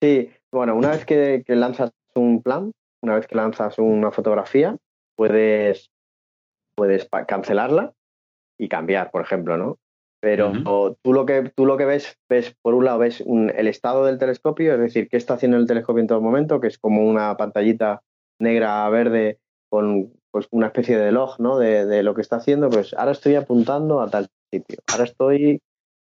[0.00, 2.72] sí, bueno, una vez que lanzas un plan,
[3.02, 4.76] una vez que lanzas una fotografía,
[5.16, 5.90] puedes,
[6.78, 7.92] puedes cancelarla
[8.56, 9.78] y cambiar, por ejemplo, ¿no?
[10.20, 10.52] Pero
[11.02, 14.18] tú, lo que, tú lo que ves, ves, por un lado, ves el estado del
[14.18, 17.36] telescopio, es decir, qué está haciendo el telescopio en todo momento, que es como una
[17.36, 18.02] pantallita
[18.40, 21.58] negra verde con pues, una especie de log ¿no?
[21.58, 22.70] de, de, lo que está haciendo.
[22.70, 25.60] Pues ahora estoy apuntando a tal sitio, ahora estoy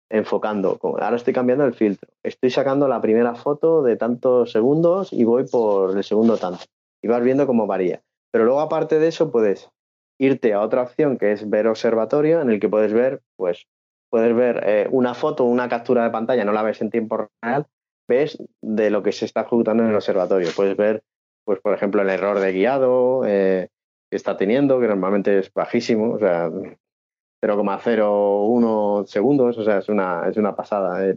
[0.10, 5.26] enfocando, ahora estoy cambiando el filtro, estoy sacando la primera foto de tantos segundos y
[5.26, 6.66] voy por el segundo tanto.
[7.04, 8.02] Y vas viendo cómo varía.
[8.32, 9.70] Pero luego, aparte de eso, puedes
[10.18, 13.68] irte a otra opción que es ver observatorio, en el que puedes ver, pues,
[14.10, 17.68] puedes ver eh, una foto, una captura de pantalla, no la ves en tiempo real,
[18.08, 20.50] ves de lo que se está ejecutando en el observatorio.
[20.56, 21.04] Puedes ver,
[21.46, 23.70] pues, por ejemplo, el error de guiado eh,
[24.10, 30.28] que está teniendo, que normalmente es bajísimo, o sea, 0,01 segundos, o sea, es una,
[30.28, 31.14] es una pasada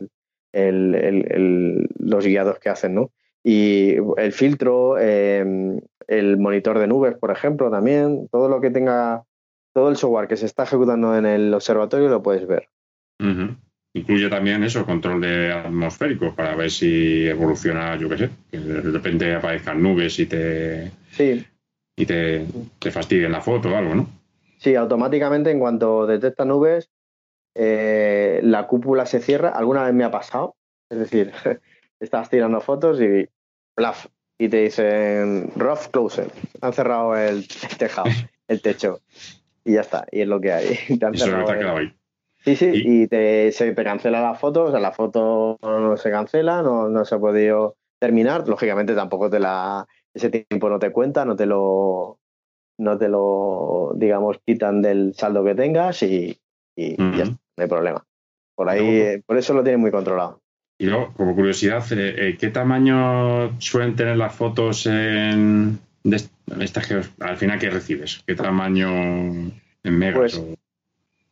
[0.52, 3.12] los guiados que hacen, ¿no?
[3.42, 9.24] Y el filtro, eh, el monitor de nubes, por ejemplo, también, todo lo que tenga,
[9.72, 12.68] todo el software que se está ejecutando en el observatorio lo puedes ver.
[13.94, 18.80] Incluye también eso, control de atmosférico, para ver si evoluciona, yo qué sé, que de
[18.80, 21.46] repente aparezcan nubes y te, sí.
[21.96, 22.44] y te,
[22.80, 24.08] te fastidien la foto o algo, ¿no?
[24.58, 26.90] Sí, automáticamente en cuanto detecta nubes,
[27.54, 29.50] eh, la cúpula se cierra.
[29.50, 30.56] Alguna vez me ha pasado,
[30.90, 31.32] es decir,
[32.00, 33.28] estás tirando fotos y
[33.76, 34.06] plaf,
[34.40, 36.28] y te dicen rough closer,
[36.62, 37.46] han cerrado el,
[37.78, 38.08] tejado.
[38.48, 39.00] el techo.
[39.66, 40.78] Y ya está, y es lo que hay.
[40.98, 41.92] Te han quedado ahí.
[42.42, 46.10] Sí, sí, y, te, se te cancela la foto, o sea, la foto no se
[46.10, 48.48] cancela, no, no se ha podido terminar.
[48.48, 52.18] Lógicamente tampoco te la, ese tiempo no te cuenta, no te lo,
[52.78, 56.40] no te lo, digamos, quitan del saldo que tengas y,
[56.76, 58.06] ya está, no hay problema.
[58.54, 60.40] Por ahí, por eso lo tienen muy controlado.
[60.80, 66.16] Y luego, como curiosidad, eh, eh, ¿qué tamaño suelen tener las fotos en, de
[66.58, 68.22] estas al final que recibes?
[68.26, 69.52] ¿Qué tamaño en
[69.84, 70.38] megas?
[70.38, 70.58] Pues,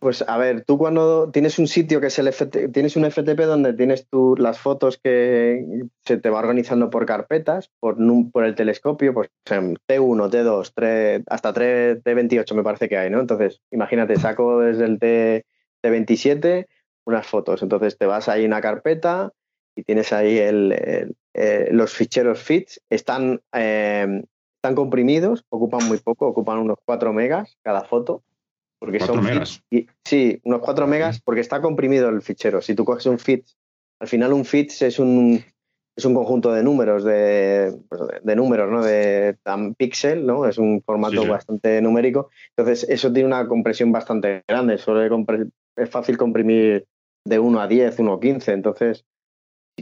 [0.00, 3.40] pues, a ver, tú cuando tienes un sitio que es el FTP, tienes un FTP
[3.40, 5.64] donde tienes tú las fotos que
[6.04, 7.96] se te va organizando por carpetas, por,
[8.30, 13.18] por el telescopio, pues T1, T2, 3, hasta 3, T28 me parece que hay, ¿no?
[13.18, 15.46] Entonces, imagínate, saco desde el T,
[15.82, 16.66] T27
[17.06, 17.62] unas fotos.
[17.62, 19.32] Entonces te vas ahí a una carpeta
[19.78, 22.80] y tienes ahí el, eh, los ficheros FITS.
[22.90, 24.24] Están, em,
[24.56, 28.24] están comprimidos, ocupan muy poco, ocupan unos 4 megas cada foto.
[28.80, 29.62] Porque son megas?
[30.04, 32.60] sí, unos 4 megas porque está comprimido el fichero.
[32.60, 33.56] Si tú coges un FITS,
[34.00, 35.44] al final un FITS es un,
[35.96, 38.82] es un conjunto de números, de, pues, de números, ¿no?
[38.82, 40.44] De tan píxel, ¿no?
[40.44, 42.30] Es un formato bastante numérico.
[42.56, 44.78] Entonces, eso tiene una compresión bastante grande.
[44.78, 45.08] Suele
[45.76, 46.84] es fácil comprimir
[47.24, 48.52] de 1 a 10, 1 a 15.
[48.52, 49.04] Entonces,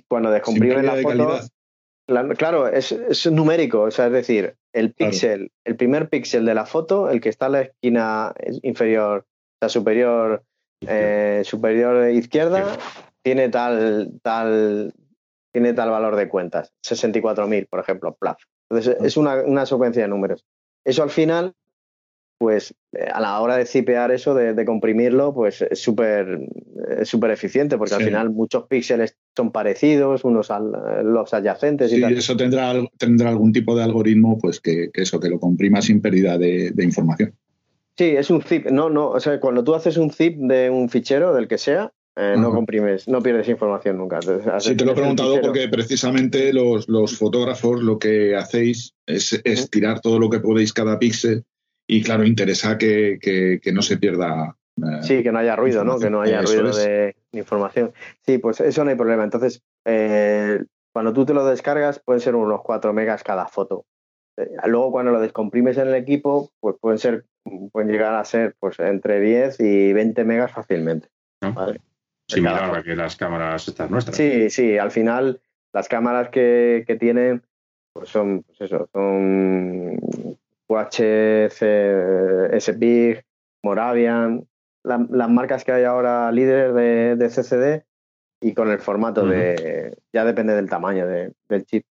[0.08, 1.40] cuando descomprimen la foto,
[2.36, 7.10] claro, es, numérico, o sea, es decir, el píxel, el primer píxel de la foto,
[7.10, 9.26] el que está en la esquina inferior,
[9.60, 10.44] la superior,
[10.86, 12.76] eh, superior izquierda,
[13.22, 14.94] tiene tal, tal,
[15.52, 18.42] tiene tal valor de cuentas, 64.000, por ejemplo, plaf.
[18.70, 20.44] Entonces, es una, una secuencia de números.
[20.84, 21.54] Eso al final
[22.38, 26.40] pues eh, a la hora de cipear eso, de, comprimirlo, pues es súper
[27.04, 32.02] súper eficiente, porque al final muchos píxeles son parecidos, unos a los adyacentes y sí,
[32.04, 36.38] eso tendrá, tendrá algún tipo de algoritmo, pues que, eso, que lo comprima sin pérdida
[36.38, 37.34] de, información.
[37.96, 38.66] Sí, es un zip.
[38.66, 41.92] No, no, o sea, cuando tú haces un zip de un fichero, del que sea,
[42.16, 44.20] eh, no comprimes, no pierdes información nunca.
[44.58, 46.86] sí, te lo he preguntado porque precisamente los,
[47.18, 51.44] fotógrafos lo que hacéis es, es tirar todo lo que podéis cada píxel
[51.86, 54.56] y claro, interesa que, no se pierda.
[55.02, 55.98] Sí, que no haya ruido, ¿no?
[55.98, 57.92] Que no haya ruido de información.
[58.24, 59.24] Sí, pues eso no hay problema.
[59.24, 63.86] Entonces, eh, cuando tú te lo descargas, pueden ser unos 4 megas cada foto.
[64.36, 67.24] Eh, luego, cuando lo descomprimes en el equipo, pues pueden ser,
[67.72, 71.08] pueden llegar a ser pues entre 10 y 20 megas fácilmente.
[72.28, 74.16] Similar a que las cámaras estas nuestras.
[74.16, 75.40] Sí, sí, al final
[75.72, 77.42] las cámaras que, que tienen
[77.92, 79.96] pues son, pues eso, son
[80.68, 83.24] UHC, SPIG,
[83.62, 84.46] Moravian,
[84.86, 87.84] las marcas que hay ahora líderes de, CCD
[88.40, 89.96] y con el formato de.
[90.12, 91.84] Ya depende del tamaño del chip.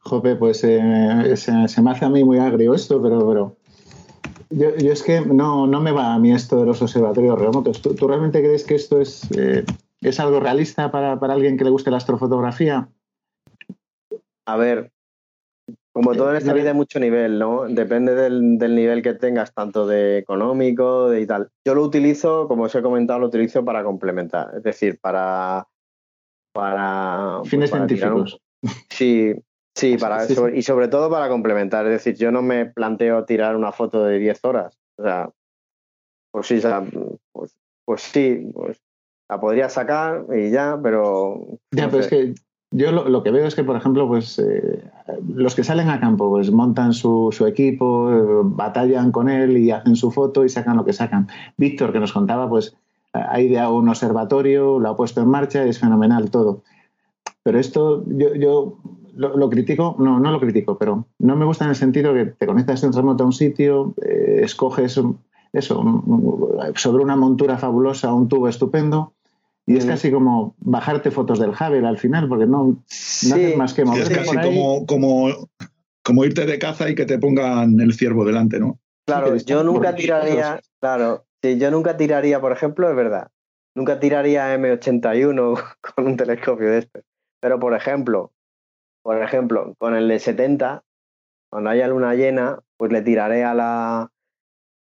[0.00, 3.56] Jope, pues eh, se, me hace a mí muy agrio esto, pero, pero
[4.50, 7.82] yo, es que no, no me va a mí esto de los observatorios remotos.
[7.82, 9.64] ¿Tú, realmente crees que esto es, eh,
[10.00, 12.88] es algo realista para, para alguien que le guste la astrofotografía?
[14.46, 14.92] A ver,
[15.98, 17.66] como todo en esta vida hay mucho nivel, ¿no?
[17.66, 21.50] Depende del, nivel que tengas, tanto de económico de y tal.
[21.64, 25.66] Yo lo utilizo, como os he comentado, lo utilizo para complementar, es decir, para...
[26.52, 28.40] para pues, Fines científicos.
[28.90, 29.34] Sí,
[29.74, 31.84] sí, para, y sobre todo para complementar.
[31.86, 34.78] Es decir, yo no me planteo tirar una foto de 10 horas.
[34.98, 35.30] O sea,
[36.30, 36.60] pues sí,
[37.32, 38.80] pues, pues, sí, pues
[39.28, 41.58] la podría sacar y ya, pero...
[41.72, 42.34] Ya, pero es que
[42.70, 44.84] yo lo, que veo es que, por ejemplo, pues eh,
[45.34, 49.96] los que salen a campo, pues montan su, equipo, eh, batallan con él y hacen
[49.96, 51.28] su foto y sacan lo que sacan.
[51.56, 52.76] Víctor, que nos contaba, pues
[53.14, 56.62] ha ideado un observatorio, lo ha puesto en marcha y es fenomenal todo.
[57.42, 58.76] Pero esto yo, yo
[59.14, 62.46] lo, critico, no, no lo critico, pero no me gusta en el sentido que te
[62.46, 65.00] conectas en remoto a un sitio, eh, escoges
[65.54, 65.78] eso,
[66.74, 69.14] sobre una montura fabulosa, un tubo estupendo
[69.68, 73.84] y es casi como bajarte fotos del Hubble al final, porque no, haces más que
[73.84, 74.02] mover.
[74.02, 75.50] Es casi como, como,
[76.02, 78.78] como irte de caza y que te pongan el ciervo delante, ¿no?
[79.06, 83.28] Claro, yo nunca tiraría, claro, yo nunca tiraría, por ejemplo, es verdad,
[83.74, 85.62] nunca tiraría M81
[85.94, 87.02] con un telescopio de este.
[87.40, 88.32] Pero, por ejemplo,
[89.02, 90.82] por ejemplo, con el de 70,
[91.50, 94.10] cuando haya luna llena, pues le tiraré a la,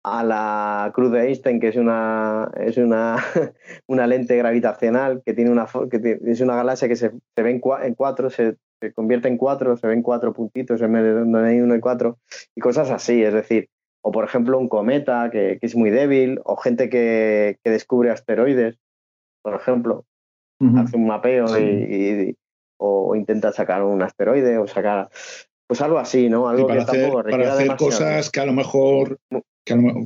[0.03, 3.17] a la cruz de Einstein, que es una, es una,
[3.87, 7.95] una lente gravitacional que tiene una que es una galaxia que se, se ve en,
[7.95, 8.57] cuatro, se,
[8.95, 12.17] convierte en cuatro, se ven cuatro puntitos en vez de donde hay uno y cuatro,
[12.55, 13.69] y cosas así, es decir,
[14.03, 18.79] o por ejemplo un cometa que, es muy débil, o gente que, descubre asteroides,
[19.43, 20.05] por ejemplo,
[20.77, 22.37] hace un mapeo y,
[22.77, 25.09] o intenta sacar un asteroide o sacar
[25.71, 26.49] pues algo así, ¿no?
[26.49, 29.17] Algo para que hacer, para hacer cosas que a lo mejor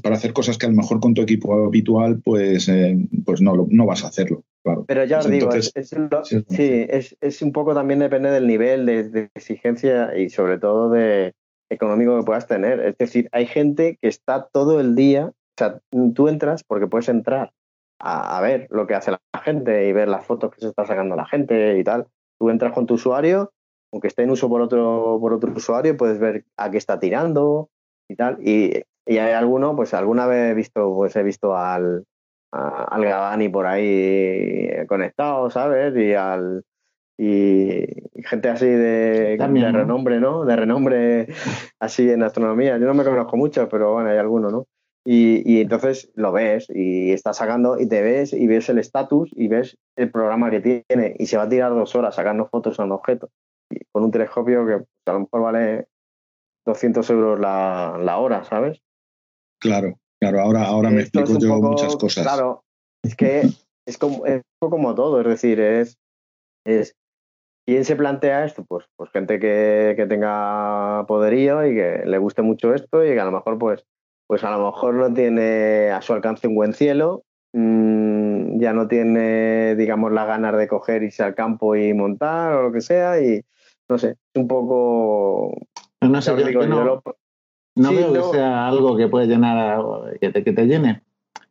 [0.03, 2.95] para hacer cosas que a lo mejor con tu equipo habitual, pues, eh,
[3.25, 4.85] pues no, no vas a hacerlo, claro.
[4.87, 7.99] Pero ya os Pues digo, entonces- es, es lo- sí, es, es un poco también
[7.99, 11.33] depende del nivel de, de exigencia y sobre todo de
[11.71, 12.79] económico que puedas tener.
[12.81, 15.79] Es decir, hay gente que está todo el día, o sea,
[16.13, 17.53] tú entras porque puedes entrar
[17.99, 20.85] a, a ver lo que hace la gente y ver las fotos que se está
[20.85, 22.05] sacando la gente y tal.
[22.39, 23.51] Tú entras con tu usuario,
[23.91, 27.69] aunque esté en uso por otro, por otro usuario, puedes ver a qué está tirando
[28.09, 28.37] y tal.
[28.41, 32.03] Y, y hay alguno, pues alguna vez he visto, pues he visto al,
[32.51, 35.95] a- al Gavani por ahí conectado, ¿sabes?
[35.95, 36.63] Y al
[37.17, 37.85] y
[38.25, 39.77] gente así de, También, de ¿no?
[39.79, 40.43] renombre, ¿no?
[40.43, 41.27] De renombre
[41.79, 42.77] así en astronomía.
[42.77, 44.65] Yo no me conozco mucho, pero bueno, hay alguno, ¿no?
[45.07, 49.29] Y, y entonces lo ves y estás sacando y te ves y ves el estatus
[49.35, 52.79] y ves el programa que tiene y se va a tirar dos horas sacando fotos
[52.79, 53.29] a un objeto
[53.69, 55.87] y con un telescopio que pues, a lo mejor vale
[56.65, 58.81] 200 euros la, la hora, ¿sabes?
[59.59, 62.23] Claro, claro, ahora, ahora me Esto explico yo poco- muchas cosas.
[62.23, 62.63] Claro,
[63.03, 63.41] es que
[63.87, 65.97] es como, es un poco como todo, es decir, es,
[66.65, 66.95] es
[67.67, 68.63] ¿quién se plantea esto?
[68.65, 73.19] Pues, pues gente que, que tenga poderío y que le guste mucho esto y que
[73.19, 73.85] a lo mejor, pues,
[74.27, 78.87] pues a lo mejor no tiene a su alcance un buen cielo, mm, ya no
[78.87, 83.21] tiene, digamos, las ganas de coger, irse al campo y montar o lo que sea,
[83.21, 83.43] y
[83.89, 85.55] no sé, es un poco.
[86.01, 87.01] No sé, yo- digo, yo no-
[87.77, 88.31] No Sí, veo no.
[88.31, 91.03] que sea algo que puede llenar, a- que te, que te llene.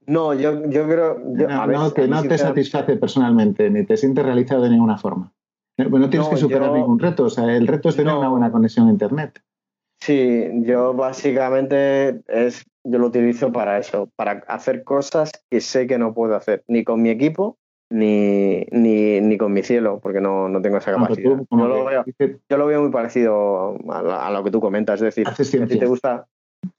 [0.07, 1.19] No, yo, yo creo.
[1.35, 4.71] Yo, no, a ver, no, que no te satisface personalmente, ni te sientes realizado de
[4.71, 5.33] ninguna forma.
[5.77, 7.25] Eh, bueno, No tienes que superar ningún reto.
[7.25, 9.43] O sea, el reto es tener una buena conexión a Internet.
[10.01, 15.99] Sí, yo básicamente es, yo lo utilizo para eso, para hacer cosas que sé que
[15.99, 17.59] no puedo hacer, ni con mi equipo,
[17.91, 21.37] ni, ni, ni con mi cielo, porque no, no tengo esa Aunque capacidad.
[21.39, 22.05] tú, Yo lo, veo,
[22.49, 26.27] yo lo veo muy parecido a, lo que tú comentas, es decir, si te gusta,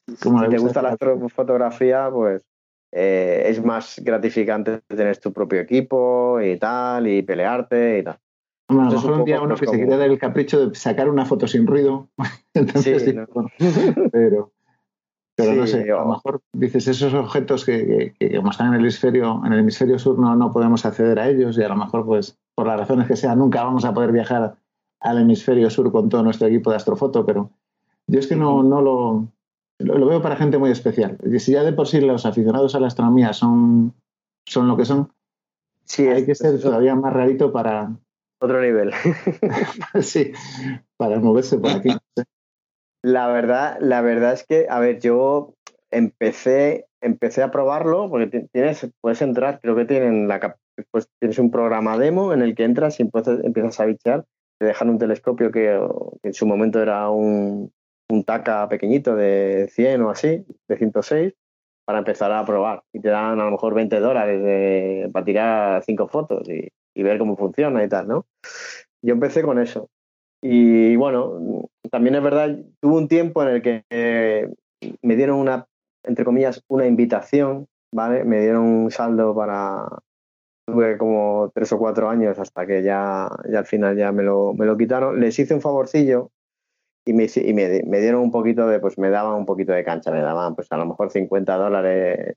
[0.07, 2.45] si te gusta la astrofotografía, pues
[2.91, 8.19] eh, es más gratificante tener tu propio equipo y tal, y pelearte y tal.
[8.67, 10.69] Hombre, a lo mejor un día uno pues, que se como- quiere dar el capricho
[10.69, 12.09] de sacar una foto sin ruido.
[12.53, 13.27] Entonces, Sí, sí, ¿no?
[14.11, 14.51] bueno,
[15.35, 18.73] pero, no sé, a lo mejor dices esos objetos que, que- que como están en
[18.75, 21.75] el hemisferio, en el hemisferio sur no, no podemos acceder a ellos y a lo
[21.75, 24.55] mejor, pues, por las razones que sean, nunca vamos a poder viajar
[25.01, 27.49] al hemisferio sur con todo nuestro equipo de astrofoto, pero
[28.07, 29.27] yo es que no, no lo,
[29.79, 31.17] lo, veo para gente muy especial.
[31.25, 33.93] Y si ya de por sí los aficionados a la astronomía son,
[34.45, 35.11] son lo que son,
[35.83, 37.91] Sí, hay es- que ser todavía más rarito para,
[38.39, 38.91] otro nivel.
[40.01, 40.31] sí,
[40.97, 41.89] para moverse por aquí.
[43.05, 45.53] La verdad, la verdad es que, a ver, yo
[45.91, 50.57] empecé, empecé a probarlo, porque ti- tienes, puedes entrar, creo que tienen la
[50.89, 54.25] pues tienes un programa demo en el que entras y empiezas, a bichear,
[54.57, 55.79] te dejan un telescopio que,
[56.23, 57.71] que en su momento era un,
[58.09, 61.33] un TACA pequeñito de 100 o así, de 106,
[61.85, 62.81] para empezar a probar.
[62.91, 67.03] Y te dan a lo mejor 20 dólares de- para tirar cinco fotos y, y
[67.03, 68.25] ver cómo funciona y tal, ¿no?
[69.03, 69.89] Yo empecé con eso.
[70.41, 74.47] Y bueno, también es verdad, tuve un tiempo en el que eh,
[75.01, 75.65] me dieron una,
[76.03, 78.23] entre comillas, una invitación, ¿vale?
[78.23, 79.87] Me dieron un saldo para,
[80.65, 84.53] tuve como tres o cuatro años hasta que ya, ya al final ya me lo,
[84.53, 85.19] me lo quitaron.
[85.19, 86.31] Les hice un favorcillo
[87.05, 89.83] y, me, y me, me dieron un poquito de, pues me daban un poquito de
[89.83, 92.35] cancha, me daban pues a lo mejor 50 dólares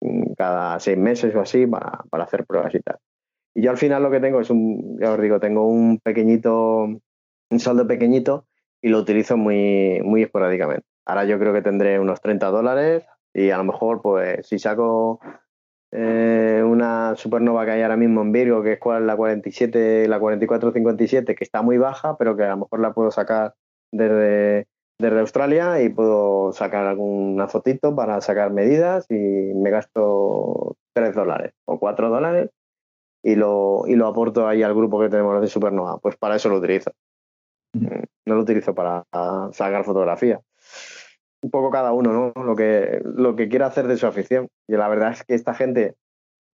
[0.00, 2.98] mm, cada seis meses o así para, para hacer pruebas y tal.
[3.54, 6.88] Y yo al final lo que tengo es un, ya os digo, tengo un pequeñito,
[7.52, 8.46] un saldo pequeñito
[8.80, 10.86] y lo utilizo muy, muy esporádicamente.
[11.04, 15.20] Ahora yo creo que tendré unos 30 dólares y a lo mejor pues si saco
[15.92, 21.34] eh, una supernova que hay ahora mismo en Virgo, que es la 47, la 4457,
[21.34, 23.54] que está muy baja, pero que a lo mejor la puedo sacar
[23.92, 24.66] desde,
[24.98, 31.52] desde Australia y puedo sacar alguna fotito para sacar medidas y me gasto 3 dólares
[31.66, 32.50] o 4 dólares
[33.22, 35.98] y lo, y lo aporto ahí al grupo que tenemos de Supernova.
[35.98, 36.92] Pues para eso lo utilizo.
[37.72, 39.04] No lo utilizo para
[39.52, 40.40] sacar fotografía.
[41.42, 42.42] Un poco cada uno, ¿no?
[42.44, 44.48] Lo que, lo que quiera hacer de su afición.
[44.68, 45.94] Y la verdad es que esta gente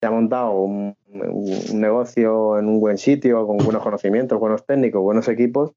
[0.01, 5.03] se ha montado un, un negocio en un buen sitio, con buenos conocimientos, buenos técnicos,
[5.03, 5.73] buenos equipos,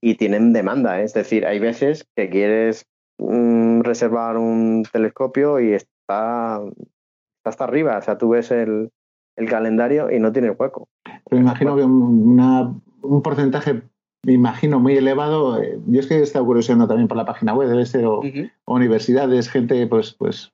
[0.00, 1.00] y tienen demanda.
[1.00, 1.04] ¿eh?
[1.04, 2.86] Es decir, hay veces que quieres
[3.18, 7.98] mm, reservar un telescopio y está, está hasta arriba.
[7.98, 8.90] O sea, tú ves el,
[9.36, 10.88] el calendario y no tiene hueco.
[11.28, 13.82] Pero imagino que una- un porcentaje,
[14.24, 15.62] me imagino, muy elevado.
[15.62, 18.22] eh, Yo es que he estado curioseando también por la página web, debe ser o,
[18.66, 20.52] universidades, gente pues, pues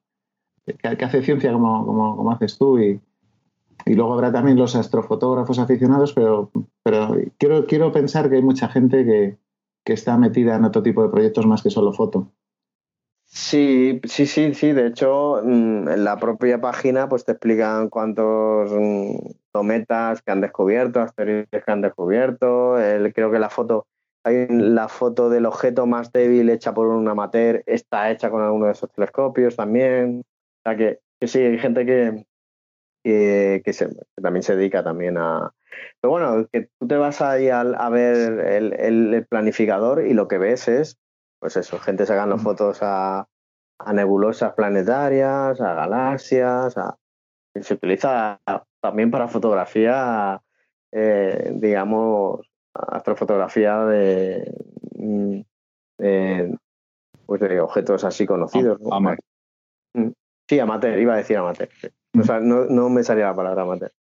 [0.67, 3.01] que, que hace ciencia como, como, como haces tú y,
[3.87, 6.51] y luego habrá también los astrofotógrafos aficionados, pero,
[6.83, 9.39] pero quiero, quiero pensar que hay mucha gente que,
[9.85, 12.31] que está metida en otro tipo de proyectos más que solo foto.
[13.33, 14.73] Sí, sí, sí, sí.
[14.73, 18.73] De hecho, mm, en la propia página pues te explican cuántos
[19.51, 22.77] cometas que han descubierto, asteroides que han descubierto.
[23.15, 23.87] creo que la foto,
[24.25, 28.67] hay la foto del objeto más débil hecha por un amateur está hecha con alguno
[28.67, 30.21] de esos telescopios también.
[30.21, 32.25] O sea que, sí, hay gente que,
[33.05, 33.63] que,
[34.21, 35.53] también se dedica también a...
[36.01, 40.29] Pero bueno, que tú te vas ahí a, a ver el, el planificador y lo
[40.29, 40.99] que ves es
[41.41, 43.27] pues eso, gente sacando fotos a,
[43.95, 46.77] nebulosas planetarias, a galaxias,
[47.61, 48.41] se utiliza
[48.81, 50.41] también para fotografía,
[50.93, 52.41] eh, digamos,
[52.75, 54.55] astrofotografía de,
[54.97, 55.41] mm,
[57.27, 58.81] pues de objetos así conocidos.
[59.95, 60.09] Mm.
[60.49, 61.69] Sí, amateur, iba a decir amateur.
[62.43, 63.93] no, me salía la palabra amateur.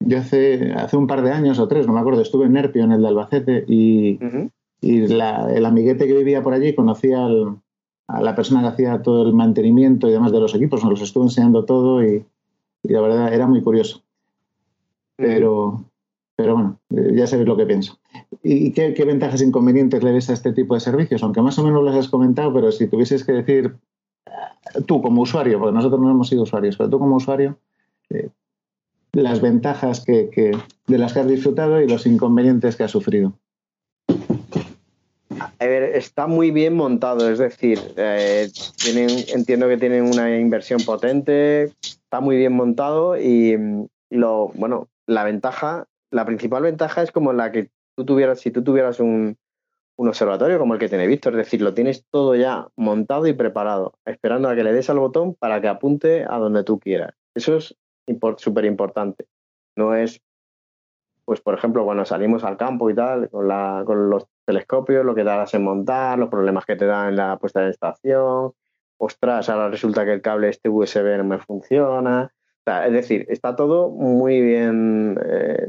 [0.00, 2.84] Yo hace, hace un par de años o tres, no me acuerdo, estuve en Nerpio,
[2.84, 4.18] en el de Albacete, y,
[4.80, 7.26] y el amiguete que vivía por allí conocía
[8.08, 11.02] a la persona que hacía todo el mantenimiento y demás de los equipos, nos los
[11.02, 12.24] estuvo enseñando todo y,
[12.82, 14.02] la verdad era muy curioso.
[15.16, 15.84] Pero,
[16.36, 17.98] pero bueno, ya sabéis lo que pienso.
[18.42, 21.22] ¿Y qué, ventajas e inconvenientes le ves a este tipo de servicios?
[21.22, 23.76] Aunque más o menos los has comentado, pero si tuvieses que decir,
[24.86, 27.58] tú como usuario, porque nosotros no hemos sido usuarios, pero tú como usuario,
[28.10, 28.28] eh,
[29.12, 30.52] las ventajas que,
[30.86, 33.32] de las que has disfrutado y los inconvenientes que has sufrido.
[35.40, 38.48] A ver, está muy bien montado, es decir, eh,
[38.82, 43.56] tienen, entiendo que tienen una inversión potente, está muy bien montado y
[44.10, 48.62] lo, bueno, la ventaja, la principal ventaja es como la que tú tuvieras, si tú
[48.62, 49.36] tuvieras un,
[49.98, 53.94] observatorio como el que tiene Víctor, es decir, lo tienes todo ya montado y preparado,
[54.04, 57.14] esperando a que le des al botón para que apunte a donde tú quieras.
[57.34, 57.74] Eso es
[58.36, 59.26] súper importante.
[59.74, 60.20] No es,
[61.24, 65.14] pues por ejemplo, cuando salimos al campo y tal, con, la, con los telescopios, lo
[65.14, 68.52] que tardas en montar, los problemas que te dan en la puesta de estación.
[68.98, 72.32] Ostras, ahora resulta que el cable este USB no me funciona.
[72.86, 75.18] es decir, está todo muy bien.
[75.22, 75.66] Eh,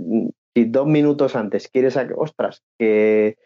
[0.55, 3.37] si dos minutos antes quieres, ostras, que,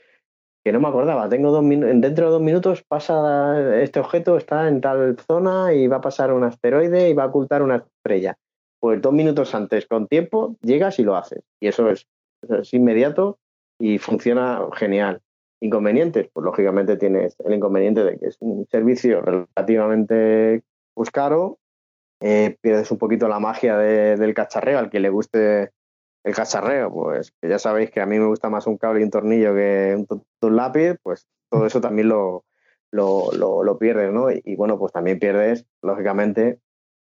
[0.63, 4.79] que no me acordaba, tengo dos dentro de dos minutos pasa este objeto, está en
[4.81, 8.37] tal zona y va a pasar un asteroide y va a ocultar una estrella.
[8.79, 11.43] Pues dos minutos antes, con tiempo, llegas y lo haces.
[11.59, 12.07] Y eso es,
[12.49, 13.39] es inmediato
[13.81, 15.21] y funciona genial.
[15.59, 21.59] Inconvenientes, pues lógicamente tienes el inconveniente de que es un servicio relativamente pues, caro,
[22.19, 25.71] eh, pierdes un poquito la magia del cacharreo, al que le guste
[26.23, 29.03] el cacharreo, pues que ya sabéis que a mí me gusta más un cable y
[29.03, 30.05] un tornillo que
[30.41, 32.45] un, lápiz, pues todo eso también lo,
[32.91, 34.31] lo, lo, pierdes, ¿no?
[34.31, 36.59] Y, y, bueno, pues también pierdes, lógicamente,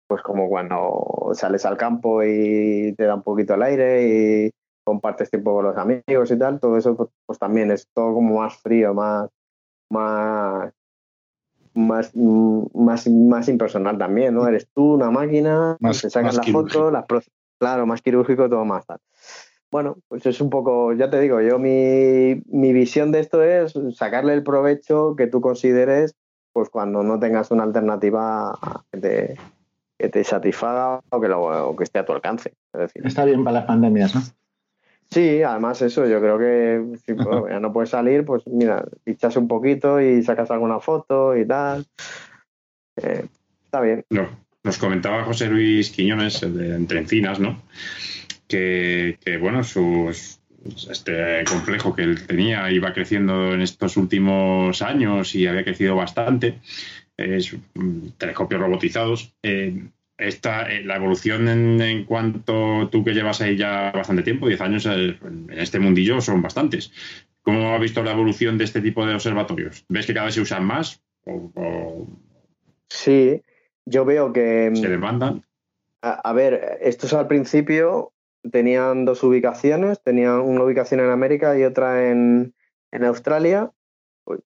[0.07, 4.51] pues como cuando sales al campo y te da un poquito el aire y
[4.91, 8.41] compartes tiempo con los amigos y tal, todo eso pues, pues, también es todo como
[8.41, 9.29] más frío, más,
[9.89, 10.73] más,
[11.73, 14.47] más, más, más impersonal también, ¿no?
[14.47, 17.05] Eres tú, una máquina, más, te sacas la foto, las
[17.57, 18.99] claro, más quirúrgico, todo más tal.
[19.71, 23.73] Bueno, pues es un poco, ya te digo, yo mi, mi visión de esto es
[23.95, 26.13] sacarle el provecho que tú consideres,
[26.51, 28.59] pues cuando no tengas una alternativa
[28.91, 29.37] que te,
[29.97, 32.53] que te satisfaga o que, lo, o que esté a tu alcance.
[32.95, 34.21] Está bien para las pandemias, ¿no?
[35.11, 37.13] Sí, además eso, yo creo que si
[37.49, 41.85] ya no puedes salir, pues mira, pichas un poquito y sacas alguna foto y tal.
[42.95, 43.25] Eh,
[43.65, 44.05] está bien.
[44.09, 44.29] No,
[44.63, 47.61] nos comentaba José Luis Quiñones, de Entre Encinas, ¿no?
[48.47, 50.39] Que, bueno, sus,
[50.89, 56.59] este complejo que él tenía iba creciendo en estos últimos años y había crecido bastante.
[57.17, 57.53] Es,
[58.17, 59.33] telescopios robotizados.
[59.43, 59.89] Eh,
[60.21, 64.85] esta, eh, la evolución en, cuanto tú que llevas ahí ya bastante tiempo, 10 años
[64.85, 66.91] eh, en este mundillo son bastantes.
[67.41, 69.83] ¿Cómo has visto la evolución de este tipo de observatorios?
[69.89, 71.01] ¿Ves que cada vez se usan más?
[72.87, 73.41] Sí,
[73.85, 74.71] yo veo que...
[74.75, 75.43] ¿Se demandan?
[76.03, 78.11] A, ver, estos al principio
[78.51, 82.53] tenían dos ubicaciones, tenían una ubicación en América y otra en,
[82.91, 83.71] Australia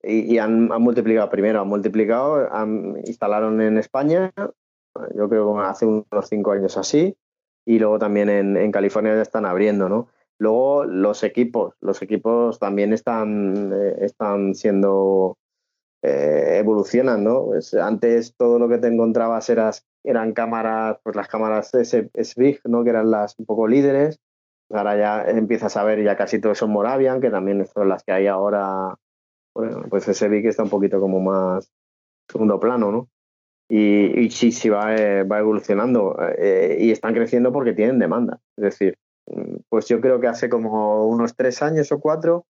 [0.03, 4.33] y, han, han, multiplicado, primero han multiplicado, han, instalaron en España
[5.15, 7.15] yo creo que hace unos cinco años así,
[7.65, 10.07] y luego también en, California ya están abriendo, ¿no?
[10.37, 15.37] Luego los equipos, los equipos también están, eh, están siendo,
[16.03, 17.45] eh, evolucionan, ¿no?
[17.45, 22.83] Pues antes todo lo que te encontrabas eras, eran cámaras, pues las cámaras SVIG, ¿no?
[22.83, 24.19] Que eran las un poco líderes.
[24.69, 28.11] Ahora ya empiezas a ver ya casi todo son Moravian, que también son las que
[28.11, 28.95] hay ahora.
[29.55, 31.71] Bueno, pues SVIG está un poquito como más
[32.27, 33.09] segundo plano, ¿no?
[33.67, 38.39] Y, sí, sí va, eh, va evolucionando eh, y están creciendo porque tienen demanda.
[38.57, 38.97] Es decir,
[39.69, 42.45] pues yo creo que hace como unos tres años o cuatro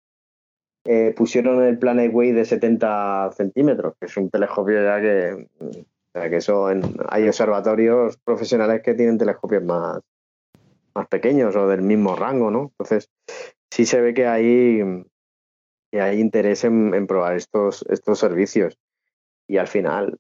[0.86, 5.48] eh, pusieron el Planet Way de 70 centímetros, que es un telescopio ya que,
[6.14, 6.68] que eso
[7.10, 10.00] hay observatorios profesionales que tienen telescopios más,
[10.96, 12.72] más pequeños o del mismo rango, ¿no?
[12.72, 13.10] Entonces,
[13.70, 15.06] sí se ve que hay,
[15.92, 18.78] que hay interés en, probar estos, estos servicios.
[19.48, 20.18] Y al final,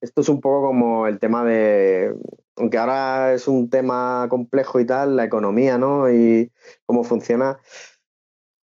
[0.00, 2.14] esto es un poco como el tema de,
[2.56, 6.10] aunque ahora es un tema complejo y tal, la economía, ¿no?
[6.10, 6.50] Y
[6.86, 7.58] cómo funciona,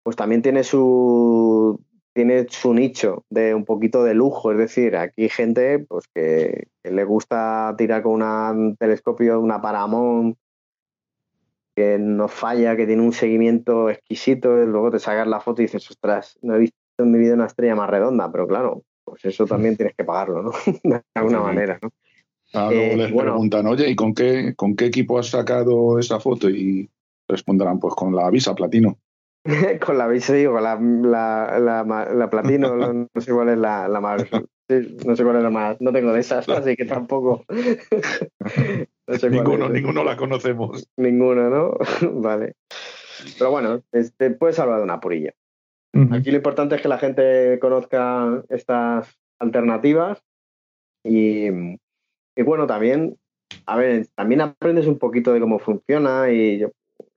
[0.04, 1.80] pues también tiene su
[2.14, 7.04] tiene su nicho de un poquito de lujo, es decir, aquí gente pues que, le
[7.06, 10.38] gusta tirar con un telescopio, una Paramount
[11.76, 15.66] que no falla, que tiene un seguimiento exquisito, y luego te sacas la foto y
[15.66, 19.26] dices, ostras, no he visto en mi vida una estrella más redonda, pero claro, pues
[19.26, 20.52] eso también tienes que pagarlo, ¿no?
[20.84, 21.90] de alguna manera, ¿no?
[22.54, 26.50] Ah, luego les preguntan, oye, ¿y con qué, con qué equipo has sacado esa foto?
[26.50, 26.90] Y
[27.28, 28.98] responderán, pues con la Visa Platino.
[29.86, 30.78] con la Visa, digo, con la,
[31.60, 34.26] la, la, Platino, no, sé cuál es la, más.
[35.06, 35.80] no sé cuál es la más.
[35.80, 37.46] No tengo de esas, así que tampoco.
[39.30, 40.90] ninguno, ninguno la conocemos.
[40.98, 41.78] Ninguno, ¿no?
[42.22, 42.56] vale.
[43.38, 45.34] Pero bueno, este, puedes hablar de una purilla.
[46.12, 50.24] Aquí lo importante es que la gente conozca estas alternativas
[51.04, 53.18] y, y bueno, también,
[53.66, 56.72] a ver, también aprendes un poquito de cómo funciona y yo,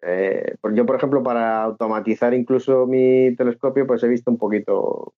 [0.07, 5.15] eh, yo, por ejemplo, para automatizar incluso mi telescopio, pues he visto un poquito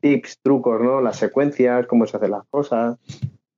[0.00, 1.00] tips, trucos, ¿no?
[1.00, 2.98] Las secuencias, cómo se hacen las cosas.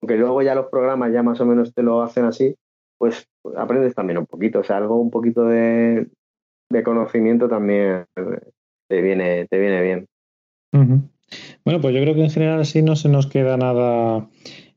[0.01, 2.55] Aunque luego ya los programas ya más o menos te lo hacen así,
[2.97, 4.61] pues aprendes también un poquito.
[4.61, 6.09] O sea, algo un poquito de,
[6.85, 8.07] conocimiento también
[8.89, 10.07] te viene, te viene bien.
[11.65, 14.29] Bueno, pues yo creo que en general así no se nos queda nada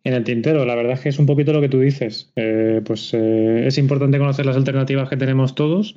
[0.03, 0.65] en el tintero.
[0.65, 2.31] La verdad es que es un poquito lo que tú dices.
[2.35, 5.95] Eh, pues eh, es importante conocer las alternativas que tenemos todos.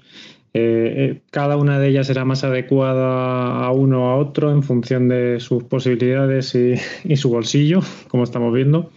[0.53, 5.09] Eh, cada una de ellas será más adecuada a uno o a otro en función
[5.09, 6.77] de sus posibilidades y,
[7.17, 8.91] su bolsillo, como estamos viendo.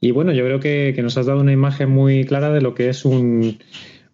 [0.00, 2.88] Y bueno, yo creo que, nos has dado una imagen muy clara de lo que
[2.88, 3.58] es un,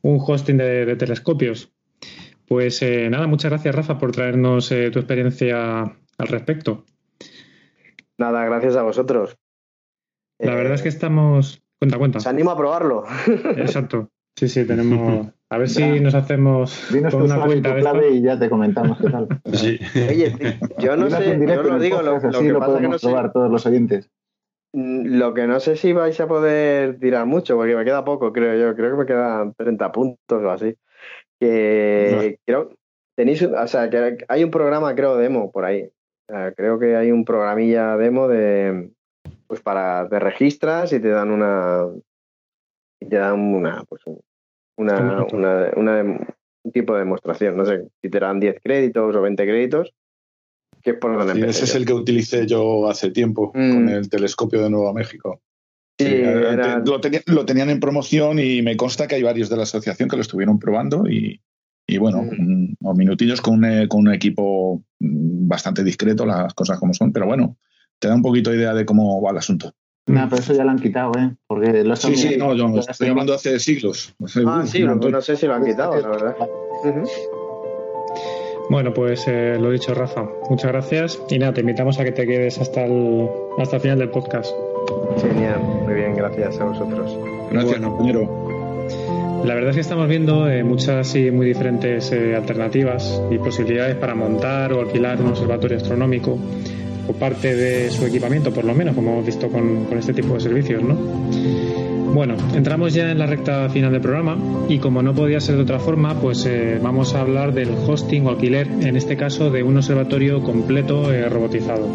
[0.03, 1.73] hosting de, telescopios.
[2.51, 6.85] Pues nada, muchas gracias Rafa por traernos tu experiencia al respecto.
[8.19, 9.39] Nada, gracias a vosotros.
[10.41, 11.63] La verdad es que estamos.
[11.79, 12.19] Cuenta, cuenta.
[12.19, 13.05] Se anima a probarlo.
[13.57, 14.11] Exacto.
[14.37, 15.29] Sí, sí, tenemos.
[15.49, 19.11] A ver si nos hacemos con una cuenta de clave y ya te comentamos qué
[19.11, 19.29] tal.
[19.53, 19.79] Sí.
[20.09, 23.33] Oye, yo no sé, yo lo digo, lo, lo que pasa es que no probar
[23.33, 24.11] todos los oyentes.
[24.73, 28.33] Mm, lo que no sé si vais a poder tirar mucho, porque me queda poco,
[28.33, 28.75] creo yo.
[28.75, 30.77] Creo que me quedan 30 puntos o así.
[31.41, 32.77] Que creo.
[33.17, 35.85] Tenéis, o sea, que hay un programa, creo, demo por ahí.
[36.29, 38.91] O sea, creo que hay un programilla demo de,
[39.51, 41.89] pues para te registras y te dan una
[43.01, 44.03] y te dan una pues
[44.77, 45.27] una,
[45.75, 49.93] un tipo de demostración no sé si te dan 10 créditos o 20 créditos
[50.83, 53.89] que es por donde ese es el que utilicé yo hace tiempo con mm.
[53.89, 55.41] el telescopio de Nuevo México
[56.05, 56.83] sí, eh,
[57.27, 60.23] lo, tenían en promoción y me consta que hay varios de la asociación que lo
[60.23, 61.41] estuvieron probando y,
[61.87, 62.77] y bueno, mm.
[62.81, 67.27] unos minutillos con un, con un equipo mm, bastante discreto, las cosas como son, pero
[67.27, 67.57] bueno,
[67.99, 69.73] te da un poquito de idea de cómo va el asunto.
[70.07, 71.37] No, pero eso ya lo han quitado, ¿eh?
[71.47, 74.15] Porque lo sí, sí, no, yo estoy hablando hace siglos.
[74.47, 76.37] ah, sí, no, sé si lo han quitado, la verdad.
[78.71, 80.29] Bueno, pues eh, lo dicho, Rafa.
[80.49, 81.21] Muchas gracias.
[81.29, 84.53] Y nada, te invitamos a que te quedes hasta el, hasta el final del podcast.
[85.21, 85.61] Genial,
[86.21, 87.19] gracias a vosotros.
[87.51, 88.49] Gracias, compañero.
[89.45, 93.97] La verdad es que estamos viendo eh, muchas y muy diferentes eh, alternativas y posibilidades
[93.97, 96.39] para montar o alquilar un observatorio astronómico
[97.15, 100.83] parte de su equipamiento, por lo menos, como hemos visto con, este tipo de servicios,
[100.83, 100.95] ¿no?
[102.13, 104.37] Bueno, entramos ya en la recta final del programa
[104.69, 108.27] y como no podía ser de otra forma, pues eh, vamos a hablar del hosting
[108.27, 111.87] o alquiler, en este caso de un observatorio completo eh, robotizado.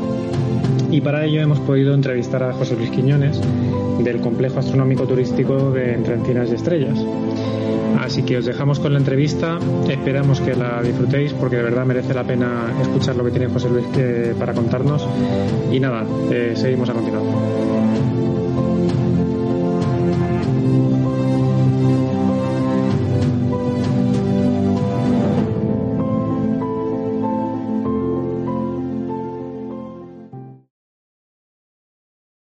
[0.92, 3.42] Y para ello hemos podido entrevistar a José Luis Quiñones
[4.04, 6.98] del Complejo Astronómico Turístico de Entre Encinas y Estrellas.
[8.00, 9.58] Así que os dejamos con la entrevista,
[9.90, 13.70] esperamos que la disfrutéis porque de verdad merece la pena escuchar lo que tiene José
[13.70, 13.86] Luis
[14.38, 15.08] para contarnos.
[15.72, 17.85] Y nada, eh, seguimos a continuación.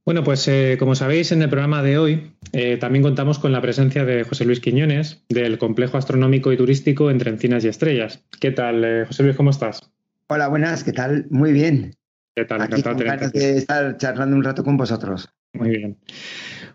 [0.06, 3.60] Bueno, pues eh, como sabéis, en el programa de hoy eh, también contamos con la
[3.60, 8.22] presencia de José Luis Quiñones, del Complejo Astronómico y Turístico Entre Encinas y Estrellas.
[8.40, 9.34] ¿Qué tal, eh, José Luis?
[9.34, 9.90] ¿Cómo estás?
[10.28, 11.26] Hola, buenas, ¿qué tal?
[11.30, 11.96] Muy bien.
[12.36, 12.62] ¿Qué tal?
[12.62, 15.28] Aquí Encantado de estar charlando un rato con vosotros.
[15.54, 15.98] Muy bien.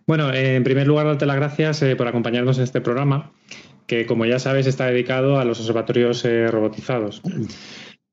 [0.06, 3.32] Bueno, en primer lugar, darte las gracias por acompañarnos en este programa,
[3.88, 7.22] que como ya sabes está dedicado a los observatorios robotizados.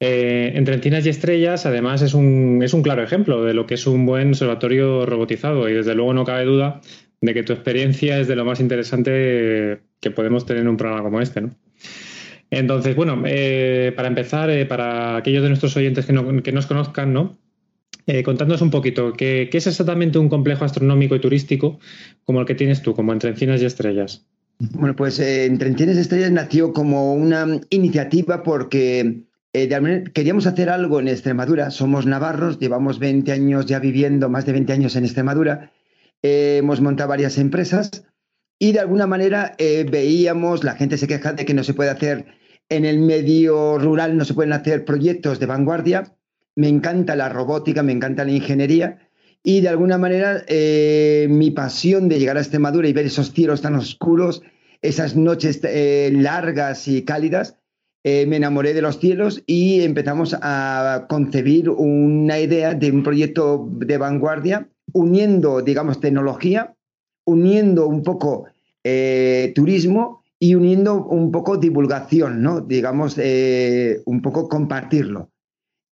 [0.00, 3.74] Eh, entre encinas y estrellas, además, es un, es un claro ejemplo de lo que
[3.74, 6.80] es un buen observatorio robotizado y desde luego no cabe duda
[7.20, 11.02] de que tu experiencia es de lo más interesante que podemos tener en un programa
[11.02, 11.50] como este, ¿no?
[12.50, 16.66] Entonces, bueno, eh, para empezar, eh, para aquellos de nuestros oyentes que, no, que nos
[16.66, 17.38] conozcan, ¿no?
[18.06, 21.78] Eh, contándonos un poquito, ¿qué, ¿qué, es exactamente un complejo astronómico y turístico
[22.24, 24.26] como el que tienes tú, como Entre Encinas y Estrellas?
[24.58, 31.00] Bueno, pues Entre Encinas y Estrellas nació como una iniciativa porque eh, queríamos hacer algo
[31.00, 31.70] en Extremadura.
[31.70, 35.72] Somos navarros, llevamos 20 años ya viviendo, más de 20 años en Extremadura.
[36.22, 38.04] hemos montado varias empresas
[38.58, 42.26] y de alguna manera veíamos, la gente se queja de que no se puede hacer
[42.68, 46.18] en el medio rural, no se pueden hacer proyectos de vanguardia
[46.58, 48.98] me encanta la robótica, me encanta la ingeniería
[49.44, 53.62] y de alguna manera eh, mi pasión de llegar a Extremadura y ver esos cielos
[53.62, 54.42] tan oscuros,
[54.82, 57.58] esas noches eh, largas y cálidas,
[58.04, 63.68] eh, me enamoré de los cielos y empezamos a concebir una idea de un proyecto
[63.70, 66.74] de vanguardia uniendo, digamos, tecnología,
[67.26, 68.46] uniendo un poco
[69.54, 72.62] turismo y uniendo un poco divulgación, ¿no?
[72.62, 75.30] Digamos, un poco compartirlo.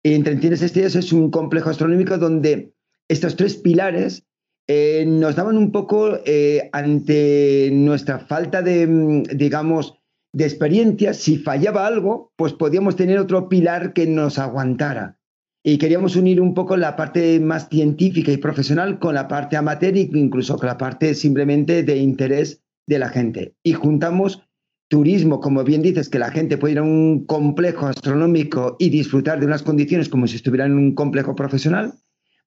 [0.03, 2.73] Entre Encines Estrellas es un complejo astronómico donde
[3.09, 4.25] estos tres pilares
[4.69, 9.95] eh, nos daban un poco eh, ante nuestra falta de, mm, digamos,
[10.37, 11.15] de experiencia.
[11.15, 15.19] Si fallaba algo, pues podíamos tener otro pilar que nos aguantara.
[15.65, 19.97] Y queríamos unir un poco la parte más científica y profesional con la parte amateur
[19.97, 23.55] e incluso con la parte simplemente de interés de la gente.
[23.63, 24.43] Y juntamos
[24.89, 29.41] turismo, como bien dices, que la gente puede ir a un complejo astronómico y disfrutar
[29.41, 31.95] de unas condiciones como si estuviera en un complejo profesional.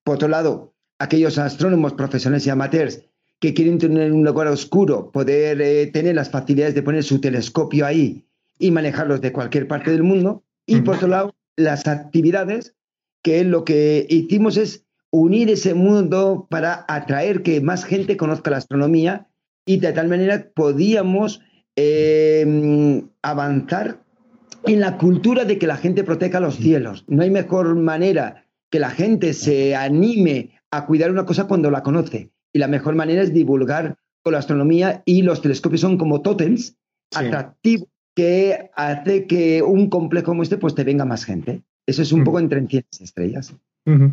[0.04, 3.02] Por otro lado, aquellos astrónomos profesionales y amateurs
[3.40, 7.86] que quieren tener un lugar oscuro, poder eh, tener las facilidades de poner su telescopio
[7.86, 8.24] ahí
[8.58, 10.44] y manejarlos de cualquier parte del mundo.
[10.66, 12.74] Y por otro lado, las actividades,
[13.22, 18.58] que lo que hicimos es unir ese mundo para atraer que más gente conozca la
[18.58, 19.26] astronomía
[19.66, 21.40] y de tal manera podíamos
[21.76, 24.02] Em, avanzar
[24.66, 27.04] en la cultura de que la gente proteja los cielos.
[27.08, 31.82] No hay mejor manera que la gente se anime a cuidar una cosa cuando la
[31.82, 32.32] conoce.
[32.52, 36.76] Y la mejor manera es divulgar con la astronomía y los telescopios son como tótems
[37.14, 41.62] atractivos que hace que un complejo como este pues te venga más gente.
[41.86, 43.54] Eso es un poco entre 100 estrellas.
[43.84, 44.08] Mm.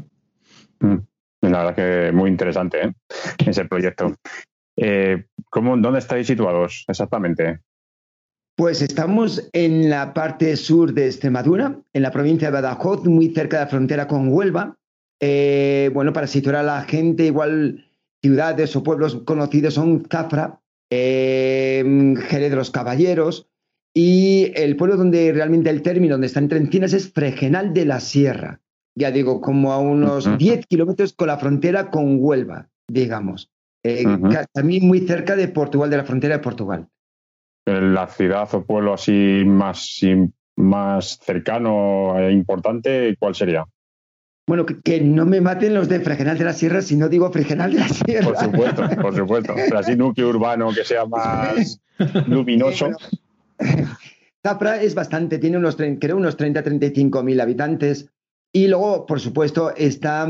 [1.42, 2.94] La verdad que muy interesante ¿eh?
[3.46, 4.16] ese proyecto.
[4.76, 7.60] Eh, ¿Dónde estáis situados exactamente?
[8.56, 13.58] Pues estamos en la parte sur de Extremadura, en la provincia de Badajoz, muy cerca
[13.58, 14.78] de la frontera con Huelva.
[15.20, 17.87] Eh, bueno, para situar a la gente, igual
[18.28, 20.60] ciudades o pueblos conocidos son Zafra,
[20.92, 23.48] eh, Jerez de los Caballeros
[23.96, 28.02] y el pueblo donde realmente el término donde está entre encinas es Fregenal de la
[28.02, 28.60] Sierra.
[28.96, 33.50] Ya digo, como a unos 10 kilómetros con la frontera con Huelva, digamos.
[33.86, 34.04] Eh,
[34.52, 36.88] también muy cerca de Portugal, de la frontera de Portugal.
[37.66, 40.02] La ciudad o pueblo así más,
[40.58, 43.64] más cercano e importante, ¿cuál sería?
[44.48, 47.74] Bueno, que, no me maten los de Fregenal de la Sierra si no digo Fregenal
[47.74, 48.26] de la Sierra.
[48.26, 49.54] Por supuesto, por supuesto.
[49.68, 51.80] Pero así núcleo urbano que sea más
[52.28, 52.90] luminoso.
[54.42, 58.10] Zapra es bastante, tiene unos, creo, unos 30-35 mil habitantes.
[58.54, 60.26] Y luego, por supuesto, está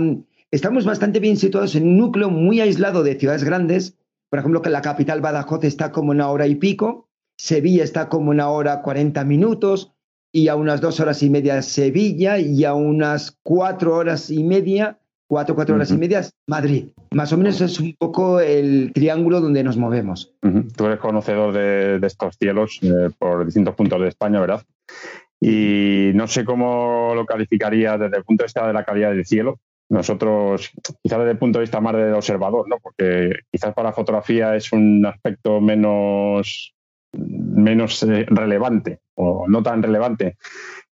[0.50, 3.98] Estamos bastante bien situados en un núcleo muy aislado de ciudades grandes.
[4.30, 8.30] Por ejemplo, que la capital Badajoz está como una hora y pico, Sevilla está como
[8.32, 9.94] una hora cuarenta minutos,
[10.38, 14.99] y a unas dos horas y media Sevilla, y a unas cuatro horas y media,
[15.25, 16.90] cuatro, cuatro horas y media Madrid.
[17.09, 20.32] Más o menos es un poco el triángulo donde nos movemos.
[20.75, 24.61] Tú eres conocedor de, estos cielos eh, por distintos puntos de España, ¿verdad?
[25.41, 29.25] Y no sé cómo lo calificaría desde el punto de vista de la calidad del
[29.25, 29.59] cielo,
[29.90, 30.69] nosotros,
[31.01, 32.77] quizás desde el punto de vista más del observador, ¿no?
[32.77, 36.75] porque quizás para la fotografía es un aspecto menos,
[37.14, 40.38] menos eh, relevante o no tan relevante.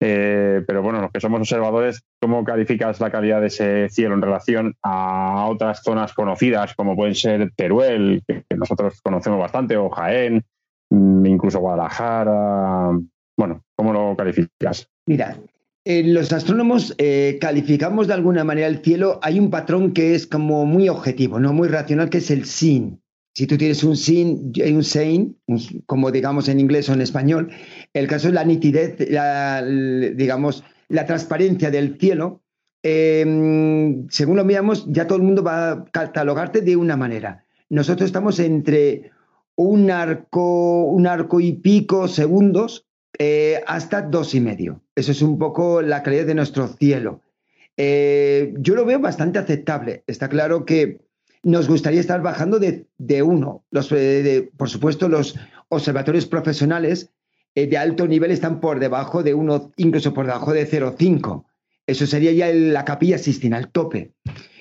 [0.01, 4.21] Eh, pero bueno, los que somos observadores, ¿cómo calificas la calidad de ese cielo en
[4.21, 10.45] relación a otras zonas conocidas, como pueden ser Teruel, que, nosotros conocemos bastante, o Jaén,
[10.89, 12.91] mm, incluso Guadalajara?
[13.37, 14.89] Bueno, ¿cómo lo calificas?
[15.05, 15.37] Mira,
[15.85, 19.19] eh, los astrónomos eh, calificamos de alguna manera el cielo.
[19.21, 23.01] Hay un patrón que es como muy objetivo, no muy racional, que es el sin.
[23.39, 25.37] Si tú tienes un sin, un sein,
[25.85, 27.49] como digamos en inglés o en español,
[27.93, 28.97] el caso es la nitidez,
[30.17, 32.41] digamos, la transparencia del cielo.
[32.83, 37.45] Em, según lo miramos, ya todo el mundo va a catalogarte de una manera.
[37.69, 39.11] Nosotros estamos entre
[39.55, 42.87] un arco, un arco y pico segundos
[43.17, 44.81] eh, hasta dos y medio.
[44.95, 47.21] Eso es un poco la calidad de nuestro cielo.
[47.77, 50.03] Eh, yo lo veo bastante aceptable.
[50.07, 51.07] Está claro que
[51.43, 53.63] nos gustaría estar bajando de, uno.
[53.71, 55.35] Los, eh, por supuesto, los
[55.69, 57.11] observatorios profesionales
[57.55, 61.43] de alto nivel están por debajo de uno, incluso por debajo de 0,5.
[61.87, 64.13] Eso sería ya la capilla Sistina, el tope.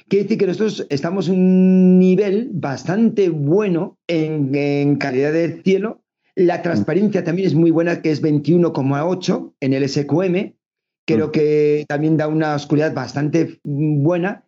[0.08, 6.02] Quiere decir que nosotros estamos en un nivel bastante bueno en, en calidad del cielo
[6.38, 10.54] la transparencia también es muy buena, que es 21,8 en el SQM.
[11.04, 11.30] Creo mm.
[11.32, 14.44] que también da una oscuridad bastante buena,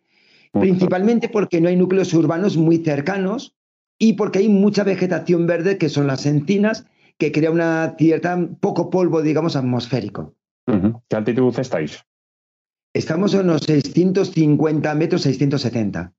[0.51, 3.55] principalmente porque no hay núcleos urbanos muy cercanos
[3.99, 6.85] y porque hay mucha vegetación verde, que son las encinas,
[7.17, 10.35] que crea una cierta poco polvo, digamos, atmosférico.
[10.65, 12.03] ¿Qué altitud estáis?
[12.93, 16.13] Estamos en unos 650 metros, 670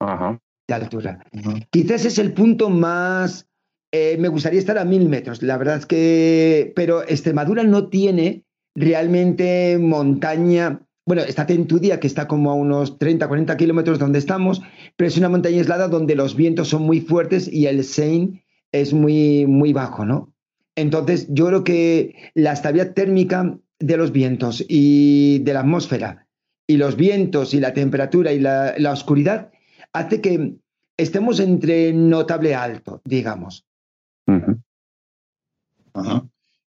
[0.00, 0.40] Ajá.
[0.68, 1.24] de altura.
[1.70, 3.50] Quizás es el punto más
[3.92, 5.42] eh, me gustaría estar a mil metros.
[5.42, 8.44] La verdad es que, pero Extremadura no tiene
[8.74, 10.80] realmente montaña.
[11.10, 14.62] Bueno, está Tentudia, que está como a unos 30, 40 kilómetros donde estamos,
[14.94, 18.92] pero es una montaña aislada donde los vientos son muy fuertes y el Seine es
[18.92, 20.32] muy, muy bajo, ¿no?
[20.76, 26.28] Entonces, yo creo que la estabilidad térmica de los vientos y de la atmósfera,
[26.68, 29.50] y los vientos y la temperatura y la, la oscuridad,
[29.92, 30.58] hace que
[30.96, 33.66] estemos entre notable alto, digamos.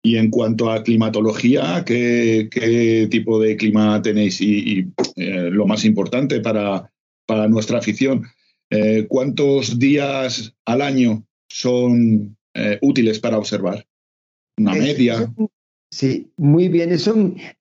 [0.06, 4.42] Y en cuanto a climatología, ¿qué, tipo de clima tenéis?
[4.42, 6.92] Y, eh, lo más importante para,
[7.48, 8.26] nuestra afición,
[8.70, 13.88] eh, ¿cuántos días al año son eh, útiles para observar?
[14.58, 15.34] ¿Una media?
[15.90, 16.92] Sí, muy bien.
[16.92, 17.10] Es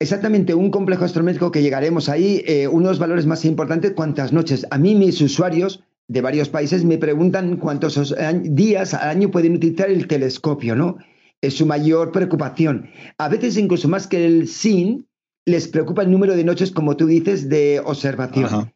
[0.00, 2.44] exactamente un complejo astrométrico que llegaremos ahí.
[2.72, 4.66] unos valores más importantes, cuántas noches.
[4.70, 8.12] A mí mis usuarios de varios países me preguntan cuántos
[8.42, 10.98] días al año pueden utilizar el telescopio, ¿no?
[11.42, 12.88] Es su mayor preocupación.
[13.18, 15.06] A veces incluso más que el SIN,
[15.44, 18.72] les preocupa el número de noches, como tú dices, de observación.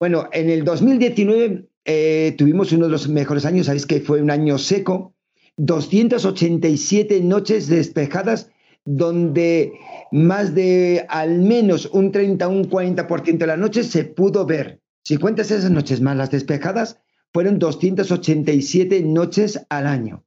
[0.00, 4.30] Bueno, en el 2019 eh, tuvimos uno de los mejores años, sabéis que fue un
[4.30, 5.14] año seco,
[5.56, 8.50] 287 noches despejadas
[8.84, 9.72] donde
[10.12, 14.80] más de al menos un 30, un 40% de la noche se pudo ver.
[15.04, 16.98] Si cuentas esas noches más las despejadas,
[17.32, 20.24] fueron 287 noches al año.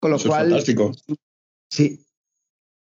[0.00, 0.50] Con lo cual.
[0.50, 0.92] fantástico.
[1.74, 1.98] Sí.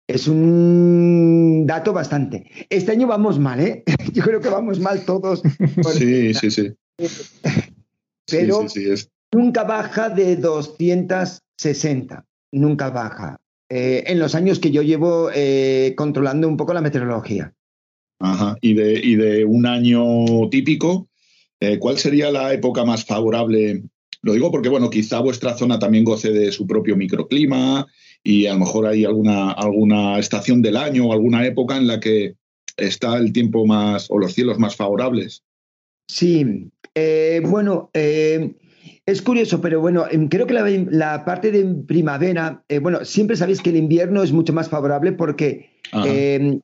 [0.08, 2.50] Es un dato bastante.
[2.70, 3.84] Este año vamos mal, ¿eh?
[4.14, 5.42] Yo creo que vamos mal todos.
[5.92, 6.72] Sí, sí, sí.
[8.26, 8.66] Pero
[9.32, 12.24] nunca baja de 260.
[12.52, 13.38] Nunca baja.
[13.68, 17.52] Eh, en los años que yo llevo eh, controlando un poco la meteorología.
[18.18, 18.56] Ajá.
[18.62, 21.10] ¿Y de, y de un año típico?
[21.60, 23.82] Eh, ¿Cuál sería la época más favorable?
[24.22, 27.86] Lo digo porque, bueno, quizá vuestra zona también goce de su propio microclima
[28.24, 32.00] y a lo mejor hay alguna, alguna estación del año o alguna época en la
[32.00, 32.34] que
[32.76, 35.42] está el tiempo más o los cielos más favorables.
[36.08, 38.54] Sí, eh, bueno, eh,
[39.04, 43.70] es curioso, pero bueno, em, creo que la, parte de primavera, bueno, siempre sabéis que
[43.70, 45.70] el invierno es mucho más favorable porque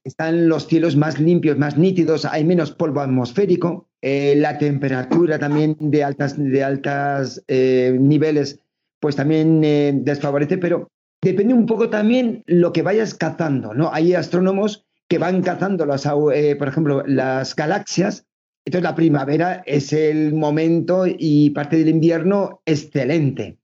[0.04, 3.88] están los cielos más limpios, más nítidos, hay menos polvo atmosférico.
[4.06, 8.60] Eh, la temperatura también de altas, de altas eh, niveles,
[9.00, 10.90] pues también eh, desfavorece, pero
[11.24, 13.90] depende un poco también lo que vayas cazando, ¿no?
[13.92, 18.26] Hay astrónomos que van cazando, las, por ejemplo, las galaxias,
[18.64, 23.58] entonces la primavera es el momento y parte del invierno excelente.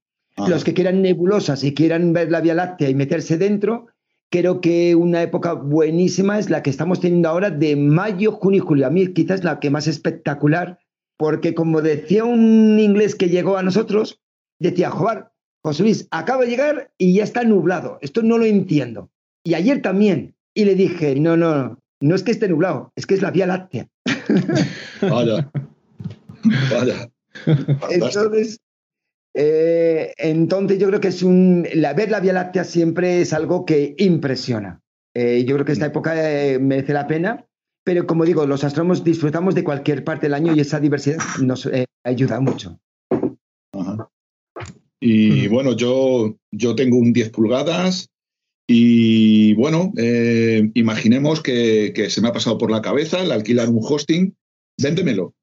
[0.47, 3.87] Los que quieran nebulosas y quieran ver la Vía Láctea y meterse dentro,
[4.31, 8.65] Creo que una época buenísima es la que estamos teniendo ahora de mayo, junio y
[8.65, 8.87] julio.
[8.87, 10.79] A mí quizás la que más espectacular,
[11.17, 14.21] porque como decía un inglés que llegó a nosotros,
[14.57, 15.30] decía, Jobar,
[15.63, 17.99] José Luis, acaba de llegar y ya está nublado.
[18.01, 19.09] Esto no lo entiendo.
[19.43, 20.35] Y ayer también.
[20.53, 23.47] Y le dije, no, no, no es que esté nublado, es que es la Vía
[23.47, 23.87] Láctea.
[25.01, 25.49] Vaya.
[26.71, 27.09] Vaya.
[27.89, 28.59] Entonces,
[29.33, 33.65] eh, entonces yo creo que es un, la, ver la Vía Láctea siempre es algo
[33.65, 34.81] que impresiona.
[35.13, 37.45] Eh, yo creo que esta época eh, merece la pena,
[37.85, 41.69] pero como digo, los astrónomos disfrutamos de cualquier parte del año y esa diversidad nos
[42.03, 42.79] ayuda mucho.
[45.03, 48.09] Y bueno, yo, yo tengo un 10 pulgadas
[48.67, 49.91] y bueno,
[50.75, 54.35] imaginemos que, se me ha pasado por la cabeza el alquilar un hosting.
[54.81, 55.33] Véndemelo.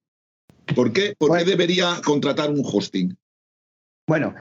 [0.75, 3.17] ¿Por qué, ¿Por qué debería contratar un hosting?
[4.07, 4.35] Bueno,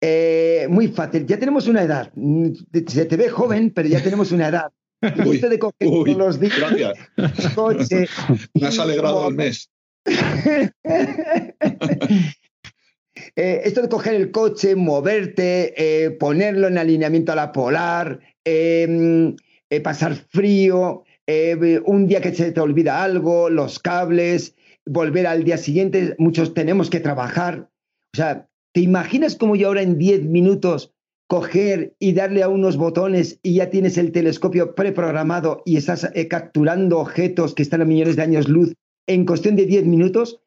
[0.00, 1.26] eh, muy fácil.
[1.26, 2.12] Ya tenemos una edad.
[2.86, 4.72] Se te ve joven, pero ya tenemos una edad.
[5.26, 6.58] Uy, de coger los días.
[6.58, 7.54] Gracias.
[7.54, 8.08] Coche,
[8.54, 9.68] Me has alegrado al mes.
[13.36, 19.34] Eh, esto de coger el coche, moverte, eh, ponerlo en alineamiento a la polar, eh,
[19.82, 21.04] pasar frío,
[21.86, 26.90] un día que se te olvida algo, los cables, volver al día siguiente, muchos tenemos
[26.90, 27.70] que trabajar.
[28.12, 30.92] O sea, ¿te imaginas cómo yo ahora en 10 minutos
[31.28, 36.98] coger y darle a unos botones y ya tienes el telescopio preprogramado y estás capturando
[36.98, 38.74] objetos que están a millones de años luz
[39.06, 40.41] en cuestión de 10 minutos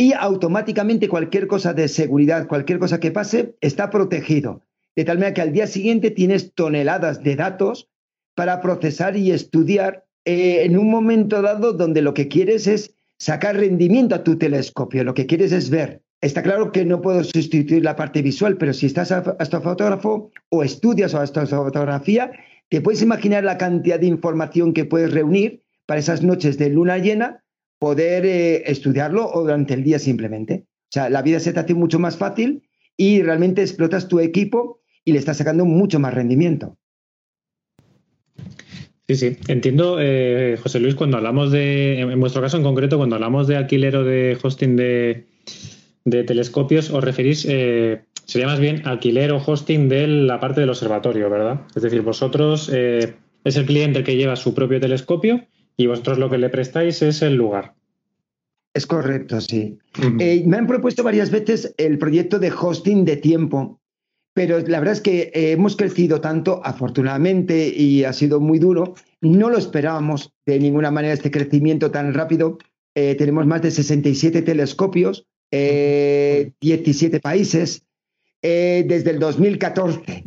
[0.00, 4.62] y automáticamente cualquier cosa de seguridad, cualquier cosa que pase, está protegido.
[4.96, 7.90] De tal manera que al día siguiente tienes toneladas de datos
[8.34, 13.56] para procesar y estudiar eh, en un momento dado donde lo que quieres es sacar
[13.56, 16.00] rendimiento a tu telescopio, lo que quieres es ver.
[16.22, 21.14] Está claro que no puedo sustituir la parte visual, pero si estás astrofotógrafo o estudias
[21.14, 22.32] astrofotografía,
[22.70, 26.96] te puedes imaginar la cantidad de información que puedes reunir para esas noches de luna
[26.96, 27.39] llena,
[27.80, 30.66] poder eh, estudiarlo o durante el día simplemente.
[30.68, 32.62] O sea, la vida se te hace mucho más fácil
[32.96, 36.76] y realmente explotas tu equipo y le estás sacando mucho más rendimiento.
[39.08, 43.16] Sí, sí, entiendo, eh, José Luis, cuando hablamos de, en vuestro caso en concreto, cuando
[43.16, 45.26] hablamos de alquiler o de hosting de,
[46.04, 51.30] telescopios, os referís, eh, sería más bien alquiler o hosting de la parte del observatorio,
[51.30, 51.62] ¿verdad?
[51.74, 55.46] Es decir, vosotros eh, es el cliente el que lleva su propio telescopio
[55.80, 57.74] y vosotros lo que le prestáis es el lugar.
[58.74, 59.78] Es correcto, sí.
[59.98, 63.80] me han propuesto varias veces el proyecto de hosting de tiempo,
[64.34, 68.94] pero la verdad es que eh, hemos crecido tanto, afortunadamente, y ha sido muy duro.
[69.22, 72.58] No lo esperábamos de ninguna manera este crecimiento tan rápido.
[72.94, 77.86] Eh, tenemos más de 67 telescopios, 17 eh, países,
[78.42, 80.24] desde el 2014.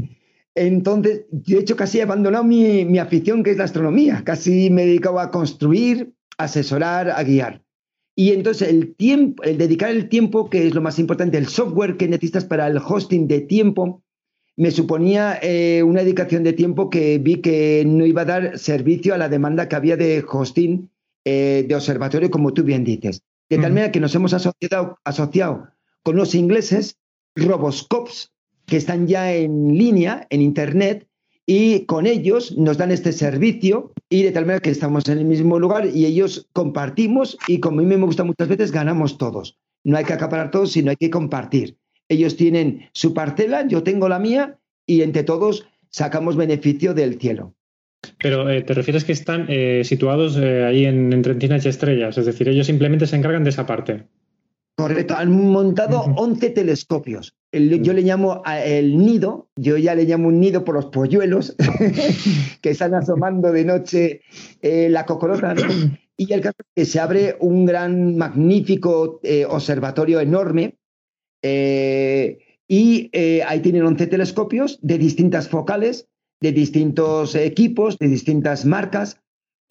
[0.55, 4.23] Entonces, de hecho, casi he abandonado mi, mi afición, que es la astronomía.
[4.23, 7.63] Casi me he dedicado a construir, asesorar, a guiar.
[8.15, 11.97] Y entonces el tiempo, el dedicar el tiempo, que es lo más importante, el software
[11.97, 14.03] que necesitas para el hosting de tiempo,
[14.55, 19.15] me suponía eh, una dedicación de tiempo que vi que no iba a dar servicio
[19.15, 20.91] a la demanda que había de hosting
[21.25, 23.23] eh, de observatorio, como tú bien dices.
[23.49, 25.69] De tal manera que nos hemos asociado, asociado
[26.03, 26.97] con los ingleses,
[27.35, 28.32] Roboscopes,
[28.73, 31.07] que están ya en línea, en Internet,
[31.45, 35.25] y con ellos nos dan este servicio y de tal manera que estamos en el
[35.25, 39.59] mismo lugar y ellos compartimos y como a mí me gusta muchas veces ganamos todos.
[39.83, 41.77] No hay que acaparar todos, sino hay que compartir.
[42.09, 47.53] Ellos tienen su parcela, yo tengo la mía y entre todos sacamos beneficio del cielo.
[48.17, 52.17] Pero eh, te refieres que están eh, situados eh, ahí en, en Trentinas y Estrellas,
[52.17, 54.07] es decir, ellos simplemente se encargan de esa parte.
[54.75, 57.35] Correcto, han montado 11 telescopios.
[57.53, 61.55] Yo le llamo el nido, yo ya le llamo un nido por los polluelos
[62.61, 64.21] que están asomando de noche
[64.61, 65.55] eh, la cocorota.
[66.15, 70.75] Y el caso es que se abre un gran, magnífico eh, observatorio enorme.
[71.41, 73.09] Eh, y
[73.47, 76.07] ahí tienen 11 telescopios de distintas focales,
[76.39, 79.19] de distintos equipos, de distintas marcas,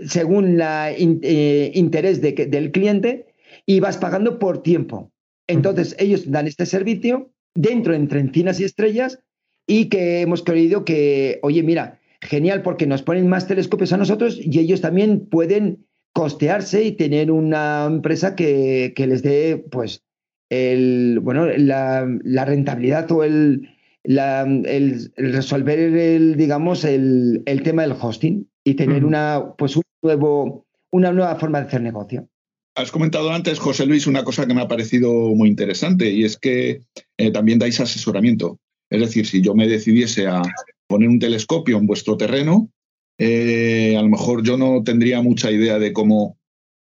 [0.05, 3.33] según el interés del cliente
[3.65, 5.13] y vas pagando por tiempo.
[5.47, 9.21] Entonces, ellos dan este servicio dentro entre encinas y estrellas
[9.67, 14.39] y que hemos creído que, oye, mira, genial porque nos ponen más telescopios a nosotros
[14.41, 20.05] y ellos también pueden costearse y tener una empresa que, les dé, pues,
[20.51, 23.69] el, bueno, la, rentabilidad o el,
[24.05, 31.13] el, resolver el, digamos, el, tema del hosting y tener una, pues, un nuevo, una
[31.13, 32.29] nueva forma de hacer negocio.
[32.75, 36.39] Has comentado antes, José Luis, una cosa que me ha parecido muy interesante y es
[36.39, 36.81] que
[37.19, 38.59] eh, también dais asesoramiento.
[38.89, 40.43] Es decir, si yo me decidiese a
[40.87, 42.71] poner un telescopio en vuestro terreno,
[43.19, 46.39] eh, a lo mejor yo no tendría mucha idea de cómo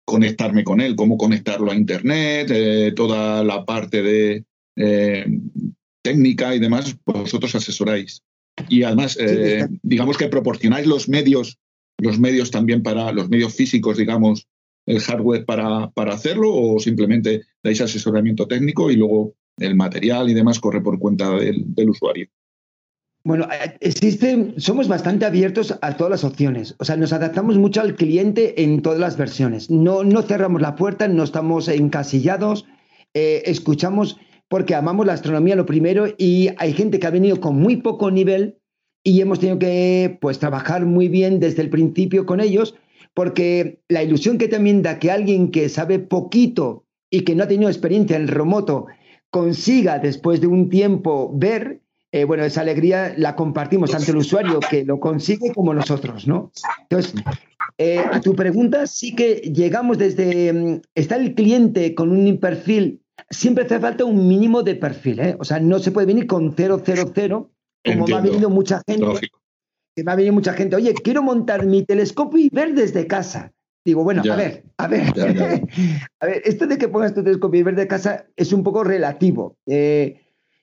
[0.03, 4.45] conectarme con él, cómo conectarlo a Internet, eh, toda la parte de
[6.03, 8.21] técnica y demás, pues vosotros asesoráis.
[8.69, 9.17] Y además,
[9.81, 11.57] digamos que proporcionáis los medios,
[11.97, 14.47] los medios también para los medios físicos, digamos,
[14.87, 20.59] el hardware para, hacerlo o simplemente dais asesoramiento técnico y luego el material y demás
[20.59, 22.27] corre por cuenta del, usuario?
[23.23, 26.75] Bueno, eh, existe, somos bastante abiertos a todas las opciones.
[26.79, 29.69] O sea, nos adaptamos mucho al cliente en todas las versiones.
[29.69, 32.65] No, no cerramos la puerta, no estamos encasillados,
[33.13, 34.17] eh, escuchamos
[34.47, 38.09] porque amamos la astronomía lo primero y hay gente que ha venido con muy poco
[38.09, 38.59] nivel
[39.03, 42.75] y hemos tenido que pues trabajar muy bien desde el principio con ellos
[43.17, 47.47] porque la ilusión que también da que alguien que sabe poquito y que no ha
[47.47, 48.85] tenido experiencia en el remoto
[49.31, 51.81] consiga después de un tiempo ver,
[52.11, 56.51] eh, bueno, esa alegría la compartimos tanto el usuario que lo consigue como nosotros, ¿no?
[56.83, 57.15] Entonces,
[57.79, 63.01] eh, a tu pregunta, sí que llegamos desde, mm, está el cliente con un perfil,
[63.31, 65.35] siempre hace falta un mínimo de perfil, ¿eh?
[65.39, 66.83] O sea, no se puede venir con 000,
[67.83, 69.27] como va viniendo mucha gente.
[69.97, 73.51] Que me ha venido mucha gente, oye, quiero montar mi telescopio y ver desde casa.
[73.83, 75.07] Digo, bueno, a ver, a ver,
[76.19, 78.83] a ver, esto de que pongas tu telescopio y ver de casa es un poco
[78.83, 80.21] relativo eh,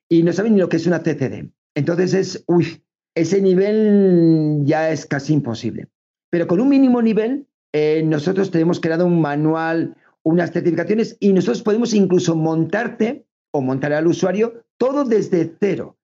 [0.08, 1.50] y no saben ni lo que es una CCD.
[1.74, 2.84] Entonces es, uy,
[3.16, 5.88] ese nivel ya es casi imposible.
[6.30, 11.62] Pero con un mínimo nivel, eh, nosotros tenemos creado un manual, unas certificaciones y nosotros
[11.62, 15.96] podemos incluso montarte o montar al usuario todo desde cero.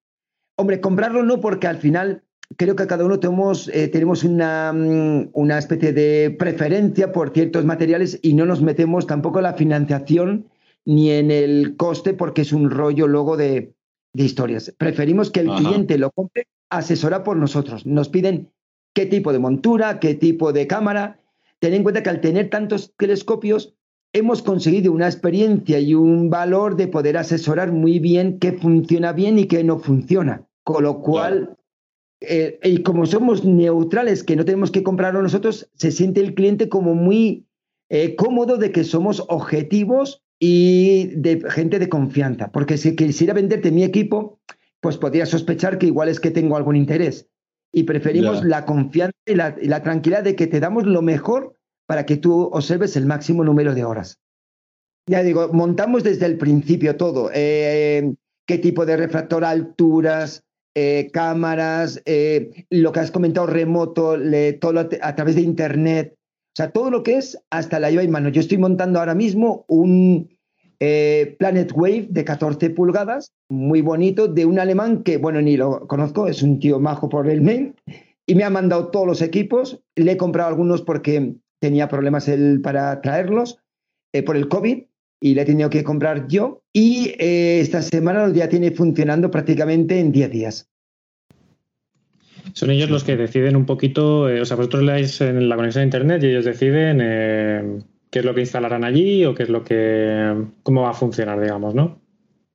[0.56, 2.24] Hombre, comprarlo no porque al final
[2.56, 7.64] creo que cada uno tenemos, eh, tenemos una, mm, una, especie de preferencia por ciertos
[7.64, 10.46] materiales y no nos metemos tampoco en la financiación
[10.84, 13.72] ni en el coste porque es un rollo luego de,
[14.12, 14.74] historias.
[14.76, 17.86] Preferimos que el cliente lo compre asesora por nosotros.
[17.86, 18.50] Nos piden
[18.92, 21.20] qué tipo de montura, qué tipo de cámara.
[21.60, 23.74] Ten en cuenta que al tener tantos telescopios
[24.12, 29.38] hemos conseguido una experiencia y un valor de poder asesorar muy bien qué funciona bien
[29.38, 30.42] y qué no funciona.
[30.64, 31.56] Con lo cual,
[32.20, 36.68] eh, y como somos neutrales, que no tenemos que comprarlo nosotros, se siente el cliente
[36.68, 37.46] como muy
[37.88, 42.50] eh, cómodo de que somos objetivos y de gente de confianza.
[42.52, 44.38] Porque si quisiera venderte mi equipo,
[44.80, 47.28] pues podría sospechar que igual es que tengo algún interés.
[47.72, 51.54] Y preferimos la confianza y la, tranquilidad de que te damos lo mejor
[51.86, 54.18] para que tú observes el máximo número de horas.
[55.06, 57.30] Ya digo, montamos desde el principio todo.
[57.32, 58.14] Eh,
[58.46, 60.44] qué tipo de refractor, alturas,
[60.82, 64.16] eh, cámaras, eh, lo que has comentado remoto,
[64.60, 66.14] todo a, través de Internet.
[66.16, 68.30] O sea, todo lo que es hasta la lleva en mano.
[68.30, 70.30] Yo estoy montando ahora mismo un
[70.80, 75.86] eh, Planet Wave de 14 pulgadas, muy bonito, de un alemán que, bueno, ni lo
[75.86, 77.74] conozco, es un tío majo por el mail,
[78.26, 79.82] y me ha mandado todos los equipos.
[79.96, 83.58] Le he comprado algunos porque tenía problemas él para traerlos
[84.24, 84.84] por el COVID
[85.20, 86.62] y le he tenido que comprar yo.
[86.72, 90.68] Y eh, esta semana ya tiene funcionando prácticamente en 10 días.
[92.54, 95.56] Son ellos los que deciden un poquito, eh, o sea, vosotros le dais en la
[95.56, 99.44] conexión a internet y ellos deciden eh, qué es lo que instalarán allí o qué
[99.44, 102.00] es lo que, cómo va a funcionar, digamos, ¿no?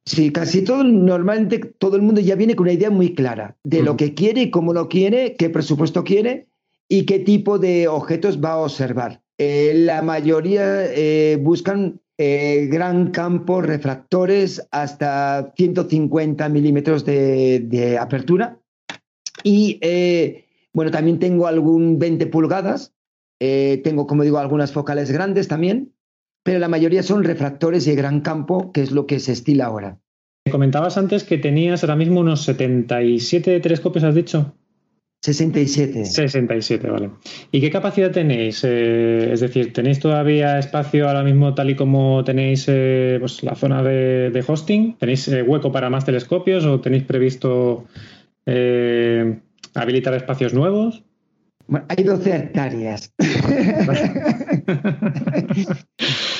[0.05, 3.81] Sí, casi todo, normalmente todo el mundo ya viene con una idea muy clara de
[3.81, 6.47] lo que quiere, cómo lo quiere, qué presupuesto quiere
[6.87, 9.21] y qué tipo de objetos va a observar.
[9.39, 10.91] la mayoría
[11.39, 18.59] buscan eh, gran campo, refractores hasta 150 milímetros de, apertura.
[19.43, 22.93] Y eh, bueno, también tengo algún 20 pulgadas.
[23.41, 25.93] Eh, tengo, como digo, algunas focales grandes también,
[26.43, 29.99] pero la mayoría son refractores de gran campo, que es lo que se estila ahora.
[30.49, 34.55] Comentabas antes que tenías ahora mismo unos 77 telescopios, has dicho.
[35.25, 36.05] 67.
[36.05, 37.09] 67, vale.
[37.51, 38.63] ¿Y qué capacidad tenéis?
[38.63, 43.55] Eh, es decir, ¿tenéis todavía espacio ahora mismo tal y como tenéis eh, pues, la
[43.55, 44.95] zona de, hosting?
[44.99, 47.85] ¿Tenéis eh, hueco para más telescopios o tenéis previsto
[49.73, 51.03] habilitar espacios nuevos?
[51.65, 53.11] Bueno, hay 12 hectáreas.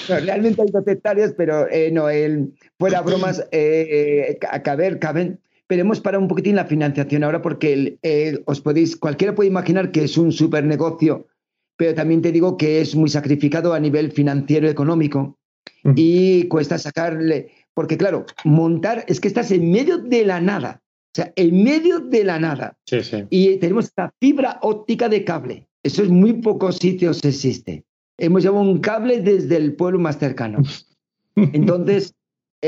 [0.08, 3.44] realmente hay 12 hectáreas, pero no, el, fuera bromas,
[4.52, 8.96] a caber, caben pero hemos parado un poquitín la financiación ahora porque eh, os podéis,
[8.96, 11.28] cualquiera puede imaginar que es un super negocio,
[11.78, 15.38] pero también te digo que es muy sacrificado a nivel financiero económico
[15.96, 21.16] y cuesta sacarle, porque claro, montar es que estás en medio de la nada, o
[21.16, 22.78] sea, en medio de la nada.
[22.86, 23.24] Sí, sí.
[23.30, 25.68] Y tenemos esta fibra óptica de cable.
[25.84, 27.86] Eso es muy pocos sitios existe.
[28.18, 30.64] Hemos llevado un cable desde el pueblo más cercano.
[31.36, 32.15] Entonces,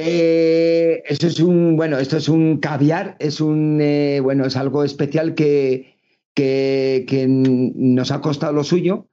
[0.05, 4.83] eh, eso es un, bueno, esto es un caviar, es un, eh, bueno, es algo
[4.83, 5.95] especial que,
[6.33, 9.07] que, nos ha costado lo suyo.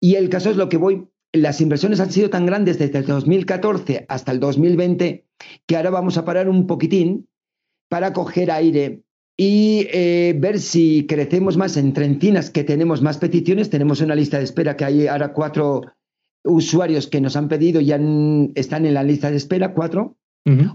[0.00, 3.06] Y el caso es lo que voy, las inversiones han sido tan grandes desde el
[3.06, 5.26] 2014 hasta el 2020
[5.66, 7.28] que ahora vamos a parar un poquitín
[7.88, 9.02] para coger aire
[9.36, 13.70] y eh, ver si crecemos más en Trentinas, que tenemos más peticiones.
[13.70, 15.82] Tenemos una lista de espera que hay ahora cuatro
[16.44, 18.00] usuarios que nos han pedido, ya
[18.54, 20.17] están en la lista de espera, cuatro.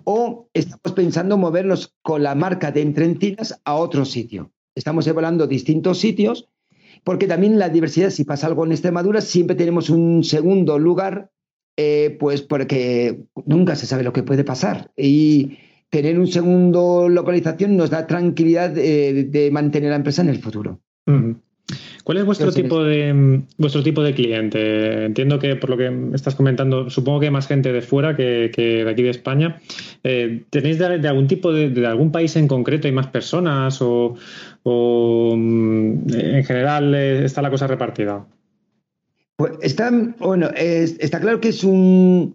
[0.04, 4.52] O estamos pensando movernos con la marca de Entrencinas a otro sitio.
[4.76, 6.48] Estamos evaluando distintos sitios
[7.04, 11.32] porque también la diversidad, si pasa algo en Extremadura, siempre tenemos un segundo lugar,
[11.78, 14.92] eh, pues porque nunca se sabe lo que puede pasar.
[14.96, 15.58] Y
[15.90, 20.80] tener un segundo localización nos da tranquilidad de, mantener la empresa en el futuro.
[22.04, 25.06] ¿Cuál es vuestro tipo de vuestro tipo de cliente?
[25.06, 28.52] Entiendo que por lo que estás comentando, supongo que hay más gente de fuera que,
[28.56, 29.62] de aquí de España.
[30.04, 32.88] Eh, ¿Tenéis de, algún tipo de, algún país en concreto?
[32.88, 34.16] ¿Hay más personas o,
[34.66, 38.26] mm, en general eh, está la cosa repartida?
[39.38, 42.34] Pues está, bueno, está claro que es un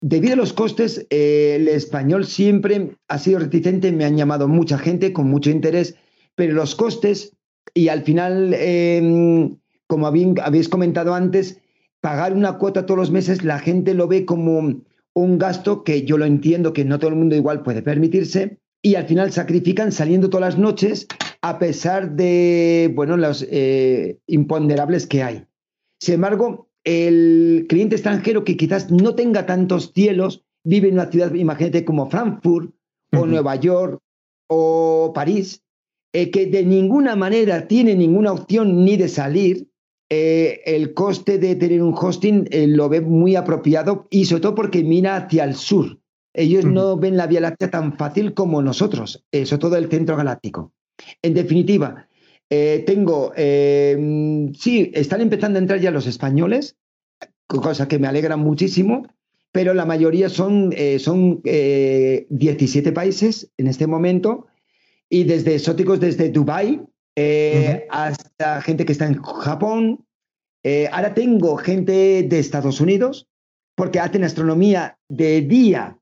[0.00, 4.78] Debido a los costes, eh, el español siempre ha sido reticente, me han llamado mucha
[4.78, 5.96] gente con mucho interés,
[6.36, 7.32] pero los costes
[7.74, 9.56] y al final, em,
[9.86, 11.60] como habéis comentado antes,
[12.00, 14.82] pagar una cuota todos los meses, la gente lo ve como
[15.14, 18.94] un gasto que yo lo entiendo que no todo el mundo igual puede permitirse y
[18.94, 21.08] al final sacrifican saliendo todas las noches
[21.42, 25.44] a pesar de, bueno, los eh, imponderables que hay.
[26.00, 31.34] Sin embargo, el cliente extranjero que quizás no tenga tantos cielos, vive en una ciudad,
[31.34, 32.72] imagínate, como Frankfurt
[33.12, 34.00] o Nueva York
[34.48, 35.62] o París,
[36.12, 39.68] eh, que de ninguna manera tiene ninguna opción ni de salir,
[40.08, 44.54] eh, el coste de tener un hosting eh, lo ve muy apropiado y sobre todo
[44.54, 46.00] porque mira hacia el sur.
[46.32, 50.72] Ellos no ven la Vía Láctea tan fácil como nosotros, sobre todo el centro galáctico.
[51.20, 52.06] En definitiva,
[52.48, 56.76] tengo, sí, están empezando a entrar ya los españoles,
[57.48, 59.08] cosa que me alegra muchísimo,
[59.50, 64.47] pero la mayoría son, son 17 países en este momento
[65.10, 66.82] y desde exóticos desde Dubai
[67.20, 70.06] eh, hasta gente que está en Japón.
[70.64, 73.26] Eh, ahora tengo gente de Estados Unidos
[73.76, 75.98] porque hacen astronomía de día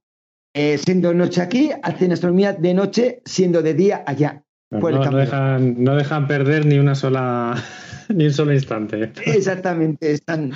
[0.55, 4.43] eh, siendo noche aquí, hacen astronomía de noche siendo de día allá.
[4.71, 4.81] No,
[5.17, 7.63] dejan, no, dejan, perder ni una sola
[8.09, 9.13] ni un solo instante.
[9.25, 10.53] Exactamente, están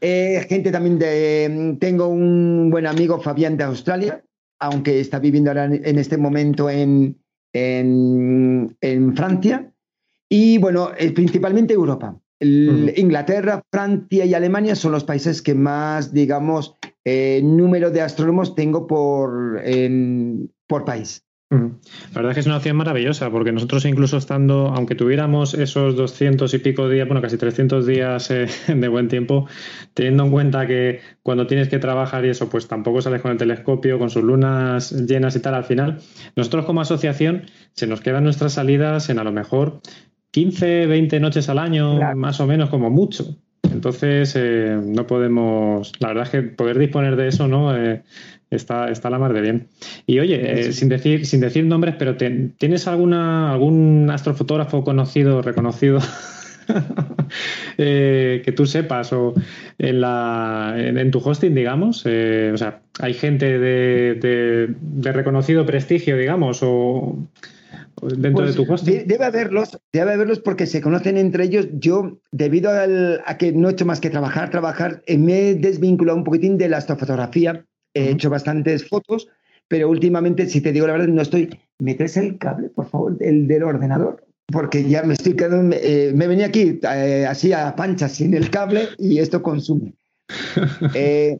[0.00, 4.22] gente también de tengo un buen amigo Fabián de Australia,
[4.60, 7.16] aunque está viviendo ahora en este momento en,
[7.52, 8.76] en,
[9.16, 9.72] Francia
[10.28, 12.18] y, bueno, principalmente Europa.
[12.40, 18.86] Inglaterra, Francia y Alemania son los países que más, digamos, eh, número de astrónomos tengo
[18.86, 19.60] por,
[20.68, 21.24] por país.
[21.50, 25.96] La verdad es que es una opción maravillosa, porque nosotros incluso estando, aunque tuviéramos esos
[25.96, 29.46] 200 y pico días, bueno, casi 300 días eh, de buen tiempo,
[29.94, 33.38] teniendo en cuenta que cuando tienes que trabajar y eso, pues tampoco sales con el
[33.38, 36.00] telescopio, con sus lunas llenas y tal al final,
[36.36, 39.80] nosotros como asociación se nos quedan nuestras salidas en a lo mejor
[40.32, 43.38] 15, 20 noches al año, más o menos como mucho.
[43.62, 47.76] Entonces, eh, no podemos, la verdad es que poder disponer de eso, ¿no?
[47.76, 48.02] Eh,
[48.50, 49.68] está, está la mar de bien.
[50.06, 56.00] Y oye, eh, sin, decir, sin decir nombres, pero ¿tienes alguna, algún astrofotógrafo conocido, reconocido?
[57.76, 59.34] que tú sepas o
[59.78, 66.60] en, la, en, tu hosting, digamos, o sea, hay gente de, de reconocido prestigio, digamos,
[66.62, 67.16] o
[68.02, 71.68] dentro de pues, tu Debe haberlos, debe haberlos porque se conocen entre ellos.
[71.72, 76.16] Yo, debido a que no he hecho más que trabajar, trabajar, eh, me he desvinculado
[76.16, 77.64] un poquitín de la astrofotografía.
[77.98, 79.28] He hecho bastantes fotos,
[79.68, 81.50] pero últimamente, si te digo la verdad, no estoy.
[81.78, 84.24] ¿Me traes el cable, por favor, el del ordenador?
[84.46, 85.76] Porque ya me estoy quedando.
[85.80, 89.94] Eh, me venía aquí eh, así a pancha sin el cable y esto consume.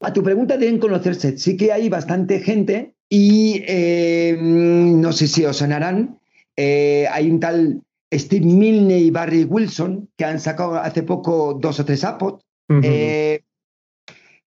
[0.00, 1.36] a tu pregunta deben conocerse.
[1.38, 6.20] Sí que hay bastante gente y eh, no sé si os sonarán,
[6.56, 7.82] eh, hay un tal
[8.12, 12.42] Steve Milne y Barry Wilson que han sacado hace poco dos o tres APOT.
[12.82, 13.42] Eh,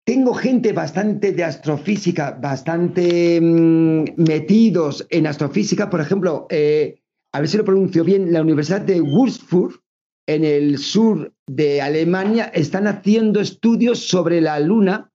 [0.05, 5.89] tengo gente bastante de astrofísica, bastante mm, metidos en astrofísica.
[5.89, 9.79] Por ejemplo, a ver si lo pronuncio bien, la Universidad de Würzburg,
[10.25, 15.11] en el sur de Alemania, están haciendo estudios sobre la Luna,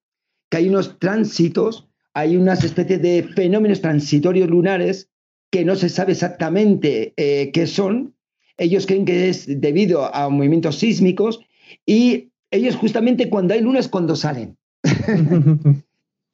[0.50, 5.08] que hay unos tránsitos hay unas especies de fenómenos transitorios lunares
[5.52, 8.16] que no se sabe exactamente eh, qué son.
[8.56, 11.38] Ellos creen que es debido a movimientos sísmicos
[11.86, 14.58] y ellos justamente cuando hay lunas cuando salen.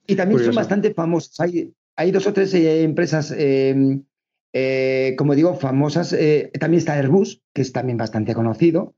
[0.07, 1.39] y también son bastante famosos.
[1.41, 4.05] Hay, hay dos o tres eh, empresas, em,
[4.53, 6.11] eh, como digo, famosas.
[6.59, 8.95] también está Airbus, que es también bastante conocido.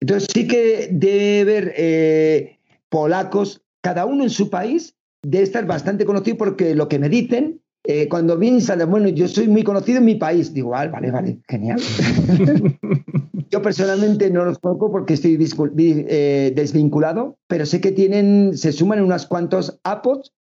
[0.00, 6.36] Entonces sí que debe haber polacos, cada uno en su país, de estar bastante conocido
[6.36, 7.60] porque lo que me dicen,
[7.90, 11.10] eh, cuando vienen sale, bueno, yo soy muy conocido en mi país, digo, ah, vale,
[11.10, 11.80] vale, genial.
[13.50, 15.36] yo personalmente no los conozco porque estoy
[15.76, 20.32] eh, desvinculado, pero sé que tienen, se suman unas cuantos APOS,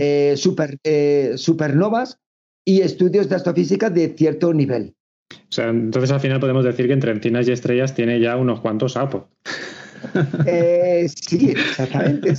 [0.00, 0.80] eh, super,
[1.36, 2.18] supernovas
[2.64, 4.94] y estudios de astrofísica de cierto nivel.
[5.32, 8.60] O sea, entonces al final podemos decir que entre encinas y estrellas tiene ya unos
[8.60, 9.22] cuantos APOS.
[10.46, 12.34] Eh, sí, exactamente.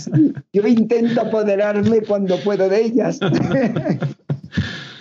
[0.53, 3.19] Yo intento apoderarme cuando puedo de ellas.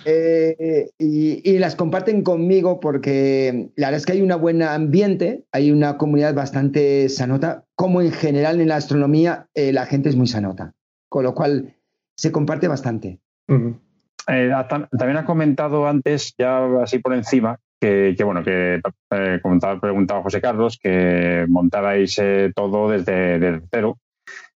[0.05, 5.71] Eh, y, las comparten conmigo porque la verdad es que hay un buen ambiente, hay
[5.71, 10.27] una comunidad bastante sanota, como en general en la astronomía eh, la gente es muy
[10.27, 10.73] sanota,
[11.09, 11.75] con lo cual
[12.15, 13.19] se comparte bastante.
[13.47, 20.41] también ha comentado antes, ya así por encima, que, bueno, que eh, comentaba, preguntaba José
[20.41, 23.99] Carlos, que montarais eh, todo desde, cero,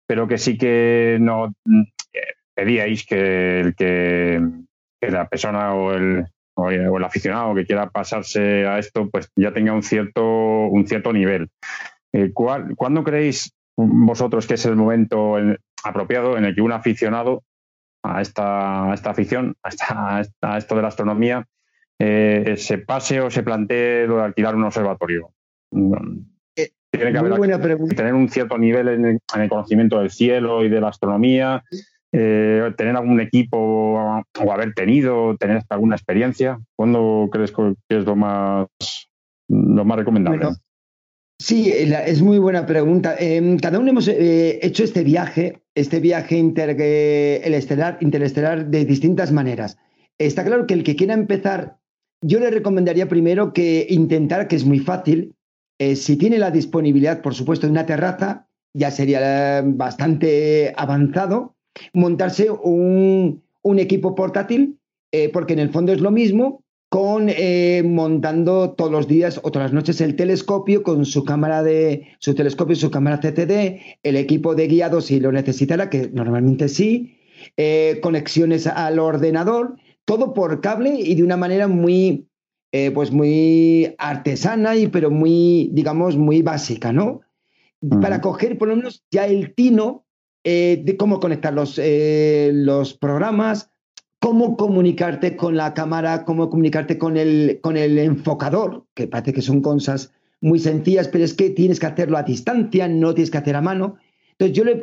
[0.08, 1.54] pero que sí que no
[2.14, 4.42] eh, pedíais que, el que,
[5.10, 9.74] la persona o el, o, el aficionado que quiera pasarse a esto, pues ya tenga
[9.74, 11.50] un cierto, un cierto nivel.
[12.14, 15.38] Eh, ¿Cuándo creéis vosotros que es el momento
[15.84, 17.44] apropiado en el que un aficionado
[18.04, 21.48] a esta, esta afición, a, a, esto de la astronomía,
[22.00, 25.32] eh, se pase o se plantee lo de alquilar un observatorio?
[26.56, 30.82] Eh, tiene que haber, tener un cierto nivel en el, conocimiento del cielo y de
[30.82, 31.64] la astronomía,
[32.12, 36.60] eh, tener algún equipo o haber tenido, tener alguna experiencia.
[36.76, 38.68] ¿Cuándo crees que es lo más,
[39.48, 40.50] lo más recomendable?
[41.42, 43.16] Sí, es muy buena pregunta.
[43.18, 49.80] Em, cada uno hemos eh, hecho este viaje, este viaje interestelar, interestelar de distintas maneras.
[50.20, 51.80] Está claro que el que quiera empezar,
[52.24, 55.34] yo le recomendaría primero que intentar, que es muy fácil,
[55.80, 61.56] eh, si tiene la disponibilidad, por supuesto, de una terraza, ya sería eh, bastante avanzado,
[61.94, 63.42] montarse un,
[63.78, 64.78] equipo portátil,
[65.34, 69.68] porque en el fondo es lo mismo, con eh, montando todos los días o todas
[69.68, 74.56] las noches el telescopio con su cámara de su telescopio, su cámara CCD, el equipo
[74.56, 77.18] de guiado si lo necesitara, que normalmente sí,
[77.56, 82.28] eh, conexiones al ordenador, todo por cable y de una manera muy
[82.74, 87.22] eh, pues muy artesana y pero muy digamos muy básica, ¿no?
[88.02, 90.04] Para coger por lo menos ya el tino
[90.44, 93.70] de cómo conectar los, los programas,
[94.20, 99.42] cómo comunicarte con la cámara, cómo comunicarte con el, con el enfocador, que parece que
[99.42, 100.12] son cosas
[100.42, 103.62] muy sencillas, pero es que tienes que hacerlo a distancia, no tienes que hacer a
[103.62, 103.98] mano.
[104.32, 104.80] Entonces yo le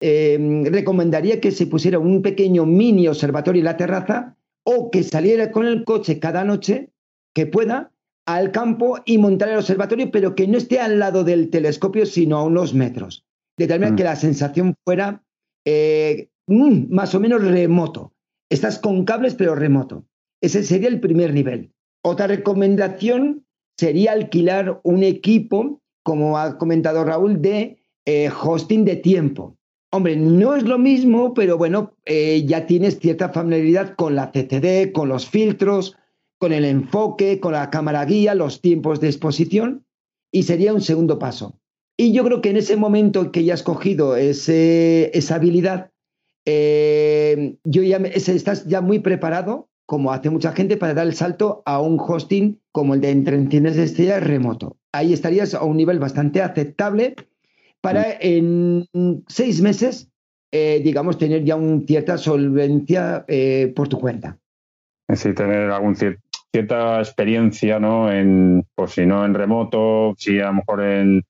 [0.00, 5.50] eh, recomendaría que se pusiera un pequeño mini observatorio en la terraza o que saliera
[5.50, 6.90] con el coche cada noche,
[7.34, 7.92] que pueda,
[8.26, 12.38] al campo y montar el observatorio, pero que no esté al lado del telescopio, sino
[12.38, 13.26] a unos metros.
[13.56, 13.96] De tal manera mm.
[13.96, 15.22] que la sensación fuera
[15.64, 18.12] eh, mm, más o menos remoto.
[18.50, 20.04] Estás con cables pero remoto.
[20.40, 21.72] Ese sería el primer nivel.
[22.02, 23.46] Otra recomendación
[23.78, 29.56] sería alquilar un equipo, como ha comentado Raúl, de eh, hosting de tiempo.
[29.90, 34.92] Hombre, no es lo mismo, pero bueno, eh, ya tienes cierta familiaridad con la CCD,
[34.92, 35.96] con los filtros,
[36.38, 39.86] con el enfoque, con la cámara guía, los tiempos de exposición,
[40.32, 41.60] y sería un segundo paso.
[41.96, 45.90] Y yo creo que en ese momento que ya has cogido esa habilidad,
[46.44, 51.62] eh, yo ya estás ya muy preparado, como hace mucha gente, para dar el salto
[51.66, 54.76] a un hosting como el de Entrencines de Estrellas remoto.
[54.92, 57.14] Ahí estarías a un nivel bastante aceptable
[57.80, 58.88] para en
[59.28, 60.10] seis meses,
[60.50, 64.38] eh, digamos, tener ya una cierta solvencia eh, por tu cuenta.
[65.14, 68.10] Sí, tener algún cierta experiencia, ¿no?
[68.10, 71.24] En, pues si no en remoto, si a lo mejor en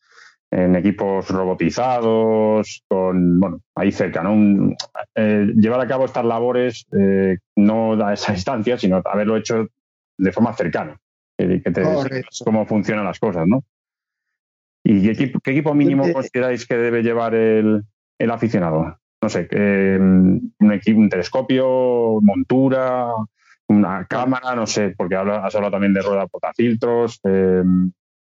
[0.55, 4.73] en equipos robotizados, con, bueno, ahí cerca, ¿no?
[5.17, 9.67] Eh, llevar a cabo estas labores eh, no a esa distancia, sino haberlo hecho
[10.17, 10.97] de forma cercana,
[11.37, 11.83] que, te
[12.45, 13.65] cómo funcionan las cosas, ¿no?
[14.85, 17.83] ¿Y qué equipo, mínimo consideráis que debe llevar el,
[18.31, 18.99] aficionado?
[19.21, 19.49] No sé,
[19.99, 23.09] un, equipo, un telescopio, montura,
[23.67, 27.63] una cámara, no sé, porque has hablado también de rueda portafiltros, eh,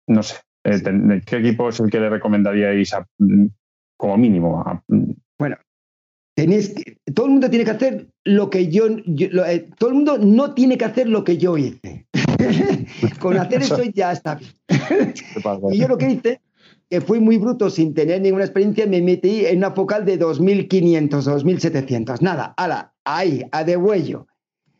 [0.08, 2.94] no sé, eh, ¿Qué equipo es el que le recomendaríais
[3.98, 4.84] como mínimo?
[5.38, 5.58] bueno,
[6.36, 6.74] tenéis
[7.14, 10.78] todo el mundo tiene que hacer lo que yo, eh, todo el mundo no tiene
[10.78, 12.08] que hacer lo que yo hice.
[13.20, 14.52] Con hacer eso ya está bien.
[15.72, 16.42] y yo lo que hice,
[16.90, 21.28] que fui muy bruto sin tener ninguna experiencia, me metí en una focal de 2500
[21.28, 22.22] o 2700.
[22.22, 24.28] Nada, ala, ahí, a de huello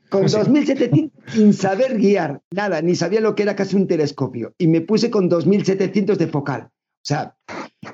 [0.10, 4.54] con 2.700 sin saber guiar nada, ni sabía lo que era casi un telescopio.
[4.58, 6.70] Y me puse con 2.700 de focal.
[6.72, 7.36] O sea,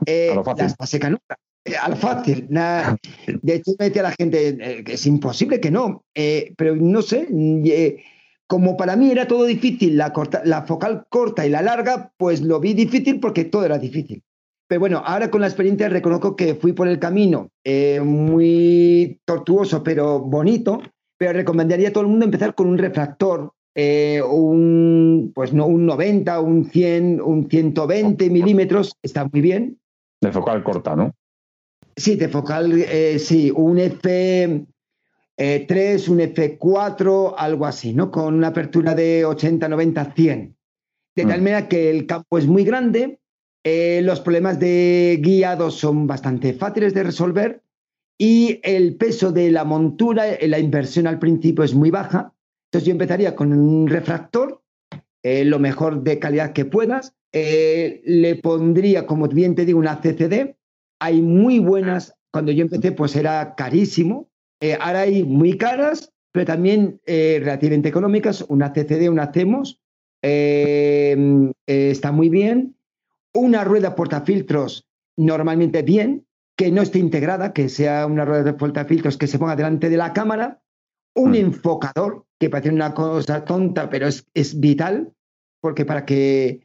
[0.06, 1.38] eh, las pasé canuta.
[1.66, 2.48] Eh, al fácil.
[3.42, 6.04] de hecho, me decía la gente eh, es imposible que no.
[6.14, 7.28] Eh, pero no sé,
[8.48, 10.14] como para mí era todo difícil, la,
[10.44, 14.24] la focal corta y la larga, pues lo vi difícil porque todo era difícil.
[14.68, 17.50] Pero bueno, ahora con la experiencia reconozco que fui por el camino
[18.04, 20.82] muy tortuoso, pero bonito,
[21.18, 25.86] pero recomendaría a todo el mundo empezar con un refractor, eh, un, pues no, un
[25.86, 29.80] 90, un 100, un 120 milímetros, está muy bien.
[30.22, 31.14] De focal corta, ¿no?
[31.96, 34.66] Sí, de focal, eh, sí, un F3,
[36.10, 38.12] un F4, algo así, ¿no?
[38.12, 40.56] Con una apertura de 80, 90, 100.
[41.16, 41.44] De tal mm.
[41.44, 43.20] manera que el campo es muy grande,
[43.64, 47.62] eh, los problemas de guiado son bastante fáciles de resolver
[48.18, 52.34] y el peso de la montura, eh, la inversión al principio es muy baja.
[52.68, 54.62] Entonces yo empezaría con un refractor,
[55.24, 57.14] eh, lo mejor de calidad que puedas.
[57.34, 60.56] Eh, le pondría, como bien te digo, una CCD.
[61.00, 64.30] Hay muy buenas, cuando yo empecé pues era carísimo.
[64.80, 68.44] ahora hay muy caras pero también relativamente económicas.
[68.50, 69.80] Una CCD, una CEMOS,
[70.22, 72.76] está muy bien.
[73.34, 74.86] Una rueda portafiltros
[75.18, 79.56] normalmente bien, que no esté integrada, que sea una rueda de portafiltros que se ponga
[79.56, 80.62] delante de la cámara.
[81.16, 81.36] Un mm.
[81.36, 85.14] enfocador, que parece una cosa tonta, pero es, es vital,
[85.62, 86.62] porque para que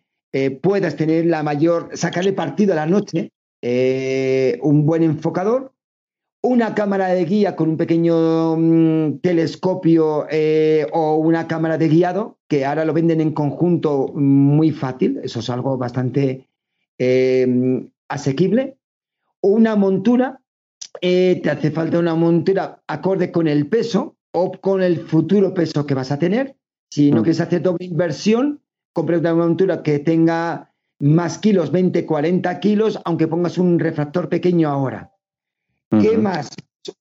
[0.62, 3.33] puedas tener la mayor, sacarle partido a la noche,
[4.62, 5.73] un buen enfocador
[6.43, 12.39] una cámara de guía con un pequeño mm, telescopio eh, o una cámara de guiado,
[12.49, 16.47] que ahora lo venden en conjunto muy fácil, eso es algo bastante
[18.09, 18.77] asequible.
[19.43, 20.41] Una montura,
[21.01, 25.86] eh, te hace falta una montura acorde con el peso o con el futuro peso
[25.86, 26.57] que vas a tener.
[26.91, 27.25] Si no mm.
[27.25, 28.60] quieres hacer doble inversión,
[28.93, 34.69] compra una montura que tenga más kilos, 20, 40 kilos, aunque pongas un refractor pequeño
[34.69, 35.10] ahora
[35.91, 36.51] ¿Qué más?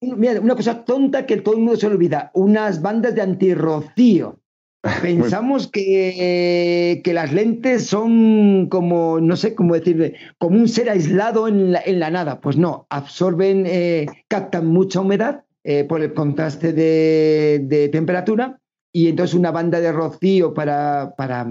[0.01, 4.39] Mira, una cosa tonta que todo el mundo se olvida, unas bandas de antirrocío.
[5.01, 11.49] Pensamos que, que, las lentes son como, no sé cómo decirle, como un ser aislado
[11.49, 12.39] en la, en la nada.
[12.39, 18.61] Pues no, absorben, eh, captan mucha humedad eh, por el contraste de, de, temperatura
[18.93, 21.47] y entonces una banda de rocío para, para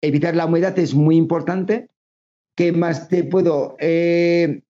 [0.00, 1.88] evitar la humedad es muy importante.
[2.56, 3.76] ¿Qué más te puedo?
[3.80, 4.62] Eh,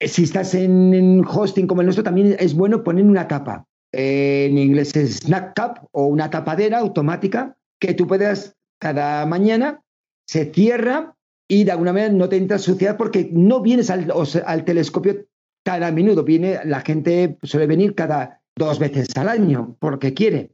[0.00, 3.66] si estás en hosting como el nuestro, también es bueno poner una tapa.
[3.98, 9.80] En inglés es snack cap o una tapadera automática que tú puedas cada mañana,
[10.26, 11.16] se cierra
[11.48, 15.24] y de alguna manera no te entra suciedad porque no vienes al, telescopio
[15.64, 16.24] cada minuto.
[16.24, 20.52] Viene, la gente suele venir cada dos veces al año porque quiere.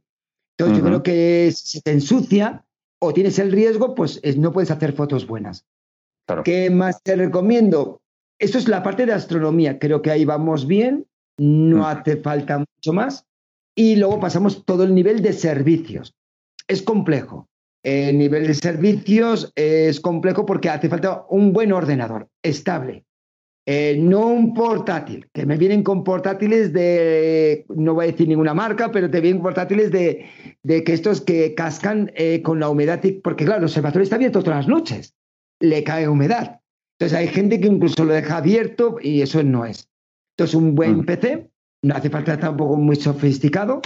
[0.57, 2.63] Entonces yo creo que si te ensucia
[3.01, 5.65] o tienes el riesgo, pues no puedes hacer fotos buenas.
[6.45, 7.99] ¿Qué más te recomiendo?
[8.39, 9.79] Esto es la parte de astronomía.
[9.79, 11.07] Creo que ahí vamos bien,
[11.37, 11.85] no mm.
[11.85, 13.25] hace falta mucho más.
[13.75, 16.13] Y luego pasamos todo el nivel de servicios.
[16.67, 17.47] Es complejo.
[17.83, 23.03] El nivel de servicios es complejo porque hace falta un buen ordenador, estable.
[23.65, 28.53] Eh, no un portátil, que me vienen con portátiles de, no voy a decir ninguna
[28.53, 30.25] marca, pero te vienen portátiles de,
[30.65, 34.59] que estos que cascan eh, con la humedad, porque claro, el observatorio está abierto todas
[34.59, 35.15] las noches,
[35.61, 36.59] le cae humedad.
[36.99, 39.89] Entonces hay gente que incluso lo deja abierto y eso no es.
[40.35, 41.05] Entonces un buen mm.
[41.05, 41.49] PC,
[41.83, 43.81] no hace falta tampoco muy sofisticado,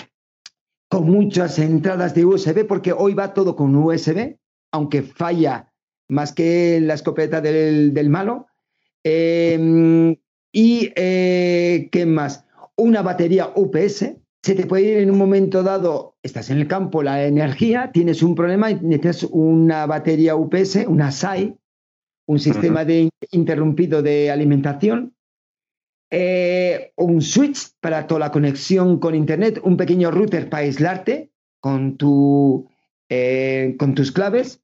[0.90, 4.38] con muchas entradas de USB, porque hoy va todo con USB,
[4.72, 5.74] aunque falla
[6.08, 8.48] más que la escopeta del, malo.
[9.04, 10.16] Em,
[10.54, 12.46] y, eh, ¿qué más?
[12.76, 14.16] Una batería UPS.
[14.44, 18.22] Se te puede ir en un momento dado, estás en el campo, la energía, tienes
[18.24, 21.58] un problema y necesitas una batería UPS, una SAI,
[22.28, 25.17] un sistema de interrumpido de alimentación,
[26.10, 31.98] eh, un switch para toda la conexión con Internet, un pequeño router para aislarte con,
[31.98, 32.70] tu,
[33.10, 34.62] eh, con tus claves.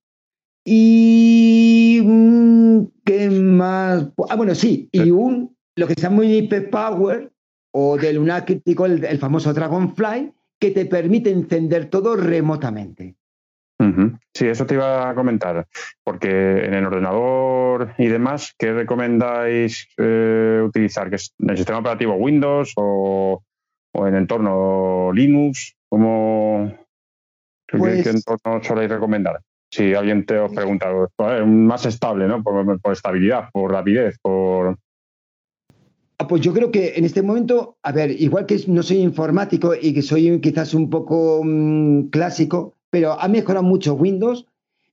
[0.65, 4.07] Y mm, qué más.
[4.29, 7.31] Ah, bueno, sí, y un lo que se llama un IP Power
[7.71, 13.15] o del Lunar el, el famoso Dragonfly, que te permite encender todo remotamente.
[14.33, 15.67] Sí, eso te iba a comentar,
[16.03, 21.09] porque en el ordenador y demás, ¿qué recomendáis eh, utilizar?
[21.09, 23.43] ¿Que es ¿En el sistema operativo Windows o,
[23.93, 25.75] en entorno Linux?
[25.89, 26.73] ¿Cómo,
[27.67, 29.39] ¿Qué pues entorno soléis recomendar?
[29.71, 32.43] Si alguien te os pregunta, pues, más estable, ¿no?
[32.43, 34.77] Por, estabilidad, por rapidez, por...
[36.19, 39.73] Ah, pues yo creo que en este momento, a ver, igual que no soy informático
[39.79, 44.45] y que soy quizás un poco mm, clásico, pero ha mejorado mucho Windows,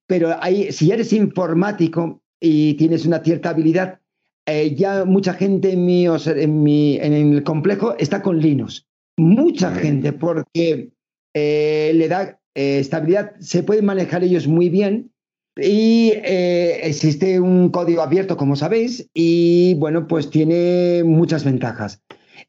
[0.07, 4.01] pero hay, si eres informático y tienes una cierta habilidad,
[4.47, 8.87] eh, ya mucha gente en mi, en, mi, en el complejo está con Linux.
[9.19, 10.89] Mucha gente, porque
[11.35, 15.12] eh, le da eh, estabilidad, se pueden manejar ellos muy bien
[15.61, 22.03] y existe un código abierto, como sabéis, y bueno, pues tiene muchas ventajas.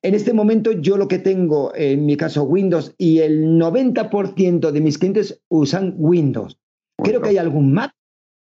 [0.04, 4.82] En este momento yo lo que tengo, en mi caso Windows, y el 90% de
[4.82, 6.58] mis clientes usan Windows.
[6.98, 7.94] Creo que hay algún Mac,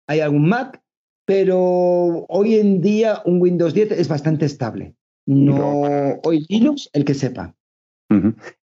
[0.07, 0.83] hay algún Mac,
[1.27, 4.95] pero hoy en día un Windows 10 es bastante estable.
[5.27, 5.83] No,
[6.25, 7.55] hoy Linux, el que sepa.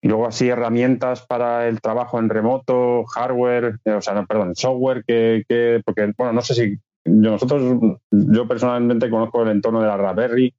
[0.01, 4.55] Y luego así herramientas para el trabajo en remoto, hardware, eh, o sea, no, perdón,
[4.55, 7.79] software que, que, porque, bueno, no sé si nosotros,
[8.11, 10.53] yo personalmente conozco el entorno de la Raspberry,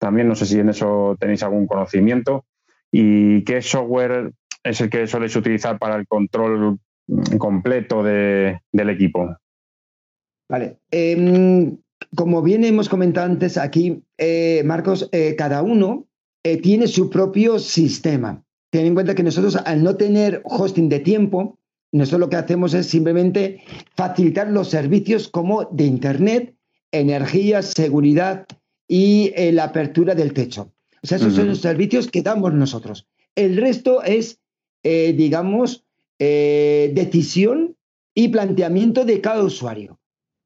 [0.00, 2.46] también no sé si en eso tenéis algún conocimiento.
[2.90, 4.32] ¿Y qué software
[4.64, 6.78] es el que soléis utilizar para el control
[7.38, 9.36] completo del equipo?
[10.48, 10.78] Vale.
[10.90, 11.76] Em,
[12.16, 16.06] como bien hemos comentado antes aquí, eh, Marcos, eh, cada uno
[16.42, 18.42] eh, tiene su propio sistema.
[18.70, 21.58] ten en cuenta que nosotros al no tener hosting de tiempo,
[21.92, 23.62] nosotros lo que hacemos es simplemente
[23.96, 26.54] facilitar los servicios como de Internet,
[26.92, 28.46] energía, seguridad
[28.92, 30.72] y eh, la apertura del techo.
[31.00, 33.06] O sea, esos son los servicios que damos nosotros.
[33.36, 34.40] El resto es,
[34.82, 35.84] eh, digamos,
[36.18, 37.76] eh, decisión
[38.14, 40.00] y planteamiento de cada usuario.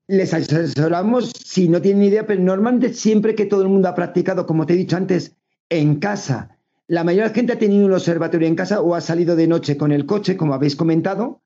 [0.08, 4.44] Les asesoramos si no tienen idea, pero normalmente siempre que todo el mundo ha practicado,
[4.44, 5.34] como te he dicho antes,
[5.70, 9.00] en casa, la mayoría de la gente ha tenido un observatorio en casa o ha
[9.00, 11.40] salido de noche con el coche, como habéis comentado,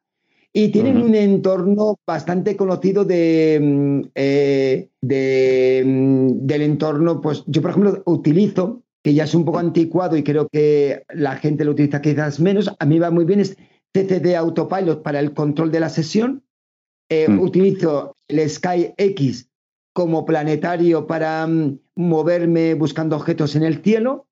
[0.53, 7.71] y tienen un entorno bastante conocido de, mm, eh, mm, del entorno, pues yo por
[7.71, 12.01] ejemplo utilizo, que ya es un poco anticuado y creo que la gente lo utiliza
[12.01, 13.57] quizás menos, a mí va muy bien, es
[13.95, 16.43] CCD Autopilot para el control de la sesión,
[17.11, 17.41] eh, mm.
[17.41, 19.51] utilizo el Sky X
[19.93, 21.49] como planetario para
[21.97, 24.27] moverme buscando objetos en el cielo,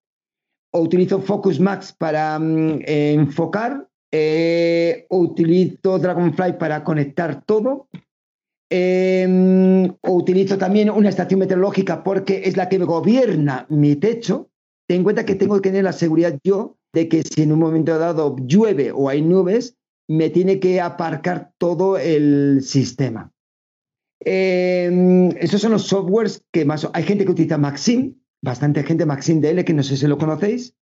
[0.72, 3.88] o utilizo Focus Max para enfocar
[4.18, 7.88] eh, utilizo Dragonfly para conectar todo.
[8.70, 14.48] Em, utilizo también una estación meteorológica porque es la que gobierna mi techo.
[14.88, 17.58] Ten en cuenta que tengo que tener la seguridad yo de que si en un
[17.58, 19.76] momento dado llueve o hay nubes,
[20.08, 23.32] me tiene que aparcar todo el sistema.
[24.20, 26.88] Em, esos son los softwares que más...
[26.94, 30.74] Hay gente que utiliza Maxim, bastante gente Maxim DL, que no sé si lo conocéis.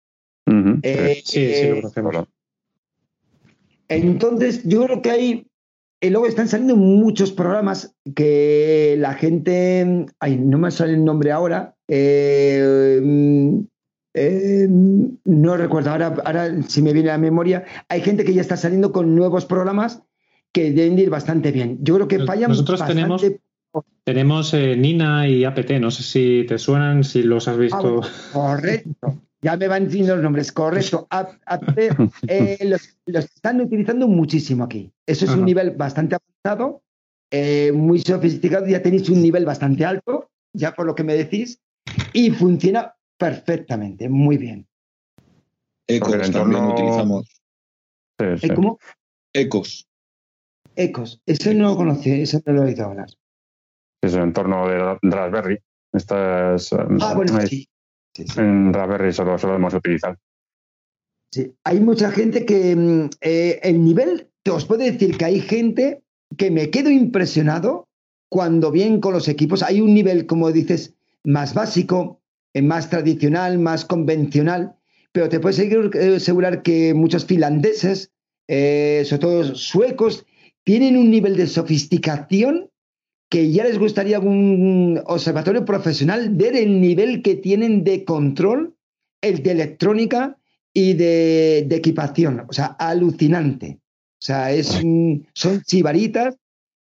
[0.82, 2.28] Eh, sí, sí, lo conocemos.
[3.88, 5.46] Entonces, yo creo que hay,
[6.00, 11.32] y luego están saliendo muchos programas que la gente, ay, no me sale el nombre
[11.32, 13.00] ahora, eh,
[14.14, 18.40] eh, no recuerdo, ahora, ahora si me viene a la memoria, hay gente que ya
[18.40, 20.02] está saliendo con nuevos programas
[20.52, 21.78] que deben ir bastante bien.
[21.82, 23.02] Yo creo que fallan Nosotros bastante...
[23.02, 23.24] tenemos,
[24.04, 28.02] tenemos eh, Nina y APT, no sé si te suenan, si los has visto.
[28.02, 29.20] Ah, correcto.
[29.44, 31.06] Ya me van diciendo los nombres, correcto.
[32.28, 34.90] Eh, los, están utilizando muchísimo aquí.
[35.06, 36.82] Eso es un nivel bastante avanzado,
[37.30, 38.66] eh, muy sofisticado.
[38.66, 41.60] Ya tenéis un nivel bastante alto, ya por lo que me decís,
[42.14, 44.66] y funciona perfectamente, muy bien.
[45.86, 47.28] Ecos también utilizamos.
[48.54, 48.78] ¿Cómo?
[49.34, 49.86] Ecos.
[50.74, 51.20] Ecos.
[51.26, 53.08] Eso no lo conocí, eso no lo he oído hablar.
[54.02, 55.58] Es el entorno de Raspberry.
[55.92, 57.68] Estas, ah, bueno, sí.
[58.36, 60.16] En Raspberry solo, solo hemos utilizado.
[61.32, 65.40] Sí, hay mucha gente que mm, eh, el nivel, te os puedo decir que hay
[65.40, 66.02] gente
[66.36, 67.88] que me quedo impresionado
[68.28, 69.62] cuando vienen con los equipos.
[69.62, 70.94] Hay un nivel, como dices,
[71.24, 72.20] más básico,
[72.52, 74.76] eh, más tradicional, más convencional,
[75.12, 78.12] pero te puedo eh, asegurar que muchos finlandeses,
[78.46, 80.26] sobre todo suecos,
[80.64, 82.70] tienen un nivel de sofisticación
[83.28, 88.74] que ya les gustaría un observatorio profesional ver el nivel que tienen de control,
[89.20, 90.38] el de electrónica
[90.72, 92.44] y de, equipación.
[92.48, 93.78] O sea, alucinante.
[93.80, 94.80] O sea, es,
[95.34, 96.36] son chivaritas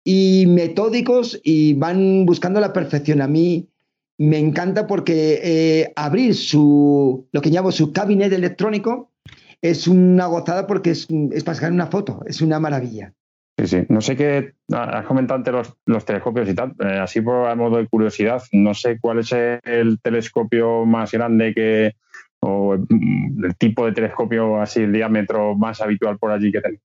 [0.05, 3.21] y metódicos y van buscando la perfección.
[3.21, 3.69] A mí
[4.19, 9.11] me encanta porque eh, abrir su, lo que llamo su cabinet electrónico
[9.61, 13.15] es una gozada porque es, es para sacar una foto, es una maravilla.
[13.59, 13.87] Sí, sí.
[13.89, 14.55] No sé qué.
[14.73, 16.75] Has comentado los, telescopios y tal.
[16.81, 21.93] Eh, así por modo de curiosidad, no sé cuál es el telescopio más grande que.
[22.41, 26.81] o mm, el tipo de telescopio así, el diámetro más habitual por allí que tenéis.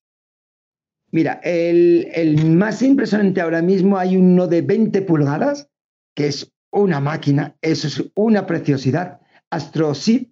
[1.09, 5.69] Mira, el, el, más impresionante ahora mismo hay uno de 20 pulgadas,
[6.13, 9.21] que es una máquina, eso es una preciosidad.
[9.49, 10.27] AstroSeed.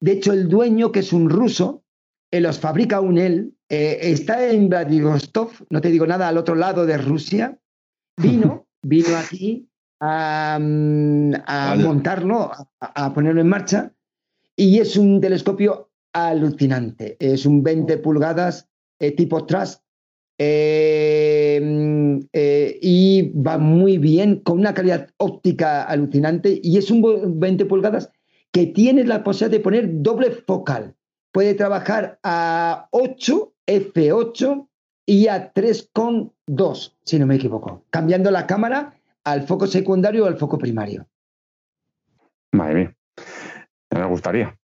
[0.00, 1.84] De hecho, el dueño, que es un ruso,
[2.32, 6.54] él los fabrica un él, eh, está en Vladivostok, no te digo nada, al otro
[6.54, 7.58] lado de Rusia.
[8.16, 9.68] Vino, vino aquí
[10.00, 11.32] a, mm,
[11.82, 13.92] montarlo, a, ponerlo en marcha,
[14.54, 17.16] y es un telescopio alucinante.
[17.18, 18.68] Es un 20 pulgadas
[19.00, 19.82] eh, tipo Trust
[20.38, 22.18] eh, mm,
[22.80, 28.10] y va muy bien, con una calidad óptica alucinante, y es un 20 pulgadas
[28.52, 30.94] que tiene la posibilidad de poner doble focal.
[31.32, 34.68] Puede trabajar a 8 F8
[35.06, 40.36] y a 3,2, si no me equivoco, cambiando la cámara al foco secundario o al
[40.36, 41.06] foco primario.
[42.52, 42.96] Madre mía,
[43.90, 44.56] me gustaría.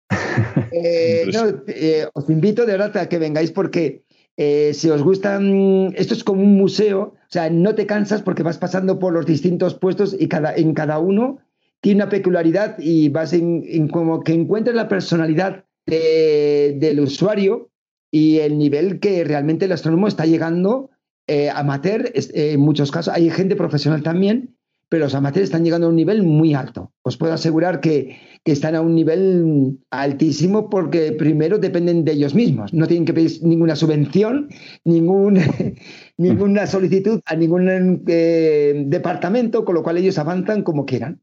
[0.73, 1.31] Eh,
[1.69, 4.05] eh, os invito de verdad a que vengáis porque
[4.39, 8.43] eh, si os gustan, esto es como un museo, o sea, no te cansas porque
[8.43, 11.39] vas pasando por los distintos puestos y cada, en cada uno
[11.83, 17.72] tiene una peculiaridad y vas en, como que encuentres la personalidad del usuario
[18.13, 20.91] y el nivel que realmente el astrónomo está llegando
[21.27, 24.55] eh, amateur, eh, en muchos casos, hay gente profesional también,
[24.89, 26.93] pero los amateurs están llegando a un nivel muy alto.
[27.03, 32.75] Os puedo asegurar que, están a un nivel altísimo porque primero dependen de ellos mismos.
[32.75, 34.49] No tienen que pedir ninguna subvención,
[34.85, 35.39] ningún,
[36.19, 41.23] ninguna solicitud a ningún eh, departamento, con lo cual ellos avanzan como quieran.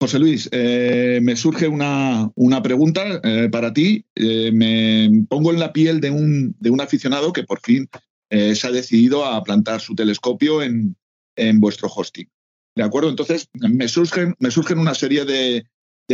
[0.00, 2.30] José Luis, eh, me surge una,
[2.62, 4.04] pregunta eh, para ti.
[4.14, 7.88] me pongo en la piel de un, de un aficionado que por fin
[8.30, 10.94] se ha decidido a plantar su telescopio en,
[11.38, 12.28] en vuestro hosting.
[12.74, 13.08] ¿De acuerdo?
[13.08, 15.64] Entonces, me surgen, me surgen una serie de,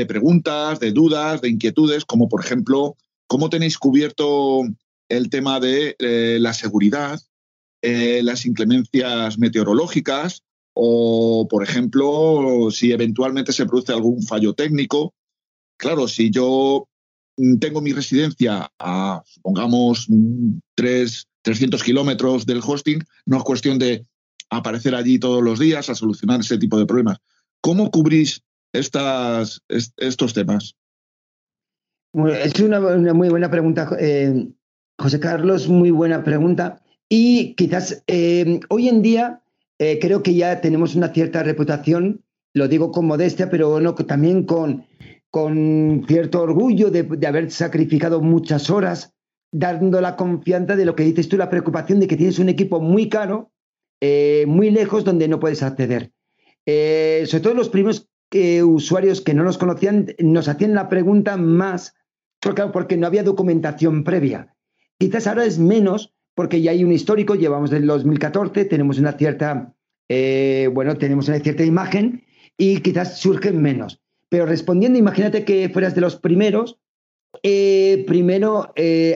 [0.07, 2.97] preguntas, de dudas, de inquietudes, como por ejemplo,
[3.27, 4.63] ¿cómo tenéis cubierto
[5.09, 7.21] el tema de eh, la seguridad,
[7.83, 10.43] eh, las inclemencias meteorológicas
[10.75, 15.15] o, por ejemplo, si eventualmente se produce algún fallo técnico?
[15.77, 16.89] Claro, si yo
[17.61, 20.09] tengo mi residencia a, supongamos,
[20.75, 24.05] 300 kilómetros del hosting, no es cuestión de
[24.51, 27.19] aparecer allí todos los días a solucionar ese tipo de problemas.
[27.61, 30.77] ¿Cómo cubrís estas, estos temas?
[32.31, 32.81] es una,
[33.13, 34.49] muy buena pregunta, eh,
[34.99, 36.81] José Carlos, muy buena pregunta.
[37.09, 39.43] Y quizás eh, hoy en día
[39.79, 44.45] eh, creo que ya tenemos una cierta reputación, lo digo con modestia, pero bueno, también
[44.45, 44.87] con,
[45.31, 49.15] con cierto orgullo de, haber sacrificado muchas horas,
[49.51, 52.81] dando la confianza de lo que dices tú, la preocupación de que tienes un equipo
[52.81, 53.51] muy caro
[54.01, 56.13] eh, muy lejos donde no puedes acceder.
[56.67, 58.09] Eh, sobre todo los primeros
[58.65, 61.95] usuarios que no nos conocían nos hacían la pregunta más,
[62.41, 64.57] porque, porque no había documentación previa.
[64.99, 69.75] Quizás ahora es menos porque ya hay un histórico, llevamos del 2014, tenemos una cierta,
[70.09, 72.25] bueno, tenemos una cierta imagen
[72.57, 74.01] y quizás surgen menos.
[74.29, 76.79] Pero respondiendo, imagínate que fueras de los primeros,
[77.43, 78.73] primero,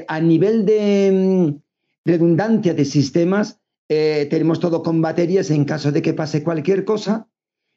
[0.08, 6.02] a nivel de mm, redundancia de sistemas, eh, tenemos todo con baterías en caso de
[6.02, 7.28] que pase cualquier cosa,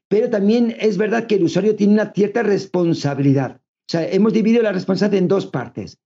[0.10, 3.62] pero también es verdad que el usuario tiene una cierta responsabilidad.
[3.62, 6.00] O sea, hemos dividido la responsabilidad en dos partes.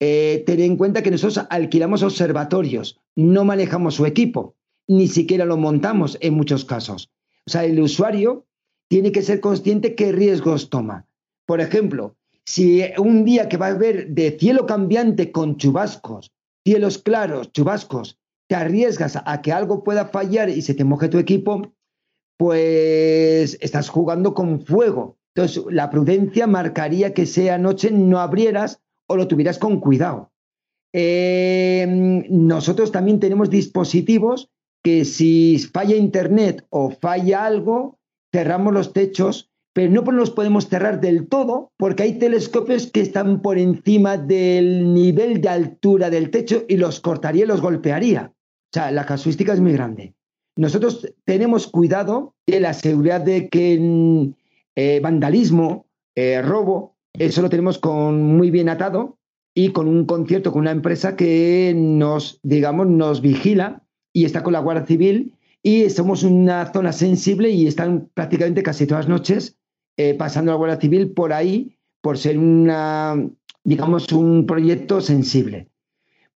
[0.00, 4.54] Eh, ten en cuenta que nosotros alquilamos observatorios, no manejamos su equipo,
[4.86, 7.10] ni siquiera lo montamos en muchos casos.
[7.46, 8.46] O sea, el usuario
[8.88, 11.06] tiene que ser consciente qué riesgos toma.
[11.46, 16.32] Por ejemplo, si un día que va a haber de cielo cambiante con chubascos,
[16.64, 18.18] cielos claros, chubascos,
[18.48, 21.72] te arriesgas a que algo pueda fallar y se te moje tu equipo,
[22.38, 25.18] pues estás jugando con fuego.
[25.34, 30.30] Entonces, la prudencia marcaría que sea noche no abrieras o lo tuvieras con cuidado.
[30.92, 34.48] Em, nosotros también tenemos dispositivos
[34.82, 37.98] que si falla internet o falla algo,
[38.32, 43.42] cerramos los techos, pero no los podemos cerrar del todo porque hay telescopios que están
[43.42, 48.32] por encima del nivel de altura del techo y los cortaría y los golpearía.
[48.34, 50.14] O sea, la casuística es muy grande.
[50.56, 54.34] Nosotros tenemos cuidado de la seguridad de que mm,
[54.74, 59.18] eh, vandalismo, eh, robo, eso lo tenemos con muy bien atado
[59.54, 63.82] y con un concierto con una empresa que nos, digamos, nos vigila
[64.12, 68.86] y está con la Guardia Civil y somos una zona sensible y están prácticamente casi
[68.86, 69.56] todas las noches
[69.96, 73.16] eh, pasando la Guardia Civil por ahí por ser una,
[73.64, 75.68] digamos, un proyecto sensible.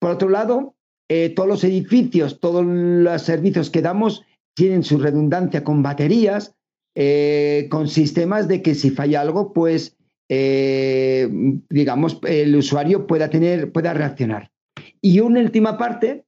[0.00, 0.74] Por otro lado,
[1.08, 6.56] eh, todos los edificios, todos los servicios que damos tienen su redundancia con baterías,
[6.94, 9.96] eh, con sistemas de que si falla algo, pues
[10.34, 11.28] eh,
[11.68, 14.50] digamos, el usuario pueda tener, pueda reaccionar.
[15.02, 16.24] Y una última parte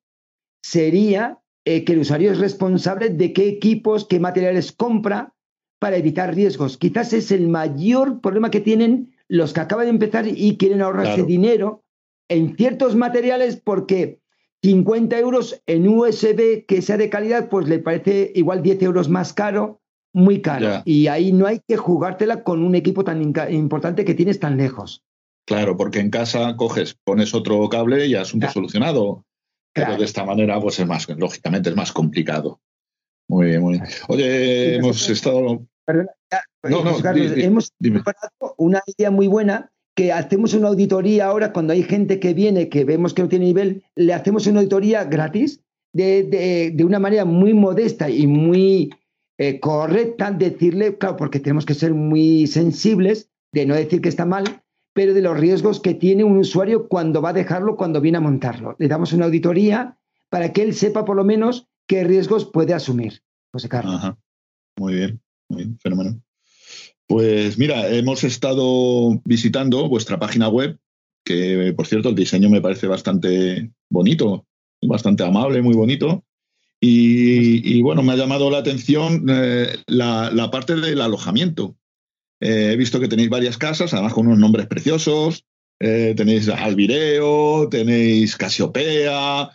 [0.62, 5.32] sería que el usuario es responsable de qué equipos, qué materiales compra
[5.78, 6.76] para evitar riesgos.
[6.76, 11.22] Quizás es el mayor problema que tienen los que acaban de empezar y quieren ahorrarse
[11.22, 11.82] dinero
[12.28, 14.20] en ciertos materiales porque
[14.62, 19.32] 50 euros en USB que sea de calidad, pues le parece igual 10 euros más
[19.32, 19.80] caro,
[20.14, 20.82] muy caro.
[20.86, 23.20] Y ahí no hay que jugártela con un equipo tan
[23.50, 25.02] importante que tienes tan lejos.
[25.46, 29.24] Claro, porque en casa coges, pones otro cable y asunto solucionado.
[29.74, 32.60] Pero de esta manera, pues es más, lógicamente es más complicado.
[33.28, 33.84] Muy bien, muy bien.
[34.08, 35.66] Oye, hemos estado.
[35.84, 36.10] Perdona,
[36.62, 41.82] no, no, hemos preparado una idea muy buena que hacemos una auditoría ahora cuando hay
[41.82, 45.60] gente que viene que vemos que no tiene nivel, le hacemos una auditoría gratis
[45.92, 48.92] de, una manera muy modesta y muy
[49.38, 54.24] eh, correcta, decirle, claro, porque tenemos que ser muy sensibles de no decir que está
[54.24, 58.18] mal, pero de los riesgos que tiene un usuario cuando va a dejarlo, cuando viene
[58.18, 58.76] a montarlo.
[58.78, 59.98] Le damos una auditoría
[60.30, 63.22] para que él sepa por lo menos qué riesgos puede asumir.
[63.52, 64.00] José Carlos.
[64.76, 66.20] Muy bien, muy bien, fenómeno.
[67.06, 70.78] Pues mira, hemos estado visitando vuestra página web,
[71.24, 74.46] que por cierto el diseño me parece bastante bonito,
[74.82, 76.24] bastante amable, muy bonito.
[76.86, 81.76] Y, bueno, me ha llamado la atención eh, la, parte del alojamiento.
[82.40, 85.46] Eh, he visto que tenéis varias casas, además con unos nombres preciosos.
[85.80, 89.50] Eh, tenéis Alvireo, tenéis Casiopea,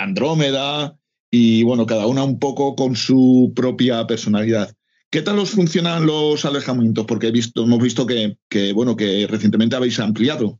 [0.00, 0.96] Andrómeda,
[1.30, 4.74] y bueno, cada una un poco con su propia personalidad.
[5.10, 7.04] ¿Qué tal os funcionan los alojamientos?
[7.04, 10.58] Porque he visto, hemos visto que, que, bueno, que recientemente habéis ampliado.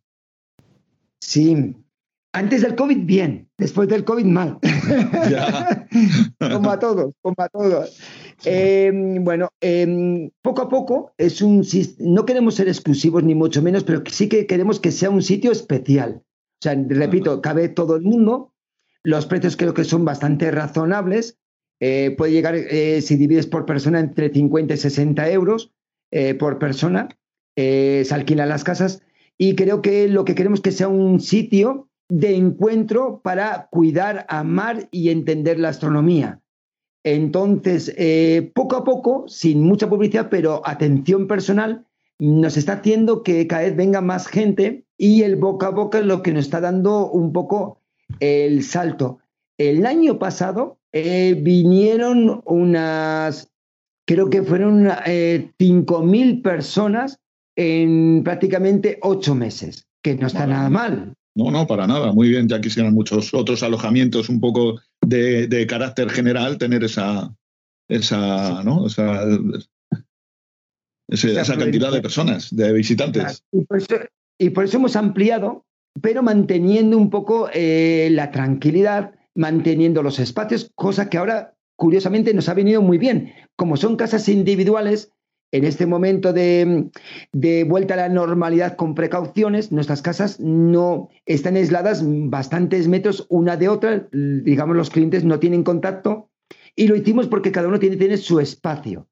[1.21, 1.75] Sí,
[2.33, 3.49] antes del COVID, bien.
[3.59, 4.59] Después del COVID, mal.
[6.39, 8.01] como a todos, como a todos.
[8.45, 11.65] Em, bueno, em, poco a poco es un
[11.99, 15.53] no queremos ser exclusivos ni mucho menos, pero sí que queremos que sea un sitio
[15.53, 16.23] especial.
[16.25, 18.53] O sea, repito, cabe todo el mundo.
[19.05, 21.39] Los precios creo que son bastante razonables.
[21.81, 25.73] Eh, puede llegar, eh, si divides por persona, entre 50 y 60 euros
[26.11, 27.09] eh, por persona.
[27.57, 29.03] se alquilan las casas.
[29.37, 34.27] Y creo que lo que queremos es que sea un sitio de encuentro para cuidar,
[34.29, 36.41] amar y entender la astronomía.
[37.05, 41.87] Entonces, eh, poco a poco, sin mucha publicidad, pero atención personal,
[42.19, 46.05] nos está haciendo que cada vez venga más gente y el boca a boca es
[46.05, 47.79] lo que nos está dando un poco
[48.21, 49.19] el salto.
[49.57, 53.51] El año pasado eh, vinieron unas,
[54.07, 57.21] creo que fueron eh, 5.000 personas
[57.57, 61.17] en prácticamente ocho meses, que no está nada mal.
[61.35, 62.13] No, no, para nada.
[62.13, 67.35] Muy bien, ya quisieran muchos otros alojamientos un poco de, carácter general tener esa,
[67.89, 68.87] esa, ¿no?
[68.87, 69.25] esa,
[71.09, 73.45] esa cantidad de personas, de visitantes.
[74.39, 75.65] Y por eso, hemos ampliado,
[76.01, 82.49] pero manteniendo un poco eh, la tranquilidad, manteniendo los espacios, cosa que ahora, curiosamente, nos
[82.49, 83.33] ha venido muy bien.
[83.57, 85.13] Como son casas individuales,
[85.53, 86.91] en este momento de,
[87.69, 93.69] vuelta a la normalidad con precauciones, nuestras casas no están aisladas bastantes metros una de
[93.69, 96.31] otra, digamos los clientes no tienen contacto
[96.75, 99.09] y lo hicimos porque cada uno tiene, tiene su espacio.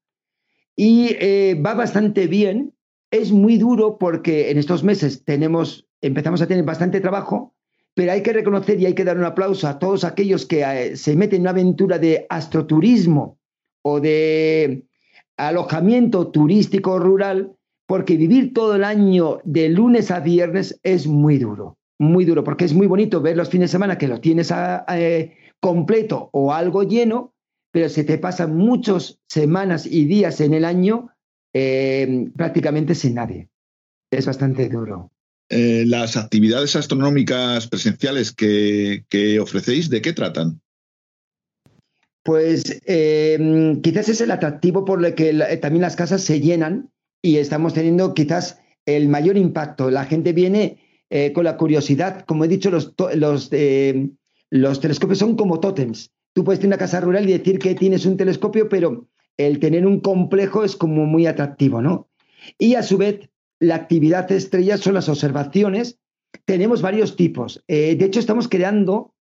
[0.75, 2.73] Y eh, va bastante bien,
[3.11, 7.53] es muy duro porque en estos meses tenemos, empezamos a tener bastante trabajo,
[7.93, 10.97] pero hay que reconocer y hay que dar un aplauso a todos aquellos que eh,
[10.97, 13.37] se meten en una aventura de astroturismo
[13.83, 14.85] o de
[15.47, 17.53] alojamiento turístico rural,
[17.87, 22.65] porque vivir todo el año de lunes a viernes es muy duro, muy duro, porque
[22.65, 24.53] es muy bonito ver los fines de semana que lo tienes
[24.89, 27.33] eh, completo o algo lleno,
[27.71, 31.09] pero se te pasan muchas semanas y días en el año
[31.53, 33.49] eh, prácticamente sin nadie.
[34.11, 35.11] Es bastante duro.
[35.49, 40.61] Eh, las actividades astronómicas presenciales que ofrecéis, ¿de qué tratan?
[42.23, 46.91] Pues em, quizás es el atractivo por el que también las casas se llenan
[47.21, 49.89] y estamos teniendo quizás el mayor impacto.
[49.89, 50.77] La gente viene
[51.09, 52.23] eh, con la curiosidad.
[52.25, 54.15] Como he dicho, los, los, em,
[54.49, 56.11] los telescopios son como tótems.
[56.33, 59.85] Tú puedes tener una casa rural y decir que tienes un telescopio, pero el tener
[59.85, 62.07] un complejo es como muy atractivo, ¿no?
[62.57, 65.99] Y a su vez, la actividad estrella son las observaciones.
[66.45, 67.63] Tenemos varios tipos.
[67.67, 69.13] Eh, de hecho, estamos creando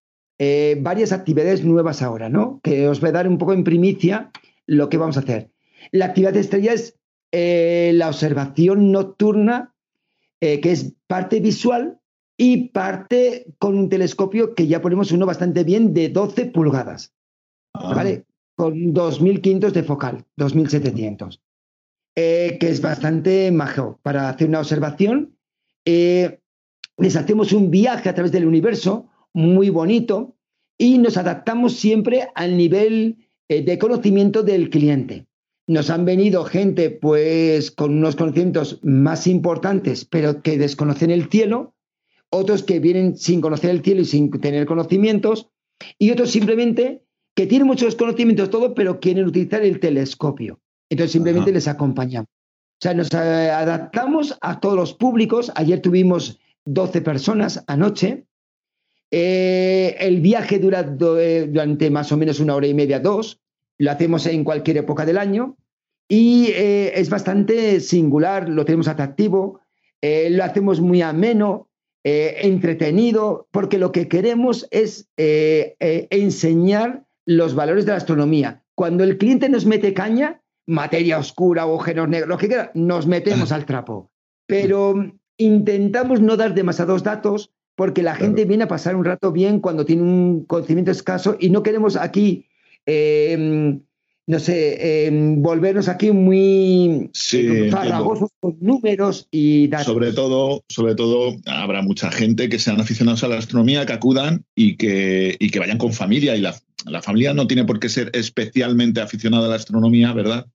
[0.42, 2.60] eh, varias actividades nuevas ahora, ¿no?
[2.62, 4.30] Que os voy a dar un poco en primicia
[4.64, 5.50] lo que vamos a hacer.
[5.92, 6.98] La actividad estrella es
[7.30, 9.74] eh, la observación nocturna,
[10.40, 12.00] eh, que es parte visual
[12.38, 17.12] y parte con un telescopio que ya ponemos uno bastante bien de 12 pulgadas,
[17.74, 17.92] ah.
[17.94, 18.24] ¿vale?
[18.54, 21.38] Con 2.500 de focal, 2.700,
[22.14, 25.36] que es bastante majo para hacer una observación.
[25.84, 30.36] les hacemos un viaje a través del universo muy bonito
[30.78, 33.18] y nos adaptamos siempre al nivel
[33.48, 35.26] eh, de conocimiento del cliente.
[35.66, 41.74] Nos han venido gente pues con unos conocimientos más importantes, pero que desconocen el cielo,
[42.30, 45.48] otros que vienen sin conocer el cielo y sin tener conocimientos,
[45.98, 47.02] y otros simplemente
[47.34, 50.60] que tienen muchos conocimientos todo, pero quieren utilizar el telescopio.
[50.88, 52.28] Entonces simplemente les acompañamos.
[52.28, 55.52] O sea, nos eh, adaptamos a todos los públicos.
[55.54, 58.26] Ayer tuvimos 12 personas anoche
[59.10, 63.40] eh, el viaje dura eh, durante más o menos una hora y media, dos.
[63.78, 65.56] Lo hacemos en cualquier época del año
[66.08, 69.60] y eh, es bastante singular, lo tenemos atractivo,
[70.02, 71.68] lo hacemos muy ameno,
[72.02, 78.62] entretenido, porque lo que queremos es enseñar los valores de la astronomía.
[78.74, 83.52] Cuando el cliente nos mete caña, materia oscura, agujeros negros, lo que quiera, nos metemos
[83.52, 84.10] al trapo.
[84.46, 84.94] Pero
[85.36, 89.86] intentamos no dar demasiados datos porque la gente viene a pasar un rato bien cuando
[89.86, 92.44] tiene un conocimiento escaso y no queremos aquí,
[92.84, 93.80] em,
[94.26, 97.10] no sé, em, volvernos aquí muy
[97.70, 99.86] farragosos con números y datos.
[99.86, 104.44] Sobre todo, sobre todo, habrá mucha gente que sean aficionados a la astronomía, que acudan
[104.54, 107.88] y que, y que vayan con familia y la la familia no tiene por qué
[107.88, 110.46] ser especialmente aficionada a la astronomía, ¿verdad?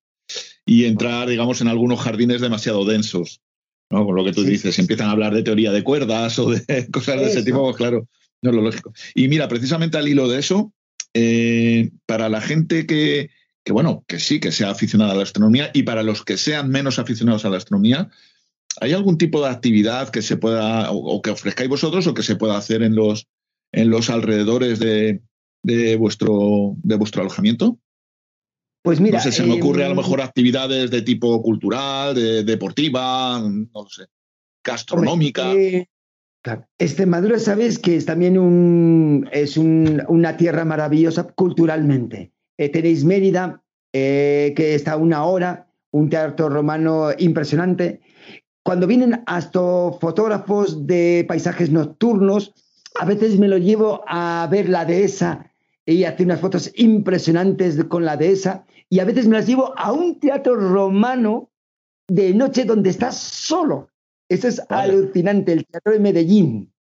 [0.63, 3.41] Y entrar, digamos, en algunos jardines demasiado densos.
[3.89, 4.05] ¿No?
[4.05, 7.19] Con lo que tú dices, empiezan a hablar de teoría de cuerdas o de cosas
[7.19, 8.07] de ese tipo, pues claro,
[8.41, 8.93] no es lo lógico.
[9.13, 10.73] Y mira, precisamente al hilo de eso,
[11.13, 13.29] eh, para la gente que,
[13.63, 16.69] que, bueno, que sí, que sea aficionada a la astronomía y para los que sean
[16.69, 18.09] menos aficionados a la astronomía,
[18.81, 22.35] ¿hay algún tipo de actividad que se pueda, o, que ofrezcáis vosotros, o que se
[22.35, 23.27] pueda hacer en los,
[23.71, 25.21] en los alrededores de,
[25.63, 27.79] de vuestro, de vuestro alojamiento?
[28.85, 29.17] Pues mira.
[29.17, 33.89] No sé, se me ocurre a lo mejor actividades de tipo cultural, de, deportiva, no
[33.89, 34.05] sé,
[34.63, 35.51] gastronómica.
[35.53, 35.89] Eh,
[36.77, 42.31] Extremadura, sabes que es también un, es una tierra maravillosa culturalmente.
[42.59, 48.01] Eh, tenéis Mérida, eh, que está a una hora, un teatro romano impresionante.
[48.61, 52.53] Cuando vienen astrofotógrafos de paisajes nocturnos,
[52.99, 55.51] a veces me lo llevo a ver la dehesa
[55.87, 58.65] y hace unas fotos impresionantes con la dehesa
[58.95, 61.51] y a veces me las llevo a un teatro romano
[62.07, 63.89] de noche donde estás solo.
[64.29, 66.73] Eso es alucinante, el teatro de Medellín,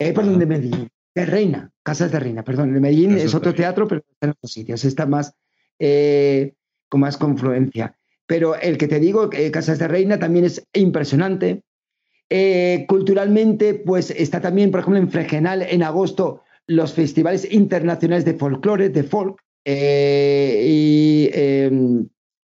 [0.00, 3.86] eh, perdón, de Medellín, de Reina, Casas de Reina, perdón, de Medellín es otro teatro,
[3.86, 5.32] pero está en otros sitios, está más,
[5.78, 6.54] eh,
[6.88, 7.96] con más confluencia.
[8.26, 11.62] Pero el que te digo, eh, Casas de Reina, también es impresionante.
[12.30, 18.34] Eh, culturalmente, pues está también, por ejemplo, en Fregenal, en agosto, los festivales internacionales de
[18.34, 19.40] folclore, de folk,
[19.72, 22.08] eh, y em,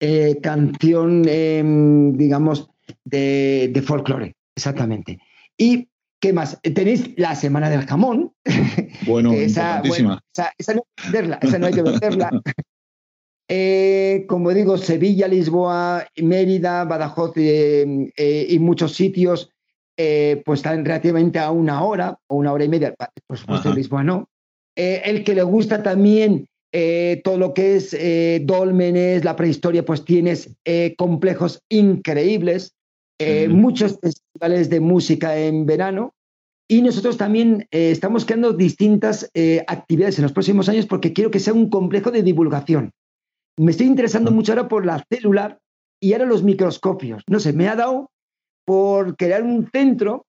[0.00, 2.70] eh, canción, em, digamos,
[3.04, 5.18] de, de folclore, exactamente.
[5.56, 5.88] Y
[6.20, 6.60] ¿Qué más?
[6.62, 8.32] Tenéis la Semana del Jamón.
[9.04, 12.30] Bueno, esa, bueno esa, no hay que venderla, esa no hay que venderla.
[14.28, 19.52] como digo, Sevilla, Lisboa, Mérida, Badajoz y muchos sitios
[19.98, 22.94] eh, pues están relativamente a una hora o una hora y media,
[23.26, 24.30] por supuesto en Lisboa no.
[24.74, 27.96] Eh, el que le gusta también eh, todo lo que es
[28.46, 30.54] dólmenes, la prehistoria, pues tienes
[30.96, 32.74] complejos increíbles,
[33.48, 36.14] muchos festivales de música en verano.
[36.68, 39.30] Y nosotros también estamos creando distintas
[39.66, 42.92] actividades en los próximos años porque quiero que sea un complejo de divulgación.
[43.58, 45.58] Me estoy interesando mucho ahora por la célula
[46.00, 47.22] y ahora los microscopios.
[47.28, 48.10] No sé, me ha dado
[48.64, 50.26] por crear un centro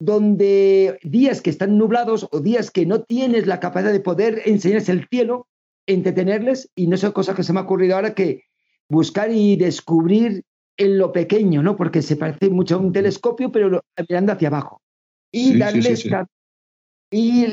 [0.00, 4.90] donde días que están nublados o días que no tienes la capacidad de poder enseñarse
[4.90, 5.46] el cielo,
[5.86, 8.44] entretenerles, y no son cosas que se me ha ocurrido ahora que
[8.88, 10.42] buscar y descubrir
[10.76, 11.76] en lo pequeño, ¿no?
[11.76, 14.80] Porque se parece mucho a un telescopio, pero mirando hacia abajo.
[15.32, 16.06] Y darles
[17.10, 17.46] y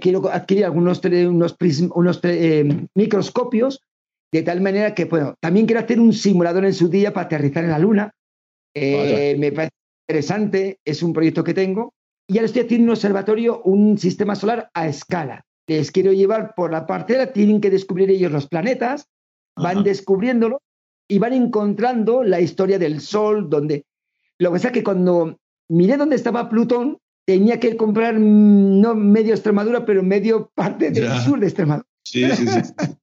[0.00, 1.56] quiero adquirir algunos unos,
[1.94, 3.80] unos eh, microscopios
[4.32, 7.62] de tal manera que, bueno, también quiero hacer un simulador en su día para aterrizar
[7.62, 8.12] en la Luna
[8.74, 9.74] eh, me parece
[10.08, 11.94] interesante, es un proyecto que tengo.
[12.26, 15.44] Y ahora estoy haciendo un observatorio, un sistema solar a escala.
[15.66, 19.08] Les quiero llevar por la parcela, tienen que descubrir ellos los planetas,
[19.56, 20.60] van descubriéndolo
[21.08, 23.84] y van encontrando la historia del Sol, donde...
[24.38, 28.94] Lo que pasa es que cuando miré dónde estaba Plutón, tenía que comprar mm, no
[28.94, 31.88] medio Extremadura, pero medio parte del sur de Extremadura.
[32.04, 32.60] Sí, sí, sí.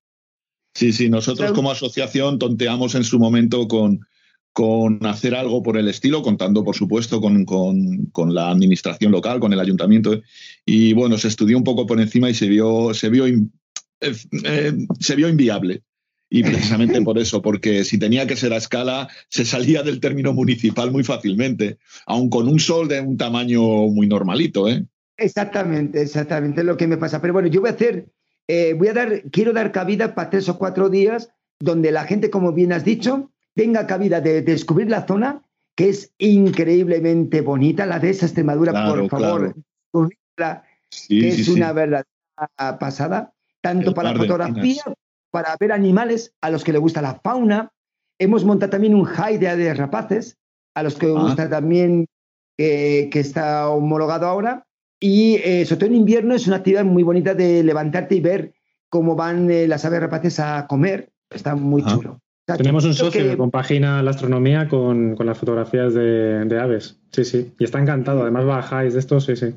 [0.74, 4.08] Sí, sí, nosotros como asociación tonteamos en su momento con,
[4.54, 9.54] con hacer algo por el estilo, contando, por supuesto, con, con, la administración local, con
[9.54, 10.22] el ayuntamiento.
[10.66, 13.42] Y bueno, se estudió un poco por encima y se vio, se vio, eh,
[14.02, 15.84] eh, se vio inviable.
[16.30, 20.34] Y precisamente por eso, porque si tenía que ser a escala, se salía del término
[20.34, 24.68] municipal muy fácilmente, aun con un sol de un tamaño muy normalito.
[24.68, 24.86] ¿eh?
[25.18, 27.22] Exactamente, exactamente lo que me pasa.
[27.22, 28.08] Pero bueno, yo voy a hacer,
[28.78, 32.54] voy a dar, quiero dar cabida para tres o cuatro días donde la gente, como
[32.54, 35.44] bien has dicho, tenga cabida de, descubrir la zona,
[35.76, 39.56] que es increíblemente bonita, la de esa Extremadura, por favor,
[41.08, 42.08] que es una verdadera
[42.80, 44.84] pasada, tanto para fotografía,
[45.32, 47.72] para ver animales a los que le gusta la fauna.
[48.20, 50.38] Hemos montado también un high de rapaces,
[50.76, 51.22] a los que les ah.
[51.22, 52.08] gusta también,
[52.58, 54.66] que está homologado ahora.
[55.04, 58.54] Y eh, sobre todo en invierno es una actividad muy bonita de levantarte y ver
[58.88, 61.12] cómo van eh, las aves rapaces a comer.
[61.32, 62.20] Está muy chulo.
[62.58, 63.38] Tenemos un socio que...
[63.38, 66.98] compagina la astronomía con, las fotografías de, aves.
[67.12, 67.54] Sí, sí.
[67.60, 68.22] Y está encantado.
[68.22, 69.54] Además, bajáis de esto, sí, sí.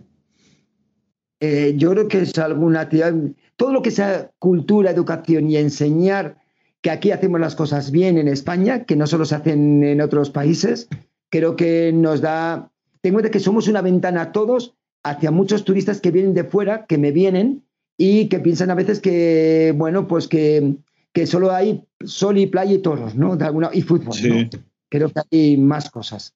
[1.40, 3.14] Eh, yo creo que es alguna actividad.
[3.56, 6.39] Todo lo que sea cultura, educación y enseñar
[6.81, 10.31] que aquí hacemos las cosas bien en España, que no solo se hacen en otros
[10.31, 10.89] países,
[11.31, 12.70] creo que nos da.
[13.00, 16.86] Tengo de que somos una ventana a todos hacia muchos turistas que vienen de fuera,
[16.86, 17.64] que me vienen
[17.97, 20.76] y que piensan a veces que, bueno, pues que
[21.14, 23.36] que solo hay sol y playa y toros, ¿no?
[23.36, 24.50] De alguna, y fútbol, ¿no?
[24.90, 26.34] Creo que hay más cosas.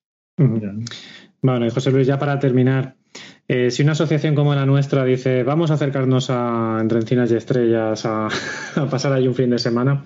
[1.41, 2.95] Bueno, y José Luis, ya para terminar,
[3.51, 7.35] Eh, si una asociación como la nuestra dice vamos a acercarnos a entre encinas y
[7.35, 8.27] estrellas a,
[8.91, 10.05] pasar ahí un fin de semana,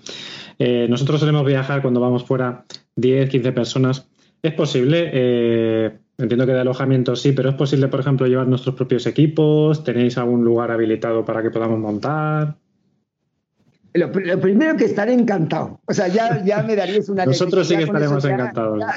[0.57, 2.63] eh, nosotros solemos viajar cuando vamos fuera
[2.95, 4.07] 10, 15 personas.
[4.41, 5.09] ¿Es posible?
[5.13, 9.83] Eh, entiendo que de alojamiento sí, pero ¿es posible, por ejemplo, llevar nuestros propios equipos?
[9.83, 12.55] ¿Tenéis algún lugar habilitado para que podamos montar?
[13.93, 15.79] Lo, primero que estaré encantado.
[15.87, 18.79] O sea, ya, ya me daríais una Nosotros sí que estaremos encantados.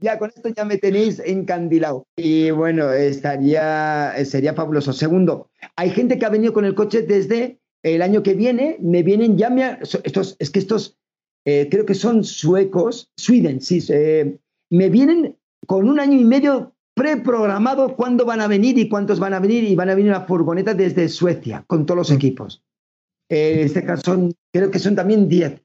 [0.00, 2.06] Ya, con esto ya me tenéis encandilado.
[2.16, 4.92] Y bueno, estaría, sería fabuloso.
[4.92, 8.76] Segundo, hay gente que ha venido con el coche desde el año que viene.
[8.80, 10.98] Me vienen ya, me, estos, es que estos
[11.44, 14.38] eh, creo que son suecos, Sweden, sí, eh,
[14.70, 19.32] me vienen con un año y medio preprogramado cuándo van a venir y cuántos van
[19.32, 22.14] a venir y van a venir una furgoneta desde Suecia con todos los mm.
[22.14, 22.62] equipos.
[23.28, 25.62] En este caso creo que son también 10.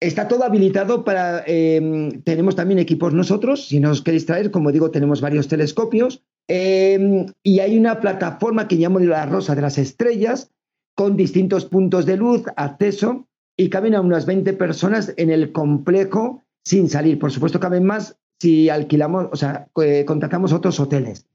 [0.00, 1.42] Está todo habilitado para...
[1.46, 7.26] Em, tenemos también equipos nosotros, si nos queréis traer, como digo, tenemos varios telescopios em,
[7.42, 10.50] y hay una plataforma que llamo la Rosa de las Estrellas
[10.94, 13.26] con distintos puntos de luz, acceso
[13.56, 17.18] y caben a unas 20 personas en el complejo sin salir.
[17.18, 21.26] Por supuesto, caben más si alquilamos, o sea, eh, contratamos otros hoteles.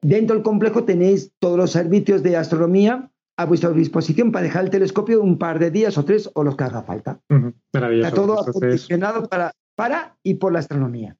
[0.00, 4.70] Dentro del complejo tenéis todos los servicios de astronomía a vuestra disposición para dejar el
[4.70, 7.20] telescopio un par de días o tres o los que haga falta.
[7.72, 8.08] Maravilloso.
[8.08, 11.16] Está todo acondicionado para, para y por la astronomía.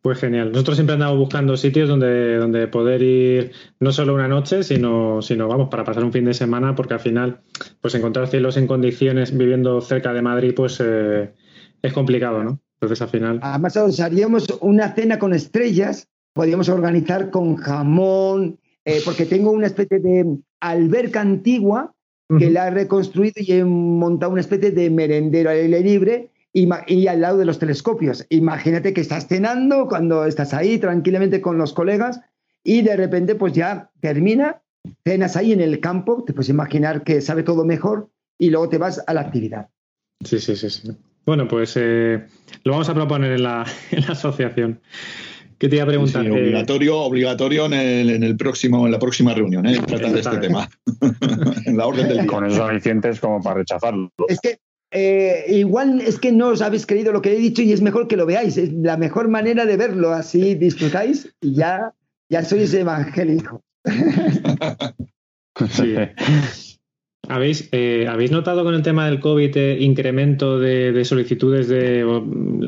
[0.00, 0.52] Pues genial.
[0.52, 5.48] Nosotros siempre andamos buscando sitios donde, donde poder ir no solo una noche, sino, sino
[5.48, 7.40] vamos, para pasar un fin de semana, porque al final,
[7.80, 11.34] pues encontrar cielos en condiciones viviendo cerca de Madrid, pues eh,
[11.82, 12.60] es complicado, ¿no?
[12.74, 13.40] Entonces al final.
[13.42, 19.98] Además, haríamos una cena con estrellas, podríamos organizar con jamón, eh, porque tengo una especie
[19.98, 21.94] de alberca antigua
[22.38, 27.06] que la he reconstruido y he montado una especie de merendero al aire libre y,
[27.06, 28.26] al lado de los telescopios.
[28.28, 32.20] Imagínate que estás cenando cuando estás ahí tranquilamente con los colegas
[32.62, 34.60] y de repente pues ya termina,
[35.04, 38.76] cenas ahí en el campo, te puedes imaginar que sabe todo mejor y luego te
[38.76, 39.68] vas a la actividad.
[40.22, 40.68] Sí, sí, sí.
[40.68, 40.90] sí.
[41.28, 42.24] Bueno, pues eh,
[42.64, 43.66] lo vamos a proponer en la,
[44.08, 44.80] asociación.
[45.58, 46.30] ¿Qué te iba a preguntar?
[46.30, 49.80] obligatorio, obligatorio en el, próximo, en la próxima reunión, ¿eh?
[49.86, 50.68] tratar de este tema.
[51.66, 52.26] en la orden del día.
[52.26, 54.12] Con esos alicientes como para rechazarlo.
[54.28, 54.58] Es que
[54.90, 58.06] eh, igual es que no os habéis creído lo que he dicho y es mejor
[58.06, 58.56] que lo veáis.
[58.56, 60.12] Es la mejor manera de verlo.
[60.12, 61.92] Así disfrutáis y ya,
[62.28, 63.62] ya sois evangélico.
[67.28, 72.02] ¿Habéis, eh, ¿Habéis notado con el tema del COVID eh, incremento de, solicitudes de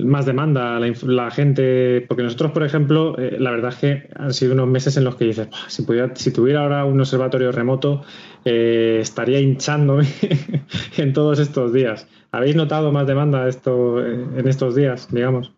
[0.04, 2.04] más demanda a la, gente?
[2.06, 5.24] Porque nosotros, por ejemplo, la verdad es que han sido unos meses en los que
[5.24, 8.02] dices, si, pudiera, si tuviera ahora un observatorio remoto,
[8.44, 10.06] estaría hinchándome
[10.98, 12.06] en todos estos días.
[12.30, 15.52] ¿Habéis notado más demanda esto en estos días, digamos?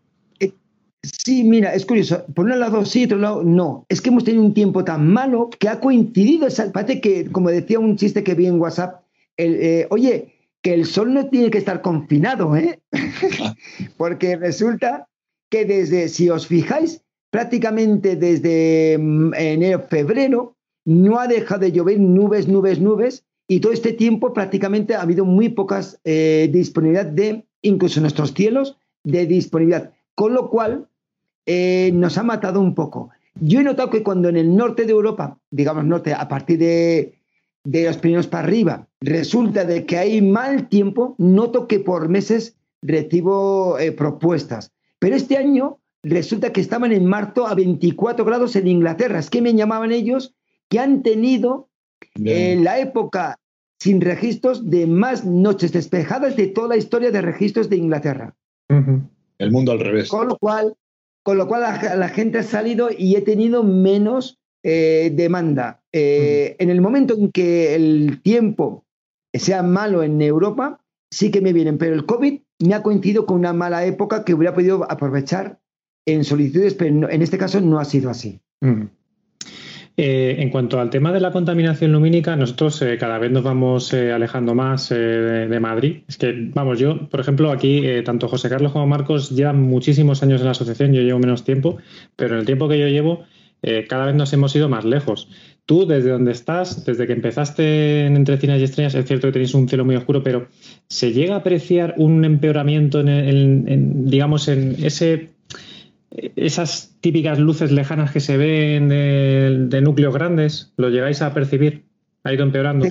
[1.02, 2.24] Sí, mira, es curioso.
[2.34, 3.86] Por un lado sí, por otro lado no.
[3.88, 6.46] Es que hemos tenido un tiempo tan malo que ha coincidido.
[6.72, 9.02] Parece que, como decía un chiste que vi en WhatsApp,
[9.36, 12.80] eh, oye, que el sol no tiene que estar confinado, ¿eh?
[13.96, 15.08] Porque resulta
[15.50, 21.98] que desde, si os fijáis, prácticamente desde mm, enero, febrero, no ha dejado de llover
[21.98, 27.44] nubes, nubes, nubes, y todo este tiempo prácticamente ha habido muy pocas eh, disponibilidad de,
[27.60, 29.92] incluso en nuestros cielos, de disponibilidad.
[30.14, 30.88] Con lo cual,
[31.46, 33.10] eh, nos ha matado un poco.
[33.40, 37.18] Yo he notado que cuando en el norte de Europa, digamos norte, a partir de,
[37.64, 43.78] los primeros para arriba, resulta de que hay mal tiempo, noto que por meses recibo
[43.78, 44.72] eh, propuestas.
[44.98, 49.18] Pero este año resulta que estaban en marzo a 24 grados en Inglaterra.
[49.18, 50.34] Es que me llamaban ellos
[50.68, 51.68] que han tenido
[52.16, 53.38] en la época
[53.78, 58.34] sin registros de más noches despejadas de toda la historia de registros de Inglaterra.
[59.38, 60.08] El mundo al revés.
[60.08, 60.76] Con lo cual,
[61.22, 65.82] con lo cual la, gente ha salido y he tenido menos eh, demanda.
[65.92, 68.84] Eh, en el momento en que el tiempo
[69.32, 73.38] sea malo en Europa, sí que me vienen, pero el COVID me ha coincidido con
[73.38, 75.60] una mala época que hubiera podido aprovechar
[76.06, 78.40] en solicitudes, pero en este caso no ha sido así.
[79.96, 83.92] Eh, en cuanto al tema de la contaminación lumínica, nosotros eh, cada vez nos vamos
[83.92, 85.98] eh, alejando más de, Madrid.
[86.08, 90.40] Es que, vamos, yo, por ejemplo, aquí, tanto José Carlos como Marcos llevan muchísimos años
[90.40, 91.76] en la asociación, yo llevo menos tiempo,
[92.16, 93.24] pero en el tiempo que yo llevo,
[93.88, 95.28] cada vez nos hemos ido más lejos.
[95.66, 99.32] Tú, desde donde estás, desde que empezaste en Entre Cinas y Estrellas, es cierto que
[99.32, 100.48] tenéis un cielo muy oscuro, pero
[100.88, 105.31] ¿se llega a apreciar un empeoramiento en digamos, en ese
[106.36, 111.84] esas típicas luces lejanas que se ven de, núcleos grandes, ¿lo llegáis a percibir?
[112.24, 112.84] ¿Ha ido empeorando?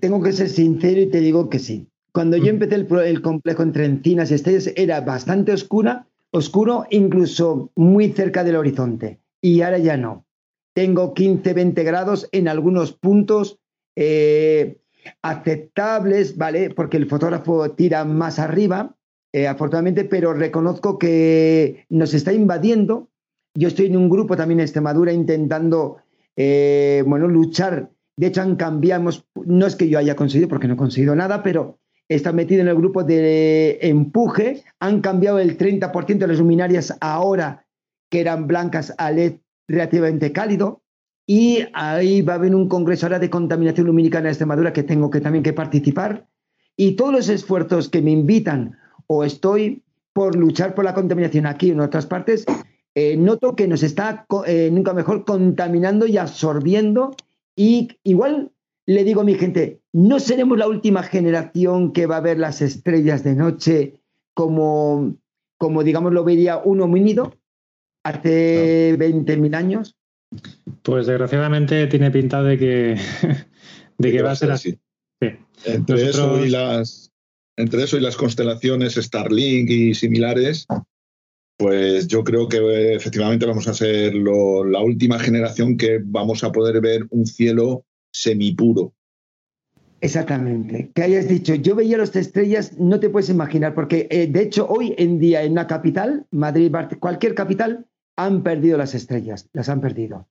[0.00, 1.88] Tengo que, ser sincero y te digo que sí.
[2.12, 2.62] Cuando yo mm.
[2.62, 8.56] empecé el, complejo entre encinas y estrellas era bastante oscura, oscuro, incluso muy cerca del
[8.56, 9.20] horizonte.
[9.40, 10.26] Y ahora ya no.
[10.74, 13.58] tengo 15, 20 grados en algunos puntos
[13.96, 14.80] eh,
[15.22, 16.70] aceptables, ¿vale?
[16.70, 18.96] Porque el fotógrafo tira más arriba,
[19.32, 23.08] eh, afortunadamente, pero reconozco que nos está invadiendo.
[23.54, 25.98] Yo estoy en un grupo también en Extremadura intentando,
[26.36, 27.90] eh, bueno, luchar.
[28.16, 29.10] De hecho, han cambiado,
[29.46, 31.78] no es que yo haya conseguido, porque no he conseguido nada, pero
[32.08, 34.64] estado metido en el grupo de empuje.
[34.80, 37.66] Han cambiado el 30% de las luminarias ahora
[38.10, 39.34] que eran blancas a LED
[39.68, 40.82] relativamente cálido.
[41.26, 45.10] Y ahí va a haber un congreso ahora de contaminación lumínica en Extremadura que tengo
[45.10, 46.26] que también que participar.
[46.76, 48.76] Y todos los esfuerzos que me invitan
[49.12, 49.82] o estoy
[50.12, 52.44] por luchar por la contaminación aquí y en otras partes,
[52.94, 57.16] eh, noto que nos está, eh, nunca mejor, contaminando y absorbiendo.
[57.56, 58.52] Y igual
[58.86, 62.62] le digo a mi gente, no seremos la última generación que va a ver las
[62.62, 64.00] estrellas de noche
[64.32, 65.16] como,
[65.58, 67.34] como digamos, lo vería un homínido
[68.04, 69.96] hace 20.000 años.
[70.82, 72.96] Pues desgraciadamente tiene pinta de que,
[73.98, 74.78] de que va a ser así.
[75.64, 77.09] Entre, eso y las,
[77.56, 80.66] entre eso y las constelaciones Starlink y similares,
[81.56, 86.80] pues yo creo que efectivamente vamos a ser la última generación que vamos a poder
[86.80, 88.94] ver un cielo semipuro.
[90.00, 90.90] Exactamente.
[90.94, 94.66] Que hayas dicho, yo veía las estrellas, no te puedes imaginar, porque eh, de hecho
[94.66, 99.80] hoy en día en la capital, Madrid, cualquier capital, han perdido las estrellas, las han
[99.80, 100.28] perdido.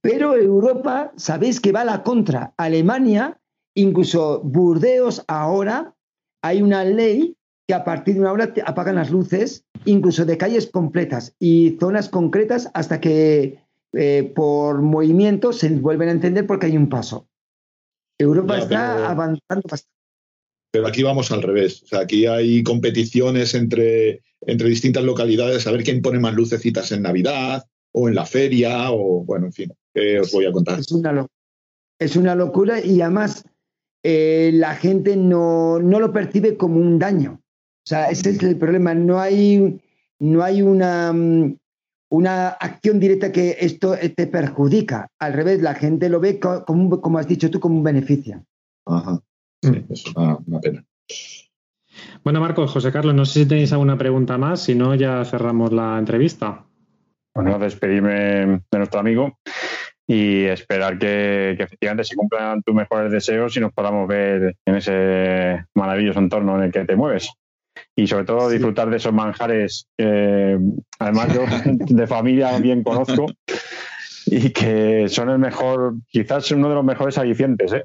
[0.00, 2.52] Pero Europa, sabéis que va a la contra.
[2.56, 3.40] Alemania,
[3.74, 5.94] incluso Burdeos ahora,
[6.42, 10.36] hay una ley que a partir de una hora te apagan las luces, incluso de
[10.36, 13.60] calles completas y zonas concretas hasta que
[13.94, 17.28] eh, por movimiento se vuelven a entender porque hay un paso.
[18.18, 19.92] Europa está avanzando bastante.
[20.72, 21.82] Pero aquí vamos al revés.
[21.82, 26.92] O sea, aquí hay competiciones entre, entre distintas localidades a ver quién pone más lucecitas
[26.92, 30.80] en Navidad o en la feria o, bueno, en fin, ¿qué os voy a contar?
[30.80, 31.26] Es una,
[31.98, 33.44] es una locura y además
[34.02, 37.40] eh, la gente no, no, lo percibe como un daño.
[37.84, 38.94] O sea, ese es el problema.
[38.94, 39.80] No hay,
[40.18, 41.56] no hay una, mm,
[42.10, 45.08] una acción directa que esto te perjudica.
[45.18, 48.44] Al revés, la gente lo ve como, como has dicho tú, como un beneficio.
[48.86, 49.20] Ajá.
[49.62, 50.84] Sí, es una, pena.
[52.24, 55.72] Bueno, Marcos, José Carlos, no sé si tenéis alguna pregunta más, si no, ya cerramos
[55.72, 56.66] la entrevista.
[57.34, 58.12] Bueno, despedirme
[58.70, 59.38] de nuestro amigo
[60.06, 65.64] y esperar que, efectivamente se cumplan tus mejores deseos y nos podamos ver en ese
[65.74, 67.30] maravilloso entorno en el que te mueves.
[67.96, 70.58] Y sobre todo disfrutar de esos manjares que
[70.98, 73.26] además yo de familia bien conozco
[74.26, 77.72] y que son el mejor, quizás uno de los mejores alicientes.
[77.72, 77.84] ¿eh?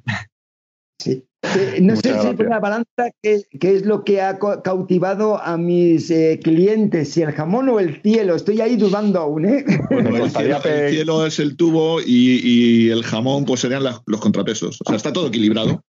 [1.07, 1.81] Sí.
[1.81, 6.39] no sé si es una balanza que, es lo que ha cautivado a mis eh,
[6.43, 8.35] clientes, si el jamón o el cielo.
[8.35, 9.45] Estoy ahí dudando aún.
[9.45, 9.65] ¿eh?
[9.89, 10.29] el,
[10.89, 14.79] cielo, es el tubo y, el jamón pues serían los contrapesos.
[14.81, 15.83] O sea, está todo equilibrado.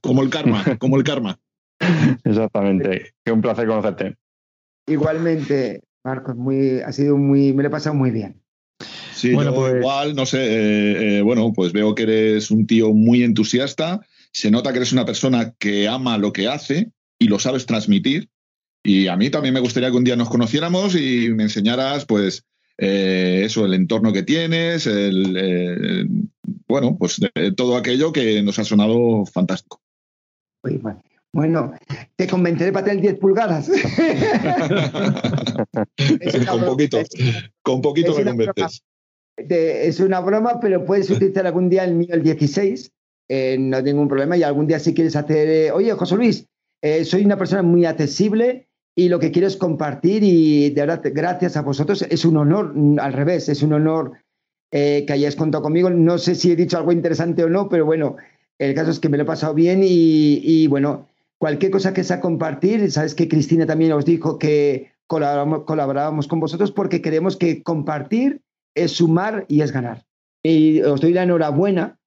[0.00, 1.38] Como el karma, como el karma.
[2.24, 3.14] Exactamente.
[3.24, 4.16] Qué un placer conocerte.
[4.86, 8.42] Igualmente, Marcos, muy, ha sido muy, me lo he pasado muy bien.
[9.14, 9.76] Sí, bueno, pues...
[9.76, 14.00] igual, no sé, eh, bueno, pues veo que eres un tío muy entusiasta
[14.32, 18.28] se nota que eres una persona que ama lo que hace y lo sabes transmitir.
[18.82, 22.44] Y a mí también me gustaría que un día nos conociéramos y me enseñaras, pues,
[22.78, 26.08] eh, eso, el entorno que tienes, el,
[26.66, 27.20] bueno, pues
[27.56, 29.82] todo aquello que nos ha sonado fantástico.
[31.32, 31.74] bueno.
[32.16, 33.68] te convenceré para tener 10 pulgadas.
[36.50, 37.02] con poquito,
[37.62, 38.82] con poquito me convences.
[39.36, 42.92] es una broma, pero puedes utilizar algún día el mío, el 16,
[43.32, 44.36] eh, no tengo ningún problema.
[44.36, 46.46] Y algún día si quieres hacer, eh, oye, José Luis,
[46.82, 51.00] eh, soy una persona muy accesible y lo que quiero es compartir y de verdad,
[51.14, 54.14] gracias a vosotros, es un honor, mm, al revés, es un honor
[54.72, 55.90] que hayáis contado conmigo.
[55.90, 58.16] No sé si he dicho algo interesante o no, pero bueno,
[58.58, 62.20] el caso es que me lo he pasado bien y, bueno, cualquier cosa que sea
[62.20, 67.64] compartir, sabes que Cristina también os dijo que colaborábamos, colaborábamos con vosotros porque queremos que
[67.64, 68.42] compartir
[68.76, 70.04] es sumar y es ganar.
[70.40, 71.99] Y os doy la enhorabuena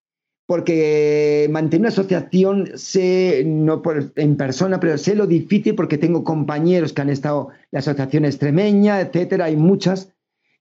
[0.45, 3.81] porque mantener una asociación sé, no
[4.15, 8.99] en persona, pero sé lo difícil porque tengo compañeros que han estado la asociación extremeña,
[8.99, 10.13] etcétera, hay muchas.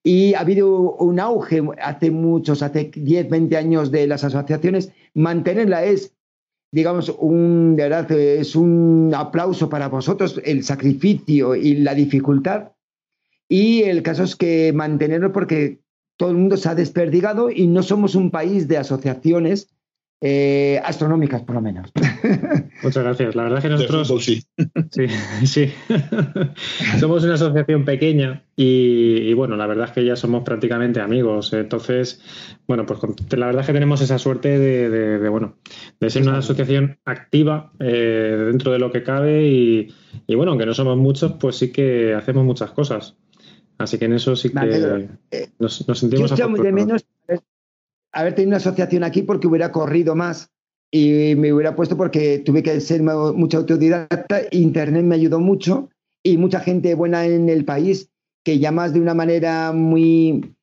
[0.04, 4.92] Y ha habido un auge hace muchos, hace 10, 20 años de las asociaciones.
[5.14, 6.14] Mantenerla es,
[6.72, 12.72] digamos, un, de verdad, es un aplauso para vosotros, el sacrificio y la dificultad.
[13.48, 15.81] Y el caso es que mantenerlo porque
[16.22, 19.74] todo el mundo se ha desperdigado y no somos un país de asociaciones
[20.20, 21.90] eh, astronómicas, por lo menos.
[22.84, 23.34] Muchas gracias.
[23.34, 24.24] La verdad es que nosotros.
[24.24, 24.40] sí.
[25.44, 25.72] sí,
[27.00, 31.52] somos una asociación pequeña y, bueno, la verdad es que ya somos prácticamente amigos.
[31.54, 32.22] Entonces,
[32.68, 33.00] bueno, pues
[33.36, 35.56] la verdad es que tenemos esa suerte de, bueno,
[35.98, 39.92] de ser una asociación activa eh, dentro de lo que cabe y,
[40.36, 43.16] bueno, aunque no somos muchos, pues sí que hacemos muchas cosas.
[43.78, 47.04] Así que en eso sí que eh, nos, nos sentimos Yo de menos
[48.12, 50.50] haber tenido una asociación aquí porque hubiera corrido más
[50.90, 54.42] y me hubiera puesto porque tuve que ser mucha autodidacta.
[54.50, 55.88] Internet me ayudó mucho
[56.22, 58.10] y mucha gente buena en el país
[58.44, 60.54] que llamas de una manera muy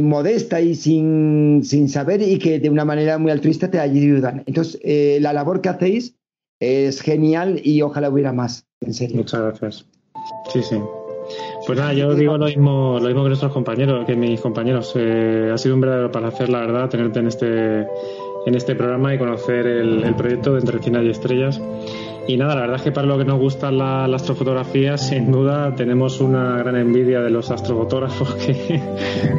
[0.00, 4.42] modesta y sin, saber y que de una manera muy altruista te ayudan.
[4.46, 6.16] Entonces, eh, la labor que hacéis
[6.58, 9.16] es genial y ojalá hubiera más, en serio.
[9.16, 9.86] Muchas gracias.
[10.52, 10.76] Sí, sí.
[11.66, 14.92] Pues nada, yo digo lo mismo, lo mismo que nuestros compañeros, que mis compañeros.
[14.96, 19.18] Eh, ha sido un verdadero placer, la verdad, tenerte en este, en este programa y
[19.18, 21.60] conocer el, proyecto de Entre Cine y Estrellas.
[22.26, 25.32] Y nada, la verdad es que para lo que nos gustan la, la astrofotografía, sin
[25.32, 28.80] duda tenemos una gran envidia de los astrofotógrafos que,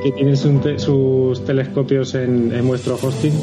[0.03, 3.33] que tienen sus telescopios en, en vuestro hosting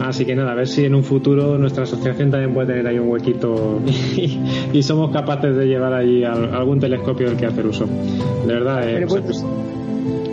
[0.00, 2.98] Así que nada, a ver si en un futuro nuestra asociación también puede tener ahí
[2.98, 3.80] un huequito
[4.72, 7.86] y, somos capaces de llevar allí algún telescopio del que hacer uso.
[8.46, 9.44] De verdad, eh, pues,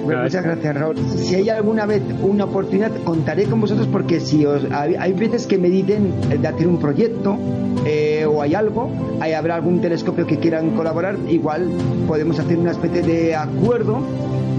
[0.05, 0.97] muchas gracias, Raúl.
[0.97, 5.57] Si hay alguna vez una oportunidad, contaré con vosotros porque si os, hay, veces que
[5.57, 7.37] me dicen de hacer un proyecto
[7.85, 8.89] eh, o hay algo,
[9.19, 11.69] hay, habrá algún telescopio que quieran colaborar, igual
[12.07, 14.01] podemos hacer una especie de acuerdo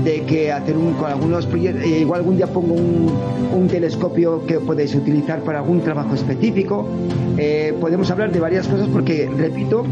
[0.04, 3.10] de que hacer un, con algunos proyectos, eh, igual algún día pongo un,
[3.54, 6.86] un, telescopio que podéis utilizar para algún trabajo específico.
[7.36, 9.84] Eh, podemos hablar de varias cosas porque, repito,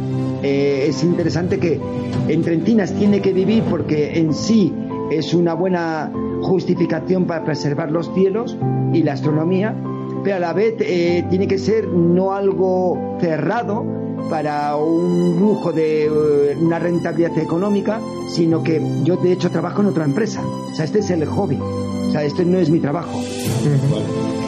[0.42, 1.80] eh, es interesante que
[2.28, 4.72] en Trentinas tiene que vivir porque en sí
[5.10, 6.12] es una buena
[6.42, 8.56] justificación para preservar los cielos
[8.92, 9.74] y la astronomía,
[10.22, 13.84] pero a la vez tiene que ser no algo cerrado,
[14.30, 19.88] para un lujo de eh, una rentabilidad económica, sino que yo de hecho trabajo en
[19.88, 20.42] otra empresa.
[20.44, 21.58] O sea, este es el hobby.
[21.58, 23.20] O sea, este no es mi trabajo.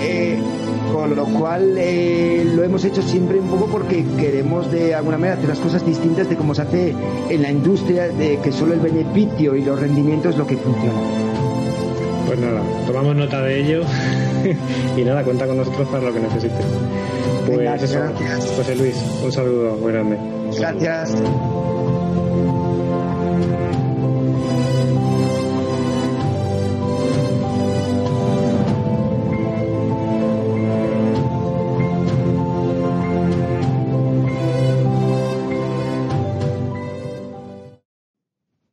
[0.02, 0.38] Eh,
[0.92, 5.36] con lo cual eh, lo hemos hecho siempre un poco porque queremos de alguna manera
[5.36, 6.94] hacer las cosas distintas de cómo se hace
[7.28, 10.98] en la industria, de que solo el beneficio y los rendimientos es lo que funciona.
[12.26, 13.82] Pues nada, tomamos nota de ello
[14.96, 16.64] y nada, cuenta con nosotros para lo que necesites.
[17.48, 18.46] Pues gracias.
[18.56, 18.94] José Luis,
[19.24, 20.18] un saludo muy grande.
[20.58, 21.14] Gracias.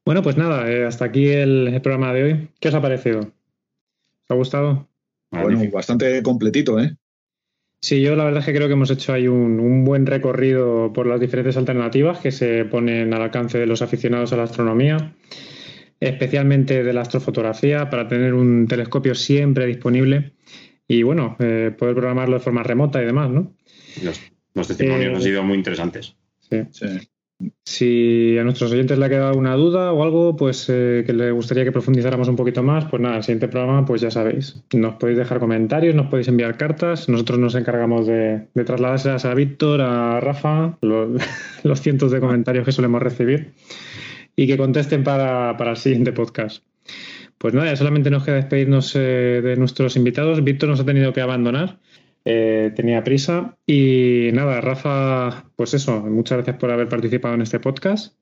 [0.04, 2.50] Bueno, pues nada, eh, hasta aquí el, programa de hoy.
[2.60, 3.22] ¿Qué os ha parecido?
[3.22, 4.90] ¿Os ha gustado?
[5.32, 6.98] Bueno, bastante completito, ¿eh?
[7.86, 11.06] Sí, yo la verdad es que creo que hemos hecho ahí un, buen recorrido por
[11.06, 15.14] las diferentes alternativas que se ponen al alcance de los aficionados a la astronomía,
[16.00, 20.32] especialmente de la astrofotografía, para tener un telescopio siempre disponible
[20.88, 23.54] y, bueno, eh, poder programarlo de forma remota y demás, ¿no?
[24.02, 26.16] Los, testimonios han eh, sido muy interesantes.
[26.40, 26.64] Sí.
[26.72, 26.88] sí.
[27.66, 31.32] Si a nuestros oyentes le ha quedado una duda o algo, pues eh, que le
[31.32, 34.96] gustaría que profundizáramos un poquito más, pues nada, el siguiente programa, pues ya sabéis, nos
[34.96, 39.82] podéis dejar comentarios, nos podéis enviar cartas, nosotros nos encargamos de, de trasladárselas a Víctor,
[39.82, 43.52] a Rafa, los, cientos de comentarios que solemos recibir
[44.38, 46.64] y que contesten para, el siguiente podcast.
[47.38, 50.42] Pues nada, solamente nos queda despedirnos eh, de nuestros invitados.
[50.42, 51.80] Víctor nos ha tenido que abandonar.
[52.26, 53.58] Eh, tenía prisa.
[53.66, 58.16] Y nada, Rafa, pues eso, muchas gracias por haber participado en este podcast.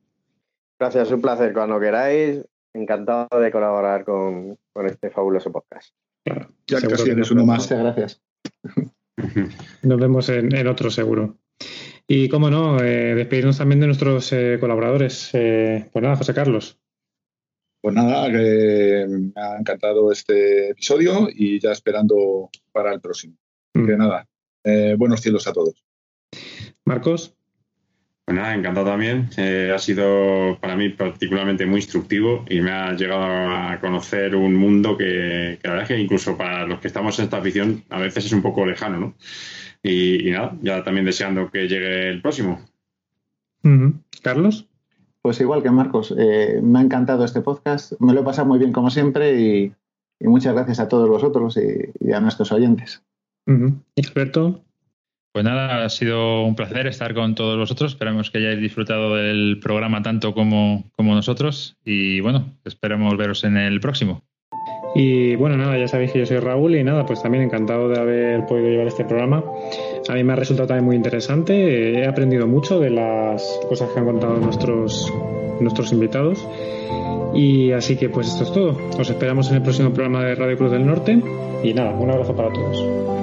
[0.77, 1.53] Gracias, un placer.
[1.53, 5.95] Cuando queráis, encantado de colaborar con, este fabuloso podcast.
[6.25, 7.63] Claro, ya casi eres uno más.
[7.63, 8.21] Muchas gracias.
[9.83, 11.37] Nos vemos en, otro seguro.
[12.05, 15.29] Y cómo no, eh, despedirnos también de nuestros eh, colaboradores.
[15.31, 16.77] pues nada, José Carlos.
[17.81, 23.37] Pues nada, me ha encantado este episodio y ya esperando para el próximo.
[23.73, 23.85] Mm.
[23.85, 24.27] Que nada,
[24.63, 25.83] eh, buenos cielos a todos.
[26.85, 27.35] Marcos.
[28.25, 29.29] Pues nada, encantado también.
[29.35, 34.55] Eh, ha sido para mí particularmente muy instructivo y me ha llegado a conocer un
[34.55, 37.99] mundo que, la verdad es que incluso para los que estamos en esta afición a
[37.99, 39.13] veces es un poco lejano, ¿no?
[39.83, 42.61] Y, nada, ya también deseando que llegue el próximo.
[44.21, 44.69] Carlos.
[45.21, 48.59] Pues igual que Marcos, eh, me ha encantado este podcast, me lo he pasado muy
[48.59, 49.73] bien como siempre y,
[50.21, 51.59] muchas gracias a todos vosotros
[51.99, 53.02] y a nuestros oyentes.
[53.95, 54.63] Experto.
[55.33, 57.93] Pues nada, ha sido un placer estar con todos vosotros.
[57.93, 61.75] Esperamos que hayáis disfrutado del programa tanto como, como nosotros.
[61.83, 64.21] Y bueno, esperemos veros en el próximo.
[64.95, 67.99] Y bueno, nada, ya sabéis que yo soy Raúl y nada, pues también encantado de
[67.99, 69.43] haber podido llevar este programa.
[70.07, 73.99] A mí me ha resultado también muy interesante, he aprendido mucho de las cosas que
[73.99, 75.11] han contado nuestros,
[75.59, 76.47] nuestros invitados.
[77.33, 78.77] Y así que pues esto es todo.
[78.99, 81.19] Os esperamos en el próximo programa de Radio Cruz del Norte.
[81.63, 83.22] Y nada, un abrazo para todos.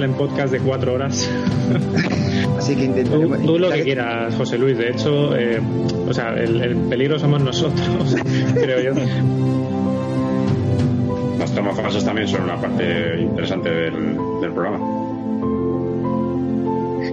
[0.00, 1.30] salen podcast de cuatro horas.
[2.58, 3.42] Así que Tú, intentaremos.
[3.42, 4.78] tú lo que quieras, José Luis.
[4.78, 5.60] De hecho, eh,
[6.08, 8.16] o sea, el, el peligro somos nosotros,
[8.54, 9.00] creo yo.
[11.38, 14.78] Las tomas falsas también son una parte interesante del, del programa.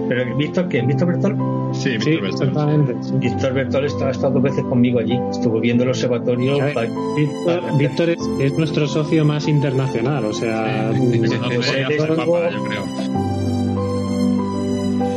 [0.08, 0.80] Pero Víctor, ¿qué?
[0.80, 1.36] ¿Víctor Bertol?
[1.36, 2.28] Sí, Sí, Víctor Bertol.
[2.48, 2.96] exactamente.
[3.02, 3.12] sí.
[3.18, 5.18] Víctor Bertol está- ha estado dos veces conmigo allí.
[5.30, 6.58] Estuvo viendo el observatorio.
[6.58, 6.74] Ver,
[7.16, 12.84] Víctor, Víctor es, es nuestro socio más internacional, o sea, Sí, mm, no yo creo.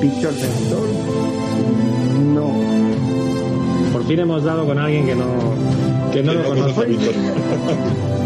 [0.02, 0.90] Víctor Bertol.
[2.34, 2.52] No.
[3.92, 5.26] por fin hemos dado con alguien que no,
[6.14, 6.88] que no lo conoce.